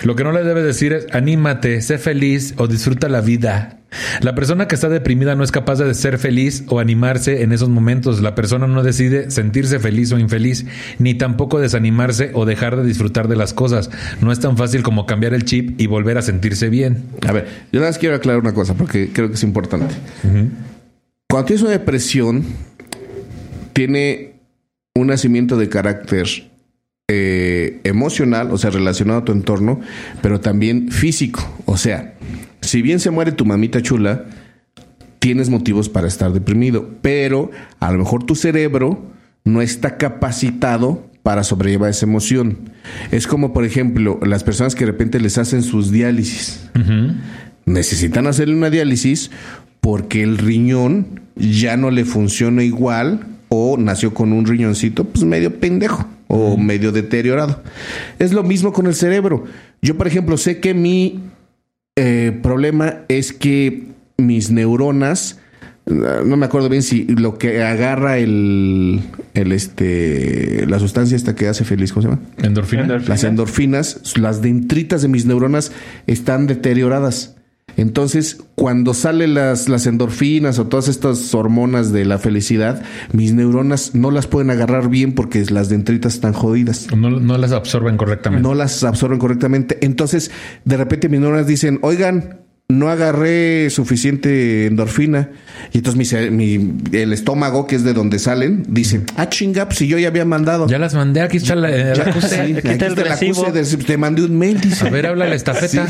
lo 0.05 0.17
que 0.17 0.25
no 0.25 0.33
le 0.33 0.45
debes 0.45 0.65
decir 0.65 0.93
es 0.93 1.07
anímate, 1.13 1.81
sé 1.83 1.99
feliz 1.99 2.55
o 2.57 2.67
disfruta 2.67 3.09
la 3.09 3.21
vida. 3.21 3.78
La 4.21 4.35
persona 4.35 4.69
que 4.69 4.75
está 4.75 4.89
deprimida 4.89 5.35
no 5.35 5.45
es 5.45 5.51
capaz 5.51 5.77
de 5.77 5.93
ser 5.95 6.19
feliz 6.19 6.65
o 6.69 6.79
animarse 6.79 7.43
en 7.43 7.53
esos 7.53 7.69
momentos. 7.69 8.21
La 8.21 8.35
persona 8.35 8.67
no 8.67 8.83
decide 8.83 9.31
sentirse 9.31 9.79
feliz 9.79 10.13
o 10.13 10.19
infeliz, 10.19 10.67
ni 10.99 11.15
tampoco 11.15 11.59
desanimarse 11.59 12.31
o 12.35 12.45
dejar 12.45 12.77
de 12.77 12.85
disfrutar 12.85 13.29
de 13.29 13.37
las 13.37 13.55
cosas. 13.55 13.91
No 14.21 14.31
es 14.33 14.41
tan 14.41 14.57
fácil 14.57 14.83
como 14.83 15.07
cambiar 15.07 15.35
el 15.35 15.45
chip 15.45 15.81
y 15.81 15.87
volver 15.87 16.19
a 16.19 16.23
sentirse 16.23 16.69
bien. 16.69 17.05
A 17.27 17.33
ver, 17.33 17.47
yo 17.73 17.81
nada 17.81 17.91
más 17.91 17.99
quiero 17.99 18.15
aclarar 18.15 18.41
una 18.41 18.55
cosa 18.55 18.75
porque 18.75 19.11
creo 19.13 19.29
que 19.29 19.35
es 19.35 19.43
importante. 19.43 19.95
Cuando 21.29 21.47
tienes 21.47 21.63
una 21.63 21.73
depresión, 21.73 22.45
tiene 23.73 24.35
un 24.95 25.07
nacimiento 25.07 25.57
de 25.57 25.69
carácter 25.69 26.27
eh, 27.11 27.81
emocional, 27.85 28.51
o 28.53 28.59
sea, 28.59 28.69
relacionado 28.69 29.21
a 29.21 29.25
tu 29.25 29.33
entorno, 29.33 29.81
pero 30.21 30.41
también 30.41 30.91
físico. 30.91 31.41
O 31.65 31.79
sea, 31.79 32.15
si 32.61 32.83
bien 32.83 33.01
se 33.01 33.11
muere 33.11 33.33
tu 33.33 33.47
mamita 33.47 33.81
chula, 33.81 34.27
tienes 35.19 35.49
motivos 35.49 35.89
para 35.89 36.07
estar 36.07 36.35
deprimido, 36.35 36.91
pero 37.01 37.51
a 37.81 37.91
lo 37.93 37.99
mejor 37.99 38.25
tu 38.25 38.35
cerebro 38.35 39.11
no 39.45 39.63
está 39.63 39.97
capacitado 39.97 41.09
para 41.23 41.45
sobrellevar 41.45 41.89
esa 41.89 42.05
emoción. 42.05 42.59
Es 43.11 43.27
como, 43.27 43.55
por 43.55 43.65
ejemplo, 43.65 44.21
las 44.23 44.45
personas 44.45 44.75
que 44.75 44.85
de 44.85 44.91
repente 44.91 45.19
les 45.19 45.39
hacen 45.39 45.63
sus 45.63 45.91
diálisis. 45.91 46.69
Necesitan 47.65 48.27
hacerle 48.27 48.55
una 48.55 48.69
diálisis 48.69 49.31
porque 49.81 50.23
el 50.23 50.37
riñón 50.37 51.23
ya 51.37 51.79
no 51.79 51.91
le 51.91 52.05
funciona 52.05 52.65
igual 52.65 53.27
o 53.49 53.79
nació 53.79 54.13
con 54.13 54.35
un 54.35 54.45
riñoncito 54.45 55.05
pues 55.05 55.25
medio 55.25 55.59
pendejo 55.59 56.07
o 56.29 56.57
medio 56.57 56.93
deteriorado. 56.93 57.63
Es 58.19 58.33
lo 58.33 58.45
mismo 58.45 58.73
con 58.73 58.87
el 58.87 58.95
cerebro. 58.95 59.45
Yo, 59.83 59.97
por 59.97 60.07
ejemplo, 60.07 60.37
sé 60.37 60.61
que 60.61 60.75
mi 60.75 61.21
eh, 61.97 62.39
problema 62.43 63.01
es 63.09 63.33
que 63.33 63.89
mis 64.19 64.51
neuronas, 64.51 65.41
no 65.87 66.37
me 66.37 66.47
acuerdo 66.47 66.69
bien 66.69 66.83
si 66.83 67.07
lo 67.07 67.39
que 67.39 67.63
agarra 67.63 68.19
el, 68.19 69.01
el 69.35 69.53
este, 69.53 70.67
la 70.67 70.79
sustancia 70.79 71.17
esta 71.17 71.35
que 71.35 71.49
hace 71.49 71.65
feliz, 71.65 71.93
¿cómo 71.93 72.03
se 72.03 72.09
llama? 72.09 72.23
Endorfina. 72.43 72.99
Las 72.99 73.25
endorfinas, 73.25 74.17
las 74.19 74.43
dendritas 74.43 75.03
de 75.03 75.09
mis 75.09 75.25
neuronas 75.25 75.73
están 76.07 76.47
deterioradas. 76.47 77.38
Entonces, 77.77 78.39
cuando 78.57 78.93
salen 78.93 79.35
las, 79.35 79.69
las 79.69 79.87
endorfinas 79.87 80.59
o 80.59 80.67
todas 80.67 80.89
estas 80.89 81.33
hormonas 81.35 81.93
de 81.93 82.05
la 82.05 82.19
felicidad, 82.19 82.83
mis 83.13 83.35
neuronas 83.35 83.95
no 83.95 84.11
las 84.11 84.27
pueden 84.27 84.51
agarrar 84.51 84.89
bien 84.89 85.15
porque 85.15 85.45
las 85.51 85.69
dendritas 85.69 86.15
están 86.15 86.33
jodidas. 86.33 86.89
No, 86.97 87.11
no 87.11 87.39
las 87.39 87.53
absorben 87.53 87.97
correctamente. 87.97 88.43
No 88.43 88.55
las 88.55 88.83
absorben 88.83 89.19
correctamente. 89.19 89.79
Entonces, 89.83 90.31
de 90.65 90.77
repente 90.77 91.09
mis 91.09 91.21
neuronas 91.21 91.47
dicen, 91.47 91.79
oigan, 91.83 92.41
no 92.71 92.91
agarré 92.91 93.71
suficiente 93.71 94.67
endorfina. 94.67 95.31
Y 95.73 95.79
entonces 95.79 96.31
mi, 96.31 96.77
el 96.93 97.15
estómago, 97.15 97.67
que 97.67 97.77
es 97.77 97.83
de 97.83 97.95
donde 97.95 98.19
salen, 98.19 98.63
dice, 98.69 99.01
ah, 99.17 99.31
chinga, 99.31 99.65
pues 99.65 99.79
si 99.79 99.89
yo 99.89 99.99
ya 99.99 100.09
había 100.09 100.27
mandado. 100.27 100.69
Ya 100.69 100.79
las 100.79 100.93
mandé, 100.93 101.23
aquí 101.23 101.39
está 101.39 101.55
la, 101.55 101.71
la 101.71 103.19
te 103.87 103.97
mandé 103.97 104.23
un 104.23 104.39
mail, 104.39 104.61
dice. 104.61 104.87
A 104.87 104.91
ver, 104.91 105.07
habla 105.07 105.27
la 105.27 105.35
estafeta. 105.35 105.89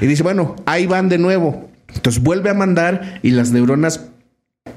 Y 0.00 0.06
dice, 0.06 0.24
bueno, 0.24 0.56
ahí 0.66 0.86
van 0.86 1.08
de 1.08 1.18
nuevo. 1.18 1.70
Entonces 1.94 2.20
vuelve 2.20 2.50
a 2.50 2.54
mandar 2.54 3.20
y 3.22 3.30
las 3.30 3.52
neuronas, 3.52 4.08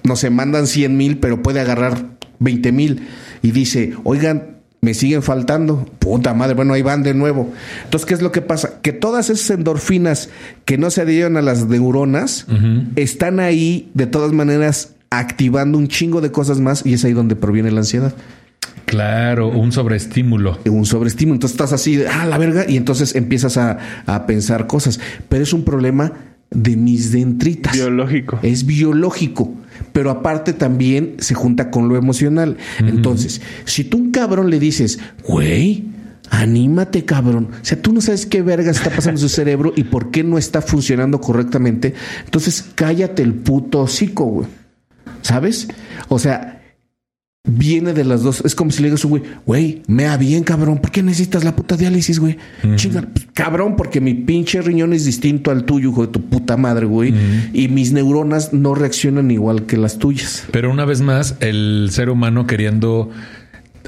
no 0.04 0.16
se 0.16 0.30
mandan 0.30 0.68
100 0.68 0.96
mil, 0.96 1.18
pero 1.18 1.42
puede 1.42 1.60
agarrar 1.60 1.98
20 2.40 2.72
mil. 2.72 3.08
Y 3.42 3.52
dice, 3.52 3.94
oigan, 4.04 4.53
me 4.84 4.94
siguen 4.94 5.24
faltando. 5.24 5.86
Puta 6.00 6.34
madre, 6.34 6.56
bueno, 6.56 6.74
ahí 6.74 6.82
van 6.82 7.04
de 7.04 7.14
nuevo. 7.14 7.50
Entonces, 7.86 8.06
¿qué 8.06 8.14
es 8.14 8.22
lo 8.22 8.34
que 8.34 8.42
pasa? 8.42 8.82
Que 8.82 8.92
todas 8.92 9.30
esas 9.30 9.50
endorfinas 9.52 10.30
que 10.66 10.78
no 10.78 10.92
se 10.92 11.02
adhieren 11.02 11.38
a 11.38 11.42
las 11.42 11.66
neuronas 11.66 12.46
están 12.98 13.40
ahí 13.40 13.90
de 13.94 14.08
todas 14.08 14.34
maneras 14.34 14.96
activando 15.10 15.78
un 15.78 15.88
chingo 15.88 16.20
de 16.20 16.34
cosas 16.34 16.60
más 16.60 16.86
y 16.86 16.94
es 16.94 17.06
ahí 17.06 17.14
donde 17.14 17.38
proviene 17.38 17.72
la 17.72 17.80
ansiedad. 17.80 18.14
Claro, 18.86 19.48
un 19.48 19.72
sobreestímulo. 19.72 20.60
Un 20.66 20.86
sobreestímulo. 20.86 21.36
Entonces 21.36 21.56
estás 21.56 21.72
así, 21.72 21.96
de, 21.96 22.10
ah, 22.10 22.26
la 22.26 22.38
verga, 22.38 22.66
y 22.68 22.76
entonces 22.76 23.16
empiezas 23.16 23.56
a, 23.56 23.78
a 24.06 24.28
pensar 24.28 24.68
cosas. 24.68 25.00
Pero 25.30 25.44
es 25.44 25.54
un 25.54 25.64
problema 25.64 26.12
de 26.54 26.76
mis 26.76 27.12
dendritas. 27.12 27.74
Biológico. 27.74 28.39
Es 28.41 28.66
biológico 28.66 29.54
pero 29.91 30.10
aparte 30.10 30.54
también 30.54 31.16
se 31.20 31.36
junta 31.36 31.70
con 31.70 31.88
lo 31.88 31.95
emocional. 31.95 32.58
Entonces, 32.80 33.41
si 33.66 33.84
tú 33.84 33.97
un 33.97 34.12
cabrón 34.12 34.49
le 34.49 34.60
dices, 34.60 34.99
güey, 35.28 35.86
anímate, 36.30 37.06
cabrón. 37.06 37.49
O 37.62 37.66
sea, 37.66 37.82
tú 37.82 37.93
no 37.93 38.01
sabes 38.01 38.26
qué 38.26 38.41
verga 38.41 38.72
está 38.72 38.89
pasando 38.89 39.22
en 39.22 39.30
su 39.30 39.30
cerebro 39.30 39.72
y 39.76 39.84
por 39.86 40.12
qué 40.12 40.24
no 40.24 40.38
está 40.38 40.62
funcionando 40.62 41.22
correctamente. 41.22 41.93
Entonces, 42.26 42.66
cállate 42.76 43.22
el 43.22 43.34
puto 43.36 43.82
hocico, 43.82 44.26
güey. 44.26 44.47
¿Sabes? 45.22 45.68
O 46.10 46.20
sea, 46.20 46.62
viene 47.46 47.94
de 47.94 48.06
las 48.06 48.24
dos. 48.24 48.41
Es 48.46 48.56
como 48.56 48.72
si 48.72 48.82
le 48.82 48.88
digas, 48.89 49.04
güey, 49.04 49.22
güey, 49.46 49.82
mea 49.88 50.16
bien, 50.18 50.44
cabrón. 50.44 50.78
¿Por 50.80 50.91
qué 50.91 51.04
necesitas 51.04 51.44
la 51.44 51.56
puta 51.56 51.76
diálisis, 51.76 52.20
güey? 52.20 52.38
Chinga, 52.76 53.02
pues, 53.02 53.28
cabrón, 53.34 53.76
porque 53.76 54.00
mi 54.00 54.14
pinche 54.14 54.62
riñón 54.62 54.94
es 54.94 55.06
distinto 55.06 55.52
al 55.52 55.66
tuyo, 55.66 55.89
hijo 55.89 56.06
de 56.06 56.12
tu 56.12 56.22
puta 56.22 56.56
madre, 56.56 56.86
güey. 56.86 57.14
Y 57.54 57.68
mis 57.68 57.91
neuronas 57.91 58.54
no 58.54 58.76
reaccionan 58.76 59.30
igual 59.30 59.66
que 59.66 59.78
las 59.78 59.98
tuyas. 59.98 60.46
Pero 60.52 60.72
una 60.72 60.86
vez 60.86 61.02
más, 61.02 61.36
el 61.41 61.89
ser 61.91 62.10
humano 62.10 62.48
queriendo 62.48 63.10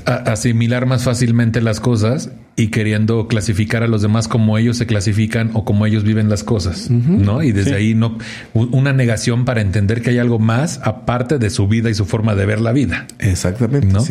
asimilar 0.05 0.85
más 0.85 1.03
fácilmente 1.03 1.61
las 1.61 1.79
cosas 1.79 2.29
y 2.57 2.67
queriendo 2.67 3.27
clasificar 3.27 3.83
a 3.83 3.87
los 3.87 4.01
demás 4.01 4.29
como 4.29 4.57
ellos 4.57 4.77
se 4.77 4.85
clasifican 4.85 5.51
o 5.53 5.65
como 5.65 5.85
ellos 5.85 6.03
viven 6.03 6.29
las 6.29 6.45
cosas, 6.45 6.89
¿no? 6.89 7.43
Y 7.43 7.51
desde 7.51 7.75
ahí 7.75 7.95
no 7.95 8.17
una 8.53 8.93
negación 8.93 9.43
para 9.43 9.59
entender 9.59 10.01
que 10.01 10.11
hay 10.11 10.19
algo 10.19 10.39
más 10.39 10.79
aparte 10.83 11.37
de 11.37 11.49
su 11.49 11.67
vida 11.67 11.89
y 11.89 11.93
su 11.93 12.05
forma 12.05 12.33
de 12.33 12.45
ver 12.45 12.61
la 12.61 12.71
vida. 12.71 13.07
Exactamente. 13.19 13.87
¿no? 13.87 14.01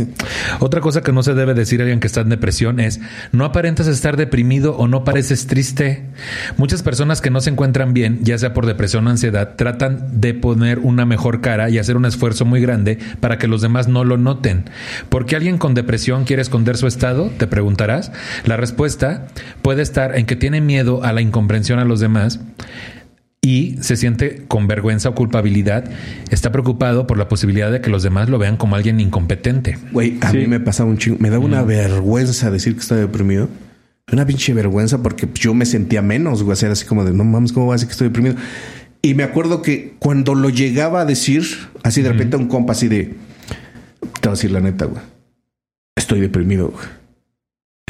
Otra 0.61 0.83
cosa 0.83 1.01
que 1.01 1.13
no 1.13 1.23
se 1.23 1.33
debe 1.33 1.55
decir 1.55 1.81
a 1.81 1.85
alguien 1.85 2.01
que 2.01 2.07
está 2.07 2.21
en 2.21 2.29
depresión 2.29 2.81
es 2.81 3.01
no 3.33 3.47
aparentas 3.47 3.87
estar 3.87 4.19
deprimido 4.19 4.77
o 4.77 4.89
no 4.89 5.05
pareces 5.05 5.47
triste. 5.47 6.03
Muchas 6.59 6.83
personas 6.83 7.23
que 7.23 7.31
no 7.31 7.41
se 7.41 7.49
encuentran 7.49 7.95
bien, 7.95 8.19
ya 8.23 8.37
sea 8.37 8.53
por 8.53 8.67
depresión 8.67 9.07
o 9.07 9.11
ansiedad, 9.11 9.55
tratan 9.57 10.21
de 10.21 10.35
poner 10.35 10.81
una 10.81 11.07
mejor 11.07 11.41
cara 11.41 11.71
y 11.71 11.79
hacer 11.79 11.97
un 11.97 12.05
esfuerzo 12.05 12.45
muy 12.45 12.61
grande 12.61 12.99
para 13.21 13.39
que 13.39 13.49
los 13.49 13.63
demás 13.63 13.89
no 13.89 14.05
lo 14.05 14.19
noten. 14.19 14.65
¿Por 15.09 15.25
qué 15.25 15.37
alguien 15.37 15.57
con 15.57 15.73
depresión 15.73 16.25
quiere 16.25 16.43
esconder 16.43 16.77
su 16.77 16.87
estado? 16.87 17.31
Te 17.39 17.47
preguntarás. 17.47 18.13
La 18.45 18.57
respuesta 18.57 19.27
puede 19.63 19.83
estar 19.83 20.17
en 20.17 20.27
que 20.27 20.37
tiene 20.37 20.61
miedo 20.61 21.05
a 21.05 21.13
la 21.13 21.21
incomprensión 21.21 21.79
a 21.79 21.85
los 21.85 22.01
demás 22.01 22.41
y 23.45 23.77
se 23.83 23.97
siente 23.97 24.45
con 24.49 24.67
vergüenza 24.67 25.11
o 25.11 25.15
culpabilidad, 25.15 25.85
está 26.31 26.51
preocupado 26.51 27.07
por 27.07 27.19
la 27.19 27.29
posibilidad 27.29 27.71
de 27.71 27.83
que 27.83 27.91
los 27.91 28.03
demás 28.03 28.31
lo 28.31 28.39
vean 28.39 28.57
como 28.57 28.75
alguien 28.75 29.01
incompetente. 29.01 29.77
Güey, 29.93 30.17
a 30.23 30.33
mí 30.33 30.47
me 30.47 30.61
pasaba 30.61 30.89
un 30.89 30.97
chingo, 30.97 31.19
me 31.21 31.29
da 31.29 31.39
una 31.39 31.63
vergüenza 31.63 32.51
decir 32.51 32.73
que 32.73 32.81
estaba 32.81 33.03
deprimido. 33.03 33.51
Una 34.11 34.27
pinche 34.27 34.55
vergüenza 34.55 35.03
porque 35.03 35.29
yo 35.35 35.53
me 35.53 35.67
sentía 35.67 36.01
menos, 36.01 36.43
güey, 36.43 36.57
era 36.59 36.73
así 36.73 36.87
como 36.87 37.05
de, 37.05 37.13
no 37.13 37.25
mames, 37.25 37.53
¿cómo 37.53 37.67
va 37.67 37.75
a 37.75 37.77
decir 37.77 37.89
que 37.89 37.93
estoy 37.93 38.09
deprimido? 38.09 38.37
Y 39.03 39.13
me 39.13 39.25
acuerdo 39.25 39.61
que 39.61 39.95
cuando 39.99 40.35
lo 40.35 40.49
llegaba 40.49 41.03
a 41.03 41.05
decir, 41.05 41.45
así 41.83 42.01
de 42.01 42.13
repente 42.13 42.39
un 42.39 42.49
compa 42.49 42.73
así 42.73 42.89
de, 42.89 43.15
te 44.01 44.21
voy 44.23 44.29
a 44.29 44.31
decir 44.31 44.53
la 44.53 44.61
neta, 44.61 44.87
güey, 44.87 45.03
estoy 45.97 46.21
deprimido, 46.21 46.69
güey 46.69 47.04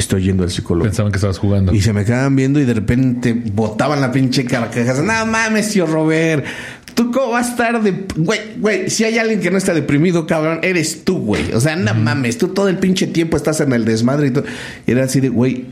estoy 0.04 0.24
yendo 0.24 0.44
al 0.44 0.50
psicólogo. 0.50 0.84
Pensaban 0.84 1.12
que 1.12 1.16
estabas 1.16 1.38
jugando. 1.38 1.74
Y 1.74 1.80
se 1.80 1.92
me 1.92 2.04
quedaban 2.04 2.36
viendo 2.36 2.60
y 2.60 2.64
de 2.64 2.74
repente 2.74 3.34
botaban 3.34 4.00
la 4.00 4.12
pinche 4.12 4.44
carcajada. 4.44 5.02
No 5.02 5.26
mames, 5.26 5.70
tío 5.70 5.86
Robert. 5.86 6.44
¿Tú 6.94 7.10
cómo 7.10 7.32
vas 7.32 7.48
a 7.48 7.50
estar 7.50 7.82
de... 7.82 8.06
Güey, 8.16 8.40
güey, 8.58 8.88
si 8.88 9.02
hay 9.02 9.18
alguien 9.18 9.40
que 9.40 9.50
no 9.50 9.58
está 9.58 9.74
deprimido, 9.74 10.28
cabrón, 10.28 10.60
eres 10.62 11.04
tú, 11.04 11.18
güey. 11.18 11.52
O 11.52 11.60
sea, 11.60 11.74
no 11.74 11.92
mames, 11.92 12.38
tú 12.38 12.48
todo 12.48 12.68
el 12.68 12.78
pinche 12.78 13.08
tiempo 13.08 13.36
estás 13.36 13.60
en 13.60 13.72
el 13.72 13.84
desmadre 13.84 14.28
y 14.28 14.30
todo. 14.30 14.44
Y 14.86 14.92
era 14.92 15.04
así 15.04 15.18
de, 15.18 15.28
güey, 15.28 15.66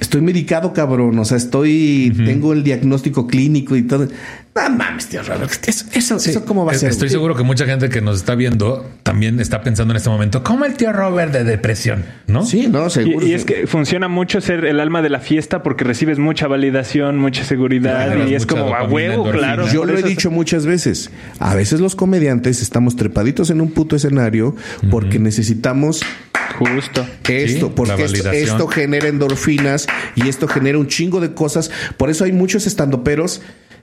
estoy 0.00 0.20
medicado, 0.20 0.72
cabrón. 0.72 1.18
O 1.18 1.24
sea, 1.24 1.36
estoy... 1.36 2.12
Tengo 2.24 2.52
el 2.52 2.62
diagnóstico 2.62 3.26
clínico 3.26 3.76
y 3.76 3.82
todo. 3.82 4.08
No 4.52 4.68
mames, 4.68 5.06
tío 5.06 5.22
Robert. 5.22 5.52
Eso, 5.66 6.16
eso, 6.16 6.44
cómo 6.44 6.64
va 6.64 6.72
a 6.72 6.74
ser. 6.74 6.90
Estoy 6.90 7.08
seguro 7.08 7.36
que 7.36 7.44
mucha 7.44 7.66
gente 7.66 7.88
que 7.88 8.00
nos 8.00 8.16
está 8.16 8.34
viendo 8.34 8.84
también 9.04 9.38
está 9.38 9.62
pensando 9.62 9.92
en 9.92 9.96
este 9.96 10.10
momento, 10.10 10.42
¿cómo 10.42 10.64
el 10.64 10.74
tío 10.74 10.92
Robert 10.92 11.32
de 11.32 11.44
depresión? 11.44 12.04
¿No? 12.26 12.44
Sí, 12.44 12.66
no, 12.66 12.90
seguro. 12.90 13.24
Y, 13.26 13.34
es 13.34 13.44
que 13.44 13.66
funciona 13.68 14.08
mucho 14.08 14.40
ser 14.40 14.64
el 14.64 14.80
alma 14.80 15.02
de 15.02 15.08
la 15.08 15.20
fiesta 15.20 15.62
porque 15.62 15.84
recibes 15.84 16.18
mucha 16.18 16.48
validación, 16.48 17.16
mucha 17.18 17.44
seguridad 17.44 18.26
y 18.26 18.34
es 18.34 18.44
como 18.44 18.74
a 18.74 18.82
huevo, 18.84 19.30
claro. 19.30 19.68
Yo 19.72 19.84
lo 19.84 19.96
he 19.96 20.02
dicho 20.02 20.30
muchas 20.32 20.66
veces. 20.66 21.10
A 21.38 21.54
veces 21.54 21.80
los 21.80 21.94
comediantes 21.94 22.60
estamos 22.60 22.96
trepaditos 22.96 23.50
en 23.50 23.60
un 23.60 23.70
puto 23.70 23.94
escenario 23.96 24.56
porque 24.90 25.20
necesitamos 25.20 26.02
Justo. 26.58 27.06
Esto, 27.28 27.74
porque 27.74 28.04
esto, 28.04 28.30
esto, 28.30 28.68
genera 28.68 29.08
endorfinas 29.08 29.86
y 30.14 30.28
esto 30.28 30.48
genera 30.48 30.78
un 30.78 30.88
chingo 30.88 31.20
de 31.20 31.32
cosas. 31.32 31.70
Por 31.96 32.10
eso 32.10 32.24
hay 32.24 32.32
muchos 32.32 32.66
estandoperos 32.66 33.40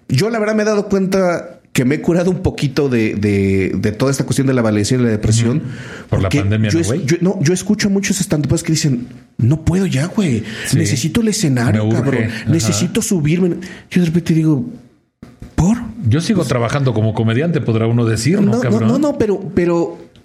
yo 0.09 0.29
la 0.29 0.39
verdad 0.39 0.55
me 0.55 0.63
he 0.63 0.65
dado 0.65 0.87
cuenta 0.87 1.59
que 1.73 1.85
me 1.85 1.95
he 1.95 2.01
curado 2.01 2.31
un 2.31 2.41
poquito 2.41 2.89
de, 2.89 3.13
de, 3.15 3.91
toda 3.91 4.09
esta 4.09 4.23
cuestión 4.23 4.47
de 4.47 4.53
la 4.53 4.63
validación 4.63 5.01
y 5.01 5.03
la 5.03 5.11
depresión. 5.11 5.61
Por 6.09 6.21
la 6.21 6.29
pandemia, 6.29 6.71
yo, 6.71 6.79
¿no, 6.79 6.95
yo, 6.95 7.17
no, 7.21 7.39
yo 7.41 7.53
escucho 7.53 7.89
a 7.89 7.91
muchos 7.91 8.19
estandoperos 8.19 8.63
que 8.63 8.71
dicen, 8.71 9.07
no 9.37 9.63
puedo 9.63 9.85
ya, 9.85 10.07
güey. 10.07 10.43
Necesito 10.73 11.21
el 11.21 11.27
escenario, 11.27 11.87
cabrón. 11.89 12.29
Necesito 12.47 13.01
subirme. 13.01 13.57
Yo 13.91 14.01
de 14.01 14.07
repente 14.07 14.33
digo, 14.33 14.65
¿por? 15.55 15.77
Yo 16.07 16.21
sigo 16.21 16.45
trabajando 16.45 16.93
como 16.93 17.13
comediante, 17.13 17.61
podrá 17.61 17.85
uno 17.85 18.05
decir, 18.05 18.41
¿no, 18.41 18.63
no, 18.63 18.79
no, 18.79 18.97
no, 18.97 19.17
pero, 19.17 19.39
pero 19.53 19.97
eh, 19.99 20.16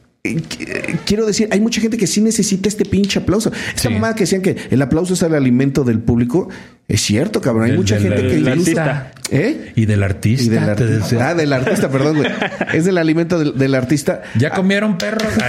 quiero 1.04 1.26
decir, 1.26 1.48
hay 1.50 1.60
mucha 1.60 1.80
gente 1.80 1.96
que 1.96 2.06
sí 2.06 2.20
necesita 2.20 2.68
este 2.68 2.84
pinche 2.84 3.18
aplauso. 3.18 3.50
Esta 3.74 3.90
mamá 3.90 4.14
que 4.14 4.20
decían 4.20 4.40
que 4.40 4.56
el 4.70 4.80
aplauso 4.80 5.14
es 5.14 5.22
el 5.22 5.34
alimento 5.34 5.82
del 5.82 5.98
público. 5.98 6.48
Es 6.86 7.00
cierto, 7.00 7.40
cabrón. 7.40 7.70
Hay 7.70 7.76
mucha 7.76 7.98
gente 7.98 8.28
que 8.28 8.40
le 8.40 8.54
gusta. 8.54 9.12
¿Eh? 9.30 9.72
Y 9.74 9.86
del 9.86 10.02
artista. 10.02 10.44
Y 10.44 10.48
del 10.48 10.62
artista. 10.62 11.28
Ah, 11.28 11.34
del 11.34 11.52
artista, 11.52 11.90
perdón, 11.90 12.18
güey. 12.18 12.30
Es 12.72 12.84
del 12.84 12.98
alimento 12.98 13.38
del, 13.38 13.74
artista. 13.74 14.22
¿Ya 14.38 14.50
comieron 14.50 14.96
perros? 14.96 15.26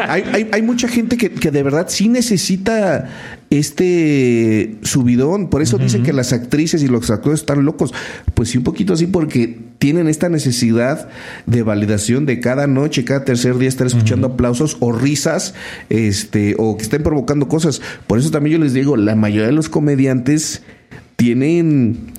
hay, 0.00 0.24
hay, 0.32 0.48
hay, 0.50 0.62
mucha 0.62 0.88
gente 0.88 1.16
que, 1.16 1.30
que, 1.30 1.50
de 1.50 1.62
verdad 1.62 1.86
sí 1.88 2.08
necesita 2.08 3.08
este 3.50 4.76
subidón. 4.82 5.48
Por 5.48 5.62
eso 5.62 5.78
dicen 5.78 6.02
que 6.02 6.12
las 6.12 6.32
actrices 6.32 6.82
y 6.82 6.88
los 6.88 7.10
actores 7.10 7.40
están 7.40 7.64
locos. 7.64 7.94
Pues 8.34 8.48
sí, 8.48 8.58
un 8.58 8.64
poquito 8.64 8.94
así, 8.94 9.06
porque 9.06 9.65
tienen 9.78 10.08
esta 10.08 10.28
necesidad 10.28 11.08
de 11.46 11.62
validación 11.62 12.26
de 12.26 12.40
cada 12.40 12.66
noche, 12.66 13.04
cada 13.04 13.24
tercer 13.24 13.58
día 13.58 13.68
estar 13.68 13.86
escuchando 13.86 14.28
aplausos 14.28 14.76
o 14.80 14.92
risas, 14.92 15.54
este, 15.88 16.54
o 16.58 16.76
que 16.76 16.82
estén 16.82 17.02
provocando 17.02 17.48
cosas. 17.48 17.80
Por 18.06 18.18
eso 18.18 18.30
también 18.30 18.58
yo 18.58 18.64
les 18.64 18.72
digo, 18.72 18.96
la 18.96 19.14
mayoría 19.16 19.46
de 19.46 19.52
los 19.52 19.68
comediantes 19.68 20.62
tienen 21.16 22.12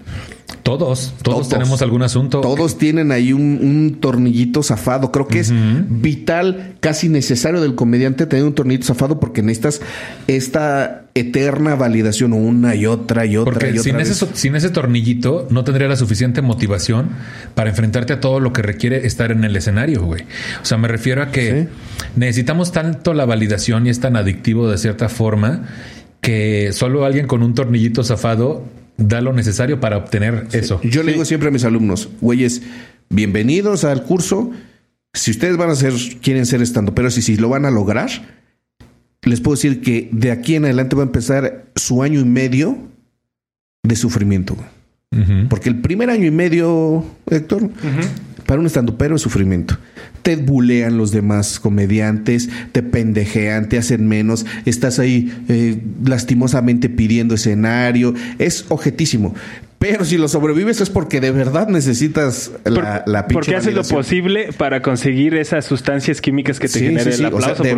todos, 0.63 1.13
todos, 1.21 1.47
tenemos 1.47 1.81
algún 1.81 2.01
asunto. 2.01 2.41
Todos 2.41 2.77
tienen 2.77 3.13
ahí 3.13 3.31
un, 3.31 3.99
tornillito 4.01 4.63
zafado. 4.63 5.13
Creo 5.13 5.25
que 5.25 5.39
es 5.39 5.53
vital, 5.87 6.75
casi 6.81 7.07
necesario 7.07 7.61
del 7.61 7.75
comediante 7.75 8.25
tener 8.25 8.43
un 8.43 8.53
tornillito 8.53 8.85
zafado 8.85 9.17
porque 9.17 9.41
necesitas 9.41 9.81
esta 10.27 11.06
eterna 11.19 11.75
validación 11.75 12.33
una 12.33 12.75
y 12.75 12.85
otra 12.85 13.25
y 13.25 13.37
otra 13.37 13.53
porque 13.53 13.71
y 13.71 13.79
sin 13.79 13.99
Ese, 13.99 14.13
sin 14.33 14.55
ese 14.55 14.69
tornillito 14.69 15.47
no 15.49 15.63
tendría 15.63 15.87
la 15.87 15.95
suficiente 15.95 16.41
motivación 16.41 17.09
para 17.55 17.69
enfrentarte 17.69 18.13
a 18.13 18.19
todo 18.19 18.39
lo 18.39 18.53
que 18.53 18.61
requiere 18.61 19.05
estar 19.05 19.31
en 19.31 19.43
el 19.43 19.55
escenario, 19.55 20.03
güey. 20.03 20.23
O 20.61 20.65
sea, 20.65 20.77
me 20.77 20.87
refiero 20.87 21.21
a 21.21 21.31
que 21.31 21.67
necesitamos 22.15 22.71
tanto 22.71 23.13
la 23.13 23.25
validación 23.25 23.87
y 23.87 23.89
es 23.89 23.99
tan 23.99 24.15
adictivo 24.15 24.69
de 24.69 24.77
cierta 24.77 25.09
forma 25.09 25.67
que 26.21 26.71
solo 26.73 27.05
alguien 27.05 27.27
con 27.27 27.43
un 27.43 27.53
tornillito 27.53 28.03
zafado 28.03 28.65
da 28.97 29.21
lo 29.21 29.33
necesario 29.33 29.79
para 29.79 29.97
obtener 29.97 30.47
eso. 30.51 30.81
Yo 30.83 31.03
le 31.03 31.13
digo 31.13 31.25
siempre 31.25 31.49
a 31.49 31.51
mis 31.51 31.63
alumnos, 31.63 32.09
güeyes, 32.19 32.63
bienvenidos 33.09 33.83
al 33.83 34.03
curso. 34.03 34.51
Si 35.13 35.31
ustedes 35.31 35.57
van 35.57 35.69
a 35.69 35.75
ser, 35.75 35.93
quieren 36.21 36.45
ser 36.45 36.61
estando, 36.61 36.93
pero 36.93 37.09
si, 37.11 37.21
si 37.21 37.37
lo 37.37 37.49
van 37.49 37.65
a 37.65 37.71
lograr, 37.71 38.09
les 39.27 39.41
puedo 39.41 39.55
decir 39.55 39.81
que 39.81 40.09
de 40.11 40.31
aquí 40.31 40.55
en 40.55 40.65
adelante 40.65 40.95
va 40.95 41.03
a 41.03 41.05
empezar 41.05 41.65
su 41.75 42.03
año 42.03 42.19
y 42.19 42.25
medio 42.25 42.77
de 43.83 43.95
sufrimiento. 43.95 44.57
Porque 45.49 45.69
el 45.69 45.79
primer 45.79 46.09
año 46.09 46.25
y 46.25 46.31
medio, 46.31 47.03
Héctor, 47.27 47.71
para 48.45 48.59
un 48.59 48.67
estandopero 48.67 49.15
es 49.15 49.21
sufrimiento. 49.21 49.77
Te 50.21 50.35
bulean 50.35 50.97
los 50.97 51.11
demás 51.11 51.59
comediantes, 51.59 52.49
te 52.71 52.83
pendejean, 52.83 53.69
te 53.69 53.77
hacen 53.77 54.07
menos, 54.07 54.45
estás 54.65 54.99
ahí 54.99 55.33
eh, 55.47 55.81
lastimosamente 56.05 56.89
pidiendo 56.89 57.35
escenario, 57.35 58.13
es 58.37 58.65
objetísimo. 58.69 59.33
Pero 59.79 60.05
si 60.05 60.17
lo 60.17 60.27
sobrevives 60.27 60.81
es 60.81 60.89
porque 60.89 61.21
de 61.21 61.29
verdad 61.29 61.67
necesitas 61.67 62.51
la, 62.65 63.03
la 63.05 63.27
Porque 63.27 63.55
haces 63.55 63.75
lo 63.75 63.83
posible 63.83 64.49
para 64.57 64.81
conseguir 64.81 65.35
esas 65.35 65.65
sustancias 65.65 66.19
químicas 66.19 66.59
que 66.59 66.67
te 66.67 66.79
generen 66.79 67.13
el 67.13 67.25
aplauso. 67.25 67.61
de, 67.61 67.75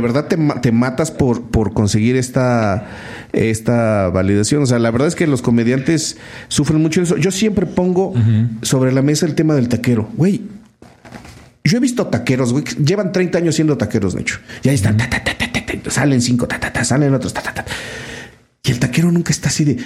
verdad 0.00 0.26
te, 0.26 0.36
te, 0.60 0.72
matas 0.72 1.12
por, 1.12 1.42
por 1.42 1.72
conseguir 1.72 2.16
esta, 2.16 2.88
esta 3.32 4.08
validación. 4.08 4.64
O 4.64 4.66
sea, 4.66 4.80
la 4.80 4.90
verdad 4.90 5.06
es 5.06 5.14
que 5.14 5.28
los 5.28 5.40
comediantes 5.40 6.18
sufren 6.48 6.82
mucho 6.82 7.02
eso. 7.02 7.16
Yo 7.16 7.30
siempre 7.30 7.66
pongo 7.66 8.14
sobre 8.62 8.90
la 8.90 9.02
mesa 9.02 9.24
el 9.24 9.36
tema 9.36 9.54
del 9.54 9.68
taquero. 9.68 10.08
Güey, 10.16 10.42
yo 11.62 11.76
he 11.76 11.80
visto 11.80 12.06
taqueros, 12.06 12.52
güey, 12.52 12.64
llevan 12.84 13.12
30 13.12 13.38
años 13.38 13.54
siendo 13.54 13.76
taqueros, 13.76 14.14
de 14.14 14.22
hecho. 14.22 14.40
Y 14.64 14.70
ahí 14.70 14.74
están, 14.74 14.96
salen 15.88 16.20
cinco, 16.20 16.48
salen 16.82 17.14
otros, 17.14 17.34
y 18.64 18.70
el 18.70 18.78
taquero 18.78 19.12
nunca 19.12 19.30
está 19.30 19.48
así 19.48 19.64
de 19.64 19.76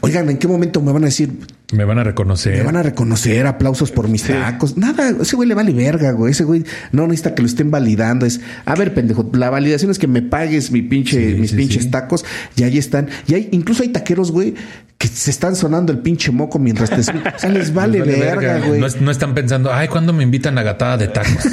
Oigan, 0.00 0.30
¿en 0.30 0.38
qué 0.38 0.46
momento 0.46 0.80
me 0.80 0.92
van 0.92 1.02
a 1.02 1.06
decir? 1.06 1.32
Me 1.72 1.84
van 1.84 1.98
a 1.98 2.04
reconocer. 2.04 2.56
Me 2.56 2.62
van 2.62 2.76
a 2.76 2.82
reconocer, 2.82 3.46
aplausos 3.46 3.90
por 3.90 4.08
mis 4.08 4.22
tacos. 4.22 4.76
Nada, 4.76 5.10
ese 5.20 5.36
güey 5.36 5.48
le 5.48 5.54
vale 5.54 5.72
verga, 5.72 6.12
güey. 6.12 6.32
Ese 6.32 6.44
güey 6.44 6.64
no 6.92 7.06
necesita 7.06 7.34
que 7.34 7.42
lo 7.42 7.48
estén 7.48 7.70
validando. 7.70 8.24
Es, 8.24 8.40
a 8.64 8.74
ver, 8.74 8.94
pendejo, 8.94 9.28
la 9.34 9.50
validación 9.50 9.90
es 9.90 9.98
que 9.98 10.06
me 10.06 10.22
pagues 10.22 10.70
mi 10.70 10.82
pinche, 10.82 11.34
mis 11.34 11.52
pinches 11.52 11.90
tacos 11.90 12.24
y 12.56 12.62
ahí 12.62 12.78
están. 12.78 13.08
Y 13.26 13.34
hay, 13.34 13.48
incluso 13.52 13.82
hay 13.82 13.90
taqueros, 13.90 14.32
güey, 14.32 14.54
que 14.96 15.08
se 15.08 15.30
están 15.30 15.56
sonando 15.56 15.92
el 15.92 15.98
pinche 15.98 16.30
moco 16.32 16.58
mientras 16.58 16.90
te... 16.90 17.00
o 17.00 17.38
sea, 17.38 17.50
les 17.50 17.74
vale, 17.74 18.00
verga, 18.00 18.60
güey. 18.60 18.80
No, 18.80 19.10
están 19.10 19.34
pensando, 19.34 19.72
ay, 19.72 19.88
¿cuándo 19.88 20.12
me 20.12 20.22
invitan 20.22 20.56
a 20.58 20.62
gatada 20.62 20.96
de 20.96 21.08
tacos? 21.08 21.44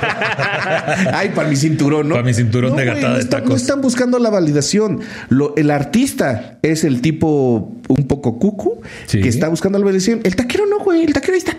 ay, 1.12 1.30
para 1.34 1.48
mi 1.48 1.56
cinturón, 1.56 2.08
¿no? 2.08 2.14
Para 2.14 2.26
mi 2.26 2.34
cinturón 2.34 2.76
de 2.76 2.84
gatada 2.84 3.18
de 3.18 3.24
tacos. 3.24 3.50
No 3.50 3.56
están 3.56 3.80
buscando 3.80 4.18
la 4.18 4.30
validación. 4.30 5.00
Lo, 5.28 5.54
el 5.56 5.70
artista 5.70 6.58
es 6.62 6.84
el 6.84 7.00
tipo 7.00 7.76
un 7.88 8.06
poco 8.06 8.38
cucu 8.38 8.80
que 9.10 9.28
está 9.28 9.48
buscando 9.48 9.78
la 9.78 9.84
validación. 9.84 10.20
El 10.24 10.36
taquero 10.36 10.66
no, 10.66 10.78
güey. 10.80 11.04
El 11.04 11.12
taquero 11.12 11.34
ahí 11.34 11.38
está. 11.38 11.56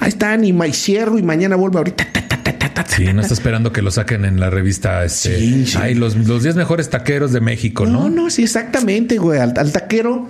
ahí 0.00 0.08
está, 0.08 0.36
y, 0.36 0.72
cierro 0.72 1.18
y 1.18 1.22
mañana 1.22 1.56
vuelve 1.56 1.78
ahorita. 1.78 2.06
Sí, 2.88 3.12
no 3.12 3.22
está 3.22 3.34
esperando 3.34 3.72
que 3.72 3.82
lo 3.82 3.90
saquen 3.90 4.24
en 4.24 4.38
la 4.38 4.50
revista. 4.50 5.04
Este, 5.04 5.38
Sí, 5.38 5.66
sí. 5.66 5.78
Ay, 5.80 5.94
los, 5.94 6.16
los 6.16 6.42
10 6.42 6.56
mejores 6.56 6.90
taqueros 6.90 7.32
de 7.32 7.40
México, 7.40 7.86
No, 7.86 8.08
¿no? 8.08 8.10
no, 8.10 8.30
sí, 8.30 8.42
exactamente, 8.44 9.18
güey. 9.18 9.40
Al, 9.40 9.54
al 9.56 9.72
taquero 9.72 10.28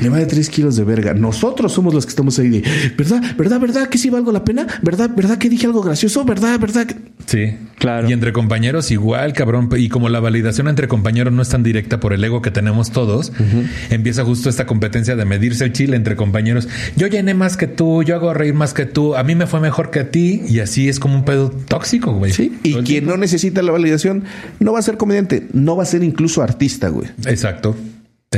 le 0.00 0.08
vale 0.08 0.26
tres 0.26 0.48
kilos 0.48 0.76
de 0.76 0.84
verga. 0.84 1.14
Nosotros 1.14 1.72
somos 1.72 1.94
los 1.94 2.06
que 2.06 2.10
estamos 2.10 2.38
ahí 2.38 2.48
de 2.48 2.62
verdad, 2.96 3.22
verdad, 3.36 3.60
verdad 3.60 3.88
que 3.88 3.98
sí 3.98 4.10
valgo 4.10 4.32
la 4.32 4.44
pena, 4.44 4.66
verdad, 4.82 5.10
verdad 5.14 5.38
que 5.38 5.48
dije 5.48 5.66
algo 5.66 5.82
gracioso, 5.82 6.24
verdad, 6.24 6.58
verdad. 6.58 6.86
que-". 6.86 6.96
Sí, 7.26 7.56
Claro. 7.80 8.10
Y 8.10 8.12
entre 8.12 8.34
compañeros 8.34 8.90
igual, 8.90 9.32
cabrón. 9.32 9.70
Y 9.74 9.88
como 9.88 10.10
la 10.10 10.20
validación 10.20 10.68
entre 10.68 10.86
compañeros 10.86 11.32
no 11.32 11.40
es 11.40 11.48
tan 11.48 11.62
directa 11.62 11.98
por 11.98 12.12
el 12.12 12.22
ego 12.22 12.42
que 12.42 12.50
tenemos 12.50 12.90
todos, 12.90 13.32
empieza 13.88 14.22
justo 14.22 14.50
esta 14.50 14.66
competencia 14.66 15.16
de 15.16 15.24
medirse 15.24 15.64
el 15.64 15.72
chile 15.72 15.96
entre 15.96 16.14
compañeros. 16.14 16.68
Yo 16.96 17.06
llené 17.06 17.32
más 17.32 17.56
que 17.56 17.66
tú, 17.66 18.02
yo 18.02 18.16
hago 18.16 18.34
reír 18.34 18.52
más 18.52 18.74
que 18.74 18.84
tú, 18.84 19.16
a 19.16 19.22
mí 19.24 19.34
me 19.34 19.46
fue 19.46 19.60
mejor 19.60 19.90
que 19.90 20.00
a 20.00 20.10
ti. 20.10 20.42
Y 20.46 20.60
así 20.60 20.90
es 20.90 21.00
como 21.00 21.14
un 21.14 21.24
pedo 21.24 21.48
tóxico, 21.50 22.12
güey. 22.12 22.32
Sí. 22.32 22.52
Y 22.62 22.74
quien 22.74 22.84
tiempo. 22.84 23.12
no 23.12 23.16
necesita 23.16 23.62
la 23.62 23.72
validación 23.72 24.24
no 24.58 24.74
va 24.74 24.80
a 24.80 24.82
ser 24.82 24.98
comediante, 24.98 25.46
no 25.54 25.74
va 25.74 25.84
a 25.84 25.86
ser 25.86 26.02
incluso 26.02 26.42
artista, 26.42 26.90
güey. 26.90 27.08
Exacto. 27.24 27.74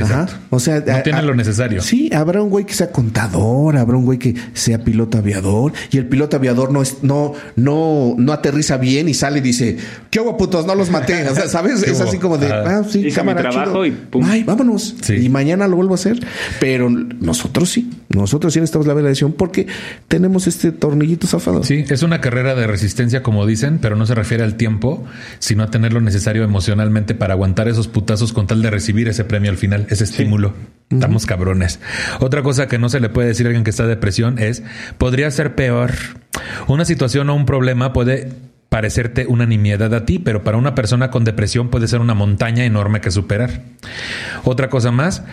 Ajá. 0.01 0.27
O 0.48 0.59
sea, 0.59 0.82
No 0.86 0.94
a- 0.94 1.02
tiene 1.02 1.19
a- 1.19 1.23
lo 1.23 1.35
necesario. 1.35 1.82
Sí, 1.82 2.09
habrá 2.14 2.40
un 2.40 2.48
güey 2.48 2.64
que 2.64 2.73
sea 2.73 2.90
contador, 2.90 3.77
habrá 3.77 3.98
un 3.98 4.06
güey 4.06 4.19
que 4.19 4.35
sea 4.55 4.82
piloto 4.82 5.19
aviador 5.19 5.74
y 5.90 5.98
el 5.98 6.06
piloto 6.06 6.35
aviador 6.39 6.73
no 6.73 6.81
es, 6.81 7.02
no, 7.02 7.35
no, 7.56 8.14
no 8.16 8.32
aterriza 8.32 8.78
bien 8.78 9.10
y 9.10 9.12
sale 9.12 9.40
y 9.40 9.43
dice, 9.43 9.77
¿qué 10.10 10.20
hago 10.20 10.39
putos? 10.39 10.64
No 10.64 10.74
los 10.74 10.89
maté. 10.89 11.28
O 11.28 11.35
sea, 11.35 11.47
¿sabes? 11.47 11.82
¿Qué 11.85 11.90
es 11.90 11.98
hubo? 12.01 12.09
así 12.09 12.16
como 12.16 12.39
de, 12.39 12.47
ah, 12.51 12.82
sí, 12.89 13.01
Hice 13.06 13.16
cámara, 13.16 13.43
mi 13.43 13.55
trabajo 13.55 13.85
chido. 13.85 13.86
y 13.86 13.90
pum. 13.90 14.24
Ay, 14.27 14.44
vámonos. 14.44 14.94
Sí. 15.02 15.14
Y 15.16 15.28
mañana 15.28 15.69
lo 15.69 15.77
vuelvo 15.77 15.93
a 15.93 15.97
hacer. 15.97 16.20
Pero 16.59 16.89
nosotros 16.89 17.69
sí, 17.69 17.90
nosotros 18.09 18.55
sí 18.55 18.60
necesitamos 18.60 18.86
la 18.86 18.94
validación 18.94 19.32
porque 19.35 19.66
tenemos 20.09 20.47
este 20.47 20.73
tornillito 20.73 21.27
zafado. 21.27 21.64
Sí, 21.64 21.85
es 21.86 22.02
una 22.02 22.23
carrera 22.23 22.55
de 22.55 22.66
resistencia, 22.66 23.23
como 23.23 23.44
dicen, 23.44 23.78
pero 23.82 23.94
no 23.97 24.06
se 24.06 24.14
refiere 24.14 24.43
al 24.43 24.55
tiempo, 24.56 25.05
sino 25.39 25.64
a 25.64 25.70
tener 25.70 25.93
lo 25.93 26.01
necesario 26.01 26.44
emocionalmente 26.44 27.14
para 27.14 27.35
aguantar 27.35 27.69
esos 27.69 27.89
putazos 27.89 28.32
con 28.32 28.47
tal 28.47 28.62
de 28.62 28.70
recibir 28.70 29.06
ese 29.09 29.24
premio 29.24 29.51
al 29.51 29.59
final, 29.59 29.82
ese 29.89 30.05
estímulo. 30.05 30.55
Estamos 30.91 31.25
cabrones. 31.25 31.81
Otra 32.21 32.43
cosa 32.43 32.69
que 32.69 32.79
no 32.79 32.89
se 32.89 33.01
le 33.01 33.09
puede 33.09 33.29
decir 33.29 33.47
a 33.47 33.49
alguien 33.49 33.65
que 33.65 33.71
está 33.71 33.85
en 33.85 33.89
depresión 33.91 34.39
es, 34.39 34.63
podría 34.99 35.31
ser 35.31 35.55
peor. 35.55 35.93
Una 36.69 36.85
situación 36.85 37.31
o 37.31 37.35
un 37.35 37.47
problema 37.47 37.93
puede 37.93 38.29
parecerte 38.73 39.27
una 39.27 39.45
nimiedad 39.45 39.93
a 39.93 40.07
ti, 40.07 40.19
pero 40.19 40.43
para 40.45 40.57
una 40.57 40.75
persona 40.75 41.11
con 41.11 41.25
depresión 41.25 41.69
puede 41.69 41.89
ser 41.89 42.01
una 42.01 42.15
montaña 42.15 42.65
enorme 42.65 43.03
que 43.03 43.11
superar. 43.11 43.61
Otra 44.45 44.71
cosa 44.71 44.91
más, 44.91 45.25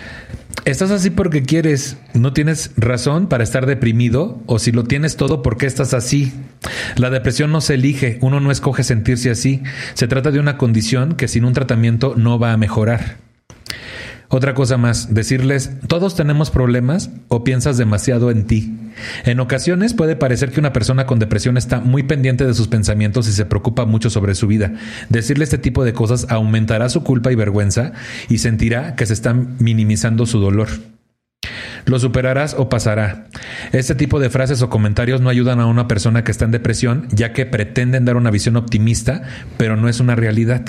estás 0.66 0.92
así 0.92 1.10
porque 1.10 1.44
quieres, 1.44 1.96
no 2.14 2.34
tienes 2.34 2.72
razón 2.76 3.28
para 3.28 3.46
estar 3.46 3.66
deprimido 3.66 4.44
o 4.46 4.60
si 4.60 4.74
lo 4.74 4.84
tienes 4.84 5.16
todo, 5.16 5.42
¿por 5.42 5.56
qué 5.56 5.68
estás 5.68 5.94
así? 5.94 6.34
La 6.98 7.10
depresión 7.10 7.50
no 7.54 7.62
se 7.62 7.76
elige, 7.76 8.18
uno 8.20 8.42
no 8.42 8.52
escoge 8.52 8.84
sentirse 8.84 9.30
así, 9.30 9.64
se 9.94 10.10
trata 10.10 10.32
de 10.32 10.42
una 10.42 10.58
condición 10.58 11.16
que 11.16 11.30
sin 11.30 11.46
un 11.46 11.54
tratamiento 11.54 12.16
no 12.18 12.40
va 12.40 12.52
a 12.52 12.58
mejorar. 12.58 13.29
Otra 14.32 14.54
cosa 14.54 14.78
más, 14.78 15.12
decirles, 15.12 15.72
todos 15.88 16.16
tenemos 16.16 16.52
problemas 16.52 17.10
o 17.30 17.44
piensas 17.44 17.78
demasiado 17.78 18.30
en 18.30 18.46
ti. 18.46 18.78
En 19.26 19.40
ocasiones 19.40 19.96
puede 19.96 20.16
parecer 20.16 20.52
que 20.52 20.60
una 20.60 20.72
persona 20.72 21.08
con 21.08 21.18
depresión 21.18 21.58
está 21.58 21.80
muy 21.80 22.04
pendiente 22.04 22.46
de 22.46 22.54
sus 22.54 22.68
pensamientos 22.68 23.28
y 23.28 23.32
se 23.32 23.46
preocupa 23.46 23.86
mucho 23.86 24.12
sobre 24.12 24.36
su 24.36 24.46
vida. 24.46 24.74
Decirle 25.10 25.46
este 25.46 25.58
tipo 25.58 25.84
de 25.84 25.94
cosas 25.94 26.28
aumentará 26.30 26.90
su 26.90 27.04
culpa 27.04 27.32
y 27.32 27.36
vergüenza 27.36 27.94
y 28.30 28.38
sentirá 28.38 28.96
que 28.96 29.08
se 29.08 29.14
está 29.14 29.34
minimizando 29.34 30.28
su 30.28 30.40
dolor. 30.40 30.70
Lo 31.86 31.98
superarás 31.98 32.54
o 32.54 32.70
pasará. 32.70 33.26
Este 33.72 33.96
tipo 33.96 34.20
de 34.20 34.30
frases 34.30 34.62
o 34.62 34.70
comentarios 34.70 35.22
no 35.22 35.30
ayudan 35.30 35.60
a 35.60 35.66
una 35.66 35.88
persona 35.88 36.24
que 36.24 36.32
está 36.32 36.46
en 36.46 36.52
depresión, 36.52 37.08
ya 37.12 37.34
que 37.34 37.48
pretenden 37.48 38.06
dar 38.06 38.16
una 38.16 38.30
visión 38.30 38.58
optimista, 38.58 39.24
pero 39.58 39.76
no 39.76 39.90
es 39.90 40.00
una 40.00 40.16
realidad. 40.16 40.66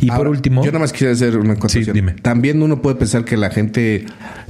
Y 0.00 0.10
por 0.10 0.28
último, 0.28 0.62
yo 0.64 0.68
nada 0.70 0.78
más 0.80 0.92
quisiera 0.92 1.12
hacer 1.12 1.36
una 1.36 1.56
cosa. 1.56 1.78
Sí, 1.82 1.90
dime. 1.92 2.12
También 2.14 2.62
uno 2.62 2.80
puede 2.82 2.96
pensar 2.96 3.24
que 3.24 3.36
la 3.36 3.50
gente 3.50 4.06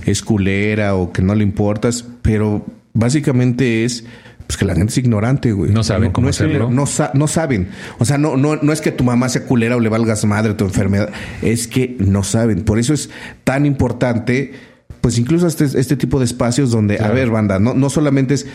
es 0.07 0.23
culera 0.23 0.95
o 0.95 1.13
que 1.13 1.23
no 1.23 1.35
le 1.35 1.43
importas, 1.43 2.05
pero 2.23 2.65
básicamente 2.95 3.85
es 3.85 4.05
pues 4.47 4.57
que 4.57 4.65
la 4.65 4.75
gente 4.75 4.91
es 4.91 4.99
ignorante, 4.99 5.53
güey. 5.53 5.71
No 5.71 5.85
saben 5.85 6.11
cómo 6.11 6.29
es- 6.29 6.41
hacerlo. 6.41 6.71
No, 6.71 6.85
sa- 6.87 7.13
no 7.15 7.29
saben. 7.29 7.69
O 7.99 8.05
sea, 8.05 8.19
no, 8.19 8.37
no, 8.37 8.57
no 8.57 8.73
es 8.73 8.81
que 8.81 8.91
tu 8.91 9.05
mamá 9.05 9.29
sea 9.29 9.45
culera 9.45 9.77
o 9.77 9.81
le 9.81 9.89
valgas 9.89 10.25
madre 10.25 10.55
tu 10.55 10.65
enfermedad. 10.65 11.11
Es 11.41 11.69
que 11.69 11.97
no 12.01 12.25
saben. 12.25 12.63
Por 12.65 12.81
eso 12.81 12.93
es 12.93 13.11
tan 13.45 13.65
importante, 13.65 14.53
pues 15.01 15.19
incluso 15.19 15.47
este, 15.47 15.67
este 15.67 15.97
tipo 15.97 16.19
de 16.19 16.25
espacios 16.25 16.73
donde, 16.73 16.99
a 16.99 17.11
ver, 17.13 17.31
banda, 17.31 17.61
no, 17.61 17.75
no 17.75 17.91
solamente 17.91 18.35
es 18.35 18.47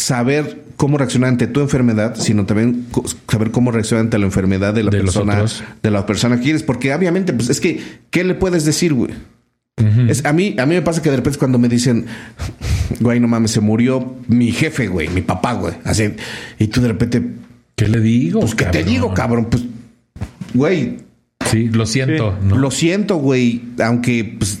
saber 0.00 0.62
cómo 0.76 0.98
reaccionar 0.98 1.28
ante 1.28 1.46
tu 1.46 1.60
enfermedad, 1.60 2.14
sino 2.16 2.46
también 2.46 2.86
saber 3.28 3.50
cómo 3.50 3.70
reaccionar 3.70 4.04
ante 4.06 4.18
la 4.18 4.24
enfermedad 4.24 4.72
de 4.74 4.82
la 4.84 4.90
De 4.90 5.02
los 5.02 5.14
persona, 5.14 5.34
otros. 5.34 5.62
de 5.82 5.90
la 5.90 6.06
persona 6.06 6.36
que 6.36 6.42
quieres, 6.42 6.62
porque 6.62 6.92
obviamente, 6.94 7.32
pues 7.32 7.50
es 7.50 7.60
que, 7.60 7.80
¿qué 8.10 8.24
le 8.24 8.34
puedes 8.34 8.64
decir, 8.64 8.94
güey? 8.94 9.12
Es, 10.08 10.26
a 10.26 10.34
mí, 10.34 10.56
a 10.58 10.66
mí 10.66 10.74
me 10.74 10.82
pasa 10.82 11.00
que 11.00 11.10
de 11.10 11.16
repente 11.16 11.38
cuando 11.38 11.58
me 11.58 11.66
dicen, 11.66 12.04
güey, 13.00 13.18
no 13.18 13.28
mames, 13.28 13.50
se 13.52 13.60
murió 13.60 14.14
mi 14.28 14.52
jefe, 14.52 14.88
güey, 14.88 15.08
mi 15.08 15.22
papá, 15.22 15.54
güey. 15.54 15.72
Así, 15.84 16.14
y 16.58 16.66
tú 16.66 16.82
de 16.82 16.88
repente, 16.88 17.22
¿qué 17.76 17.88
le 17.88 18.00
digo? 18.00 18.40
pues, 18.40 18.54
¿qué 18.54 18.66
te 18.66 18.84
digo, 18.84 19.14
cabrón? 19.14 19.46
Pues, 19.50 19.62
güey, 20.52 20.98
Sí, 21.50 21.68
lo 21.68 21.86
siento. 21.86 22.36
Sí. 22.40 22.46
¿no? 22.48 22.58
lo 22.58 22.70
siento, 22.70 23.16
güey, 23.16 23.62
aunque, 23.82 24.36
pues, 24.38 24.60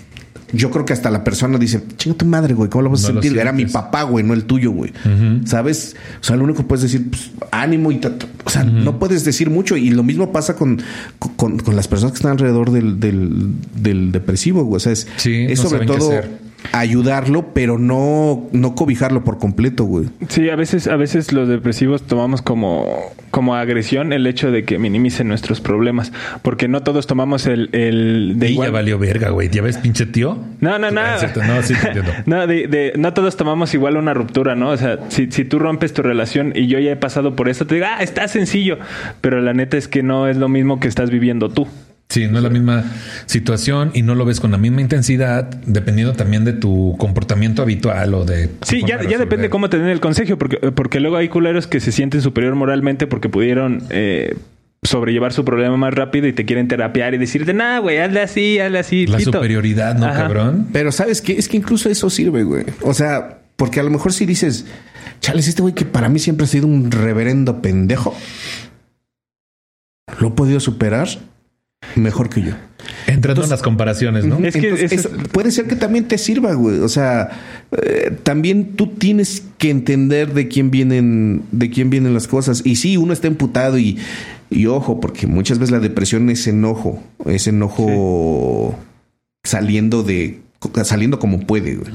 yo 0.52 0.70
creo 0.70 0.84
que 0.84 0.92
hasta 0.92 1.10
la 1.10 1.24
persona 1.24 1.58
dice, 1.58 1.82
chinga 1.96 2.16
tu 2.16 2.24
madre, 2.26 2.54
güey, 2.54 2.68
¿cómo 2.70 2.82
lo 2.82 2.90
vas 2.90 3.04
a 3.04 3.12
No 3.12 3.20
sentir? 3.20 3.38
Era 3.38 3.52
mi 3.52 3.66
papá, 3.66 4.02
güey, 4.02 4.24
no 4.24 4.34
el 4.34 4.44
tuyo, 4.44 4.70
güey. 4.70 4.92
¿Sabes? 5.44 5.96
O 6.20 6.24
sea, 6.24 6.36
lo 6.36 6.44
único 6.44 6.58
que 6.62 6.64
puedes 6.68 6.82
decir, 6.82 7.10
pues, 7.10 7.30
ánimo 7.50 7.92
y 7.92 8.00
O 8.44 8.50
sea, 8.50 8.64
no 8.64 8.98
puedes 8.98 9.24
decir 9.24 9.50
mucho. 9.50 9.76
Y 9.76 9.90
lo 9.90 10.02
mismo 10.02 10.32
pasa 10.32 10.56
con, 10.56 10.80
con, 11.36 11.58
con 11.58 11.76
las 11.76 11.88
personas 11.88 12.12
que 12.12 12.16
están 12.16 12.32
alrededor 12.32 12.70
del, 12.70 13.00
del, 13.00 13.54
del 13.76 14.12
depresivo, 14.12 14.64
güey. 14.64 14.76
O 14.76 14.80
sea, 14.80 14.92
es, 14.92 15.06
Sí, 15.16 15.46
es 15.48 15.62
no 15.62 15.70
sobre 15.70 15.86
todo. 15.86 16.10
Ayudarlo, 16.72 17.52
pero 17.54 17.78
no, 17.78 18.48
no 18.52 18.74
cobijarlo 18.74 19.24
por 19.24 19.38
completo, 19.38 19.84
güey. 19.84 20.06
Sí, 20.28 20.48
a 20.50 20.56
veces, 20.56 20.86
a 20.86 20.96
veces 20.96 21.32
los 21.32 21.48
depresivos 21.48 22.02
tomamos 22.02 22.42
como, 22.42 22.86
como 23.30 23.54
agresión 23.54 24.12
el 24.12 24.26
hecho 24.26 24.50
de 24.50 24.64
que 24.64 24.78
minimicen 24.78 25.28
nuestros 25.28 25.60
problemas, 25.60 26.12
porque 26.42 26.68
no 26.68 26.82
todos 26.82 27.06
tomamos 27.06 27.46
el, 27.46 27.68
el 27.72 28.34
de 28.38 28.48
Y 28.48 28.52
igual. 28.52 28.68
ya 28.68 28.72
valió 28.72 28.98
verga, 28.98 29.30
güey. 29.30 29.48
¿Ya 29.50 29.62
ves, 29.62 29.78
pinche 29.78 30.06
tío? 30.06 30.38
No, 30.60 30.78
no, 30.78 30.90
no. 30.90 31.00
Ah. 31.00 31.16
No, 31.46 31.62
sí, 31.62 31.74
de, 32.26 32.66
de- 32.66 32.92
no 32.96 33.12
todos 33.14 33.36
tomamos 33.36 33.74
igual 33.74 33.96
una 33.96 34.14
ruptura, 34.14 34.54
¿no? 34.54 34.70
O 34.70 34.76
sea, 34.76 34.98
si, 35.08 35.30
si 35.30 35.44
tú 35.44 35.58
rompes 35.58 35.92
tu 35.92 36.02
relación 36.02 36.52
y 36.54 36.66
yo 36.66 36.78
ya 36.78 36.92
he 36.92 36.96
pasado 36.96 37.36
por 37.36 37.48
esto, 37.48 37.66
te 37.66 37.76
digo, 37.76 37.86
ah, 37.90 38.02
está 38.02 38.28
sencillo. 38.28 38.78
Pero 39.20 39.40
la 39.40 39.54
neta 39.54 39.76
es 39.76 39.88
que 39.88 40.02
no 40.02 40.28
es 40.28 40.36
lo 40.36 40.48
mismo 40.48 40.80
que 40.80 40.88
estás 40.88 41.10
viviendo 41.10 41.48
tú. 41.48 41.66
Sí, 42.10 42.26
no 42.26 42.38
es 42.38 42.42
la 42.42 42.50
misma 42.50 42.84
situación 43.26 43.92
y 43.94 44.02
no 44.02 44.16
lo 44.16 44.24
ves 44.24 44.40
con 44.40 44.50
la 44.50 44.58
misma 44.58 44.80
intensidad, 44.80 45.44
dependiendo 45.64 46.12
también 46.12 46.44
de 46.44 46.52
tu 46.52 46.96
comportamiento 46.98 47.62
habitual 47.62 48.14
o 48.14 48.24
de. 48.24 48.48
tu 48.48 48.66
Sí, 48.66 48.82
ya, 48.84 49.00
ya 49.08 49.16
depende 49.16 49.48
cómo 49.48 49.70
te 49.70 49.78
den 49.78 49.86
el 49.86 50.00
consejo, 50.00 50.36
porque, 50.36 50.56
porque 50.72 50.98
luego 50.98 51.16
hay 51.16 51.28
culeros 51.28 51.68
que 51.68 51.78
se 51.78 51.92
sienten 51.92 52.20
superior 52.20 52.56
moralmente 52.56 53.06
porque 53.06 53.28
pudieron 53.28 53.84
eh, 53.90 54.34
sobrellevar 54.82 55.32
su 55.32 55.44
problema 55.44 55.76
más 55.76 55.94
rápido 55.94 56.26
y 56.26 56.32
te 56.32 56.44
quieren 56.44 56.66
terapiar 56.66 57.14
y 57.14 57.18
decirte, 57.18 57.54
nah, 57.54 57.78
güey, 57.78 57.98
hazle 57.98 58.22
así, 58.22 58.58
hazle 58.58 58.80
así. 58.80 59.06
La 59.06 59.18
pito". 59.18 59.32
superioridad, 59.32 59.94
¿no, 59.94 60.06
Ajá. 60.06 60.22
cabrón? 60.22 60.66
Pero 60.72 60.90
¿sabes 60.90 61.22
qué? 61.22 61.38
Es 61.38 61.48
que 61.48 61.58
incluso 61.58 61.88
eso 61.88 62.10
sirve, 62.10 62.42
güey. 62.42 62.64
O 62.82 62.92
sea, 62.92 63.38
porque 63.54 63.78
a 63.78 63.84
lo 63.84 63.90
mejor 63.90 64.12
si 64.12 64.26
dices, 64.26 64.66
chales, 65.20 65.46
este 65.46 65.62
güey 65.62 65.74
que 65.74 65.84
para 65.84 66.08
mí 66.08 66.18
siempre 66.18 66.42
ha 66.42 66.48
sido 66.48 66.66
un 66.66 66.90
reverendo 66.90 67.62
pendejo, 67.62 68.16
lo 70.18 70.26
he 70.26 70.30
podido 70.32 70.58
superar 70.58 71.06
mejor 71.96 72.28
que 72.28 72.42
yo. 72.42 72.52
Entrando 73.06 73.44
en 73.44 73.50
las 73.50 73.62
comparaciones, 73.62 74.24
¿no? 74.24 74.38
Es 74.38 74.54
que 74.54 74.68
Entonces, 74.68 74.92
eso 74.92 75.10
puede 75.32 75.50
ser 75.50 75.66
que 75.66 75.76
también 75.76 76.08
te 76.08 76.18
sirva, 76.18 76.54
güey. 76.54 76.78
O 76.78 76.88
sea, 76.88 77.30
eh, 77.82 78.16
también 78.22 78.76
tú 78.76 78.88
tienes 78.88 79.42
que 79.58 79.70
entender 79.70 80.32
de 80.32 80.48
quién 80.48 80.70
vienen, 80.70 81.42
de 81.52 81.70
quién 81.70 81.90
vienen 81.90 82.14
las 82.14 82.28
cosas. 82.28 82.62
Y 82.64 82.76
sí, 82.76 82.96
uno 82.96 83.12
está 83.12 83.26
emputado 83.26 83.78
y, 83.78 83.98
y 84.48 84.66
ojo, 84.66 85.00
porque 85.00 85.26
muchas 85.26 85.58
veces 85.58 85.72
la 85.72 85.80
depresión 85.80 86.30
es 86.30 86.46
enojo, 86.46 87.02
es 87.26 87.46
enojo 87.46 88.78
saliendo 89.44 90.02
de, 90.02 90.40
saliendo 90.84 91.18
como 91.18 91.40
puede, 91.40 91.76
güey. 91.76 91.92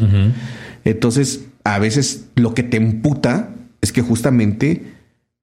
Entonces, 0.84 1.45
a 1.64 1.80
veces 1.80 2.26
lo 2.36 2.53
que 2.53 2.64
te 2.64 2.78
emputa 2.78 3.49
es 3.82 3.91
que 3.91 4.02
justamente 4.02 4.95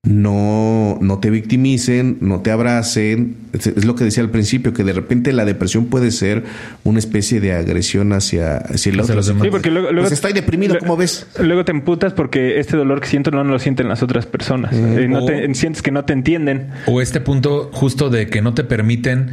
no, 0.05 0.99
no 1.01 1.21
te 1.21 1.31
victimicen, 1.31 2.19
no 2.21 2.41
te 2.41 2.51
abracen. 2.51 3.37
Es, 3.53 3.85
lo 3.85 3.95
que 3.95 4.03
decía 4.03 4.25
al 4.25 4.31
principio, 4.31 4.73
que 4.75 4.83
de 4.83 4.93
repente 4.93 5.33
la 5.33 5.45
depresión 5.45 5.87
puede 5.87 6.11
ser 6.11 6.43
una 6.83 6.99
especie 6.99 7.41
de 7.41 7.53
agresión 7.53 8.13
hacia, 8.13 8.57
hacia 8.57 8.91
el 8.91 8.97
Hacia 8.99 9.03
otro. 9.05 9.15
los 9.17 9.27
demás. 9.29 9.43
Sí, 9.45 9.51
porque 9.51 9.71
luego, 9.71 9.93
luego 9.93 10.03
Pues 10.09 10.13
estoy 10.13 10.33
deprimido, 10.33 10.77
¿cómo 10.81 10.97
ves? 10.97 11.29
Luego 11.39 11.65
te 11.65 11.71
emputas 11.71 12.13
porque 12.15 12.59
este 12.59 12.77
dolor 12.77 13.01
que 13.01 13.07
siento 13.07 13.31
no 13.31 13.45
lo 13.45 13.59
sienten 13.61 13.89
las 13.89 14.03
otras 14.03 14.27
personas. 14.27 14.75
Eh, 14.75 15.07
no 15.09 15.21
O- 15.23 15.25
te, 15.25 15.55
sientes 15.55 15.83
que 15.83 15.93
no 15.93 16.05
te 16.05 16.13
entienden. 16.15 16.71
O 16.87 17.01
este 17.01 17.21
punto 17.21 17.71
justo 17.73 18.11
de 18.11 18.27
que 18.27 18.43
no 18.43 18.55
te 18.55 18.65
permiten 18.65 19.31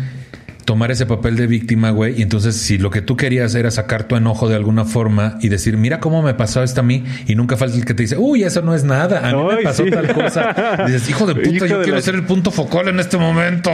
tomar 0.70 0.92
ese 0.92 1.08
papel 1.08 1.36
de 1.36 1.48
víctima, 1.48 1.90
güey. 1.90 2.20
Y 2.20 2.22
entonces, 2.22 2.56
si 2.56 2.78
lo 2.78 2.92
que 2.92 3.02
tú 3.02 3.18
querías 3.18 3.56
era 3.56 3.72
sacar 3.72 4.04
tu 4.04 4.16
enojo 4.16 4.48
de 4.48 4.56
alguna 4.56 4.86
forma 4.86 5.40
y 5.42 5.50
decir, 5.50 5.78
mira 5.78 6.00
cómo 6.00 6.22
me 6.22 6.36
pasó 6.36 6.62
esto 6.62 6.82
a 6.82 6.84
mí, 6.84 7.04
y 7.26 7.34
nunca 7.34 7.58
falta 7.58 7.76
el 7.76 7.86
que 7.86 7.96
te 7.96 8.04
dice, 8.04 8.18
uy, 8.20 8.44
eso 8.44 8.62
no 8.62 8.76
es 8.76 8.84
nada, 8.84 9.28
a 9.28 9.34
mí 9.34 9.44
me 9.56 9.64
pasó 9.64 9.84
tal 9.86 10.14
cosa. 10.14 10.84
dices, 10.86 11.10
hijo 11.10 11.26
de 11.26 11.34
puta, 11.34 11.66
yo 11.66 11.82
quiero 11.82 12.00
ser 12.02 12.14
el 12.14 12.24
punto 12.24 12.52
focal 12.52 12.88
en 12.88 13.00
este 13.00 13.18
momento. 13.18 13.72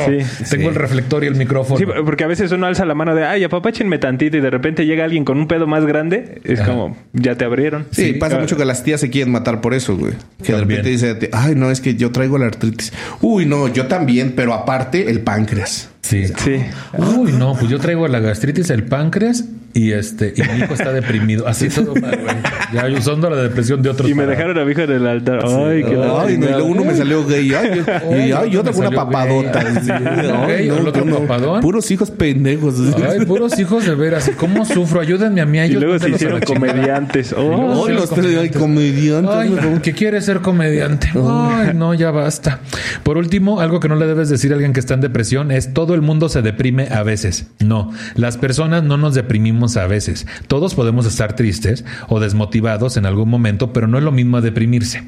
Tengo 0.49 0.69
el 0.69 0.75
reflector 0.75 1.25
y 1.25 1.27
el 1.27 1.35
micrófono. 1.35 1.77
Sí, 1.77 1.85
porque 2.05 2.23
a 2.23 2.27
veces 2.27 2.49
uno 2.53 2.65
alza 2.65 2.85
la 2.85 2.95
mano 2.95 3.13
de, 3.13 3.25
ay, 3.25 3.43
apapáchenme 3.43 3.97
tantito, 3.97 4.37
y 4.37 4.39
de 4.39 4.49
repente 4.49 4.85
llega 4.85 5.03
alguien 5.03 5.25
con 5.25 5.37
un 5.37 5.49
pedo 5.49 5.67
más 5.67 5.85
grande, 5.85 6.39
es 6.45 6.61
como, 6.61 6.95
ya 7.11 7.35
te 7.35 7.43
abrieron. 7.43 7.87
Sí, 7.91 8.13
pasa 8.13 8.39
mucho 8.39 8.55
que 8.55 8.63
las 8.63 8.85
tías 8.85 9.01
se 9.01 9.09
quieren 9.09 9.33
matar 9.33 9.59
por 9.59 9.73
eso, 9.73 9.97
güey. 9.97 10.13
Que 10.41 10.53
de 10.53 10.61
repente 10.61 10.87
dice, 10.87 11.29
ay, 11.33 11.55
no, 11.55 11.71
es 11.71 11.81
que 11.81 11.95
yo 11.95 12.13
traigo 12.13 12.37
la 12.37 12.45
artritis. 12.45 12.93
Uy, 13.19 13.45
no, 13.45 13.67
yo 13.67 13.87
también, 13.87 14.31
pero 14.33 14.53
aparte 14.53 15.09
el 15.09 15.19
páncreas. 15.19 15.89
Sí. 16.05 16.27
sí. 16.27 16.63
Uy, 16.95 17.31
no, 17.31 17.55
pues 17.55 17.67
yo 17.67 17.79
traigo 17.79 18.07
la 18.07 18.19
gastritis, 18.19 18.69
el 18.69 18.83
páncreas 18.83 19.45
y 19.75 19.91
este, 19.91 20.33
y 20.37 20.41
mi 20.41 20.63
hijo 20.63 20.73
está 20.73 20.93
deprimido. 20.93 21.45
Así 21.49 21.67
todo 21.67 21.93
mal, 21.95 22.17
güey. 22.17 22.35
Ya 22.73 22.97
usando 22.97 23.29
la 23.29 23.35
depresión 23.35 23.81
de 23.81 23.89
otros. 23.89 24.09
Y 24.09 24.13
me 24.13 24.25
dejaron 24.25 24.57
a 24.57 24.63
mi 24.63 24.71
hijo 24.71 24.81
en 24.83 24.91
el 24.91 25.05
altar. 25.05 25.41
Ay, 25.43 25.83
qué 25.83 25.97
Ay, 26.17 26.37
no, 26.37 26.45
y 26.45 26.49
luego 26.49 26.65
uno 26.65 26.85
me 26.85 26.95
salió 26.95 27.25
gay. 27.25 27.53
Ay, 27.53 27.83
y 28.09 28.31
ay, 28.31 28.51
yo 28.51 28.63
tengo 28.63 28.79
una 28.79 28.91
papadota. 28.91 29.59
Ay, 30.47 30.69
no, 30.69 30.75
otro 30.77 31.05
papadón. 31.05 31.59
Puros 31.59 31.91
hijos 31.91 32.09
pendejos. 32.09 32.75
Ay, 32.95 33.25
puros 33.25 33.59
hijos 33.59 33.85
de 33.85 33.95
veras. 33.95 34.31
¿Cómo 34.37 34.63
sufro? 34.63 35.01
Ayúdenme 35.01 35.41
a 35.41 35.45
mí. 35.45 35.59
Y 35.59 35.73
luego 35.73 35.99
se 35.99 36.09
hicieron 36.09 36.39
comediantes. 36.39 37.33
Oh, 37.37 37.89
los 37.89 38.09
tres, 38.11 38.37
ay, 38.39 38.51
comediantes. 38.51 39.35
Ay, 39.35 39.79
¿qué 39.83 39.91
quiere 39.91 40.21
ser 40.21 40.39
comediante? 40.39 41.09
Ay, 41.15 41.71
no, 41.75 41.93
ya 41.93 42.11
basta. 42.11 42.61
Por 43.03 43.17
último, 43.17 43.59
algo 43.59 43.81
que 43.81 43.89
no 43.89 43.95
le 43.95 44.07
debes 44.07 44.29
decir 44.29 44.51
a 44.51 44.55
alguien 44.55 44.71
que 44.71 44.79
está 44.79 44.93
en 44.93 45.01
depresión 45.01 45.51
es 45.51 45.73
todo 45.73 45.95
el 45.95 46.01
mundo 46.01 46.29
se 46.29 46.41
deprime 46.41 46.87
a 46.91 47.03
veces. 47.03 47.47
No, 47.59 47.91
las 48.15 48.37
personas 48.37 48.81
no 48.81 48.95
nos 48.95 49.15
deprimimos 49.15 49.64
a 49.75 49.87
veces. 49.87 50.27
Todos 50.47 50.75
podemos 50.75 51.05
estar 51.05 51.35
tristes 51.35 51.83
o 52.07 52.19
desmotivados 52.19 52.97
en 52.97 53.05
algún 53.05 53.29
momento, 53.29 53.73
pero 53.73 53.87
no 53.87 53.97
es 53.97 54.03
lo 54.03 54.11
mismo 54.11 54.41
deprimirse. 54.41 55.03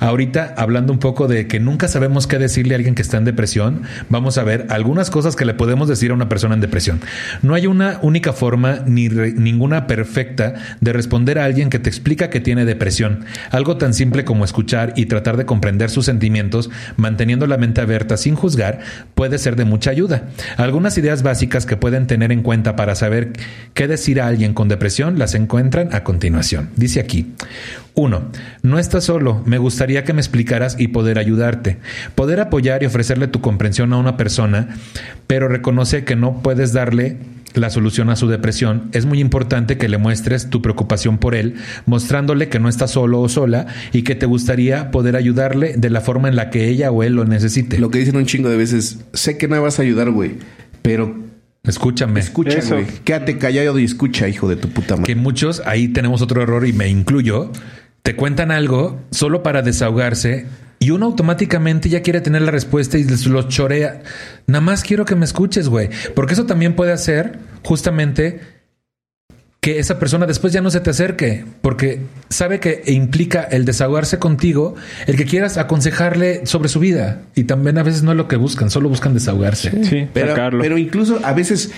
Ahorita, 0.00 0.54
hablando 0.56 0.92
un 0.92 0.98
poco 0.98 1.28
de 1.28 1.46
que 1.46 1.60
nunca 1.60 1.88
sabemos 1.88 2.26
qué 2.26 2.38
decirle 2.38 2.74
a 2.74 2.76
alguien 2.76 2.94
que 2.94 3.02
está 3.02 3.18
en 3.18 3.24
depresión, 3.24 3.82
vamos 4.08 4.38
a 4.38 4.44
ver 4.44 4.66
algunas 4.70 5.10
cosas 5.10 5.36
que 5.36 5.44
le 5.44 5.54
podemos 5.54 5.88
decir 5.88 6.10
a 6.10 6.14
una 6.14 6.28
persona 6.28 6.54
en 6.54 6.60
depresión. 6.60 7.00
No 7.42 7.54
hay 7.54 7.66
una 7.66 7.98
única 8.02 8.32
forma 8.32 8.80
ni 8.86 9.08
ninguna 9.08 9.86
perfecta 9.86 10.54
de 10.80 10.92
responder 10.92 11.38
a 11.38 11.44
alguien 11.44 11.70
que 11.70 11.78
te 11.78 11.90
explica 11.90 12.30
que 12.30 12.40
tiene 12.40 12.64
depresión. 12.64 13.24
Algo 13.50 13.76
tan 13.76 13.94
simple 13.94 14.24
como 14.24 14.44
escuchar 14.44 14.92
y 14.96 15.06
tratar 15.06 15.36
de 15.36 15.46
comprender 15.46 15.90
sus 15.90 16.06
sentimientos, 16.06 16.70
manteniendo 16.96 17.46
la 17.46 17.58
mente 17.58 17.80
abierta 17.80 18.16
sin 18.16 18.34
juzgar, 18.36 18.80
puede 19.14 19.38
ser 19.38 19.56
de 19.56 19.64
mucha 19.64 19.90
ayuda. 19.90 20.24
Algunas 20.56 20.96
ideas 20.98 21.22
básicas 21.22 21.66
que 21.66 21.76
pueden 21.76 22.06
tener 22.06 22.32
en 22.32 22.42
cuenta 22.42 22.76
para 22.76 22.94
saber 22.94 23.32
qué 23.74 23.88
decir 23.88 24.20
a 24.20 24.28
alguien 24.28 24.54
con 24.54 24.68
depresión 24.68 25.18
las 25.18 25.34
encuentran 25.34 25.94
a 25.94 26.04
continuación. 26.04 26.70
Dice 26.76 27.00
aquí, 27.00 27.34
1. 27.94 28.22
No 28.62 28.78
estás 28.78 29.04
solo. 29.04 29.42
Me 29.46 29.58
gustaría 29.58 30.04
que 30.04 30.12
me 30.12 30.20
explicaras 30.20 30.76
y 30.78 30.88
poder 30.88 31.18
ayudarte. 31.18 31.78
Poder 32.14 32.40
apoyar 32.40 32.82
y 32.82 32.86
ofrecerle 32.86 33.28
tu 33.28 33.40
comprensión 33.40 33.92
a 33.92 33.98
una 33.98 34.16
persona, 34.16 34.76
pero 35.26 35.48
reconoce 35.48 36.04
que 36.04 36.16
no 36.16 36.42
puedes 36.42 36.72
darle 36.72 37.18
la 37.54 37.70
solución 37.70 38.10
a 38.10 38.16
su 38.16 38.28
depresión, 38.28 38.88
es 38.92 39.06
muy 39.06 39.20
importante 39.20 39.78
que 39.78 39.88
le 39.88 39.98
muestres 39.98 40.50
tu 40.50 40.60
preocupación 40.60 41.18
por 41.18 41.34
él, 41.34 41.54
mostrándole 41.86 42.48
que 42.48 42.58
no 42.58 42.68
estás 42.68 42.90
solo 42.90 43.20
o 43.20 43.28
sola 43.28 43.66
y 43.92 44.02
que 44.02 44.14
te 44.14 44.26
gustaría 44.26 44.90
poder 44.90 45.14
ayudarle 45.16 45.74
de 45.76 45.90
la 45.90 46.00
forma 46.00 46.28
en 46.28 46.36
la 46.36 46.50
que 46.50 46.68
ella 46.68 46.90
o 46.90 47.02
él 47.02 47.14
lo 47.14 47.24
necesite. 47.24 47.78
Lo 47.78 47.90
que 47.90 47.98
dicen 47.98 48.16
un 48.16 48.26
chingo 48.26 48.48
de 48.48 48.56
veces, 48.56 49.04
sé 49.12 49.38
que 49.38 49.48
no 49.48 49.54
me 49.54 49.60
vas 49.60 49.78
a 49.78 49.82
ayudar, 49.82 50.10
güey, 50.10 50.32
pero 50.82 51.22
Escúchame. 51.64 52.20
Escucha, 52.20 52.60
güey. 52.68 52.84
Quédate 53.04 53.38
callado 53.38 53.78
y 53.78 53.84
escucha, 53.84 54.28
hijo 54.28 54.48
de 54.48 54.56
tu 54.56 54.68
puta 54.68 54.96
madre. 54.96 55.06
Que 55.06 55.18
muchos, 55.18 55.62
ahí 55.64 55.88
tenemos 55.88 56.20
otro 56.20 56.42
error 56.42 56.66
y 56.66 56.74
me 56.74 56.88
incluyo, 56.88 57.50
te 58.04 58.14
cuentan 58.16 58.50
algo 58.50 59.00
solo 59.10 59.42
para 59.42 59.62
desahogarse 59.62 60.44
y 60.78 60.90
uno 60.90 61.06
automáticamente 61.06 61.88
ya 61.88 62.02
quiere 62.02 62.20
tener 62.20 62.42
la 62.42 62.50
respuesta 62.50 62.98
y 62.98 63.04
los 63.04 63.48
chorea. 63.48 64.02
Nada 64.46 64.60
más 64.60 64.84
quiero 64.84 65.06
que 65.06 65.16
me 65.16 65.24
escuches, 65.24 65.70
güey. 65.70 65.88
Porque 66.14 66.34
eso 66.34 66.44
también 66.44 66.76
puede 66.76 66.92
hacer 66.92 67.38
justamente 67.62 68.40
que 69.62 69.78
esa 69.78 69.98
persona 69.98 70.26
después 70.26 70.52
ya 70.52 70.60
no 70.60 70.70
se 70.70 70.80
te 70.80 70.90
acerque, 70.90 71.46
porque 71.62 72.02
sabe 72.28 72.60
que 72.60 72.82
implica 72.88 73.42
el 73.42 73.64
desahogarse 73.64 74.18
contigo, 74.18 74.74
el 75.06 75.16
que 75.16 75.24
quieras 75.24 75.56
aconsejarle 75.56 76.44
sobre 76.44 76.68
su 76.68 76.80
vida. 76.80 77.22
Y 77.34 77.44
también 77.44 77.78
a 77.78 77.82
veces 77.82 78.02
no 78.02 78.10
es 78.10 78.18
lo 78.18 78.28
que 78.28 78.36
buscan, 78.36 78.68
solo 78.68 78.90
buscan 78.90 79.14
desahogarse. 79.14 79.82
Sí, 79.82 80.06
pero, 80.12 80.34
pero 80.60 80.76
incluso 80.76 81.20
a 81.24 81.32
veces 81.32 81.70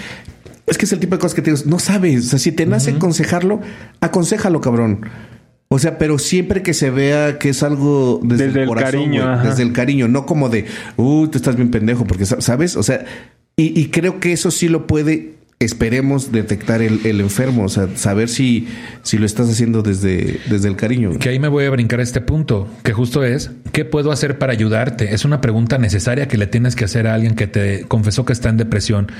es 0.66 0.77
que 0.77 0.86
es 0.86 0.93
el 0.93 0.98
tipo 0.98 1.15
de 1.15 1.20
cosas 1.20 1.36
que 1.36 1.43
te 1.43 1.53
digo, 1.53 1.62
no 1.66 1.78
sabes, 1.78 2.27
o 2.27 2.31
sea, 2.31 2.39
si 2.40 2.51
te 2.51 2.66
nace 2.66 2.90
aconsejarlo, 2.90 3.61
aconsejalo, 4.01 4.61
cabrón. 4.61 5.07
O 5.68 5.78
sea, 5.78 5.98
pero 5.98 6.18
siempre 6.18 6.62
que 6.62 6.74
se 6.74 6.90
vea 6.90 7.38
que 7.38 7.48
es 7.48 7.62
algo 7.62 8.20
desde, 8.22 8.62
el, 8.62 8.74
cariño, 8.74 9.43
desde 9.43 9.64
el 9.64 9.72
cariño, 9.72 10.06
no 10.06 10.24
como 10.24 10.48
de, 10.48 10.66
uh, 10.97 11.26
tú 11.26 11.38
estás 11.38 11.56
bien 11.56 11.70
pendejo, 11.70 12.05
porque 12.05 12.24
sabes, 12.24 12.76
o 12.76 12.82
sea, 12.84 13.05
y, 13.56 13.78
y 13.80 13.88
creo 13.88 14.20
que 14.20 14.32
eso 14.32 14.51
sí 14.52 14.68
lo 14.68 14.86
puede 14.86 15.34
esperemos 15.58 16.32
detectar 16.32 16.82
el, 16.82 17.20
enfermo, 17.20 17.64
o 17.64 17.68
sea, 17.70 17.88
saber 17.96 18.28
si, 18.28 18.68
si 19.02 19.16
lo 19.16 19.24
estás 19.24 19.48
haciendo 19.48 19.82
desde, 19.82 20.38
desde 20.50 20.68
el 20.68 20.76
cariño. 20.76 21.18
Que 21.18 21.30
ahí 21.30 21.38
me 21.38 21.48
voy 21.48 21.64
a 21.64 21.70
brincar 21.70 22.00
este 22.00 22.20
punto, 22.20 22.68
que 22.82 22.92
justo 22.92 23.24
es, 23.24 23.50
¿qué 23.72 23.86
puedo 23.86 24.12
hacer 24.12 24.38
para 24.38 24.52
ayudarte? 24.52 25.14
Es 25.14 25.24
una 25.24 25.40
pregunta 25.40 25.78
necesaria 25.78 26.28
que 26.28 26.36
le 26.36 26.46
tienes 26.46 26.76
que 26.76 26.84
hacer 26.84 27.06
a 27.06 27.14
alguien 27.14 27.34
que 27.34 27.46
te 27.46 27.84
confesó 27.88 28.26
que 28.26 28.34
está 28.34 28.50
en 28.50 28.58
depresión, 28.58 29.10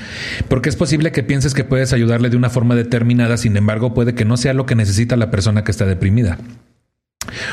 porque 0.47 0.69
es 0.69 0.75
posible 0.75 1.11
que 1.11 1.23
pienses 1.23 1.55
que 1.55 1.63
puedes 1.63 1.91
ayudarle 1.91 2.29
de 2.29 2.37
una 2.37 2.51
forma 2.51 2.75
determinada, 2.75 3.37
sin 3.37 3.57
embargo 3.57 3.95
puede 3.95 4.13
que 4.13 4.25
no 4.25 4.37
sea 4.37 4.53
lo 4.53 4.67
que 4.67 4.75
necesita 4.75 5.15
la 5.15 5.31
persona 5.31 5.63
que 5.63 5.71
está 5.71 5.85
deprimida. 5.85 6.37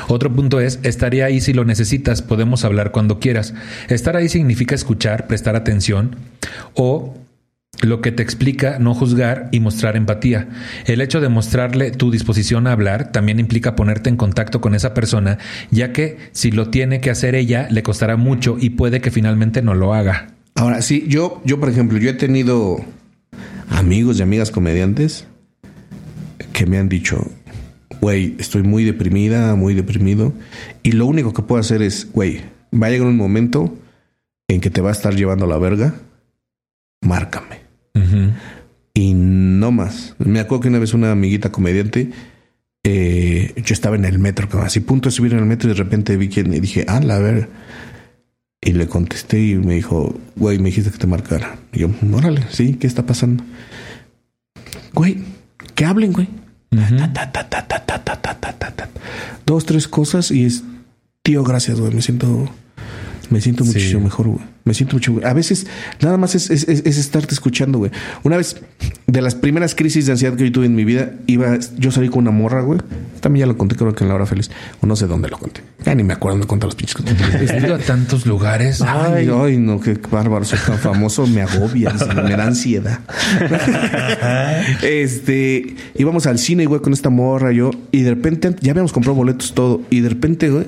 Otro 0.08 0.30
punto 0.30 0.60
es, 0.60 0.78
estaría 0.82 1.24
ahí 1.24 1.40
si 1.40 1.54
lo 1.54 1.64
necesitas, 1.64 2.20
podemos 2.20 2.64
hablar 2.64 2.92
cuando 2.92 3.18
quieras. 3.18 3.54
Estar 3.88 4.16
ahí 4.16 4.28
significa 4.28 4.74
escuchar, 4.74 5.26
prestar 5.26 5.56
atención 5.56 6.16
o 6.74 7.14
lo 7.82 8.00
que 8.00 8.12
te 8.12 8.22
explica 8.22 8.78
no 8.78 8.94
juzgar 8.94 9.48
y 9.52 9.60
mostrar 9.60 9.96
empatía. 9.96 10.48
El 10.86 11.00
hecho 11.00 11.20
de 11.20 11.28
mostrarle 11.28 11.90
tu 11.90 12.10
disposición 12.10 12.66
a 12.66 12.72
hablar 12.72 13.12
también 13.12 13.40
implica 13.40 13.76
ponerte 13.76 14.10
en 14.10 14.16
contacto 14.16 14.60
con 14.60 14.74
esa 14.74 14.94
persona, 14.94 15.38
ya 15.70 15.92
que 15.92 16.18
si 16.32 16.50
lo 16.50 16.70
tiene 16.70 17.00
que 17.00 17.10
hacer 17.10 17.34
ella, 17.34 17.68
le 17.70 17.82
costará 17.82 18.16
mucho 18.16 18.56
y 18.58 18.70
puede 18.70 19.00
que 19.00 19.10
finalmente 19.10 19.62
no 19.62 19.74
lo 19.74 19.94
haga. 19.94 20.28
Ahora, 20.54 20.82
sí, 20.82 21.04
yo, 21.08 21.42
yo 21.44 21.58
por 21.58 21.68
ejemplo, 21.68 21.98
yo 21.98 22.10
he 22.10 22.14
tenido 22.14 22.84
amigos 23.70 24.18
y 24.18 24.22
amigas 24.22 24.50
comediantes 24.50 25.26
que 26.52 26.66
me 26.66 26.78
han 26.78 26.88
dicho, 26.88 27.26
güey, 28.00 28.36
estoy 28.38 28.62
muy 28.62 28.84
deprimida, 28.84 29.56
muy 29.56 29.74
deprimido, 29.74 30.32
y 30.82 30.92
lo 30.92 31.06
único 31.06 31.32
que 31.32 31.42
puedo 31.42 31.60
hacer 31.60 31.82
es, 31.82 32.10
güey, 32.12 32.42
va 32.72 32.86
a 32.86 32.90
llegar 32.90 33.08
un 33.08 33.16
momento 33.16 33.76
en 34.48 34.60
que 34.60 34.70
te 34.70 34.80
va 34.80 34.90
a 34.90 34.92
estar 34.92 35.14
llevando 35.14 35.46
la 35.46 35.58
verga, 35.58 35.94
márcame. 37.00 37.63
Y 38.94 39.14
no 39.14 39.72
más. 39.72 40.14
Me 40.18 40.40
acuerdo 40.40 40.62
que 40.62 40.68
una 40.68 40.78
vez 40.78 40.94
una 40.94 41.10
amiguita 41.10 41.50
comediante, 41.50 42.10
eh, 42.84 43.52
yo 43.56 43.72
estaba 43.72 43.96
en 43.96 44.04
el 44.04 44.18
metro, 44.18 44.48
así 44.62 44.80
punto 44.80 45.08
de 45.08 45.12
subir 45.12 45.32
en 45.32 45.40
el 45.40 45.46
metro 45.46 45.68
y 45.68 45.72
de 45.72 45.78
repente 45.78 46.16
vi 46.16 46.28
quién 46.28 46.52
y 46.52 46.60
dije, 46.60 46.84
ah, 46.88 47.00
la 47.00 47.18
ver. 47.18 47.48
Y 48.60 48.72
le 48.72 48.86
contesté 48.86 49.40
y 49.40 49.54
me 49.56 49.74
dijo, 49.74 50.18
güey, 50.36 50.58
me 50.58 50.66
dijiste 50.66 50.90
que 50.90 50.98
te 50.98 51.06
marcara. 51.06 51.58
Y 51.72 51.80
yo, 51.80 51.90
órale, 52.12 52.44
sí, 52.50 52.74
¿qué 52.74 52.86
está 52.86 53.04
pasando? 53.04 53.44
Güey, 54.92 55.18
que 55.74 55.84
hablen, 55.84 56.12
güey. 56.12 56.28
Dos, 59.44 59.66
tres 59.66 59.88
cosas 59.88 60.30
y 60.30 60.44
es, 60.44 60.62
tío, 61.22 61.42
gracias, 61.44 61.80
güey, 61.80 61.92
me 61.92 62.00
siento, 62.00 62.48
me 63.30 63.40
siento 63.40 63.64
muchísimo 63.64 64.00
mejor, 64.02 64.28
güey. 64.28 64.53
Me 64.64 64.72
siento 64.72 64.96
mucho. 64.96 65.20
A 65.24 65.34
veces 65.34 65.66
nada 66.00 66.16
más 66.16 66.34
es, 66.34 66.48
es, 66.48 66.66
es, 66.66 66.96
estarte 66.96 67.34
escuchando, 67.34 67.78
güey. 67.78 67.90
Una 68.22 68.38
vez 68.38 68.56
de 69.06 69.20
las 69.20 69.34
primeras 69.34 69.74
crisis 69.74 70.06
de 70.06 70.12
ansiedad 70.12 70.34
que 70.36 70.46
yo 70.46 70.52
tuve 70.52 70.64
en 70.64 70.74
mi 70.74 70.86
vida, 70.86 71.12
iba, 71.26 71.58
yo 71.76 71.90
salí 71.90 72.08
con 72.08 72.20
una 72.20 72.30
morra, 72.30 72.62
güey. 72.62 72.80
También 73.20 73.46
ya 73.46 73.46
lo 73.46 73.58
conté, 73.58 73.76
creo 73.76 73.94
que 73.94 74.04
en 74.04 74.08
la 74.08 74.14
hora 74.14 74.24
feliz. 74.24 74.50
O 74.80 74.86
no 74.86 74.96
sé 74.96 75.06
dónde 75.06 75.28
lo 75.28 75.38
conté. 75.38 75.60
Ya 75.84 75.94
ni 75.94 76.02
me 76.02 76.14
acuerdo 76.14 76.38
dónde 76.38 76.46
conté 76.46 76.64
los 76.64 76.74
pinches. 76.74 76.96
He 77.50 77.58
ido 77.58 77.74
a 77.74 77.78
tantos 77.78 78.24
lugares. 78.24 78.80
Ay, 78.80 79.28
ay, 79.30 79.58
no, 79.58 79.80
qué 79.80 79.98
bárbaro. 80.10 80.46
Soy 80.46 80.58
tan 80.66 80.78
famoso. 80.78 81.26
Me 81.26 81.42
agobia, 81.42 81.92
me 82.14 82.36
da 82.36 82.46
ansiedad. 82.46 83.00
este, 84.82 85.76
íbamos 85.94 86.26
al 86.26 86.38
cine, 86.38 86.64
güey, 86.64 86.80
con 86.80 86.94
esta 86.94 87.10
morra, 87.10 87.52
yo. 87.52 87.70
Y 87.92 88.00
de 88.00 88.10
repente, 88.10 88.56
ya 88.60 88.70
habíamos 88.70 88.94
comprado 88.94 89.14
boletos, 89.14 89.52
todo. 89.52 89.82
Y 89.90 90.00
de 90.00 90.08
repente, 90.08 90.48
güey, 90.48 90.66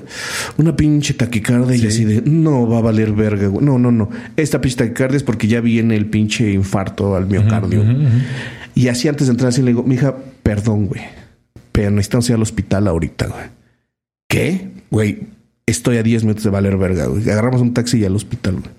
una 0.57 0.75
pinche 0.75 1.15
taquicardia 1.15 1.75
y 1.75 1.87
así 1.87 2.05
de, 2.05 2.21
no 2.21 2.67
va 2.69 2.77
a 2.77 2.81
valer 2.81 3.13
verga, 3.13 3.47
güey. 3.47 3.65
No, 3.65 3.79
no 3.79 3.86
no, 3.91 4.05
no. 4.05 4.09
Esta 4.35 4.61
pista 4.61 4.83
de 4.83 4.93
cardio 4.93 5.17
es 5.17 5.23
porque 5.23 5.47
ya 5.47 5.61
viene 5.61 5.95
el 5.95 6.05
pinche 6.05 6.51
infarto 6.51 7.15
al 7.15 7.27
miocardio. 7.27 7.83
Y 8.75 8.89
así 8.89 9.07
antes 9.07 9.27
de 9.27 9.31
entrar 9.31 9.49
así 9.49 9.61
le 9.61 9.71
digo, 9.71 9.83
mija, 9.83 10.15
perdón, 10.43 10.87
güey. 10.87 11.01
Pero 11.71 11.91
necesitamos 11.91 12.29
ir 12.29 12.35
al 12.35 12.41
hospital 12.41 12.87
ahorita, 12.87 13.27
güey. 13.27 13.45
¿Qué? 14.27 14.69
Güey, 14.89 15.23
estoy 15.65 15.97
a 15.97 16.03
10 16.03 16.23
minutos 16.23 16.43
de 16.43 16.49
valer 16.49 16.77
verga, 16.77 17.05
güey. 17.05 17.29
Agarramos 17.29 17.61
un 17.61 17.73
taxi 17.73 17.99
y 17.99 18.05
al 18.05 18.15
hospital, 18.15 18.55
güey. 18.55 18.71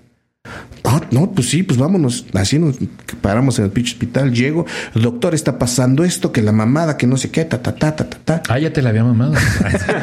Ah, 0.83 1.01
no, 1.11 1.31
pues 1.31 1.49
sí, 1.49 1.63
pues 1.63 1.77
vámonos. 1.77 2.25
Así 2.33 2.57
nos 2.57 2.77
paramos 3.21 3.59
en 3.59 3.65
el 3.65 3.71
pinche 3.71 3.93
hospital. 3.93 4.33
Llego, 4.33 4.65
el 4.95 5.01
doctor 5.01 5.35
está 5.35 5.59
pasando 5.59 6.03
esto, 6.03 6.31
que 6.31 6.41
la 6.41 6.51
mamada, 6.51 6.97
que 6.97 7.05
no 7.05 7.17
sé 7.17 7.29
qué, 7.29 7.45
ta, 7.45 7.61
ta, 7.61 7.75
ta, 7.75 7.95
ta, 7.95 8.09
ta, 8.09 8.17
ta. 8.23 8.43
Ah, 8.49 8.59
ya 8.59 8.71
te 8.71 8.81
la 8.81 8.89
había 8.89 9.03
mamado. 9.03 9.33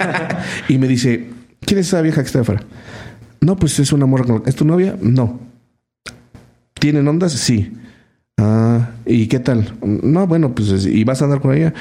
Y 0.69 0.78
me 0.78 0.89
dice, 0.89 1.31
¿quién 1.61 1.81
es 1.81 1.89
esa 1.89 2.03
vieja 2.03 2.20
que 2.20 2.27
está 2.27 2.41
afuera? 2.41 2.62
No, 3.40 3.56
pues 3.56 3.78
es 3.78 3.92
una 3.92 4.06
morra. 4.06 4.24
con- 4.24 4.42
¿Es 4.46 4.54
tu 4.56 4.64
novia? 4.64 4.96
No. 5.00 5.38
¿Tienen 6.74 7.06
ondas? 7.08 7.32
Sí. 7.32 7.72
Ah, 8.38 8.90
¿y 9.06 9.28
qué 9.28 9.38
tal? 9.40 9.74
No, 9.82 10.26
bueno, 10.26 10.54
pues, 10.54 10.68
es- 10.70 10.86
¿y 10.86 11.04
vas 11.04 11.22
a 11.22 11.24
andar 11.24 11.40
con 11.40 11.54
ella? 11.54 11.72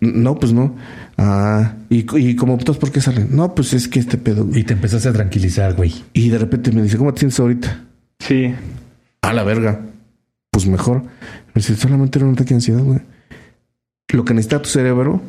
No, 0.00 0.34
pues 0.34 0.52
no. 0.52 0.74
Ah, 1.16 1.74
¿y, 1.88 2.04
y 2.18 2.34
como 2.36 2.58
todos 2.58 2.78
por 2.78 2.90
qué 2.90 3.00
salen? 3.00 3.28
No, 3.30 3.54
pues 3.54 3.72
es 3.74 3.86
que 3.86 4.00
este 4.00 4.18
pedo. 4.18 4.44
güey. 4.44 4.60
y 4.60 4.64
te 4.64 4.72
empezaste 4.72 5.08
a 5.08 5.12
tranquilizar, 5.12 5.74
güey. 5.74 5.94
Y 6.12 6.30
de 6.30 6.38
repente 6.38 6.72
me 6.72 6.82
dice, 6.82 6.96
¿cómo 6.98 7.12
te 7.14 7.20
sientes 7.20 7.38
ahorita? 7.38 7.84
Sí. 8.18 8.52
A 9.22 9.32
la 9.32 9.44
verga. 9.44 9.80
Pues 10.50 10.66
mejor. 10.66 11.02
Me 11.02 11.60
dice, 11.60 11.76
solamente 11.76 12.18
era 12.18 12.26
un 12.26 12.34
ataque 12.34 12.50
de 12.50 12.54
ansiedad, 12.56 12.82
güey. 12.82 13.00
Lo 14.12 14.24
que 14.24 14.34
necesita 14.34 14.60
tu 14.62 14.68
cerebro 14.68 15.20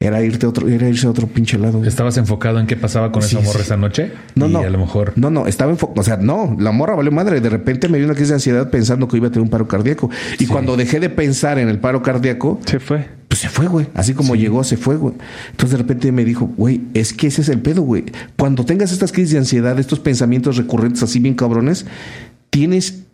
era 0.00 0.22
irte 0.22 0.44
a 0.44 0.48
otro, 0.50 0.68
era 0.68 0.86
irse 0.88 1.06
a 1.06 1.10
otro 1.10 1.26
pinche 1.26 1.58
lado. 1.58 1.78
güey. 1.78 1.88
¿Estabas 1.88 2.16
enfocado 2.18 2.60
en 2.60 2.66
qué 2.66 2.76
pasaba 2.76 3.10
con 3.10 3.22
Sí, 3.22 3.36
esa 3.36 3.44
morra 3.44 3.58
sí. 3.60 3.64
esa 3.64 3.76
noche? 3.78 4.12
No, 4.34 4.46
y 4.48 4.52
no. 4.52 4.58
a 4.58 4.68
lo 4.68 4.78
mejor. 4.78 5.12
No, 5.16 5.30
no, 5.30 5.46
estaba 5.46 5.70
enfocado. 5.70 6.00
O 6.00 6.04
sea, 6.04 6.16
no, 6.18 6.56
la 6.58 6.72
morra 6.72 6.94
valió 6.94 7.10
madre. 7.10 7.40
De 7.40 7.48
repente 7.48 7.88
me 7.88 7.96
dio 7.96 8.06
una 8.06 8.14
crisis 8.14 8.28
de 8.28 8.34
ansiedad 8.34 8.68
pensando 8.70 9.08
que 9.08 9.16
iba 9.16 9.28
a 9.28 9.30
tener 9.30 9.42
un 9.44 9.48
paro 9.50 9.66
cardíaco. 9.66 10.10
Y 10.38 10.46
cuando 10.46 10.76
dejé 10.76 11.00
de 11.00 11.08
pensar 11.08 11.58
en 11.58 11.68
el 11.68 11.78
paro 11.78 12.02
cardíaco, 12.02 12.60
Se 12.66 12.80
fue. 12.80 13.08
pues 13.28 13.40
se 13.40 13.48
fue, 13.48 13.66
güey. 13.66 13.86
Así 13.94 14.12
como 14.12 14.34
llegó, 14.36 14.62
se 14.64 14.76
fue, 14.76 14.96
güey. 14.96 15.14
Entonces 15.52 15.70
de 15.70 15.76
repente 15.78 16.12
me 16.12 16.24
dijo, 16.26 16.50
güey, 16.56 16.82
es 16.92 17.14
que 17.14 17.28
ese 17.28 17.40
es 17.40 17.48
el 17.48 17.60
pedo, 17.60 17.80
güey. 17.82 18.04
Cuando 18.36 18.64
tengas 18.66 18.92
estas 18.92 19.10
crisis 19.10 19.32
de 19.32 19.38
ansiedad, 19.38 19.78
estos 19.78 20.00
pensamientos 20.00 20.56
recurrentes 20.58 21.02
así 21.02 21.18
bien 21.18 21.34
cabrones, 21.34 21.86
tienes 22.50 23.04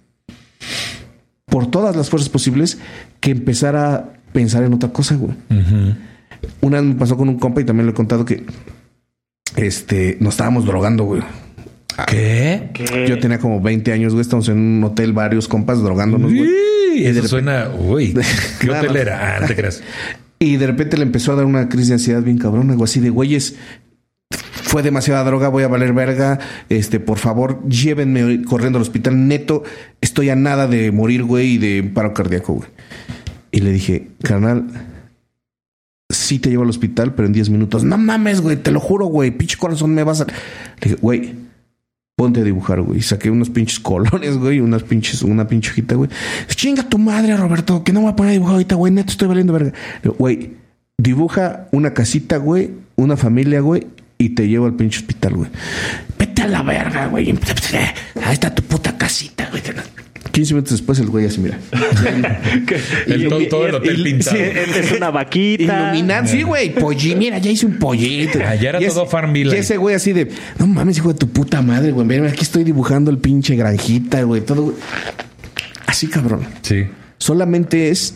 por 1.47 1.71
todas 1.71 1.95
las 1.97 2.11
fuerzas 2.11 2.29
posibles 2.29 2.79
que 3.21 3.31
empezar 3.31 3.77
a 3.77 4.15
pensar 4.33 4.63
en 4.65 4.73
otra 4.73 4.91
cosa, 4.91 5.15
güey. 5.17 5.33
Ujú. 5.51 5.95
Una 6.61 6.81
vez 6.81 6.89
me 6.89 6.95
pasó 6.95 7.17
con 7.17 7.29
un 7.29 7.39
compa 7.39 7.61
y 7.61 7.65
también 7.65 7.87
le 7.87 7.93
he 7.93 7.95
contado 7.95 8.25
que 8.25 8.45
este 9.57 10.17
nos 10.21 10.35
estábamos 10.35 10.65
drogando, 10.65 11.05
güey. 11.05 11.23
¿Qué? 12.07 12.71
Yo 13.09 13.19
tenía 13.19 13.39
como 13.39 13.61
20 13.61 13.93
años, 13.93 14.13
güey. 14.13 14.23
Estamos 14.23 14.49
en 14.49 14.59
un 14.59 14.85
hotel, 14.85 15.13
varios 15.13 15.49
compas 15.49 15.83
drogándonos, 15.83 16.33
güey. 16.33 16.49
Uy, 16.49 17.05
Eso 17.05 17.27
suena. 17.29 17.69
Uy, 17.77 18.15
qué 18.61 18.71
hotel 18.71 18.97
era. 18.97 19.37
Ah, 19.37 19.41
no 19.41 19.47
te 19.47 19.57
creas. 19.57 19.83
Y 20.43 20.57
de 20.57 20.67
repente 20.67 20.97
le 20.97 21.03
empezó 21.03 21.33
a 21.33 21.37
dar 21.37 21.45
una 21.45 21.69
crisis 21.69 21.89
de 21.89 21.95
ansiedad 21.95 22.23
bien 22.23 22.39
cabrón, 22.39 22.71
algo 22.71 22.85
así 22.85 22.99
de 22.99 23.11
güeyes. 23.11 23.57
Fue 24.63 24.83
demasiada 24.83 25.23
droga, 25.23 25.49
voy 25.49 25.65
a 25.65 25.69
valer 25.69 25.93
verga. 25.93 26.39
Este, 26.71 26.99
por 26.99 27.19
favor, 27.19 27.63
llévenme 27.69 28.43
corriendo 28.45 28.79
al 28.79 28.83
hospital. 28.83 29.29
Neto, 29.29 29.65
estoy 30.01 30.31
a 30.31 30.37
nada 30.37 30.67
de 30.67 30.93
morir, 30.93 31.25
güey, 31.25 31.57
y 31.57 31.59
de 31.59 31.83
paro 31.83 32.15
cardíaco, 32.15 32.55
güey. 32.55 32.71
Y 33.51 33.61
le 33.61 33.71
dije, 33.71 34.09
carnal, 34.23 34.65
sí 36.31 36.39
te 36.39 36.49
llevo 36.49 36.63
al 36.63 36.71
hospital, 36.71 37.13
pero 37.15 37.27
en 37.27 37.33
10 37.33 37.51
minutos. 37.51 37.83
No 37.83 37.99
mames, 37.99 38.41
güey, 38.41 38.57
te 38.57 38.71
lo 38.71 38.79
juro, 38.79 39.07
güey. 39.07 39.33
Pinche 39.33 39.57
corazón 39.57 39.93
me 39.93 40.05
vas 40.05 40.21
a. 40.21 40.27
Le 40.27 40.35
dije, 40.81 40.97
güey, 41.01 41.35
ponte 42.15 42.41
a 42.41 42.45
dibujar, 42.45 42.81
güey. 42.83 43.03
Saqué 43.03 43.31
unos 43.31 43.51
pinches 43.51 43.81
colones, 43.81 44.39
güey, 44.39 44.61
unas 44.61 44.85
pinches, 44.85 45.23
una 45.23 45.49
pinche 45.49 45.71
hojita, 45.71 45.97
güey. 45.97 46.09
Chinga 46.49 46.85
tu 46.85 46.99
madre, 46.99 47.37
Roberto, 47.37 47.83
que 47.83 47.93
no 47.93 47.99
me 47.99 48.05
voy 48.05 48.13
a 48.13 48.17
poner 48.17 48.31
a 48.31 48.33
dibujar 48.35 48.55
ahorita, 48.55 48.77
güey. 48.77 48.93
Neto, 48.93 49.11
estoy 49.11 49.27
valiendo 49.27 49.53
verga. 49.53 49.73
Digo, 50.05 50.15
Güey, 50.19 50.53
dibuja 50.97 51.67
una 51.73 51.93
casita, 51.95 52.37
güey, 52.37 52.71
una 52.95 53.17
familia, 53.17 53.61
güey, 53.61 53.89
y 54.17 54.31
te 54.31 54.47
llevo 54.47 54.67
al 54.67 54.75
pinche 54.75 55.01
hospital, 55.01 55.35
güey. 55.35 55.51
Vete 56.17 56.43
a 56.43 56.47
la 56.47 56.63
verga, 56.63 57.09
güey. 57.09 57.31
Ahí 58.25 58.35
está 58.35 58.55
tu 58.55 58.63
puta 58.63 58.97
casita, 58.97 59.49
güey. 59.51 59.63
15 60.33 60.55
minutos 60.55 60.73
después 60.73 60.99
el 61.01 61.07
güey 61.09 61.27
así, 61.27 61.41
mira. 61.41 61.59
El- 63.07 63.29
todo- 63.29 63.47
todo 63.49 63.67
el 63.67 63.75
hotel 63.75 64.03
pintado. 64.03 64.37
Sí, 64.37 64.43
es 64.43 64.93
una 64.93 65.11
vaquita. 65.11 65.93
Iluminar, 65.93 66.29
sí, 66.29 66.43
güey. 66.43 66.75
Polli, 66.75 67.15
mira, 67.17 67.39
ya 67.39 67.51
hice 67.51 67.67
un 67.67 67.79
pollito. 67.79 68.39
Ah, 68.47 68.55
ya 68.55 68.69
era 68.71 68.83
Y 68.83 68.87
todo 68.87 69.07
Farmville 69.07 69.55
Y 69.55 69.59
ese 69.59 69.77
güey 69.77 69.95
así 69.97 70.13
de, 70.13 70.29
no 70.59 70.67
mames, 70.67 70.99
hijo 70.99 71.09
de 71.13 71.19
tu 71.19 71.29
puta 71.29 71.63
madre, 71.63 71.91
güey. 71.93 72.07
Ven, 72.07 72.27
aquí 72.27 72.43
estoy 72.43 72.65
dibujando 72.65 73.11
el 73.11 73.19
pinche 73.19 73.57
granjita, 73.57 74.23
güey. 74.23 74.43
Todo, 74.43 74.63
güey. 74.65 74.77
Así, 75.87 76.07
cabrón. 76.07 76.47
Sí. 76.63 76.85
Solamente 77.19 77.91
es 77.91 78.15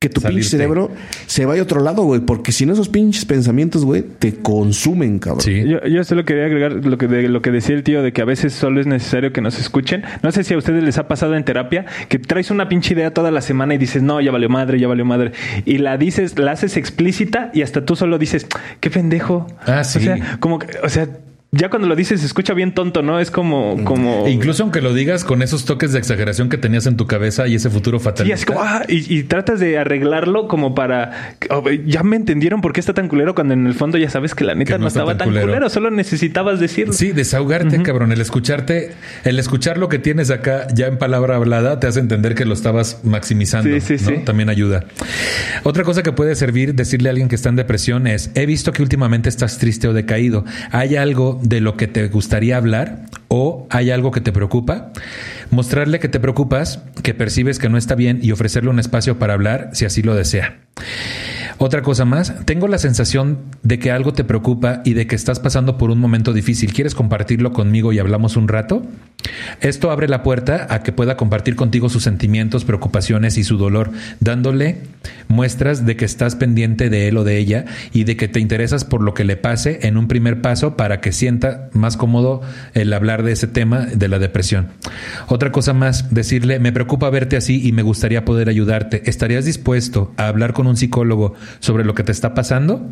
que 0.00 0.08
tu 0.08 0.20
Salirte. 0.20 0.42
pinche 0.42 0.50
cerebro 0.50 0.92
se 1.26 1.44
vaya 1.44 1.60
a 1.60 1.64
otro 1.64 1.80
lado, 1.80 2.04
güey. 2.04 2.20
Porque 2.20 2.52
si 2.52 2.64
no, 2.66 2.72
esos 2.72 2.88
pinches 2.88 3.24
pensamientos, 3.24 3.84
güey, 3.84 4.02
te 4.02 4.32
consumen, 4.34 5.18
cabrón. 5.18 5.40
Sí. 5.40 5.64
Yo, 5.66 5.84
yo 5.86 6.04
solo 6.04 6.24
quería 6.24 6.44
agregar 6.44 6.72
lo 6.84 6.96
que, 6.98 7.08
de, 7.08 7.28
lo 7.28 7.42
que 7.42 7.50
decía 7.50 7.74
el 7.74 7.82
tío 7.82 8.00
de 8.00 8.12
que 8.12 8.22
a 8.22 8.24
veces 8.24 8.52
solo 8.52 8.80
es 8.80 8.86
necesario 8.86 9.32
que 9.32 9.40
nos 9.40 9.58
escuchen. 9.58 10.04
No 10.22 10.30
sé 10.30 10.44
si 10.44 10.54
a 10.54 10.58
ustedes 10.58 10.84
les 10.84 10.98
ha 10.98 11.08
pasado 11.08 11.34
en 11.34 11.44
terapia 11.44 11.84
que 12.08 12.20
traes 12.20 12.52
una 12.52 12.68
pinche 12.68 12.94
idea 12.94 13.12
toda 13.12 13.32
la 13.32 13.40
semana 13.40 13.74
y 13.74 13.78
dices, 13.78 14.02
no, 14.02 14.20
ya 14.20 14.30
valió 14.30 14.48
madre, 14.48 14.78
ya 14.78 14.86
valió 14.86 15.04
madre. 15.04 15.32
Y 15.64 15.78
la 15.78 15.96
dices, 15.98 16.38
la 16.38 16.52
haces 16.52 16.76
explícita 16.76 17.50
y 17.52 17.62
hasta 17.62 17.84
tú 17.84 17.96
solo 17.96 18.18
dices, 18.18 18.46
qué 18.78 18.90
pendejo. 18.90 19.48
Ah, 19.66 19.82
sí. 19.82 19.98
O 19.98 20.02
sea, 20.02 20.38
como 20.38 20.60
que, 20.60 20.68
o 20.80 20.88
sea, 20.88 21.08
ya 21.50 21.70
cuando 21.70 21.88
lo 21.88 21.96
dices 21.96 22.20
se 22.20 22.26
escucha 22.26 22.52
bien 22.52 22.74
tonto, 22.74 23.00
¿no? 23.02 23.20
Es 23.20 23.30
como, 23.30 23.82
como. 23.84 24.26
E 24.26 24.30
incluso 24.30 24.62
aunque 24.62 24.82
lo 24.82 24.92
digas 24.92 25.24
con 25.24 25.40
esos 25.40 25.64
toques 25.64 25.92
de 25.92 25.98
exageración 25.98 26.50
que 26.50 26.58
tenías 26.58 26.86
en 26.86 26.98
tu 26.98 27.06
cabeza 27.06 27.48
y 27.48 27.54
ese 27.54 27.70
futuro 27.70 27.98
fatal. 28.00 28.26
Sí, 28.26 28.44
ah, 28.54 28.84
y, 28.86 29.18
y 29.18 29.22
tratas 29.22 29.58
de 29.58 29.78
arreglarlo 29.78 30.46
como 30.46 30.74
para. 30.74 31.36
oh, 31.48 31.64
ya 31.86 32.02
me 32.02 32.16
entendieron 32.16 32.60
por 32.60 32.74
qué 32.74 32.80
está 32.80 32.92
tan 32.92 33.08
culero 33.08 33.34
cuando 33.34 33.54
en 33.54 33.66
el 33.66 33.72
fondo 33.72 33.96
ya 33.96 34.10
sabes 34.10 34.34
que 34.34 34.44
la 34.44 34.54
neta 34.54 34.74
Que 34.74 34.78
no 34.78 34.88
estaba 34.88 35.12
tan 35.12 35.18
tan 35.18 35.28
culero. 35.28 35.46
culero. 35.46 35.70
solo 35.70 35.90
necesitabas 35.90 36.60
decirlo. 36.60 36.92
Sí, 36.92 37.12
desahogarte, 37.12 37.82
cabrón. 37.82 38.12
El 38.12 38.20
escucharte, 38.20 38.90
el 39.24 39.38
escuchar 39.38 39.78
lo 39.78 39.88
que 39.88 39.98
tienes 39.98 40.30
acá 40.30 40.66
ya 40.74 40.86
en 40.86 40.98
palabra 40.98 41.36
hablada 41.36 41.80
te 41.80 41.86
hace 41.86 42.00
entender 42.00 42.34
que 42.34 42.44
lo 42.44 42.52
estabas 42.52 43.00
maximizando. 43.04 43.70
Sí, 43.80 43.96
sí, 43.96 44.04
¿no? 44.04 44.18
sí. 44.18 44.24
También 44.24 44.50
ayuda. 44.50 44.84
Otra 45.64 45.82
cosa 45.84 46.02
que 46.02 46.12
puede 46.12 46.34
servir 46.34 46.74
decirle 46.74 47.08
a 47.08 47.10
alguien 47.12 47.28
que 47.28 47.36
está 47.36 47.48
en 47.48 47.56
depresión 47.56 48.06
es: 48.06 48.30
He 48.34 48.44
visto 48.44 48.72
que 48.72 48.82
últimamente 48.82 49.30
estás 49.30 49.56
triste 49.56 49.88
o 49.88 49.94
decaído. 49.94 50.44
¿Hay 50.70 50.96
algo 50.96 51.37
de 51.42 51.60
lo 51.60 51.76
que 51.76 51.86
te 51.86 52.08
gustaría 52.08 52.56
hablar 52.56 53.06
o 53.28 53.66
hay 53.70 53.90
algo 53.90 54.10
que 54.10 54.20
te 54.20 54.32
preocupa? 54.32 54.92
Mostrarle 55.50 56.00
que 56.00 56.08
te 56.08 56.20
preocupas, 56.20 56.82
que 57.02 57.14
percibes 57.14 57.58
que 57.58 57.68
no 57.68 57.78
está 57.78 57.94
bien 57.94 58.20
y 58.22 58.32
ofrecerle 58.32 58.70
un 58.70 58.78
espacio 58.78 59.18
para 59.18 59.34
hablar 59.34 59.70
si 59.72 59.84
así 59.84 60.02
lo 60.02 60.14
desea. 60.14 60.58
Otra 61.58 61.82
cosa 61.82 62.04
más, 62.04 62.44
tengo 62.44 62.68
la 62.68 62.78
sensación 62.78 63.38
de 63.64 63.80
que 63.80 63.90
algo 63.90 64.12
te 64.12 64.22
preocupa 64.22 64.80
y 64.84 64.94
de 64.94 65.08
que 65.08 65.16
estás 65.16 65.40
pasando 65.40 65.76
por 65.76 65.90
un 65.90 65.98
momento 65.98 66.32
difícil. 66.32 66.72
¿Quieres 66.72 66.94
compartirlo 66.94 67.52
conmigo 67.52 67.92
y 67.92 67.98
hablamos 67.98 68.36
un 68.36 68.46
rato? 68.46 68.82
Esto 69.60 69.90
abre 69.90 70.08
la 70.08 70.22
puerta 70.22 70.68
a 70.70 70.82
que 70.82 70.92
pueda 70.92 71.16
compartir 71.16 71.56
contigo 71.56 71.88
sus 71.88 72.04
sentimientos, 72.04 72.64
preocupaciones 72.64 73.36
y 73.38 73.44
su 73.44 73.58
dolor, 73.58 73.90
dándole 74.20 74.82
muestras 75.26 75.84
de 75.84 75.96
que 75.96 76.04
estás 76.04 76.36
pendiente 76.36 76.90
de 76.90 77.08
él 77.08 77.16
o 77.16 77.24
de 77.24 77.38
ella 77.38 77.64
y 77.92 78.04
de 78.04 78.16
que 78.16 78.28
te 78.28 78.40
interesas 78.40 78.84
por 78.84 79.02
lo 79.02 79.14
que 79.14 79.24
le 79.24 79.36
pase 79.36 79.80
en 79.82 79.96
un 79.96 80.08
primer 80.08 80.40
paso 80.40 80.76
para 80.76 81.00
que 81.00 81.12
sienta 81.12 81.68
más 81.72 81.96
cómodo 81.96 82.40
el 82.74 82.92
hablar 82.92 83.22
de 83.22 83.32
ese 83.32 83.48
tema 83.48 83.86
de 83.86 84.08
la 84.08 84.18
depresión. 84.18 84.68
Otra 85.26 85.52
cosa 85.52 85.72
más, 85.72 86.14
decirle, 86.14 86.60
me 86.60 86.72
preocupa 86.72 87.10
verte 87.10 87.36
así 87.36 87.66
y 87.66 87.72
me 87.72 87.82
gustaría 87.82 88.24
poder 88.24 88.48
ayudarte. 88.48 89.02
¿Estarías 89.10 89.44
dispuesto 89.44 90.12
a 90.16 90.28
hablar 90.28 90.52
con 90.52 90.66
un 90.66 90.76
psicólogo 90.76 91.34
sobre 91.60 91.84
lo 91.84 91.94
que 91.94 92.02
te 92.04 92.12
está 92.12 92.34
pasando? 92.34 92.90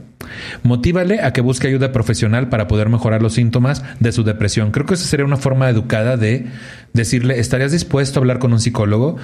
Motívale 0.63 1.21
a 1.21 1.33
que 1.33 1.41
busque 1.41 1.69
ayuda 1.69 1.93
profesional 1.93 2.49
para 2.49 2.67
poder 2.69 2.89
mejorar 2.89 3.23
los 3.23 3.35
síntomas 3.35 3.83
de 4.01 4.13
su 4.13 4.25
depresión. 4.25 4.71
Creo 4.71 4.87
que 4.87 4.95
esa 4.95 5.07
sería 5.07 5.25
una 5.27 5.37
forma 5.37 5.69
educada 5.69 6.17
de 6.17 6.47
decirle, 6.93 7.39
¿estarías 7.39 7.73
dispuesto 7.73 8.19
a 8.19 8.21
hablar 8.23 8.39
con 8.39 8.53
un 8.53 8.61
psicólogo? 8.61 9.17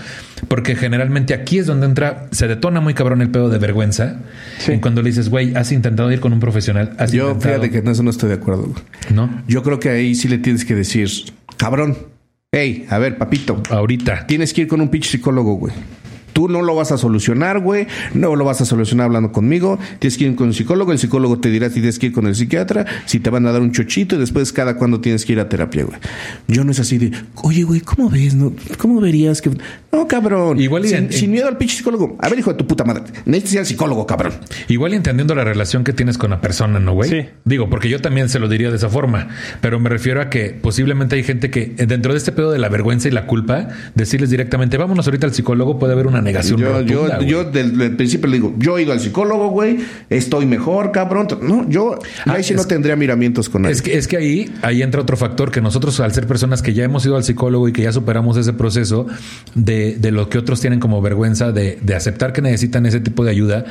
Porque 0.49 0.77
generalmente 0.77 1.35
aquí 1.35 1.59
es 1.59 1.67
donde 1.67 1.87
entra, 1.87 2.27
se 2.31 2.47
detona 2.49 2.81
muy 2.81 2.95
cabrón 2.95 3.23
el 3.23 3.31
pedo 3.31 3.49
de 3.49 3.59
vergüenza. 3.59 4.17
Sí. 4.59 4.73
Y 4.73 4.79
cuando 4.79 5.03
le 5.03 5.11
dices, 5.11 5.29
güey, 5.29 5.55
has 5.55 5.73
intentado 5.73 6.11
ir 6.13 6.21
con 6.21 6.33
un 6.33 6.41
profesional, 6.41 6.95
has 6.99 7.13
Yo, 7.13 7.29
intentado, 7.29 7.55
fíjate 7.55 7.71
que 7.71 7.79
en 7.79 7.89
eso 7.89 8.03
no 8.03 8.11
estoy 8.11 8.29
de 8.29 8.37
acuerdo, 8.37 8.65
güey. 8.65 8.83
¿no? 9.15 9.43
Yo 9.49 9.63
creo 9.63 9.81
que 9.81 9.89
ahí 9.91 10.15
sí 10.15 10.29
le 10.29 10.39
tienes 10.39 10.65
que 10.65 10.75
decir, 10.75 11.09
cabrón, 11.57 11.97
hey, 12.53 12.87
a 12.91 12.99
ver, 12.99 13.19
papito, 13.19 13.63
Ahorita. 13.71 14.27
tienes 14.27 14.53
que 14.53 14.63
ir 14.63 14.69
con 14.69 14.81
un 14.81 14.89
pinche 14.89 15.11
psicólogo, 15.11 15.55
güey. 15.55 15.73
Tú 16.33 16.49
no 16.49 16.63
lo 16.63 16.75
vas 16.75 16.93
a 16.93 16.99
solucionar, 16.99 17.61
güey. 17.61 17.87
No 18.15 18.37
lo 18.37 18.45
vas 18.45 18.61
a 18.61 18.65
solucionar 18.65 19.07
hablando 19.07 19.33
conmigo. 19.33 19.79
Tienes 19.99 20.17
que 20.19 20.25
ir 20.25 20.35
con 20.35 20.49
un 20.49 20.55
psicólogo. 20.55 20.93
El 20.93 20.99
psicólogo 20.99 21.39
te 21.39 21.51
dirá 21.51 21.69
si 21.69 21.75
tienes 21.77 21.99
que 21.99 22.07
ir 22.07 22.13
con 22.13 22.27
el 22.27 22.35
psiquiatra, 22.35 22.87
si 23.07 23.21
te 23.21 23.31
van 23.31 23.47
a 23.47 23.53
dar 23.53 23.61
un 23.63 23.73
chochito 23.73 24.17
y 24.17 24.19
después 24.19 24.53
cada 24.53 24.77
cuando 24.77 25.01
tienes 25.01 25.25
que 25.25 25.33
ir 25.33 25.41
a 25.41 25.49
terapia, 25.49 25.85
güey. 25.85 25.99
Yo 26.49 26.65
no 26.65 26.71
es 26.73 26.81
así 26.81 26.99
de, 26.99 27.13
oye, 27.37 27.63
güey, 27.65 27.81
¿cómo 27.81 28.09
ves? 28.11 28.35
No? 28.35 28.53
¿Cómo 28.79 29.01
verías 29.01 29.43
que.? 29.43 29.51
No, 29.93 30.09
cabrón. 30.09 30.59
Igual 30.61 30.85
y 30.87 30.89
sin, 30.89 30.97
en- 30.99 31.13
sin 31.13 31.31
miedo 31.31 31.49
al 31.49 31.59
pinche 31.59 31.77
psicólogo. 31.77 32.17
A 32.21 32.29
ver, 32.29 32.39
hijo 32.39 32.53
de 32.53 32.59
tu 32.59 32.67
puta 32.67 32.85
madre. 32.85 33.05
Necesitas 33.27 33.53
ir 33.53 33.59
al 33.61 33.67
psicólogo, 33.67 34.07
cabrón. 34.07 34.33
Igual 34.69 34.93
y 34.95 34.97
entendiendo 34.97 35.35
la 35.35 35.45
relación 35.45 35.85
que 35.85 35.93
tienes 35.93 36.17
con 36.17 36.31
la 36.31 36.41
persona, 36.41 36.79
¿no, 36.81 36.95
güey? 36.95 37.11
Sí. 37.11 37.29
Digo, 37.45 37.69
porque 37.69 37.89
yo 37.91 38.01
también 38.01 38.29
se 38.31 38.39
lo 38.39 38.49
diría 38.49 38.71
de 38.71 38.77
esa 38.77 38.89
forma, 38.89 39.29
pero 39.61 39.79
me 39.81 39.91
refiero 39.91 40.23
a 40.23 40.31
que 40.31 40.51
posiblemente 40.61 41.17
hay 41.17 41.25
gente 41.25 41.51
que 41.51 41.75
eh, 41.77 41.87
dentro 41.87 42.13
de 42.13 42.19
este 42.19 42.33
pedo 42.33 42.51
de 42.51 42.59
la 42.59 42.69
vergüenza 42.71 43.09
y 43.09 43.11
la 43.11 43.27
culpa, 43.27 43.69
decirles 43.95 44.31
directamente, 44.31 44.79
vámonos 44.79 45.07
ahorita 45.07 45.27
al 45.27 45.35
psicólogo, 45.35 45.79
puede 45.79 45.93
haber 45.93 46.07
una 46.07 46.22
negación. 46.23 46.59
Yo, 46.61 46.73
rotunda, 46.73 47.21
yo, 47.21 47.27
yo 47.27 47.45
desde 47.45 47.85
el 47.87 47.97
principio 47.97 48.29
le 48.29 48.37
digo, 48.39 48.55
yo 48.59 48.79
he 48.79 48.83
ido 48.83 48.93
al 48.93 49.01
psicólogo, 49.01 49.49
güey, 49.51 49.79
estoy 50.11 50.47
mejor, 50.47 50.93
cabrón. 50.93 51.29
No, 51.43 51.69
yo 51.69 51.99
Ah, 52.27 52.33
ahí 52.35 52.43
sí 52.45 52.55
es- 52.55 52.59
no 52.61 52.67
tendría 52.67 52.97
miramientos 52.97 53.49
con 53.49 53.63
nadie. 53.63 53.75
Es 53.75 53.83
que, 53.83 53.97
es 53.97 54.09
que 54.09 54.17
ahí, 54.17 54.53
ahí 54.63 54.83
entra 54.83 55.01
otro 55.03 55.17
factor 55.17 55.51
que 55.51 55.61
nosotros, 55.61 55.99
al 56.01 56.13
ser 56.13 56.27
personas 56.27 56.63
que 56.63 56.73
ya 56.75 56.85
hemos 56.85 57.05
ido 57.05 57.17
al 57.17 57.25
psicólogo 57.25 57.69
y 57.69 57.73
que 57.73 57.83
ya 57.83 57.93
superamos 57.93 58.37
ese 58.37 58.53
proceso 58.53 59.07
de, 59.55 59.97
de 59.99 60.11
lo 60.11 60.29
que 60.29 60.39
otros 60.39 60.61
tienen 60.61 60.81
como 60.81 61.01
vergüenza 61.03 61.53
de, 61.53 61.79
de 61.83 61.95
aceptar 61.95 62.33
que 62.33 62.41
necesitan 62.43 62.87
ese 62.87 63.01
tipo 63.01 63.25
de 63.25 63.31
ayuda, 63.31 63.65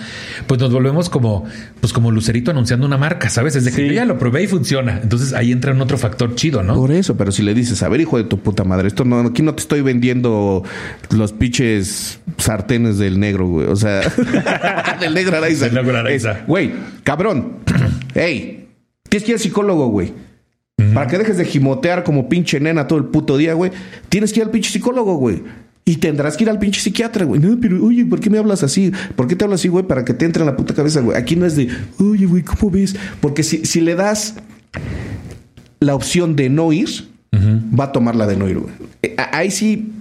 pues 0.48 0.60
nos 0.60 0.72
volvemos 0.72 1.10
como, 1.10 1.46
pues 1.80 1.94
como 1.94 2.12
Lucerito 2.12 2.52
anunciando 2.52 2.86
una 2.86 2.98
marca, 2.98 3.30
¿sabes? 3.30 3.54
Desde 3.54 3.72
que 3.72 3.78
Sí. 3.78 3.88
yo 3.88 3.94
ya 3.94 4.06
lo 4.06 4.18
probé 4.18 4.44
y 4.44 4.48
funciona. 4.48 5.00
Entonces 5.02 5.34
ahí 5.34 5.52
entra 5.52 5.72
en 5.72 5.82
otro 5.82 5.98
factor 5.98 6.36
chido, 6.36 6.64
¿no? 6.64 6.76
Por 6.76 6.92
eso, 6.92 7.16
pero 7.18 7.32
si 7.32 7.42
le 7.44 7.54
dices, 7.54 7.82
a 7.84 7.90
ver, 7.90 8.02
hijo 8.02 8.18
de 8.18 8.24
tu 8.26 8.40
puta 8.40 8.64
madre, 8.64 8.88
esto 8.88 9.06
no, 9.06 9.20
aquí 9.22 9.42
no 9.42 9.54
te 9.56 9.62
estoy 9.62 9.82
vendiendo 9.82 10.64
los 11.10 11.34
pinches 11.34 12.20
sartenes 12.44 12.98
del 12.98 13.20
negro, 13.20 13.48
güey. 13.48 13.68
O 13.68 13.76
sea, 13.76 14.02
del 15.00 15.14
negro 15.14 15.38
Araiza. 15.38 15.66
Del 15.66 15.76
negro 15.76 15.98
Araiza. 15.98 16.32
Es, 16.32 16.48
Güey, 16.48 16.72
cabrón. 17.04 17.54
Ey, 18.16 18.68
tienes 19.10 19.24
que 19.26 19.32
ir 19.32 19.36
al 19.36 19.42
psicólogo, 19.42 19.88
güey. 19.88 20.14
Para 20.96 21.06
que 21.06 21.20
dejes 21.20 21.38
de 21.38 21.46
gimotear 21.46 22.04
como 22.04 22.28
pinche 22.28 22.60
nena 22.60 22.88
todo 22.88 22.98
el 22.98 23.06
puto 23.06 23.38
día, 23.38 23.54
güey. 23.54 23.72
Tienes 24.10 24.34
que 24.34 24.40
ir 24.40 24.46
al 24.46 24.52
pinche 24.52 24.72
psicólogo, 24.72 25.16
güey. 25.18 25.44
Y 25.86 25.98
tendrás 25.98 26.36
que 26.38 26.44
ir 26.44 26.50
al 26.50 26.58
pinche 26.58 26.82
psiquiatra, 26.82 27.24
güey. 27.26 27.40
No, 27.40 27.56
pero 27.62 27.84
oye, 27.86 28.04
¿por 28.04 28.20
qué 28.20 28.32
me 28.32 28.40
hablas 28.40 28.64
así? 28.64 28.92
¿Por 29.16 29.28
qué 29.28 29.36
te 29.36 29.44
hablas 29.44 29.60
así, 29.62 29.68
güey? 29.68 29.86
Para 29.86 30.04
que 30.04 30.14
te 30.16 30.26
entre 30.26 30.42
en 30.42 30.48
la 30.48 30.58
puta 30.58 30.74
cabeza, 30.74 31.02
güey. 31.02 31.18
Aquí 31.18 31.36
no 31.36 31.46
es 31.46 31.56
de, 31.56 31.70
oye, 32.00 32.26
güey, 32.26 32.42
¿cómo 32.44 32.72
ves? 32.72 32.96
Porque 33.20 33.44
si, 33.44 33.64
si 33.66 33.80
le 33.82 33.94
das 33.96 34.36
la 35.80 35.94
opción 35.96 36.36
de 36.36 36.50
no 36.50 36.72
ir, 36.74 36.90
va 37.34 37.86
a 37.86 37.92
tomar 37.92 38.16
la 38.16 38.26
de 38.28 38.36
no 38.38 38.50
ir, 38.50 38.58
güey. 38.60 38.74
Eh, 39.04 39.16
Ahí 39.32 39.52
sí, 39.52 39.92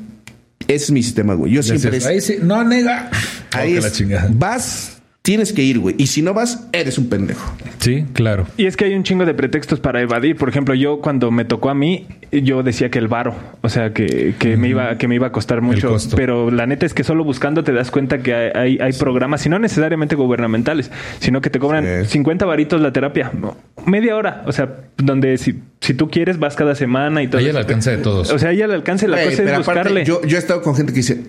ese 0.66 0.84
es 0.84 0.90
mi 0.90 1.02
sistema, 1.02 1.34
güey. 1.34 1.52
Yo 1.52 1.62
siempre 1.62 1.90
Decías, 1.90 2.10
es, 2.12 2.30
ahí 2.30 2.36
sí, 2.36 2.42
no, 2.42 2.62
nega. 2.64 3.10
ahí 3.52 3.76
es, 3.76 3.82
la 3.84 3.90
chingada. 3.92 4.28
vas, 4.32 4.99
tienes 5.30 5.52
que 5.52 5.62
ir, 5.62 5.78
güey. 5.78 5.94
Y 5.96 6.08
si 6.08 6.22
no 6.22 6.34
vas, 6.34 6.66
eres 6.72 6.98
un 6.98 7.08
pendejo. 7.08 7.52
Sí, 7.78 8.04
claro. 8.14 8.48
Y 8.56 8.66
es 8.66 8.76
que 8.76 8.86
hay 8.86 8.94
un 8.94 9.04
chingo 9.04 9.24
de 9.24 9.32
pretextos 9.32 9.78
para 9.78 10.02
evadir. 10.02 10.34
Por 10.34 10.48
ejemplo, 10.48 10.74
yo 10.74 11.00
cuando 11.00 11.30
me 11.30 11.44
tocó 11.44 11.70
a 11.70 11.74
mí, 11.76 12.08
yo 12.32 12.64
decía 12.64 12.90
que 12.90 12.98
el 12.98 13.06
varo, 13.06 13.32
o 13.60 13.68
sea, 13.68 13.92
que, 13.92 14.34
que 14.40 14.56
me 14.56 14.66
iba 14.68 14.98
que 14.98 15.06
me 15.06 15.14
iba 15.14 15.28
a 15.28 15.30
costar 15.32 15.60
mucho. 15.62 15.88
costo. 15.88 16.16
Pero 16.16 16.50
la 16.50 16.66
neta 16.66 16.84
es 16.84 16.94
que 16.94 17.04
solo 17.04 17.22
buscando 17.22 17.62
te 17.62 17.72
das 17.72 17.92
cuenta 17.92 18.18
que 18.18 18.34
hay, 18.34 18.50
hay, 18.56 18.78
hay 18.80 18.92
programas, 18.94 19.46
y 19.46 19.48
no 19.50 19.60
necesariamente 19.60 20.16
gubernamentales, 20.16 20.90
sino 21.20 21.40
que 21.40 21.48
te 21.50 21.60
cobran 21.60 21.84
Sí. 22.04 22.10
50 22.10 22.44
varitos 22.44 22.80
la 22.80 22.92
terapia, 22.92 23.30
no, 23.32 23.56
media 23.86 24.16
hora, 24.16 24.42
o 24.46 24.52
sea, 24.52 24.68
donde 24.96 25.38
si, 25.38 25.60
si 25.80 25.94
tú 25.94 26.10
quieres 26.10 26.40
vas 26.40 26.56
cada 26.56 26.74
semana 26.74 27.22
y 27.22 27.28
todo. 27.28 27.38
Ahí 27.40 27.48
al 27.48 27.56
alcance 27.56 27.92
de 27.92 27.98
todos. 27.98 28.32
O 28.32 28.38
sea, 28.40 28.48
ahí 28.48 28.62
al 28.62 28.72
alcance 28.72 29.06
la 29.06 29.18
Güey, 29.18 29.30
cosa 29.30 29.42
es 29.44 29.48
pero 29.48 29.62
aparte, 29.62 29.80
buscarle. 29.80 30.04
yo, 30.04 30.22
yo 30.26 30.36
he 30.36 30.40
estado 30.40 30.60
con 30.62 30.74
gente 30.74 30.92
que 30.92 30.96
dice, 30.98 31.22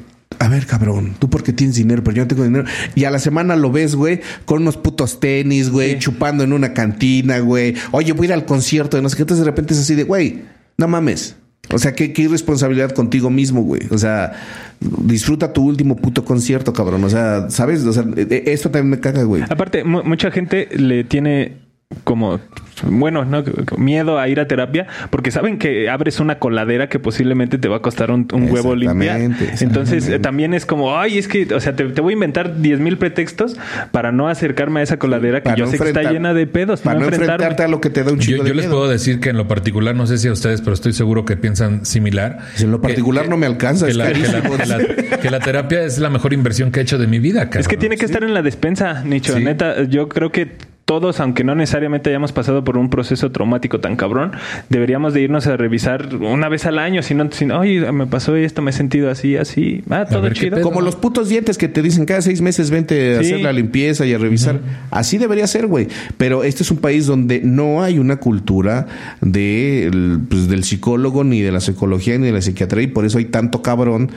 a 0.44 0.48
ver, 0.50 0.66
cabrón, 0.66 1.14
tú 1.20 1.30
porque 1.30 1.54
tienes 1.54 1.76
dinero, 1.76 2.04
pero 2.04 2.18
yo 2.18 2.24
no 2.24 2.28
tengo 2.28 2.44
dinero. 2.44 2.66
Y 2.96 3.04
a 3.06 3.12
la 3.12 3.20
semana 3.20 3.56
lo 3.56 3.72
ves, 3.72 3.96
güey, 3.96 4.22
con 4.46 4.64
unos 4.64 4.76
putos 4.78 5.20
tenis, 5.20 5.70
güey, 5.70 5.94
Sí. 5.94 6.00
chupando 6.00 6.44
en 6.44 6.52
una 6.52 6.74
cantina, 6.74 7.40
güey. 7.40 7.76
Oye, 7.92 8.14
voy 8.14 8.26
a 8.26 8.30
ir 8.30 8.34
al 8.34 8.46
concierto 8.46 8.98
de 8.98 9.04
no 9.04 9.10
sé 9.10 9.16
qué. 9.18 9.22
Entonces 9.22 9.46
de 9.46 9.52
repente 9.52 9.74
es 9.76 9.80
así 9.80 9.94
de, 9.96 10.04
güey, 10.04 10.42
no 10.78 10.88
mames. 10.88 11.36
O 11.72 11.78
sea, 11.78 11.94
qué, 11.94 12.12
qué 12.12 12.24
irresponsabilidad 12.24 12.92
contigo 12.92 13.30
mismo, 13.30 13.62
güey. 13.62 13.82
O 13.92 13.98
sea, 13.98 14.34
disfruta 14.80 15.54
tu 15.54 15.64
último 15.64 15.96
puto 15.96 16.26
concierto, 16.26 16.74
cabrón. 16.74 17.04
O 17.04 17.10
sea, 17.10 17.50
¿sabes? 17.50 17.84
O 17.86 17.94
sea, 17.94 18.04
e- 18.18 18.28
e- 18.30 18.52
esto 18.52 18.72
también 18.72 18.90
me 18.90 19.00
caga, 19.00 19.24
güey. 19.24 19.44
Aparte, 19.48 19.84
mu- 19.84 20.04
mucha 20.04 20.32
gente 20.32 20.68
le 20.76 21.04
tiene 21.04 21.60
como 22.04 22.40
bueno, 22.84 23.26
no 23.26 23.44
miedo 23.78 24.18
a 24.18 24.28
ir 24.28 24.40
a 24.40 24.48
terapia 24.48 24.88
porque 25.12 25.30
saben 25.30 25.60
que 25.60 25.88
abres 25.88 26.20
una 26.20 26.40
coladera 26.40 26.90
que 26.90 26.98
posiblemente 26.98 27.60
te 27.60 27.68
va 27.68 27.78
a 27.78 27.82
costar 27.82 28.10
un, 28.10 28.28
un 28.34 28.50
huevo 28.52 28.74
limpiar. 28.76 29.22
Exactamente, 29.22 29.64
Entonces 29.64 30.08
eh, 30.10 30.18
también 30.18 30.56
es 30.56 30.66
como, 30.66 30.98
ay, 30.98 31.20
es 31.20 31.28
que, 31.28 31.54
o 31.54 31.60
sea, 31.60 31.76
te, 31.76 31.84
te 31.86 32.02
voy 32.02 32.14
a 32.14 32.16
inventar 32.16 32.60
10 32.60 32.80
mil 32.80 32.98
pretextos 32.98 33.56
para 33.92 34.12
no 34.12 34.30
acercarme 34.30 34.80
a 34.80 34.84
esa 34.84 34.98
coladera 34.98 35.42
que 35.42 35.46
Para 35.50 35.58
yo 35.58 35.66
no 35.66 35.72
sé 35.72 35.78
que 35.78 35.88
está 35.90 36.04
llena 36.12 36.34
de 36.34 36.48
pedos. 36.48 36.82
Para 36.82 36.98
no 37.00 37.06
enfrentarme. 37.06 37.34
enfrentarte 37.36 37.64
a 37.64 37.68
lo 37.68 37.82
que 37.82 37.92
te 37.92 38.04
da 38.04 38.12
un 38.14 38.20
chico 38.20 38.38
Yo, 38.38 38.44
de 38.44 38.50
yo 38.50 38.56
les 38.56 38.66
miedo. 38.66 38.78
puedo 38.80 38.90
decir 38.90 39.20
que 39.20 39.30
en 39.30 39.38
lo 39.38 39.48
particular, 39.48 39.94
no 39.96 40.08
sé 40.08 40.18
si 40.18 40.28
a 40.28 40.32
ustedes, 40.32 40.62
pero 40.62 40.74
estoy 40.74 40.94
seguro 40.94 41.24
que 41.24 41.38
piensan 41.38 41.86
similar. 41.86 42.40
Si 42.56 42.64
en 42.64 42.72
lo 42.72 42.82
particular 42.82 43.30
no 43.30 43.38
me 43.38 43.46
alcanza, 43.46 43.86
que 43.86 43.92
es 43.92 43.98
la, 43.98 44.12
que, 44.12 44.20
la, 44.20 44.42
que 44.42 44.66
la- 44.66 45.18
que 45.20 45.30
la 45.30 45.40
terapia 45.40 45.84
es 45.84 46.00
la 46.00 46.10
mejor 46.10 46.34
inversión 46.34 46.72
que 46.72 46.80
he 46.80 46.84
hecho 46.84 46.98
de 46.98 47.06
mi 47.06 47.20
vida. 47.20 47.44
Es 47.44 47.50
que 47.50 47.60
cabrón. 47.62 47.80
tiene 47.80 47.98
que 47.98 48.06
estar 48.06 48.24
en 48.24 48.34
la 48.34 48.42
despensa, 48.42 49.04
Nicho. 49.04 49.38
Sí. 49.38 49.44
Neta, 49.44 49.84
yo 49.84 50.10
creo 50.10 50.32
que 50.32 50.71
todos, 50.92 51.22
aunque 51.22 51.46
no 51.46 51.56
necesariamente 51.56 52.10
hayamos 52.10 52.34
pasado 52.34 52.66
por 52.66 52.78
un 52.78 52.90
proceso 52.90 53.32
traumático 53.32 53.80
tan 53.80 53.96
cabrón, 53.96 54.34
deberíamos 54.68 55.14
de 55.14 55.22
irnos 55.22 55.48
a 55.48 55.56
revisar 55.56 56.14
una 56.18 56.50
vez 56.50 56.66
al 56.66 56.80
año. 56.80 57.02
Si 57.02 57.14
no, 57.16 57.32
si 57.32 57.46
no, 57.46 57.60
oye, 57.62 57.90
me 57.94 58.08
pasó 58.08 58.36
esto, 58.36 58.62
me 58.62 58.72
he 58.72 58.74
sentido 58.74 59.10
así, 59.10 59.38
así. 59.38 59.86
Ah, 59.90 60.06
todo 60.10 60.22
ver, 60.22 60.34
¿qué 60.34 60.40
chido. 60.42 60.60
Como 60.60 60.82
los 60.82 60.98
putos 60.98 61.30
dientes 61.30 61.58
que 61.58 61.70
te 61.70 61.82
dicen 61.82 62.04
cada 62.06 62.22
seis 62.22 62.42
meses 62.42 62.72
vente 62.72 63.16
a 63.16 63.20
Sí. 63.24 63.28
hacer 63.32 63.40
la 63.42 63.54
limpieza 63.54 64.06
y 64.06 64.14
a 64.14 64.18
revisar. 64.18 64.60
Así 64.90 65.18
debería 65.18 65.48
ser, 65.48 65.68
güey. 65.68 65.88
Pero 66.18 66.44
este 66.44 66.64
es 66.64 66.72
un 66.72 66.80
país 66.80 67.06
donde 67.06 67.40
no 67.42 67.82
hay 67.84 67.98
una 67.98 68.18
cultura 68.18 68.88
de, 69.22 69.90
pues, 70.30 70.50
del 70.50 70.66
psicólogo, 70.66 71.24
ni 71.24 71.40
de 71.42 71.54
la 71.54 71.62
psicología, 71.62 72.18
ni 72.18 72.26
de 72.26 72.34
la 72.34 72.42
psiquiatría. 72.42 72.84
Y 72.84 72.88
por 72.88 73.06
eso 73.06 73.18
hay 73.18 73.26
tanto 73.26 73.62
cabrón 73.62 74.12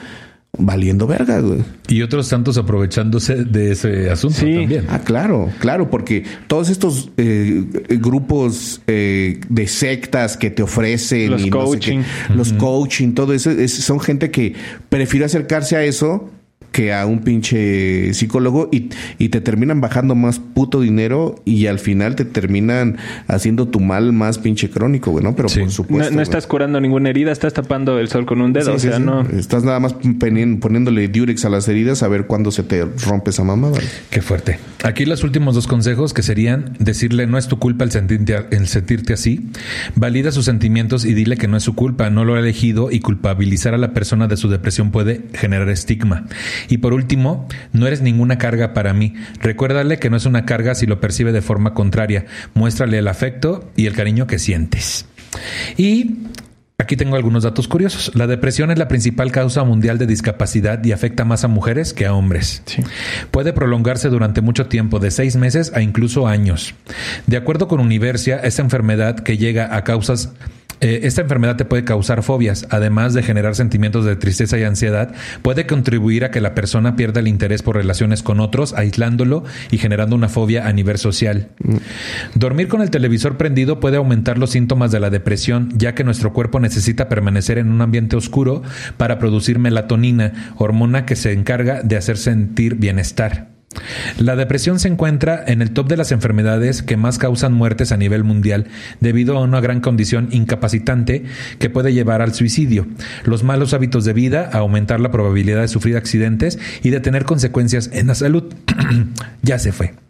valiendo 0.57 1.07
verga, 1.07 1.39
güey. 1.39 1.59
Y 1.87 2.01
otros 2.01 2.29
tantos 2.29 2.57
aprovechándose 2.57 3.43
de 3.45 3.71
ese 3.71 4.09
asunto 4.09 4.37
Sí. 4.39 4.53
también. 4.53 4.85
Ah, 4.89 4.99
claro, 5.03 5.49
claro, 5.59 5.89
porque 5.89 6.23
todos 6.47 6.69
estos 6.69 7.09
eh, 7.17 7.63
grupos 7.99 8.81
eh, 8.87 9.39
de 9.49 9.67
sectas 9.67 10.37
que 10.37 10.49
te 10.49 10.63
ofrecen 10.63 11.31
Los 11.31 11.41
y 11.41 11.49
no 11.49 11.61
sé 11.61 11.65
coaching. 11.65 11.99
qué, 12.27 12.33
los 12.33 12.53
coaching, 12.53 13.13
todo 13.13 13.33
eso, 13.33 13.51
es- 13.51 13.73
son 13.73 13.99
gente 13.99 14.31
que 14.31 14.53
prefiere 14.89 15.25
acercarse 15.25 15.75
a 15.75 15.83
eso 15.83 16.29
que 16.75 16.91
a 16.93 17.05
un 17.05 17.19
pinche 17.19 18.13
psicólogo 18.13 18.67
y, 18.69 18.89
y 19.17 19.29
te 19.29 19.39
terminan 19.39 19.79
bajando 19.79 20.13
más 20.13 20.39
puto 20.39 20.81
dinero 20.81 21.35
y 21.45 21.67
al 21.67 21.79
final 21.79 22.15
te 22.17 22.25
terminan 22.25 22.97
haciendo 23.29 23.69
tu 23.69 23.79
mal 23.79 24.11
más 24.11 24.39
pinche 24.39 24.69
crónico, 24.69 25.11
güey, 25.11 25.23
¿no? 25.23 25.37
Pero 25.37 25.47
Sí. 25.47 25.59
por 25.59 25.67
No, 25.67 25.71
supuesto. 25.71 26.13
no 26.13 26.21
estás 26.21 26.47
curando 26.47 26.81
ninguna 26.81 27.09
herida, 27.11 27.31
estás 27.31 27.53
tapando 27.53 27.97
el 27.97 28.09
sol 28.09 28.25
con 28.25 28.41
un 28.41 28.51
dedo. 28.51 28.65
Sí, 28.65 28.71
o 28.71 28.79
sí, 28.79 28.87
sea, 28.89 28.97
sí. 28.97 29.03
no. 29.03 29.21
Estás 29.21 29.63
nada 29.63 29.79
más 29.79 29.95
poniéndole 30.59 31.07
Durex 31.07 31.45
a 31.45 31.49
las 31.49 31.67
heridas 31.69 32.03
a 32.03 32.09
ver 32.09 32.27
cuándo 32.27 32.51
se 32.51 32.63
te 32.63 32.83
rompe 32.83 33.29
esa 33.29 33.45
mamada. 33.45 33.75
güey. 33.75 33.85
Qué 34.09 34.21
fuerte. 34.21 34.59
Aquí 34.83 35.05
los 35.05 35.23
últimos 35.23 35.55
dos 35.55 35.67
consejos 35.67 36.13
que 36.13 36.23
serían 36.23 36.73
decirle 36.79 37.25
no 37.25 37.37
es 37.37 37.47
tu 37.47 37.57
culpa 37.57 37.85
el 37.85 37.91
sentirte, 37.91 38.35
el 38.51 38.67
sentirte 38.67 39.13
así. 39.13 39.47
Valida 39.95 40.31
sus 40.31 40.43
sentimientos 40.45 41.05
y 41.05 41.13
dile 41.13 41.37
que 41.37 41.47
no 41.47 41.55
es 41.55 41.63
su 41.63 41.73
culpa, 41.73 42.09
no 42.09 42.25
lo 42.25 42.35
ha 42.35 42.39
elegido 42.39 42.91
y 42.91 42.99
culpabilizar 42.99 43.73
a 43.73 43.77
la 43.77 43.93
persona 43.93 44.27
de 44.27 44.35
su 44.37 44.49
depresión 44.49 44.91
puede 44.91 45.21
generar 45.33 45.69
estigma. 45.69 46.25
Y 46.67 46.77
por 46.77 46.93
último, 46.93 47.47
no 47.73 47.87
eres 47.87 48.01
ninguna 48.01 48.37
carga 48.37 48.73
para 48.73 48.93
mí. 48.93 49.13
Recuérdale 49.39 49.99
que 49.99 50.09
no 50.09 50.17
es 50.17 50.25
una 50.25 50.45
carga 50.45 50.75
si 50.75 50.85
lo 50.85 50.99
percibe 50.99 51.31
de 51.31 51.41
forma 51.41 51.73
contraria. 51.73 52.25
Muéstrale 52.53 52.97
el 52.97 53.07
afecto 53.07 53.71
y 53.75 53.85
el 53.85 53.93
cariño 53.93 54.27
que 54.27 54.39
sientes. 54.39 55.05
Y 55.77 56.25
Aquí 56.77 56.97
tengo 56.97 57.15
algunos 57.15 57.43
datos 57.43 57.69
curiosos. 57.69 58.11
La 58.15 58.27
depresión 58.27 58.69
es 58.69 58.77
la 58.77 58.89
principal 58.89 59.31
causa 59.31 59.63
mundial 59.63 59.97
de 59.97 60.07
discapacidad 60.07 60.83
y 60.83 60.91
afecta 60.91 61.23
más 61.23 61.45
a 61.45 61.47
mujeres 61.47 61.93
que 61.93 62.05
a 62.05 62.13
hombres. 62.13 62.63
Sí. 62.65 62.83
Puede 63.31 63.53
prolongarse 63.53 64.09
durante 64.09 64.41
mucho 64.41 64.65
tiempo, 64.65 64.99
de 64.99 65.09
seis 65.09 65.37
meses 65.37 65.71
a 65.73 65.81
incluso 65.81 66.27
años. 66.27 66.75
De 67.27 67.37
acuerdo 67.37 67.69
con 67.69 67.79
Universia, 67.79 68.37
esta 68.37 68.61
enfermedad 68.61 69.15
que 69.15 69.37
llega 69.37 69.73
a 69.73 69.85
causas 69.85 70.33
eh, 70.81 71.01
esta 71.03 71.21
enfermedad 71.21 71.55
te 71.55 71.65
puede 71.65 71.83
causar 71.83 72.23
fobias, 72.23 72.67
además 72.69 73.13
de 73.13 73.23
generar 73.23 73.55
sentimientos 73.55 74.05
de 74.05 74.15
tristeza 74.15 74.57
y 74.57 74.63
ansiedad, 74.63 75.13
puede 75.41 75.65
contribuir 75.65 76.25
a 76.25 76.31
que 76.31 76.41
la 76.41 76.55
persona 76.55 76.95
pierda 76.95 77.19
el 77.19 77.27
interés 77.27 77.61
por 77.61 77.75
relaciones 77.75 78.23
con 78.23 78.39
otros, 78.39 78.73
aislándolo 78.73 79.43
y 79.71 79.77
generando 79.77 80.15
una 80.15 80.29
fobia 80.29 80.67
a 80.67 80.73
nivel 80.73 80.97
social. 80.97 81.49
Dormir 82.33 82.67
con 82.67 82.81
el 82.81 82.89
televisor 82.89 83.37
prendido 83.37 83.79
puede 83.79 83.97
aumentar 83.97 84.37
los 84.37 84.51
síntomas 84.51 84.91
de 84.91 84.99
la 84.99 85.09
depresión, 85.09 85.69
ya 85.75 85.95
que 85.95 86.03
nuestro 86.03 86.33
cuerpo 86.33 86.59
necesita 86.59 87.09
permanecer 87.09 87.57
en 87.57 87.71
un 87.71 87.81
ambiente 87.81 88.15
oscuro 88.15 88.61
para 88.97 89.19
producir 89.19 89.59
melatonina, 89.59 90.53
hormona 90.57 91.05
que 91.05 91.15
se 91.15 91.31
encarga 91.33 91.81
de 91.81 91.97
hacer 91.97 92.17
sentir 92.17 92.75
bienestar. 92.75 93.54
La 94.17 94.35
depresión 94.35 94.79
se 94.79 94.87
encuentra 94.87 95.43
en 95.45 95.61
el 95.61 95.71
top 95.71 95.87
de 95.87 95.97
las 95.97 96.11
enfermedades 96.11 96.81
que 96.81 96.97
más 96.97 97.17
causan 97.17 97.53
muertes 97.53 97.91
a 97.91 97.97
nivel 97.97 98.23
mundial 98.23 98.67
debido 98.99 99.37
a 99.37 99.41
una 99.41 99.61
gran 99.61 99.81
condición 99.81 100.29
incapacitante 100.31 101.23
que 101.59 101.69
puede 101.69 101.93
llevar 101.93 102.21
al 102.21 102.33
suicidio, 102.33 102.87
los 103.23 103.43
malos 103.43 103.73
hábitos 103.73 104.05
de 104.05 104.13
vida, 104.13 104.49
a 104.51 104.59
aumentar 104.59 104.99
la 104.99 105.11
probabilidad 105.11 105.61
de 105.61 105.67
sufrir 105.67 105.97
accidentes 105.97 106.59
y 106.83 106.89
de 106.89 106.99
tener 106.99 107.25
consecuencias 107.25 107.89
en 107.93 108.07
la 108.07 108.15
salud. 108.15 108.53
ya 109.41 109.59
se 109.59 109.71
fue. 109.71 110.04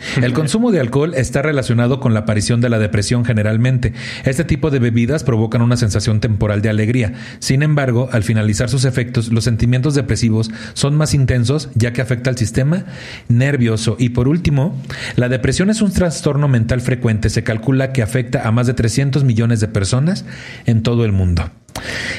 El 0.22 0.32
consumo 0.32 0.70
de 0.70 0.80
alcohol 0.80 1.14
está 1.14 1.42
relacionado 1.42 2.00
con 2.00 2.14
la 2.14 2.20
aparición 2.20 2.60
de 2.60 2.68
la 2.68 2.78
depresión 2.78 3.24
generalmente. 3.24 3.92
Este 4.24 4.44
tipo 4.44 4.70
de 4.70 4.78
bebidas 4.78 5.24
provocan 5.24 5.62
una 5.62 5.76
sensación 5.76 6.20
temporal 6.20 6.62
de 6.62 6.70
alegría. 6.70 7.12
Sin 7.38 7.62
embargo, 7.62 8.08
al 8.12 8.22
finalizar 8.22 8.68
sus 8.68 8.84
efectos, 8.84 9.32
los 9.32 9.44
sentimientos 9.44 9.94
depresivos 9.94 10.50
son 10.74 10.96
más 10.96 11.14
intensos 11.14 11.70
ya 11.74 11.92
que 11.92 12.02
afecta 12.02 12.30
al 12.30 12.38
sistema 12.38 12.84
nervioso. 13.28 13.96
Y 13.98 14.10
por 14.10 14.28
último, 14.28 14.80
la 15.16 15.28
depresión 15.28 15.70
es 15.70 15.82
un 15.82 15.92
trastorno 15.92 16.48
mental 16.48 16.80
frecuente. 16.80 17.30
Se 17.30 17.44
calcula 17.44 17.92
que 17.92 18.02
afecta 18.02 18.46
a 18.46 18.52
más 18.52 18.66
de 18.66 18.74
300 18.74 19.24
millones 19.24 19.60
de 19.60 19.68
personas 19.68 20.24
en 20.66 20.82
todo 20.82 21.04
el 21.04 21.12
mundo. 21.12 21.50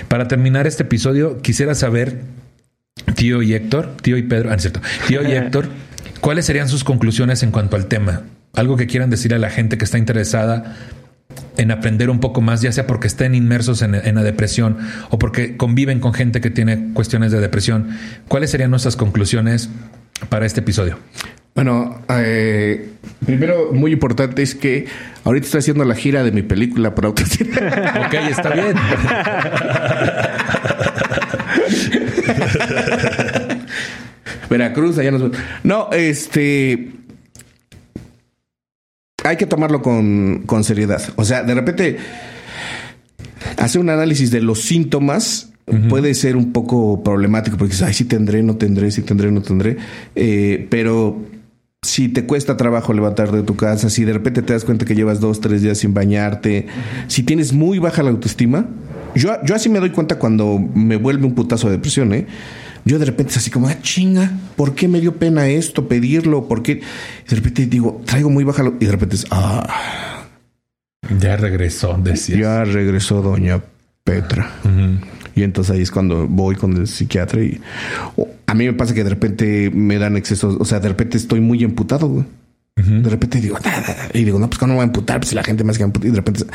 Para 0.08 0.28
terminar 0.28 0.68
este 0.68 0.84
episodio, 0.84 1.42
quisiera 1.42 1.76
saber 1.76 2.22
tío 3.16 3.42
y 3.42 3.54
Héctor, 3.54 3.96
tío 4.02 4.18
y 4.18 4.24
Pedro, 4.24 4.52
ah, 4.52 4.56
es 4.56 4.62
cierto, 4.62 4.82
tío 5.08 5.22
y 5.28 5.32
Héctor, 5.32 5.70
¿cuáles 6.22 6.46
serían 6.46 6.70
sus 6.70 6.84
conclusiones 6.84 7.44
en 7.44 7.52
cuanto 7.52 7.76
al 7.76 7.88
tema? 7.88 8.22
Algo 8.54 8.78
que 8.78 8.88
quieran 8.88 9.10
decir 9.10 9.34
a 9.34 9.40
la 9.40 9.50
gente 9.50 9.78
que 9.78 9.86
está 9.86 9.98
interesada 9.98 10.76
en 11.58 11.72
aprender 11.72 12.10
un 12.10 12.20
poco 12.20 12.42
más, 12.42 12.62
ya 12.62 12.72
sea 12.72 12.88
porque 12.88 13.08
estén 13.08 13.36
inmersos 13.36 13.82
en, 13.82 13.92
la 13.92 14.24
depresión 14.24 14.78
o 15.10 15.20
porque 15.20 15.58
conviven 15.58 16.00
con 16.00 16.14
gente 16.14 16.42
que 16.42 16.50
tiene 16.50 16.94
cuestiones 16.94 17.32
de 17.32 17.40
depresión. 17.40 17.98
¿Cuáles 18.28 18.52
serían 18.52 18.72
nuestras 18.72 18.96
conclusiones 18.96 19.70
para 20.30 20.46
este 20.46 20.62
episodio? 20.62 20.98
Bueno, 21.54 22.02
eh, 22.10 22.92
primero, 23.26 23.72
muy 23.74 23.92
importante 23.92 24.42
es 24.42 24.56
que 24.56 24.88
ahorita 25.26 25.46
estoy 25.46 25.60
haciendo 25.60 25.84
la 25.84 25.96
gira 25.96 26.24
de 26.24 26.32
mi 26.32 26.42
película 26.42 26.96
por 26.96 27.08
ok, 27.08 27.22
está 28.30 28.52
bien. 28.52 28.76
Veracruz, 34.52 34.98
allá 34.98 35.12
nos... 35.12 35.32
No, 35.64 35.90
este 35.92 36.92
hay 39.24 39.38
que 39.38 39.46
tomarlo 39.46 39.82
con, 39.82 40.44
con 40.46 40.64
seriedad. 40.64 41.02
O 41.16 41.26
sea, 41.26 41.44
de 41.44 41.54
repente, 41.54 41.98
hacer 43.58 43.82
un 43.82 43.90
análisis 43.90 44.32
de 44.32 44.42
los 44.42 44.62
síntomas 44.62 45.48
puede 45.88 46.14
ser 46.16 46.36
un 46.36 46.52
poco 46.52 47.02
problemático 47.02 47.56
porque 47.56 47.72
dices, 47.72 47.88
ay, 47.88 47.94
sí 47.94 48.04
tendré, 48.04 48.44
no 48.44 48.58
tendré, 48.58 48.92
sí 48.92 49.04
tendré, 49.04 49.32
no 49.32 49.42
tendré. 49.42 49.78
Eh, 50.16 50.68
pero 50.70 51.18
si 51.82 52.10
te 52.10 52.26
cuesta 52.26 52.58
trabajo 52.58 52.94
levantar 52.94 53.32
de 53.32 53.44
tu 53.44 53.56
casa, 53.56 53.90
si 53.90 54.04
de 54.04 54.12
repente 54.12 54.42
te 54.42 54.52
das 54.52 54.66
cuenta 54.66 54.86
que 54.86 54.96
llevas 54.96 55.22
dos, 55.22 55.40
tres 55.40 55.62
días 55.62 55.78
sin 55.78 55.94
bañarte, 55.94 56.68
si 57.08 57.24
tienes 57.24 57.54
muy 57.54 57.80
baja 57.80 58.04
la 58.04 58.10
autoestima, 58.10 58.68
yo, 59.16 59.32
yo 59.46 59.56
así 59.56 59.70
me 59.70 59.80
doy 59.80 59.92
cuenta 59.92 60.20
cuando 60.20 60.60
me 60.60 60.98
vuelve 60.98 61.26
un 61.26 61.36
putazo 61.36 61.68
de 61.68 61.78
depresión, 61.78 62.14
¿eh? 62.14 62.28
Yo 62.86 63.00
de 63.00 63.06
repente 63.06 63.32
es 63.32 63.38
así 63.38 63.52
como, 63.52 63.68
ah, 63.68 63.82
chinga, 63.82 64.32
¿por 64.56 64.76
qué 64.76 64.88
me 64.88 65.00
dio 65.00 65.16
pena 65.16 65.48
esto, 65.48 65.88
pedirlo? 65.88 66.48
¿Por 66.48 66.64
qué? 66.64 66.82
Y 67.26 67.30
de 67.30 67.36
repente 67.36 67.66
digo, 67.66 68.02
traigo 68.06 68.30
muy 68.30 68.44
baja, 68.44 68.64
y 68.80 68.86
de 68.86 68.92
repente 68.92 69.16
es, 69.16 69.26
ah. 69.32 70.26
Ya 71.20 71.36
regresó, 71.38 72.00
decía. 72.02 72.38
Ya 72.38 72.64
regresó 72.64 73.22
doña 73.22 73.62
Petra. 74.04 74.52
Y 75.36 75.44
entonces 75.44 75.76
ahí 75.76 75.82
es 75.82 75.92
cuando 75.92 76.28
voy 76.28 76.56
con 76.56 76.76
el 76.76 76.88
psiquiatra 76.88 77.42
y 77.42 77.62
a 78.48 78.54
mí 78.54 78.66
me 78.66 78.74
pasa 78.74 78.94
que 78.94 79.04
de 79.04 79.10
repente 79.10 79.72
me 79.74 79.98
dan 79.98 80.18
excesos, 80.18 80.58
o 80.60 80.66
sea, 80.66 80.80
de 80.80 80.90
repente 80.90 81.18
estoy 81.18 81.40
muy 81.40 81.64
emputado, 81.64 82.08
güey. 82.08 82.26
De 82.76 83.10
repente 83.10 83.40
digo, 83.40 83.58
y 84.14 84.24
digo, 84.24 84.40
no, 84.40 84.50
pues 84.50 84.58
¿cómo 84.58 84.70
no 84.70 84.76
voy 84.76 84.82
a 84.82 84.86
emputar? 84.86 85.20
Pues 85.20 85.30
si 85.30 85.36
la 85.36 85.44
gente 85.44 85.64
más 85.64 85.78
que 85.78 85.84
emputar, 85.84 86.08
y 86.08 86.12
de 86.12 86.18
repente 86.18 86.46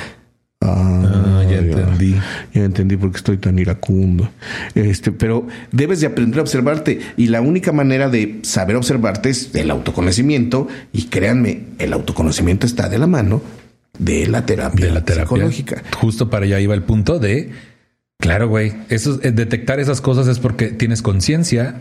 Ah, 0.66 1.44
ya, 1.48 1.58
entendí. 1.58 2.14
Ya 2.54 2.64
entendí 2.64 2.96
por 2.96 3.10
qué 3.10 3.18
estoy 3.18 3.38
tan 3.38 3.58
iracundo. 3.58 4.28
Este, 4.74 5.12
pero 5.12 5.46
debes 5.72 6.00
de 6.00 6.06
aprender 6.06 6.38
a 6.40 6.42
observarte 6.42 7.00
y 7.16 7.28
la 7.28 7.40
única 7.40 7.72
manera 7.72 8.08
de 8.08 8.40
saber 8.42 8.76
observarte 8.76 9.30
es 9.30 9.54
el 9.54 9.70
autoconocimiento 9.70 10.68
y 10.92 11.04
créanme, 11.04 11.64
el 11.78 11.92
autoconocimiento 11.92 12.66
está 12.66 12.88
de 12.88 12.98
la 12.98 13.06
mano 13.06 13.42
de 13.98 14.26
la 14.26 14.44
terapia, 14.44 14.86
de 14.86 14.92
la 14.92 15.04
terapia 15.04 15.24
psicológica. 15.24 15.82
Justo 15.96 16.28
para 16.28 16.44
allá 16.44 16.60
iba 16.60 16.74
el 16.74 16.82
punto 16.82 17.18
de 17.18 17.50
Claro, 18.18 18.48
güey. 18.48 18.72
Eso, 18.88 19.20
eh, 19.22 19.30
detectar 19.30 19.78
esas 19.78 20.00
cosas 20.00 20.26
es 20.26 20.38
porque 20.38 20.68
tienes 20.68 21.02
conciencia 21.02 21.78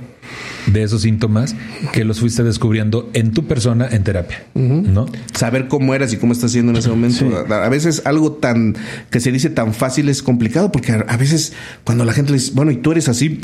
de 0.68 0.84
esos 0.84 1.03
síntomas 1.03 1.56
que 1.93 2.03
los 2.03 2.19
fuiste 2.19 2.43
descubriendo 2.43 3.10
en 3.14 3.31
tu 3.31 3.45
persona 3.45 3.88
en 3.91 4.03
terapia, 4.03 4.43
¿no? 4.53 5.06
Saber 5.34 5.68
cómo 5.68 5.93
eras 5.93 6.14
y 6.14 6.18
cómo 6.18 6.34
estás 6.34 6.52
haciendo 6.52 6.72
en 6.72 6.77
ese 6.77 6.89
momento. 6.89 7.45
A, 7.53 7.69
veces 7.69 8.02
algo 8.06 8.34
tan 8.34 8.76
que 9.10 9.19
se 9.19 9.31
dice 9.31 9.49
tan 9.49 9.73
fácil 9.73 10.10
es 10.10 10.23
complicado 10.23 10.72
porque 10.72 10.91
a, 10.91 11.18
veces 11.18 11.53
cuando 11.84 12.06
la 12.06 12.14
gente 12.14 12.31
le 12.31 12.39
dice, 12.39 12.52
bueno, 12.56 12.72
y 12.72 12.77
tú 12.77 12.91
eres 12.91 13.10
así, 13.10 13.39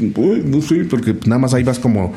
no 0.46 0.62
sé, 0.62 0.86
porque 0.86 1.16
nada 1.26 1.40
más 1.40 1.54
ahí 1.54 1.64
vas 1.64 1.80
como 1.80 2.14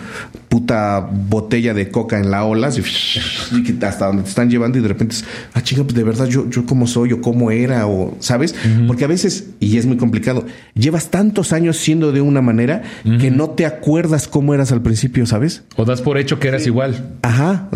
puta 0.49 1.01
botella 1.01 1.74
de 1.74 1.91
coca 1.91 2.19
en 2.19 2.31
la 2.31 2.45
ola, 2.45 2.70
y 2.70 3.85
hasta 3.85 4.07
donde 4.07 4.23
te 4.23 4.28
están 4.28 4.51
llevando 4.51 4.78
y 4.78 4.81
de 4.81 4.89
repente, 4.89 5.16
es, 5.16 5.24
ah, 5.53 5.62
chinga, 5.62 5.85
pues 5.85 5.95
de 5.95 6.05
verdad 6.05 6.27
yo, 6.27 6.49
yo 6.49 6.65
cómo 6.66 6.86
soy 6.86 7.12
o 7.12 7.20
cómo 7.20 7.51
era 7.51 7.86
o, 7.86 8.16
¿sabes? 8.20 8.55
Porque 8.86 9.05
a 9.05 9.09
veces, 9.09 9.51
y 9.61 9.77
es 9.77 9.86
muy 9.86 9.97
complicado, 9.97 10.47
llevas 10.74 11.11
tantos 11.11 11.53
años 11.53 11.77
siendo 11.77 12.12
de 12.12 12.20
una 12.20 12.41
manera 12.41 12.82
que 13.20 13.31
no 13.31 13.51
te 13.51 13.66
acuerdas 13.66 14.28
cómo 14.28 14.53
eras 14.55 14.72
al 14.72 14.82
principio, 14.82 15.26
¿sabes? 15.26 15.64
O 15.76 15.85
das 15.85 16.02
por 16.02 16.18
hecho 16.18 16.39
que 16.39 16.48
eras 16.48 16.66
igual. 16.66 17.16
Ajá. 17.22 17.68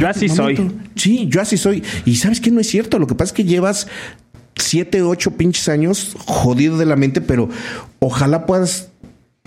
yo 0.00 0.08
así 0.08 0.28
soy. 0.28 0.70
Sí, 0.94 1.26
yo 1.28 1.40
así 1.40 1.56
soy. 1.56 1.82
Y 2.04 2.16
sabes 2.16 2.40
que 2.40 2.50
no 2.50 2.60
es 2.60 2.68
cierto. 2.68 2.98
Lo 2.98 3.06
que 3.06 3.14
pasa 3.14 3.30
es 3.30 3.32
que 3.32 3.44
llevas 3.44 3.88
siete, 4.56 5.02
ocho 5.02 5.32
pinches 5.32 5.68
años 5.68 6.16
jodido 6.26 6.78
de 6.78 6.86
la 6.86 6.96
mente, 6.96 7.20
pero 7.20 7.48
ojalá 7.98 8.46
puedas 8.46 8.88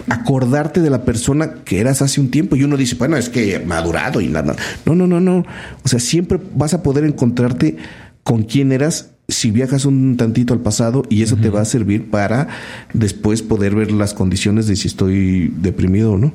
acordarte 0.10 0.82
de 0.82 0.90
la 0.90 1.04
persona 1.04 1.64
que 1.66 1.80
eras 1.80 2.02
hace 2.02 2.22
un 2.22 2.30
tiempo. 2.30 2.56
Y 2.56 2.64
uno 2.64 2.78
dice, 2.78 2.96
bueno, 2.96 3.18
es 3.18 3.30
que 3.30 3.60
madurado 3.60 4.22
y 4.22 4.28
nada. 4.28 4.56
No, 4.86 4.96
no, 4.96 5.08
no, 5.08 5.20
no. 5.20 5.46
O 5.84 5.88
sea, 5.88 6.00
siempre 6.00 6.40
vas 6.56 6.74
a 6.74 6.84
poder 6.84 7.04
encontrarte 7.04 7.78
con 8.24 8.44
quién 8.44 8.72
eras 8.72 9.12
si 9.30 9.52
viajas 9.52 9.86
un 9.86 10.16
tantito 10.16 10.54
al 10.54 10.62
pasado 10.62 11.04
y 11.10 11.22
eso 11.22 11.36
te 11.36 11.50
va 11.50 11.62
a 11.62 11.66
servir 11.66 12.10
para 12.10 12.48
después 12.94 13.42
poder 13.42 13.76
ver 13.76 13.92
las 13.92 14.14
condiciones 14.14 14.68
de 14.68 14.76
si 14.76 14.88
estoy 14.88 15.54
deprimido 15.58 16.14
o 16.14 16.18
no. 16.18 16.34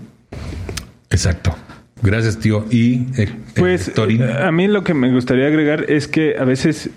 Exacto. 1.11 1.55
Gracias, 2.03 2.39
tío. 2.39 2.67
Y 2.71 3.07
eh, 3.17 3.29
pues 3.55 3.93
a 3.97 4.51
mí 4.51 4.67
lo 4.67 4.83
que 4.83 4.93
me 4.93 5.13
gustaría 5.13 5.47
agregar 5.47 5.89
es 5.89 6.09
que 6.09 6.37
a 6.37 6.45
veces 6.45 6.91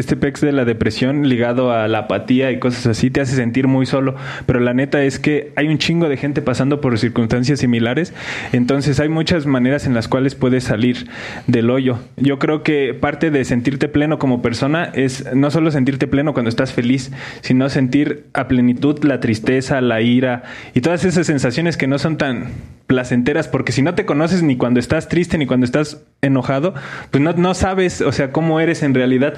este 0.00 0.16
pex 0.16 0.40
de 0.40 0.52
la 0.52 0.64
depresión 0.64 1.28
ligado 1.28 1.72
a 1.72 1.86
la 1.88 2.00
apatía 2.00 2.50
y 2.50 2.58
cosas 2.58 2.86
así 2.86 3.10
te 3.10 3.20
hace 3.20 3.36
sentir 3.36 3.68
muy 3.68 3.86
solo, 3.86 4.16
pero 4.46 4.60
la 4.60 4.74
neta 4.74 5.02
es 5.02 5.18
que 5.18 5.52
hay 5.56 5.68
un 5.68 5.78
chingo 5.78 6.08
de 6.08 6.16
gente 6.16 6.42
pasando 6.42 6.80
por 6.80 6.98
circunstancias 6.98 7.60
similares, 7.60 8.12
entonces 8.52 9.00
hay 9.00 9.08
muchas 9.08 9.46
maneras 9.46 9.86
en 9.86 9.94
las 9.94 10.08
cuales 10.08 10.34
puedes 10.34 10.64
salir 10.64 11.08
del 11.46 11.70
hoyo. 11.70 11.98
Yo 12.16 12.38
creo 12.38 12.62
que 12.62 12.94
parte 12.94 13.30
de 13.30 13.44
sentirte 13.44 13.88
pleno 13.88 14.18
como 14.18 14.42
persona 14.42 14.90
es 14.94 15.34
no 15.34 15.50
solo 15.50 15.70
sentirte 15.70 16.06
pleno 16.06 16.32
cuando 16.32 16.48
estás 16.48 16.72
feliz, 16.72 17.12
sino 17.42 17.68
sentir 17.68 18.26
a 18.34 18.48
plenitud 18.48 19.02
la 19.04 19.20
tristeza, 19.20 19.80
la 19.80 20.00
ira 20.00 20.42
y 20.74 20.80
todas 20.80 21.04
esas 21.04 21.26
sensaciones 21.26 21.76
que 21.76 21.86
no 21.86 21.98
son 21.98 22.16
tan 22.16 22.48
placenteras, 22.86 23.46
porque 23.46 23.70
si 23.70 23.82
no 23.82 23.94
te 23.94 24.04
conoces 24.04 24.42
ni 24.42 24.56
cuando 24.56 24.80
estás 24.80 25.08
triste 25.08 25.38
ni 25.38 25.46
cuando 25.46 25.64
estás 25.64 26.02
enojado, 26.22 26.74
pues 27.12 27.22
no, 27.22 27.32
no 27.34 27.54
sabes, 27.54 28.00
o 28.00 28.10
sea, 28.10 28.32
cómo 28.32 28.58
eres 28.58 28.82
en 28.82 28.94
realidad 28.94 29.34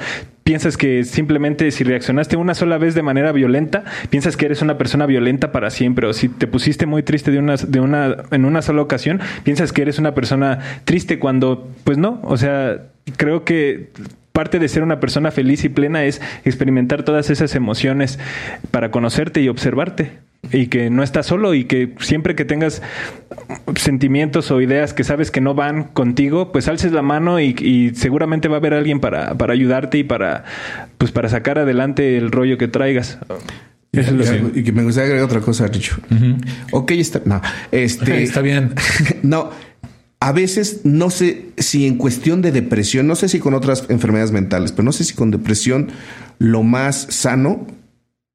piensas 0.53 0.77
que 0.77 1.03
simplemente 1.05 1.71
si 1.71 1.83
reaccionaste 1.83 2.37
una 2.37 2.55
sola 2.55 2.77
vez 2.77 2.95
de 2.95 3.01
manera 3.01 3.33
violenta, 3.33 3.85
piensas 4.11 4.37
que 4.37 4.45
eres 4.45 4.61
una 4.61 4.77
persona 4.77 5.07
violenta 5.07 5.51
para 5.51 5.71
siempre. 5.71 6.07
O 6.07 6.13
si 6.13 6.29
te 6.29 6.47
pusiste 6.47 6.85
muy 6.85 7.03
triste 7.03 7.31
de 7.31 7.39
una, 7.39 7.57
de 7.57 7.81
una, 7.81 8.19
en 8.33 8.45
una 8.45 8.61
sola 8.61 8.83
ocasión, 8.83 9.19
piensas 9.45 9.73
que 9.73 9.81
eres 9.81 9.99
una 9.99 10.15
persona 10.15 10.59
triste 10.85 11.19
cuando, 11.19 11.71
pues 11.85 11.97
no. 11.97 12.21
O 12.23 12.37
sea, 12.37 12.83
creo 13.17 13.45
que 13.45 13.93
parte 14.35 14.59
de 14.59 14.69
ser 14.69 14.83
una 14.83 15.01
persona 15.01 15.31
feliz 15.31 15.65
y 15.65 15.71
plena 15.71 16.05
es 16.05 16.21
experimentar 16.45 17.03
todas 17.03 17.31
esas 17.31 17.55
emociones 17.55 18.19
para 18.71 18.91
conocerte 18.91 19.41
y 19.41 19.49
observarte 19.49 20.11
y 20.51 20.67
que 20.67 20.91
no 20.91 21.03
estás 21.03 21.27
solo 21.27 21.55
y 21.55 21.65
que 21.65 21.95
siempre 22.01 22.35
que 22.35 22.45
tengas 22.45 22.83
sentimientos 23.77 24.51
o 24.51 24.61
ideas 24.61 24.93
que 24.93 25.05
sabes 25.05 25.31
que 25.31 25.41
no 25.41 25.55
van 25.55 25.85
contigo, 25.85 26.51
pues 26.51 26.67
alces 26.67 26.93
la 26.93 27.03
mano 27.03 27.39
y, 27.41 27.93
seguramente 27.95 28.49
va 28.49 28.57
a 28.57 28.59
haber 28.59 28.75
alguien 28.75 28.99
para, 28.99 29.39
para, 29.39 29.53
ayudarte 29.53 29.99
y 29.99 30.05
para, 30.05 30.45
pues 30.99 31.13
para 31.13 31.29
sacar 31.29 31.59
adelante 31.59 32.17
el 32.17 32.33
rollo 32.33 32.59
que 32.59 32.67
traigas. 32.67 33.19
y, 33.93 34.63
que 34.63 34.73
me 34.73 34.83
gustaría 34.83 35.07
agregar 35.07 35.27
otra 35.27 35.41
cosa, 35.41 35.69
Richo. 35.69 35.97
Ok, 36.73 36.93
está. 36.93 37.23
No, 37.25 37.41
este. 37.71 38.23
está 38.25 38.41
bien. 38.41 38.75
no. 39.23 39.51
A 40.19 40.31
veces 40.31 40.83
no 40.85 41.11
sé 41.11 41.47
si 41.57 41.85
en 41.85 41.97
cuestión 41.97 42.43
de 42.43 42.53
depresión, 42.53 43.09
no 43.09 43.17
sé 43.17 43.29
si 43.29 43.41
con 43.41 43.55
otras 43.55 43.87
enfermedades 43.89 44.31
mentales, 44.31 44.71
pero 44.71 44.85
no 44.85 44.93
sé 44.93 45.03
si 45.03 45.15
con 45.15 45.33
depresión 45.33 45.89
lo 46.39 46.63
más 46.63 47.09
sano 47.11 47.67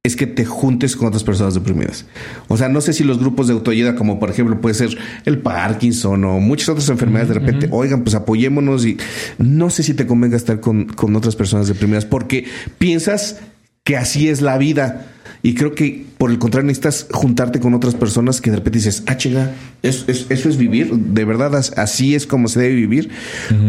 es 0.03 0.15
que 0.15 0.27
te 0.27 0.45
juntes 0.45 0.95
con 0.95 1.07
otras 1.07 1.23
personas 1.23 1.53
deprimidas. 1.53 2.05
O 2.47 2.57
sea, 2.57 2.69
no 2.69 2.81
sé 2.81 2.93
si 2.93 3.03
los 3.03 3.19
grupos 3.19 3.47
de 3.47 3.53
autoayuda, 3.53 3.95
como 3.95 4.19
por 4.19 4.29
ejemplo 4.29 4.61
puede 4.61 4.75
ser 4.75 4.97
el 5.25 5.39
Parkinson 5.39 6.23
o 6.23 6.39
muchas 6.39 6.69
otras 6.69 6.89
enfermedades, 6.89 7.29
de 7.29 7.33
repente, 7.35 7.67
oigan, 7.71 8.03
pues 8.03 8.15
apoyémonos 8.15 8.85
y 8.85 8.97
no 9.37 9.69
sé 9.69 9.83
si 9.83 9.93
te 9.93 10.07
convenga 10.07 10.37
estar 10.37 10.59
con, 10.59 10.85
con 10.85 11.15
otras 11.15 11.35
personas 11.35 11.67
deprimidas 11.67 12.05
porque 12.05 12.45
piensas 12.77 13.39
que 13.83 13.97
así 13.97 14.29
es 14.29 14.41
la 14.41 14.57
vida 14.57 15.07
y 15.43 15.53
creo 15.53 15.75
que 15.75 16.05
por 16.17 16.31
el 16.31 16.39
contrario 16.39 16.67
necesitas 16.67 17.07
juntarte 17.11 17.59
con 17.59 17.73
otras 17.73 17.95
personas 17.95 18.41
que 18.41 18.49
de 18.49 18.57
repente 18.57 18.79
dices, 18.79 19.03
ah, 19.07 19.17
chinga, 19.17 19.53
eso, 19.83 20.05
es 20.09 20.57
vivir, 20.57 20.91
de 20.91 21.25
verdad 21.25 21.55
así 21.55 22.15
es 22.15 22.25
como 22.25 22.47
se 22.47 22.59
debe 22.59 22.75
vivir, 22.75 23.09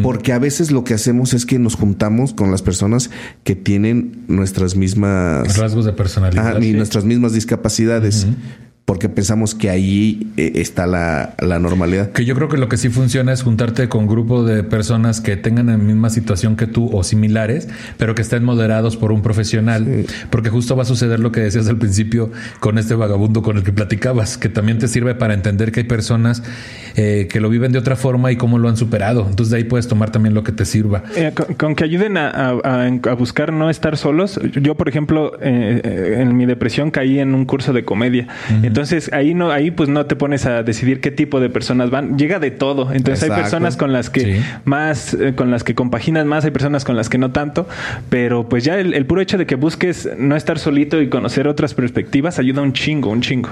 porque 0.03 0.32
a 0.32 0.39
veces 0.39 0.70
lo 0.70 0.85
que 0.85 0.95
hacemos 0.95 1.35
es 1.35 1.47
que 1.47 1.59
nos 1.59 1.74
juntamos 1.74 2.32
con 2.32 2.51
las 2.51 2.62
personas 2.62 3.11
que 3.45 3.55
tienen 3.55 4.24
nuestras 4.28 4.77
mismas 4.77 5.57
rasgos 5.57 5.85
de 5.85 5.93
personalidad 5.93 6.61
y 6.61 6.73
nuestras 6.73 7.05
mismas 7.05 7.32
discapacidades. 7.32 8.27
Porque 8.89 9.10
pensamos 9.10 9.55
que 9.55 9.69
ahí 9.69 10.32
eh, 10.39 10.52
está 10.55 10.86
la, 10.86 11.35
la, 11.40 11.59
normalidad. 11.59 12.10
Que 12.12 12.24
yo 12.24 12.35
creo 12.35 12.48
que 12.48 12.56
lo 12.56 12.70
que 12.70 12.78
sí 12.78 12.89
funciona 12.89 13.35
es 13.35 13.43
juntarte 13.43 13.86
con 13.90 14.05
un 14.05 14.06
grupo 14.06 14.44
de 14.44 14.62
personas 14.62 15.20
que 15.20 15.36
tengan 15.36 15.66
la 15.66 15.77
misma 15.77 16.09
situación 16.09 16.56
que 16.56 16.66
tú 16.66 16.89
o 16.90 17.05
similares, 17.05 17.69
pero 17.98 18.15
que 18.15 18.23
estén 18.23 18.44
moderados 18.44 18.97
por 18.97 19.12
un 19.12 19.20
profesional, 19.20 20.06
porque 20.31 20.48
justo 20.48 20.74
va 20.74 20.85
a 20.85 20.86
suceder 20.86 21.20
lo 21.20 21.32
que 21.32 21.40
decías 21.40 21.69
al 21.69 21.77
principio 21.77 22.31
con 22.60 22.78
este 22.78 22.94
vagabundo 22.94 23.43
con 23.43 23.59
el 23.59 23.62
que 23.62 23.74
platicabas, 23.74 24.39
que 24.39 24.48
también 24.48 24.78
te 24.78 24.89
sirve 24.89 25.15
para 25.15 25.35
entender 25.35 25.70
que 25.70 25.81
hay 25.81 25.86
personas 25.86 26.43
eh, 26.97 27.28
que 27.31 27.40
lo 27.40 27.51
viven 27.51 27.73
de 27.73 27.78
otra 27.78 27.94
forma 27.94 28.32
y 28.32 28.36
cómo 28.36 28.56
lo 28.56 28.70
han 28.70 28.78
superado. 28.78 29.27
Entonces 29.28 29.51
de 29.51 29.59
ahí 29.59 29.65
puedes 29.65 29.86
tomar 29.86 30.12
también 30.12 30.32
lo 30.32 30.44
que 30.44 30.52
te 30.52 30.65
sirva. 30.65 31.02
Eh, 31.15 31.35
con, 31.59 31.74
que 31.74 31.85
ayuden 31.85 32.16
a, 32.16 32.31
a, 32.31 33.15
buscar 33.19 33.52
no 33.52 33.69
estar 33.69 33.98
solos. 33.98 34.40
Yo, 34.62 34.77
por 34.77 34.89
ejemplo, 34.89 35.39
en 35.43 36.35
mi 36.39 36.47
depresión 36.47 36.90
caí 36.90 37.19
en 37.19 37.35
un 37.35 37.44
curso 37.44 37.74
de 37.74 37.85
comedia. 37.85 38.28
Entonces 38.48 38.77
ahí 39.12 39.34
no, 39.34 39.50
ahí 39.50 39.70
pues 39.70 39.88
no 39.88 40.06
te 40.06 40.16
pones 40.16 40.46
a 40.46 40.62
decidir 40.62 41.00
qué 41.00 41.10
tipo 41.10 41.40
de 41.40 41.50
personas 41.50 41.90
van. 41.90 42.18
Llega 42.18 42.38
de 42.38 42.50
todo. 42.50 42.92
Entonces 42.92 43.28
hay 43.28 43.36
personas 43.40 43.76
con 43.76 43.92
las 43.92 44.10
que 44.10 44.40
más, 44.64 45.14
eh, 45.14 45.34
con 45.34 45.50
las 45.50 45.64
que 45.64 45.74
compaginas 45.74 46.26
más, 46.26 46.44
hay 46.44 46.50
personas 46.50 46.84
con 46.84 46.96
las 46.96 47.09
que 47.09 47.18
no 47.18 47.32
tanto. 47.32 47.68
Pero 48.09 48.48
pues 48.48 48.64
ya 48.64 48.78
el, 48.78 49.06
puro 49.06 49.20
hecho 49.20 49.38
de 49.38 49.46
que 49.46 49.55
busques 49.55 50.09
no 50.18 50.36
estar 50.36 50.59
solito 50.59 51.00
y 51.00 51.09
conocer 51.09 51.48
otras 51.48 51.74
perspectivas 51.74 52.38
ayuda 52.38 52.62
un 52.62 52.72
chingo, 52.72 53.10
un 53.10 53.20
chingo. 53.20 53.50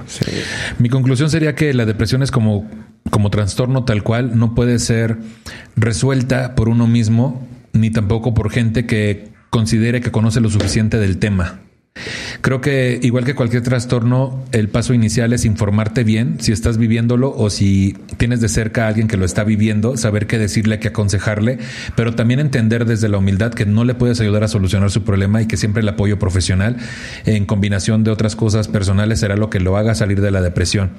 Mi 0.78 0.88
conclusión 0.88 1.30
sería 1.30 1.54
que 1.54 1.72
la 1.74 1.84
depresión 1.86 2.22
es 2.22 2.30
como, 2.30 2.68
como 3.10 3.30
trastorno 3.30 3.84
tal 3.84 4.02
cual, 4.02 4.38
no 4.38 4.54
puede 4.54 4.78
ser 4.78 5.18
resuelta 5.76 6.54
por 6.54 6.68
uno 6.68 6.86
mismo, 6.86 7.46
ni 7.72 7.90
tampoco 7.90 8.34
por 8.34 8.50
gente 8.50 8.86
que 8.86 9.28
considere 9.50 10.00
que 10.00 10.10
conoce 10.10 10.40
lo 10.40 10.50
suficiente 10.50 10.98
del 10.98 11.18
tema. 11.18 11.60
Creo 12.40 12.60
que 12.60 12.98
igual 13.02 13.24
que 13.24 13.35
cualquier 13.35 13.62
trastorno, 13.62 14.44
el 14.52 14.68
paso 14.68 14.94
inicial 14.94 15.32
es 15.32 15.44
informarte 15.44 16.05
bien 16.05 16.36
si 16.40 16.52
estás 16.52 16.78
viviéndolo 16.78 17.35
o 17.36 17.51
si 17.51 17.97
tienes 18.16 18.40
de 18.40 18.48
cerca 18.48 18.85
a 18.85 18.89
alguien 18.89 19.09
que 19.09 19.16
lo 19.16 19.24
está 19.24 19.44
viviendo, 19.44 19.97
saber 19.97 20.27
qué 20.27 20.39
decirle, 20.39 20.78
qué 20.78 20.89
aconsejarle, 20.89 21.59
pero 21.94 22.14
también 22.14 22.40
entender 22.40 22.85
desde 22.85 23.09
la 23.09 23.18
humildad 23.18 23.52
que 23.52 23.66
no 23.66 23.85
le 23.85 23.94
puedes 23.94 24.20
ayudar 24.20 24.44
a 24.44 24.48
solucionar 24.48 24.90
su 24.90 25.02
problema 25.02 25.43
y 25.43 25.47
que 25.47 25.56
siempre 25.56 25.82
el 25.82 25.89
apoyo 25.89 26.18
profesional 26.18 26.77
en 27.24 27.47
combinación 27.47 28.05
de 28.05 28.10
otras 28.10 28.36
cosas 28.36 28.68
personales 28.68 29.20
será 29.20 29.36
lo 29.36 29.51
que 29.51 29.60
lo 29.60 29.77
haga 29.77 29.94
salir 29.94 30.20
de 30.20 30.31
la 30.31 30.43
depresión. 30.43 30.90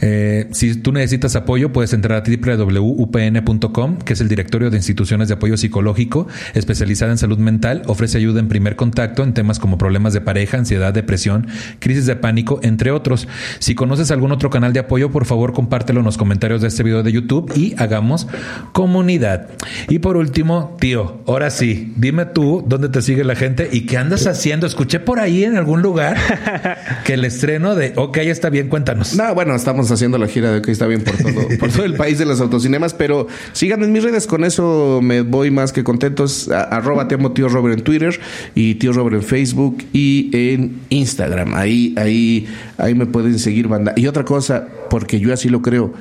Eh, 0.00 0.48
si 0.52 0.74
tú 0.76 0.92
necesitas 0.92 1.36
apoyo, 1.36 1.72
puedes 1.72 1.92
entrar 1.92 2.22
a 2.22 2.24
www.upn.com, 2.24 3.98
que 3.98 4.12
es 4.12 4.20
el 4.20 4.28
directorio 4.28 4.70
de 4.70 4.76
instituciones 4.76 5.28
de 5.28 5.34
apoyo 5.34 5.56
psicológico 5.56 6.26
especializada 6.54 7.12
en 7.12 7.18
salud 7.18 7.38
mental, 7.38 7.82
ofrece 7.86 8.18
ayuda 8.18 8.40
en 8.40 8.48
primer 8.48 8.76
contacto 8.76 9.22
en 9.22 9.34
temas 9.34 9.58
como 9.58 9.78
problemas 9.78 10.11
de 10.12 10.20
pareja, 10.20 10.58
ansiedad, 10.58 10.92
depresión, 10.92 11.46
crisis 11.78 12.06
de 12.06 12.16
pánico, 12.16 12.60
entre 12.62 12.90
otros. 12.90 13.28
Si 13.58 13.74
conoces 13.74 14.10
algún 14.10 14.32
otro 14.32 14.50
canal 14.50 14.72
de 14.72 14.80
apoyo, 14.80 15.10
por 15.10 15.24
favor 15.24 15.52
compártelo 15.52 16.00
en 16.00 16.06
los 16.06 16.18
comentarios 16.18 16.60
de 16.60 16.68
este 16.68 16.82
video 16.82 17.02
de 17.02 17.12
YouTube 17.12 17.52
y 17.56 17.74
hagamos 17.78 18.26
comunidad. 18.72 19.48
Y 19.88 19.98
por 19.98 20.16
último, 20.16 20.76
tío, 20.80 21.20
ahora 21.26 21.50
sí, 21.50 21.92
dime 21.96 22.26
tú 22.26 22.64
dónde 22.66 22.88
te 22.88 23.02
sigue 23.02 23.24
la 23.24 23.34
gente 23.34 23.68
y 23.70 23.86
qué 23.86 23.98
andas 23.98 24.26
haciendo. 24.26 24.66
Escuché 24.66 25.00
por 25.00 25.20
ahí 25.20 25.44
en 25.44 25.56
algún 25.56 25.82
lugar 25.82 26.16
que 27.04 27.14
el 27.14 27.24
estreno 27.24 27.74
de 27.74 27.92
OK 27.96 28.18
está 28.18 28.50
bien, 28.50 28.68
cuéntanos. 28.68 29.14
No, 29.14 29.34
bueno, 29.34 29.54
estamos 29.54 29.90
haciendo 29.90 30.18
la 30.18 30.28
gira 30.28 30.52
de 30.52 30.58
OK 30.58 30.68
está 30.68 30.86
bien 30.86 31.02
por 31.02 31.16
todo, 31.16 31.48
por 31.58 31.70
todo 31.70 31.84
el 31.84 31.94
país 31.94 32.18
de 32.18 32.24
los 32.24 32.40
autocinemas, 32.40 32.94
pero 32.94 33.26
síganme 33.52 33.86
en 33.86 33.92
mis 33.92 34.02
redes, 34.02 34.26
con 34.26 34.44
eso 34.44 35.00
me 35.02 35.22
voy 35.22 35.50
más 35.50 35.72
que 35.72 35.84
contentos. 35.84 36.48
arroba 36.48 37.08
te 37.08 37.16
tío 37.30 37.48
Robert 37.48 37.78
en 37.78 37.84
Twitter 37.84 38.20
y 38.54 38.74
tío 38.76 38.92
Robert 38.92 39.16
en 39.16 39.22
Facebook 39.22 39.84
y 39.92 40.01
en 40.32 40.80
Instagram. 40.88 41.54
Ahí, 41.54 41.94
ahí, 41.96 42.46
ahí 42.78 42.94
me 42.94 43.06
pueden 43.06 43.38
seguir, 43.38 43.68
banda. 43.68 43.92
Y 43.96 44.06
otra 44.06 44.24
cosa, 44.24 44.66
porque 44.90 45.20
yo 45.20 45.32
así 45.32 45.48
lo 45.48 45.62
creo. 45.62 45.92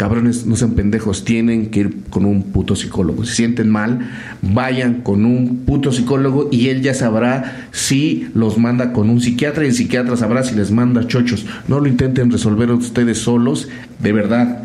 Cabrones, 0.00 0.46
no 0.46 0.56
sean 0.56 0.72
pendejos, 0.72 1.26
tienen 1.26 1.68
que 1.70 1.80
ir 1.80 1.96
con 2.08 2.24
un 2.24 2.44
puto 2.52 2.74
psicólogo. 2.74 3.26
Si 3.26 3.34
sienten 3.34 3.68
mal, 3.68 4.10
vayan 4.40 5.02
con 5.02 5.26
un 5.26 5.66
puto 5.66 5.92
psicólogo 5.92 6.48
y 6.50 6.68
él 6.68 6.80
ya 6.80 6.94
sabrá 6.94 7.68
si 7.70 8.28
los 8.32 8.56
manda 8.56 8.94
con 8.94 9.10
un 9.10 9.20
psiquiatra 9.20 9.64
y 9.64 9.68
el 9.68 9.74
psiquiatra 9.74 10.16
sabrá 10.16 10.42
si 10.42 10.54
les 10.54 10.70
manda 10.70 11.06
chochos. 11.06 11.44
No 11.68 11.80
lo 11.80 11.86
intenten 11.86 12.30
resolver 12.30 12.70
ustedes 12.70 13.18
solos, 13.18 13.68
de 13.98 14.12
verdad. 14.12 14.62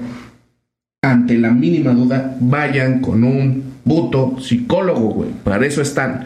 Ante 1.01 1.37
la 1.37 1.51
mínima 1.51 1.91
duda, 1.91 2.37
vayan 2.39 3.01
con 3.01 3.25
un 3.25 3.61
puto 3.83 4.37
psicólogo, 4.39 5.09
güey. 5.15 5.31
Para 5.43 5.65
eso 5.65 5.81
están. 5.81 6.25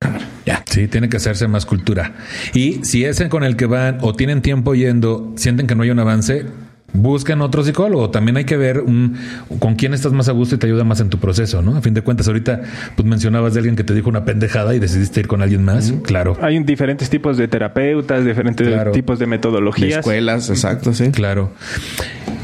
Cámara. 0.00 0.33
Ya. 0.46 0.62
Sí, 0.68 0.88
tiene 0.88 1.08
que 1.08 1.16
hacerse 1.16 1.48
más 1.48 1.66
cultura. 1.66 2.12
Y 2.52 2.84
si 2.84 3.04
es 3.04 3.22
con 3.28 3.44
el 3.44 3.56
que 3.56 3.66
van 3.66 3.98
o 4.02 4.14
tienen 4.14 4.42
tiempo 4.42 4.74
yendo, 4.74 5.32
sienten 5.36 5.66
que 5.66 5.74
no 5.74 5.82
hay 5.82 5.90
un 5.90 5.98
avance, 5.98 6.46
busquen 6.94 7.42
otro 7.42 7.62
psicólogo. 7.62 8.10
También 8.10 8.36
hay 8.36 8.44
que 8.44 8.56
ver 8.56 8.80
un, 8.80 9.16
con 9.58 9.74
quién 9.74 9.92
estás 9.92 10.12
más 10.12 10.28
a 10.28 10.32
gusto 10.32 10.54
y 10.54 10.58
te 10.58 10.66
ayuda 10.66 10.84
más 10.84 11.00
en 11.00 11.10
tu 11.10 11.18
proceso, 11.18 11.60
¿no? 11.60 11.76
A 11.76 11.82
fin 11.82 11.92
de 11.92 12.02
cuentas, 12.02 12.26
ahorita 12.28 12.62
pues 12.96 13.06
mencionabas 13.06 13.52
de 13.54 13.60
alguien 13.60 13.76
que 13.76 13.84
te 13.84 13.92
dijo 13.92 14.08
una 14.08 14.24
pendejada 14.24 14.74
y 14.74 14.78
decidiste 14.78 15.20
ir 15.20 15.26
con 15.26 15.42
alguien 15.42 15.64
más. 15.64 15.92
Claro. 16.04 16.38
Hay 16.40 16.62
diferentes 16.62 17.10
tipos 17.10 17.36
de 17.36 17.48
terapeutas, 17.48 18.24
diferentes 18.24 18.92
tipos 18.92 19.18
de 19.18 19.26
metodologías. 19.26 19.98
escuelas, 19.98 20.48
exacto, 20.48 20.94
sí. 20.94 21.10
Claro. 21.10 21.50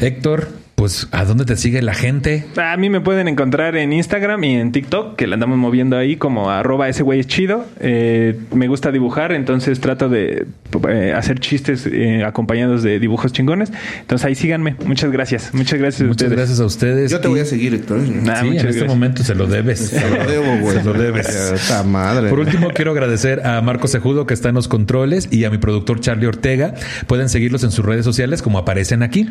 Héctor, 0.01 0.49
pues, 0.81 1.09
¿a 1.11 1.27
dónde 1.27 1.45
te 1.45 1.59
sigue 1.59 1.83
la 1.83 1.93
gente? 1.93 2.47
A 2.57 2.75
mí 2.79 2.89
me 2.89 3.03
pueden 3.03 3.29
encontrar 3.29 3.77
en 3.77 3.93
Instagram 3.93 4.43
y 4.45 4.55
en 4.55 4.73
TikTok, 4.73 5.15
que 5.15 5.27
la 5.27 5.35
andamos 5.35 5.59
moviendo 5.59 5.99
ahí 5.99 6.17
como 6.17 6.49
arroba 6.49 6.89
ese 6.89 7.03
güey 7.03 7.21
es 7.21 7.27
chido. 7.27 7.67
Eh, 7.81 8.41
me 8.55 8.67
gusta 8.67 8.91
dibujar, 8.91 9.33
entonces 9.33 9.79
trato 9.79 10.09
de 10.09 10.47
eh, 10.89 11.13
hacer 11.15 11.39
chistes 11.39 11.87
eh, 11.87 12.25
acompañados 12.25 12.83
de 12.83 12.99
dibujos 12.99 13.31
chingones. 13.31 13.71
Entonces 14.01 14.25
ahí 14.25 14.35
síganme. 14.35 14.75
Muchas 14.87 15.13
gracias. 15.13 15.53
Muchas 15.53 15.79
gracias 15.79 16.09
muchas 16.09 16.09
a 16.09 16.13
ustedes. 16.13 16.33
gracias 16.33 16.61
a 16.61 16.65
ustedes. 16.65 17.11
Yo 17.11 17.21
te 17.21 17.29
voy 17.29 17.41
a 17.41 17.45
seguir, 17.45 17.75
Héctor. 17.75 18.01
sí, 18.01 18.57
en 18.57 18.67
este 18.67 18.85
momento 18.87 19.23
se 19.23 19.35
lo 19.35 19.47
debes. 19.49 19.81
se 19.81 20.09
lo 20.09 20.25
debo, 20.25 20.61
güey. 20.63 20.79
Se 20.79 20.85
lo 20.85 20.95
debes. 20.95 21.29
Esta 21.29 21.83
madre. 21.83 22.31
Por 22.31 22.39
último, 22.39 22.71
quiero 22.71 22.93
agradecer 22.93 23.47
a 23.47 23.61
Marco 23.61 23.87
Sejudo, 23.87 24.27
que 24.27 24.33
está 24.33 24.49
en 24.49 24.55
los 24.55 24.67
controles, 24.67 25.29
y 25.31 25.45
a 25.45 25.51
mi 25.51 25.59
productor 25.59 26.01
Charlie 26.01 26.27
Ortega. 26.27 26.73
Pueden 27.07 27.29
seguirlos 27.29 27.65
en 27.65 27.71
sus 27.71 27.85
redes 27.85 28.07
sociales 28.07 28.41
como 28.41 28.57
aparecen 28.57 29.03
aquí. 29.03 29.29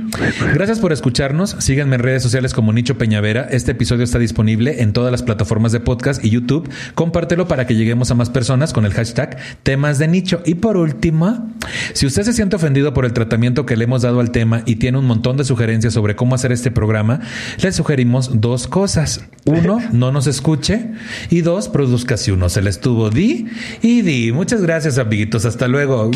Gracias 0.54 0.78
por 0.78 0.94
escucharnos 0.94 1.39
síganme 1.48 1.96
en 1.96 2.02
redes 2.02 2.24
sociales 2.24 2.54
como 2.54 2.74
Nicho 2.74 2.98
Peñavera. 2.98 3.48
Este 3.50 3.72
episodio 3.72 4.04
está 4.04 4.20
disponible 4.20 4.82
en 4.82 4.94
todas 4.94 5.12
las 5.12 5.24
plataformas 5.24 5.72
de 5.72 5.80
podcast 5.80 6.24
y 6.24 6.30
YouTube. 6.30 6.70
Compártelo 6.96 7.48
para 7.48 7.66
que 7.66 7.76
lleguemos 7.76 8.12
a 8.12 8.16
más 8.16 8.30
personas 8.30 8.74
con 8.74 8.86
el 8.86 8.94
hashtag 8.94 9.38
temas 9.64 10.00
de 10.00 10.08
nicho. 10.08 10.42
Y 10.46 10.56
por 10.56 10.78
último, 10.78 11.50
si 11.94 12.06
usted 12.06 12.24
se 12.24 12.34
siente 12.34 12.56
ofendido 12.56 12.94
por 12.94 13.06
el 13.06 13.14
tratamiento 13.14 13.66
que 13.66 13.78
le 13.78 13.86
hemos 13.86 14.02
dado 14.02 14.20
al 14.20 14.32
tema 14.32 14.64
y 14.66 14.76
tiene 14.76 14.98
un 14.98 15.06
montón 15.06 15.38
de 15.38 15.46
sugerencias 15.46 15.94
sobre 15.94 16.16
cómo 16.16 16.36
hacer 16.36 16.52
este 16.52 16.72
programa, 16.72 17.22
le 17.62 17.72
sugerimos 17.72 18.42
dos 18.42 18.68
cosas. 18.68 19.24
Uno, 19.46 19.80
no 19.92 20.12
nos 20.12 20.28
escuche. 20.28 20.92
Y 21.30 21.42
dos, 21.42 21.70
produzca 21.70 22.18
si 22.18 22.32
uno 22.32 22.50
se 22.50 22.62
le 22.62 22.70
estuvo 22.70 23.10
di 23.10 23.48
y 23.82 24.02
di. 24.02 24.32
Muchas 24.32 24.62
gracias, 24.62 24.98
amiguitos. 24.98 25.46
Hasta 25.46 25.68
luego. 25.68 26.12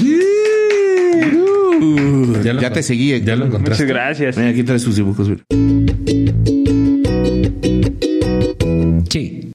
Ya, 2.44 2.72
te 2.72 2.84
seguí. 2.84 3.22
Ya 3.22 3.36
lo 3.36 3.46
encontraste. 3.46 3.84
Muchas 3.84 3.96
gracias. 3.96 4.36
Ven, 4.36 4.48
aquí 4.48 4.64
traes 4.64 4.82
sus 4.82 4.96
dibujos. 4.96 5.30
Sí. 9.10 9.53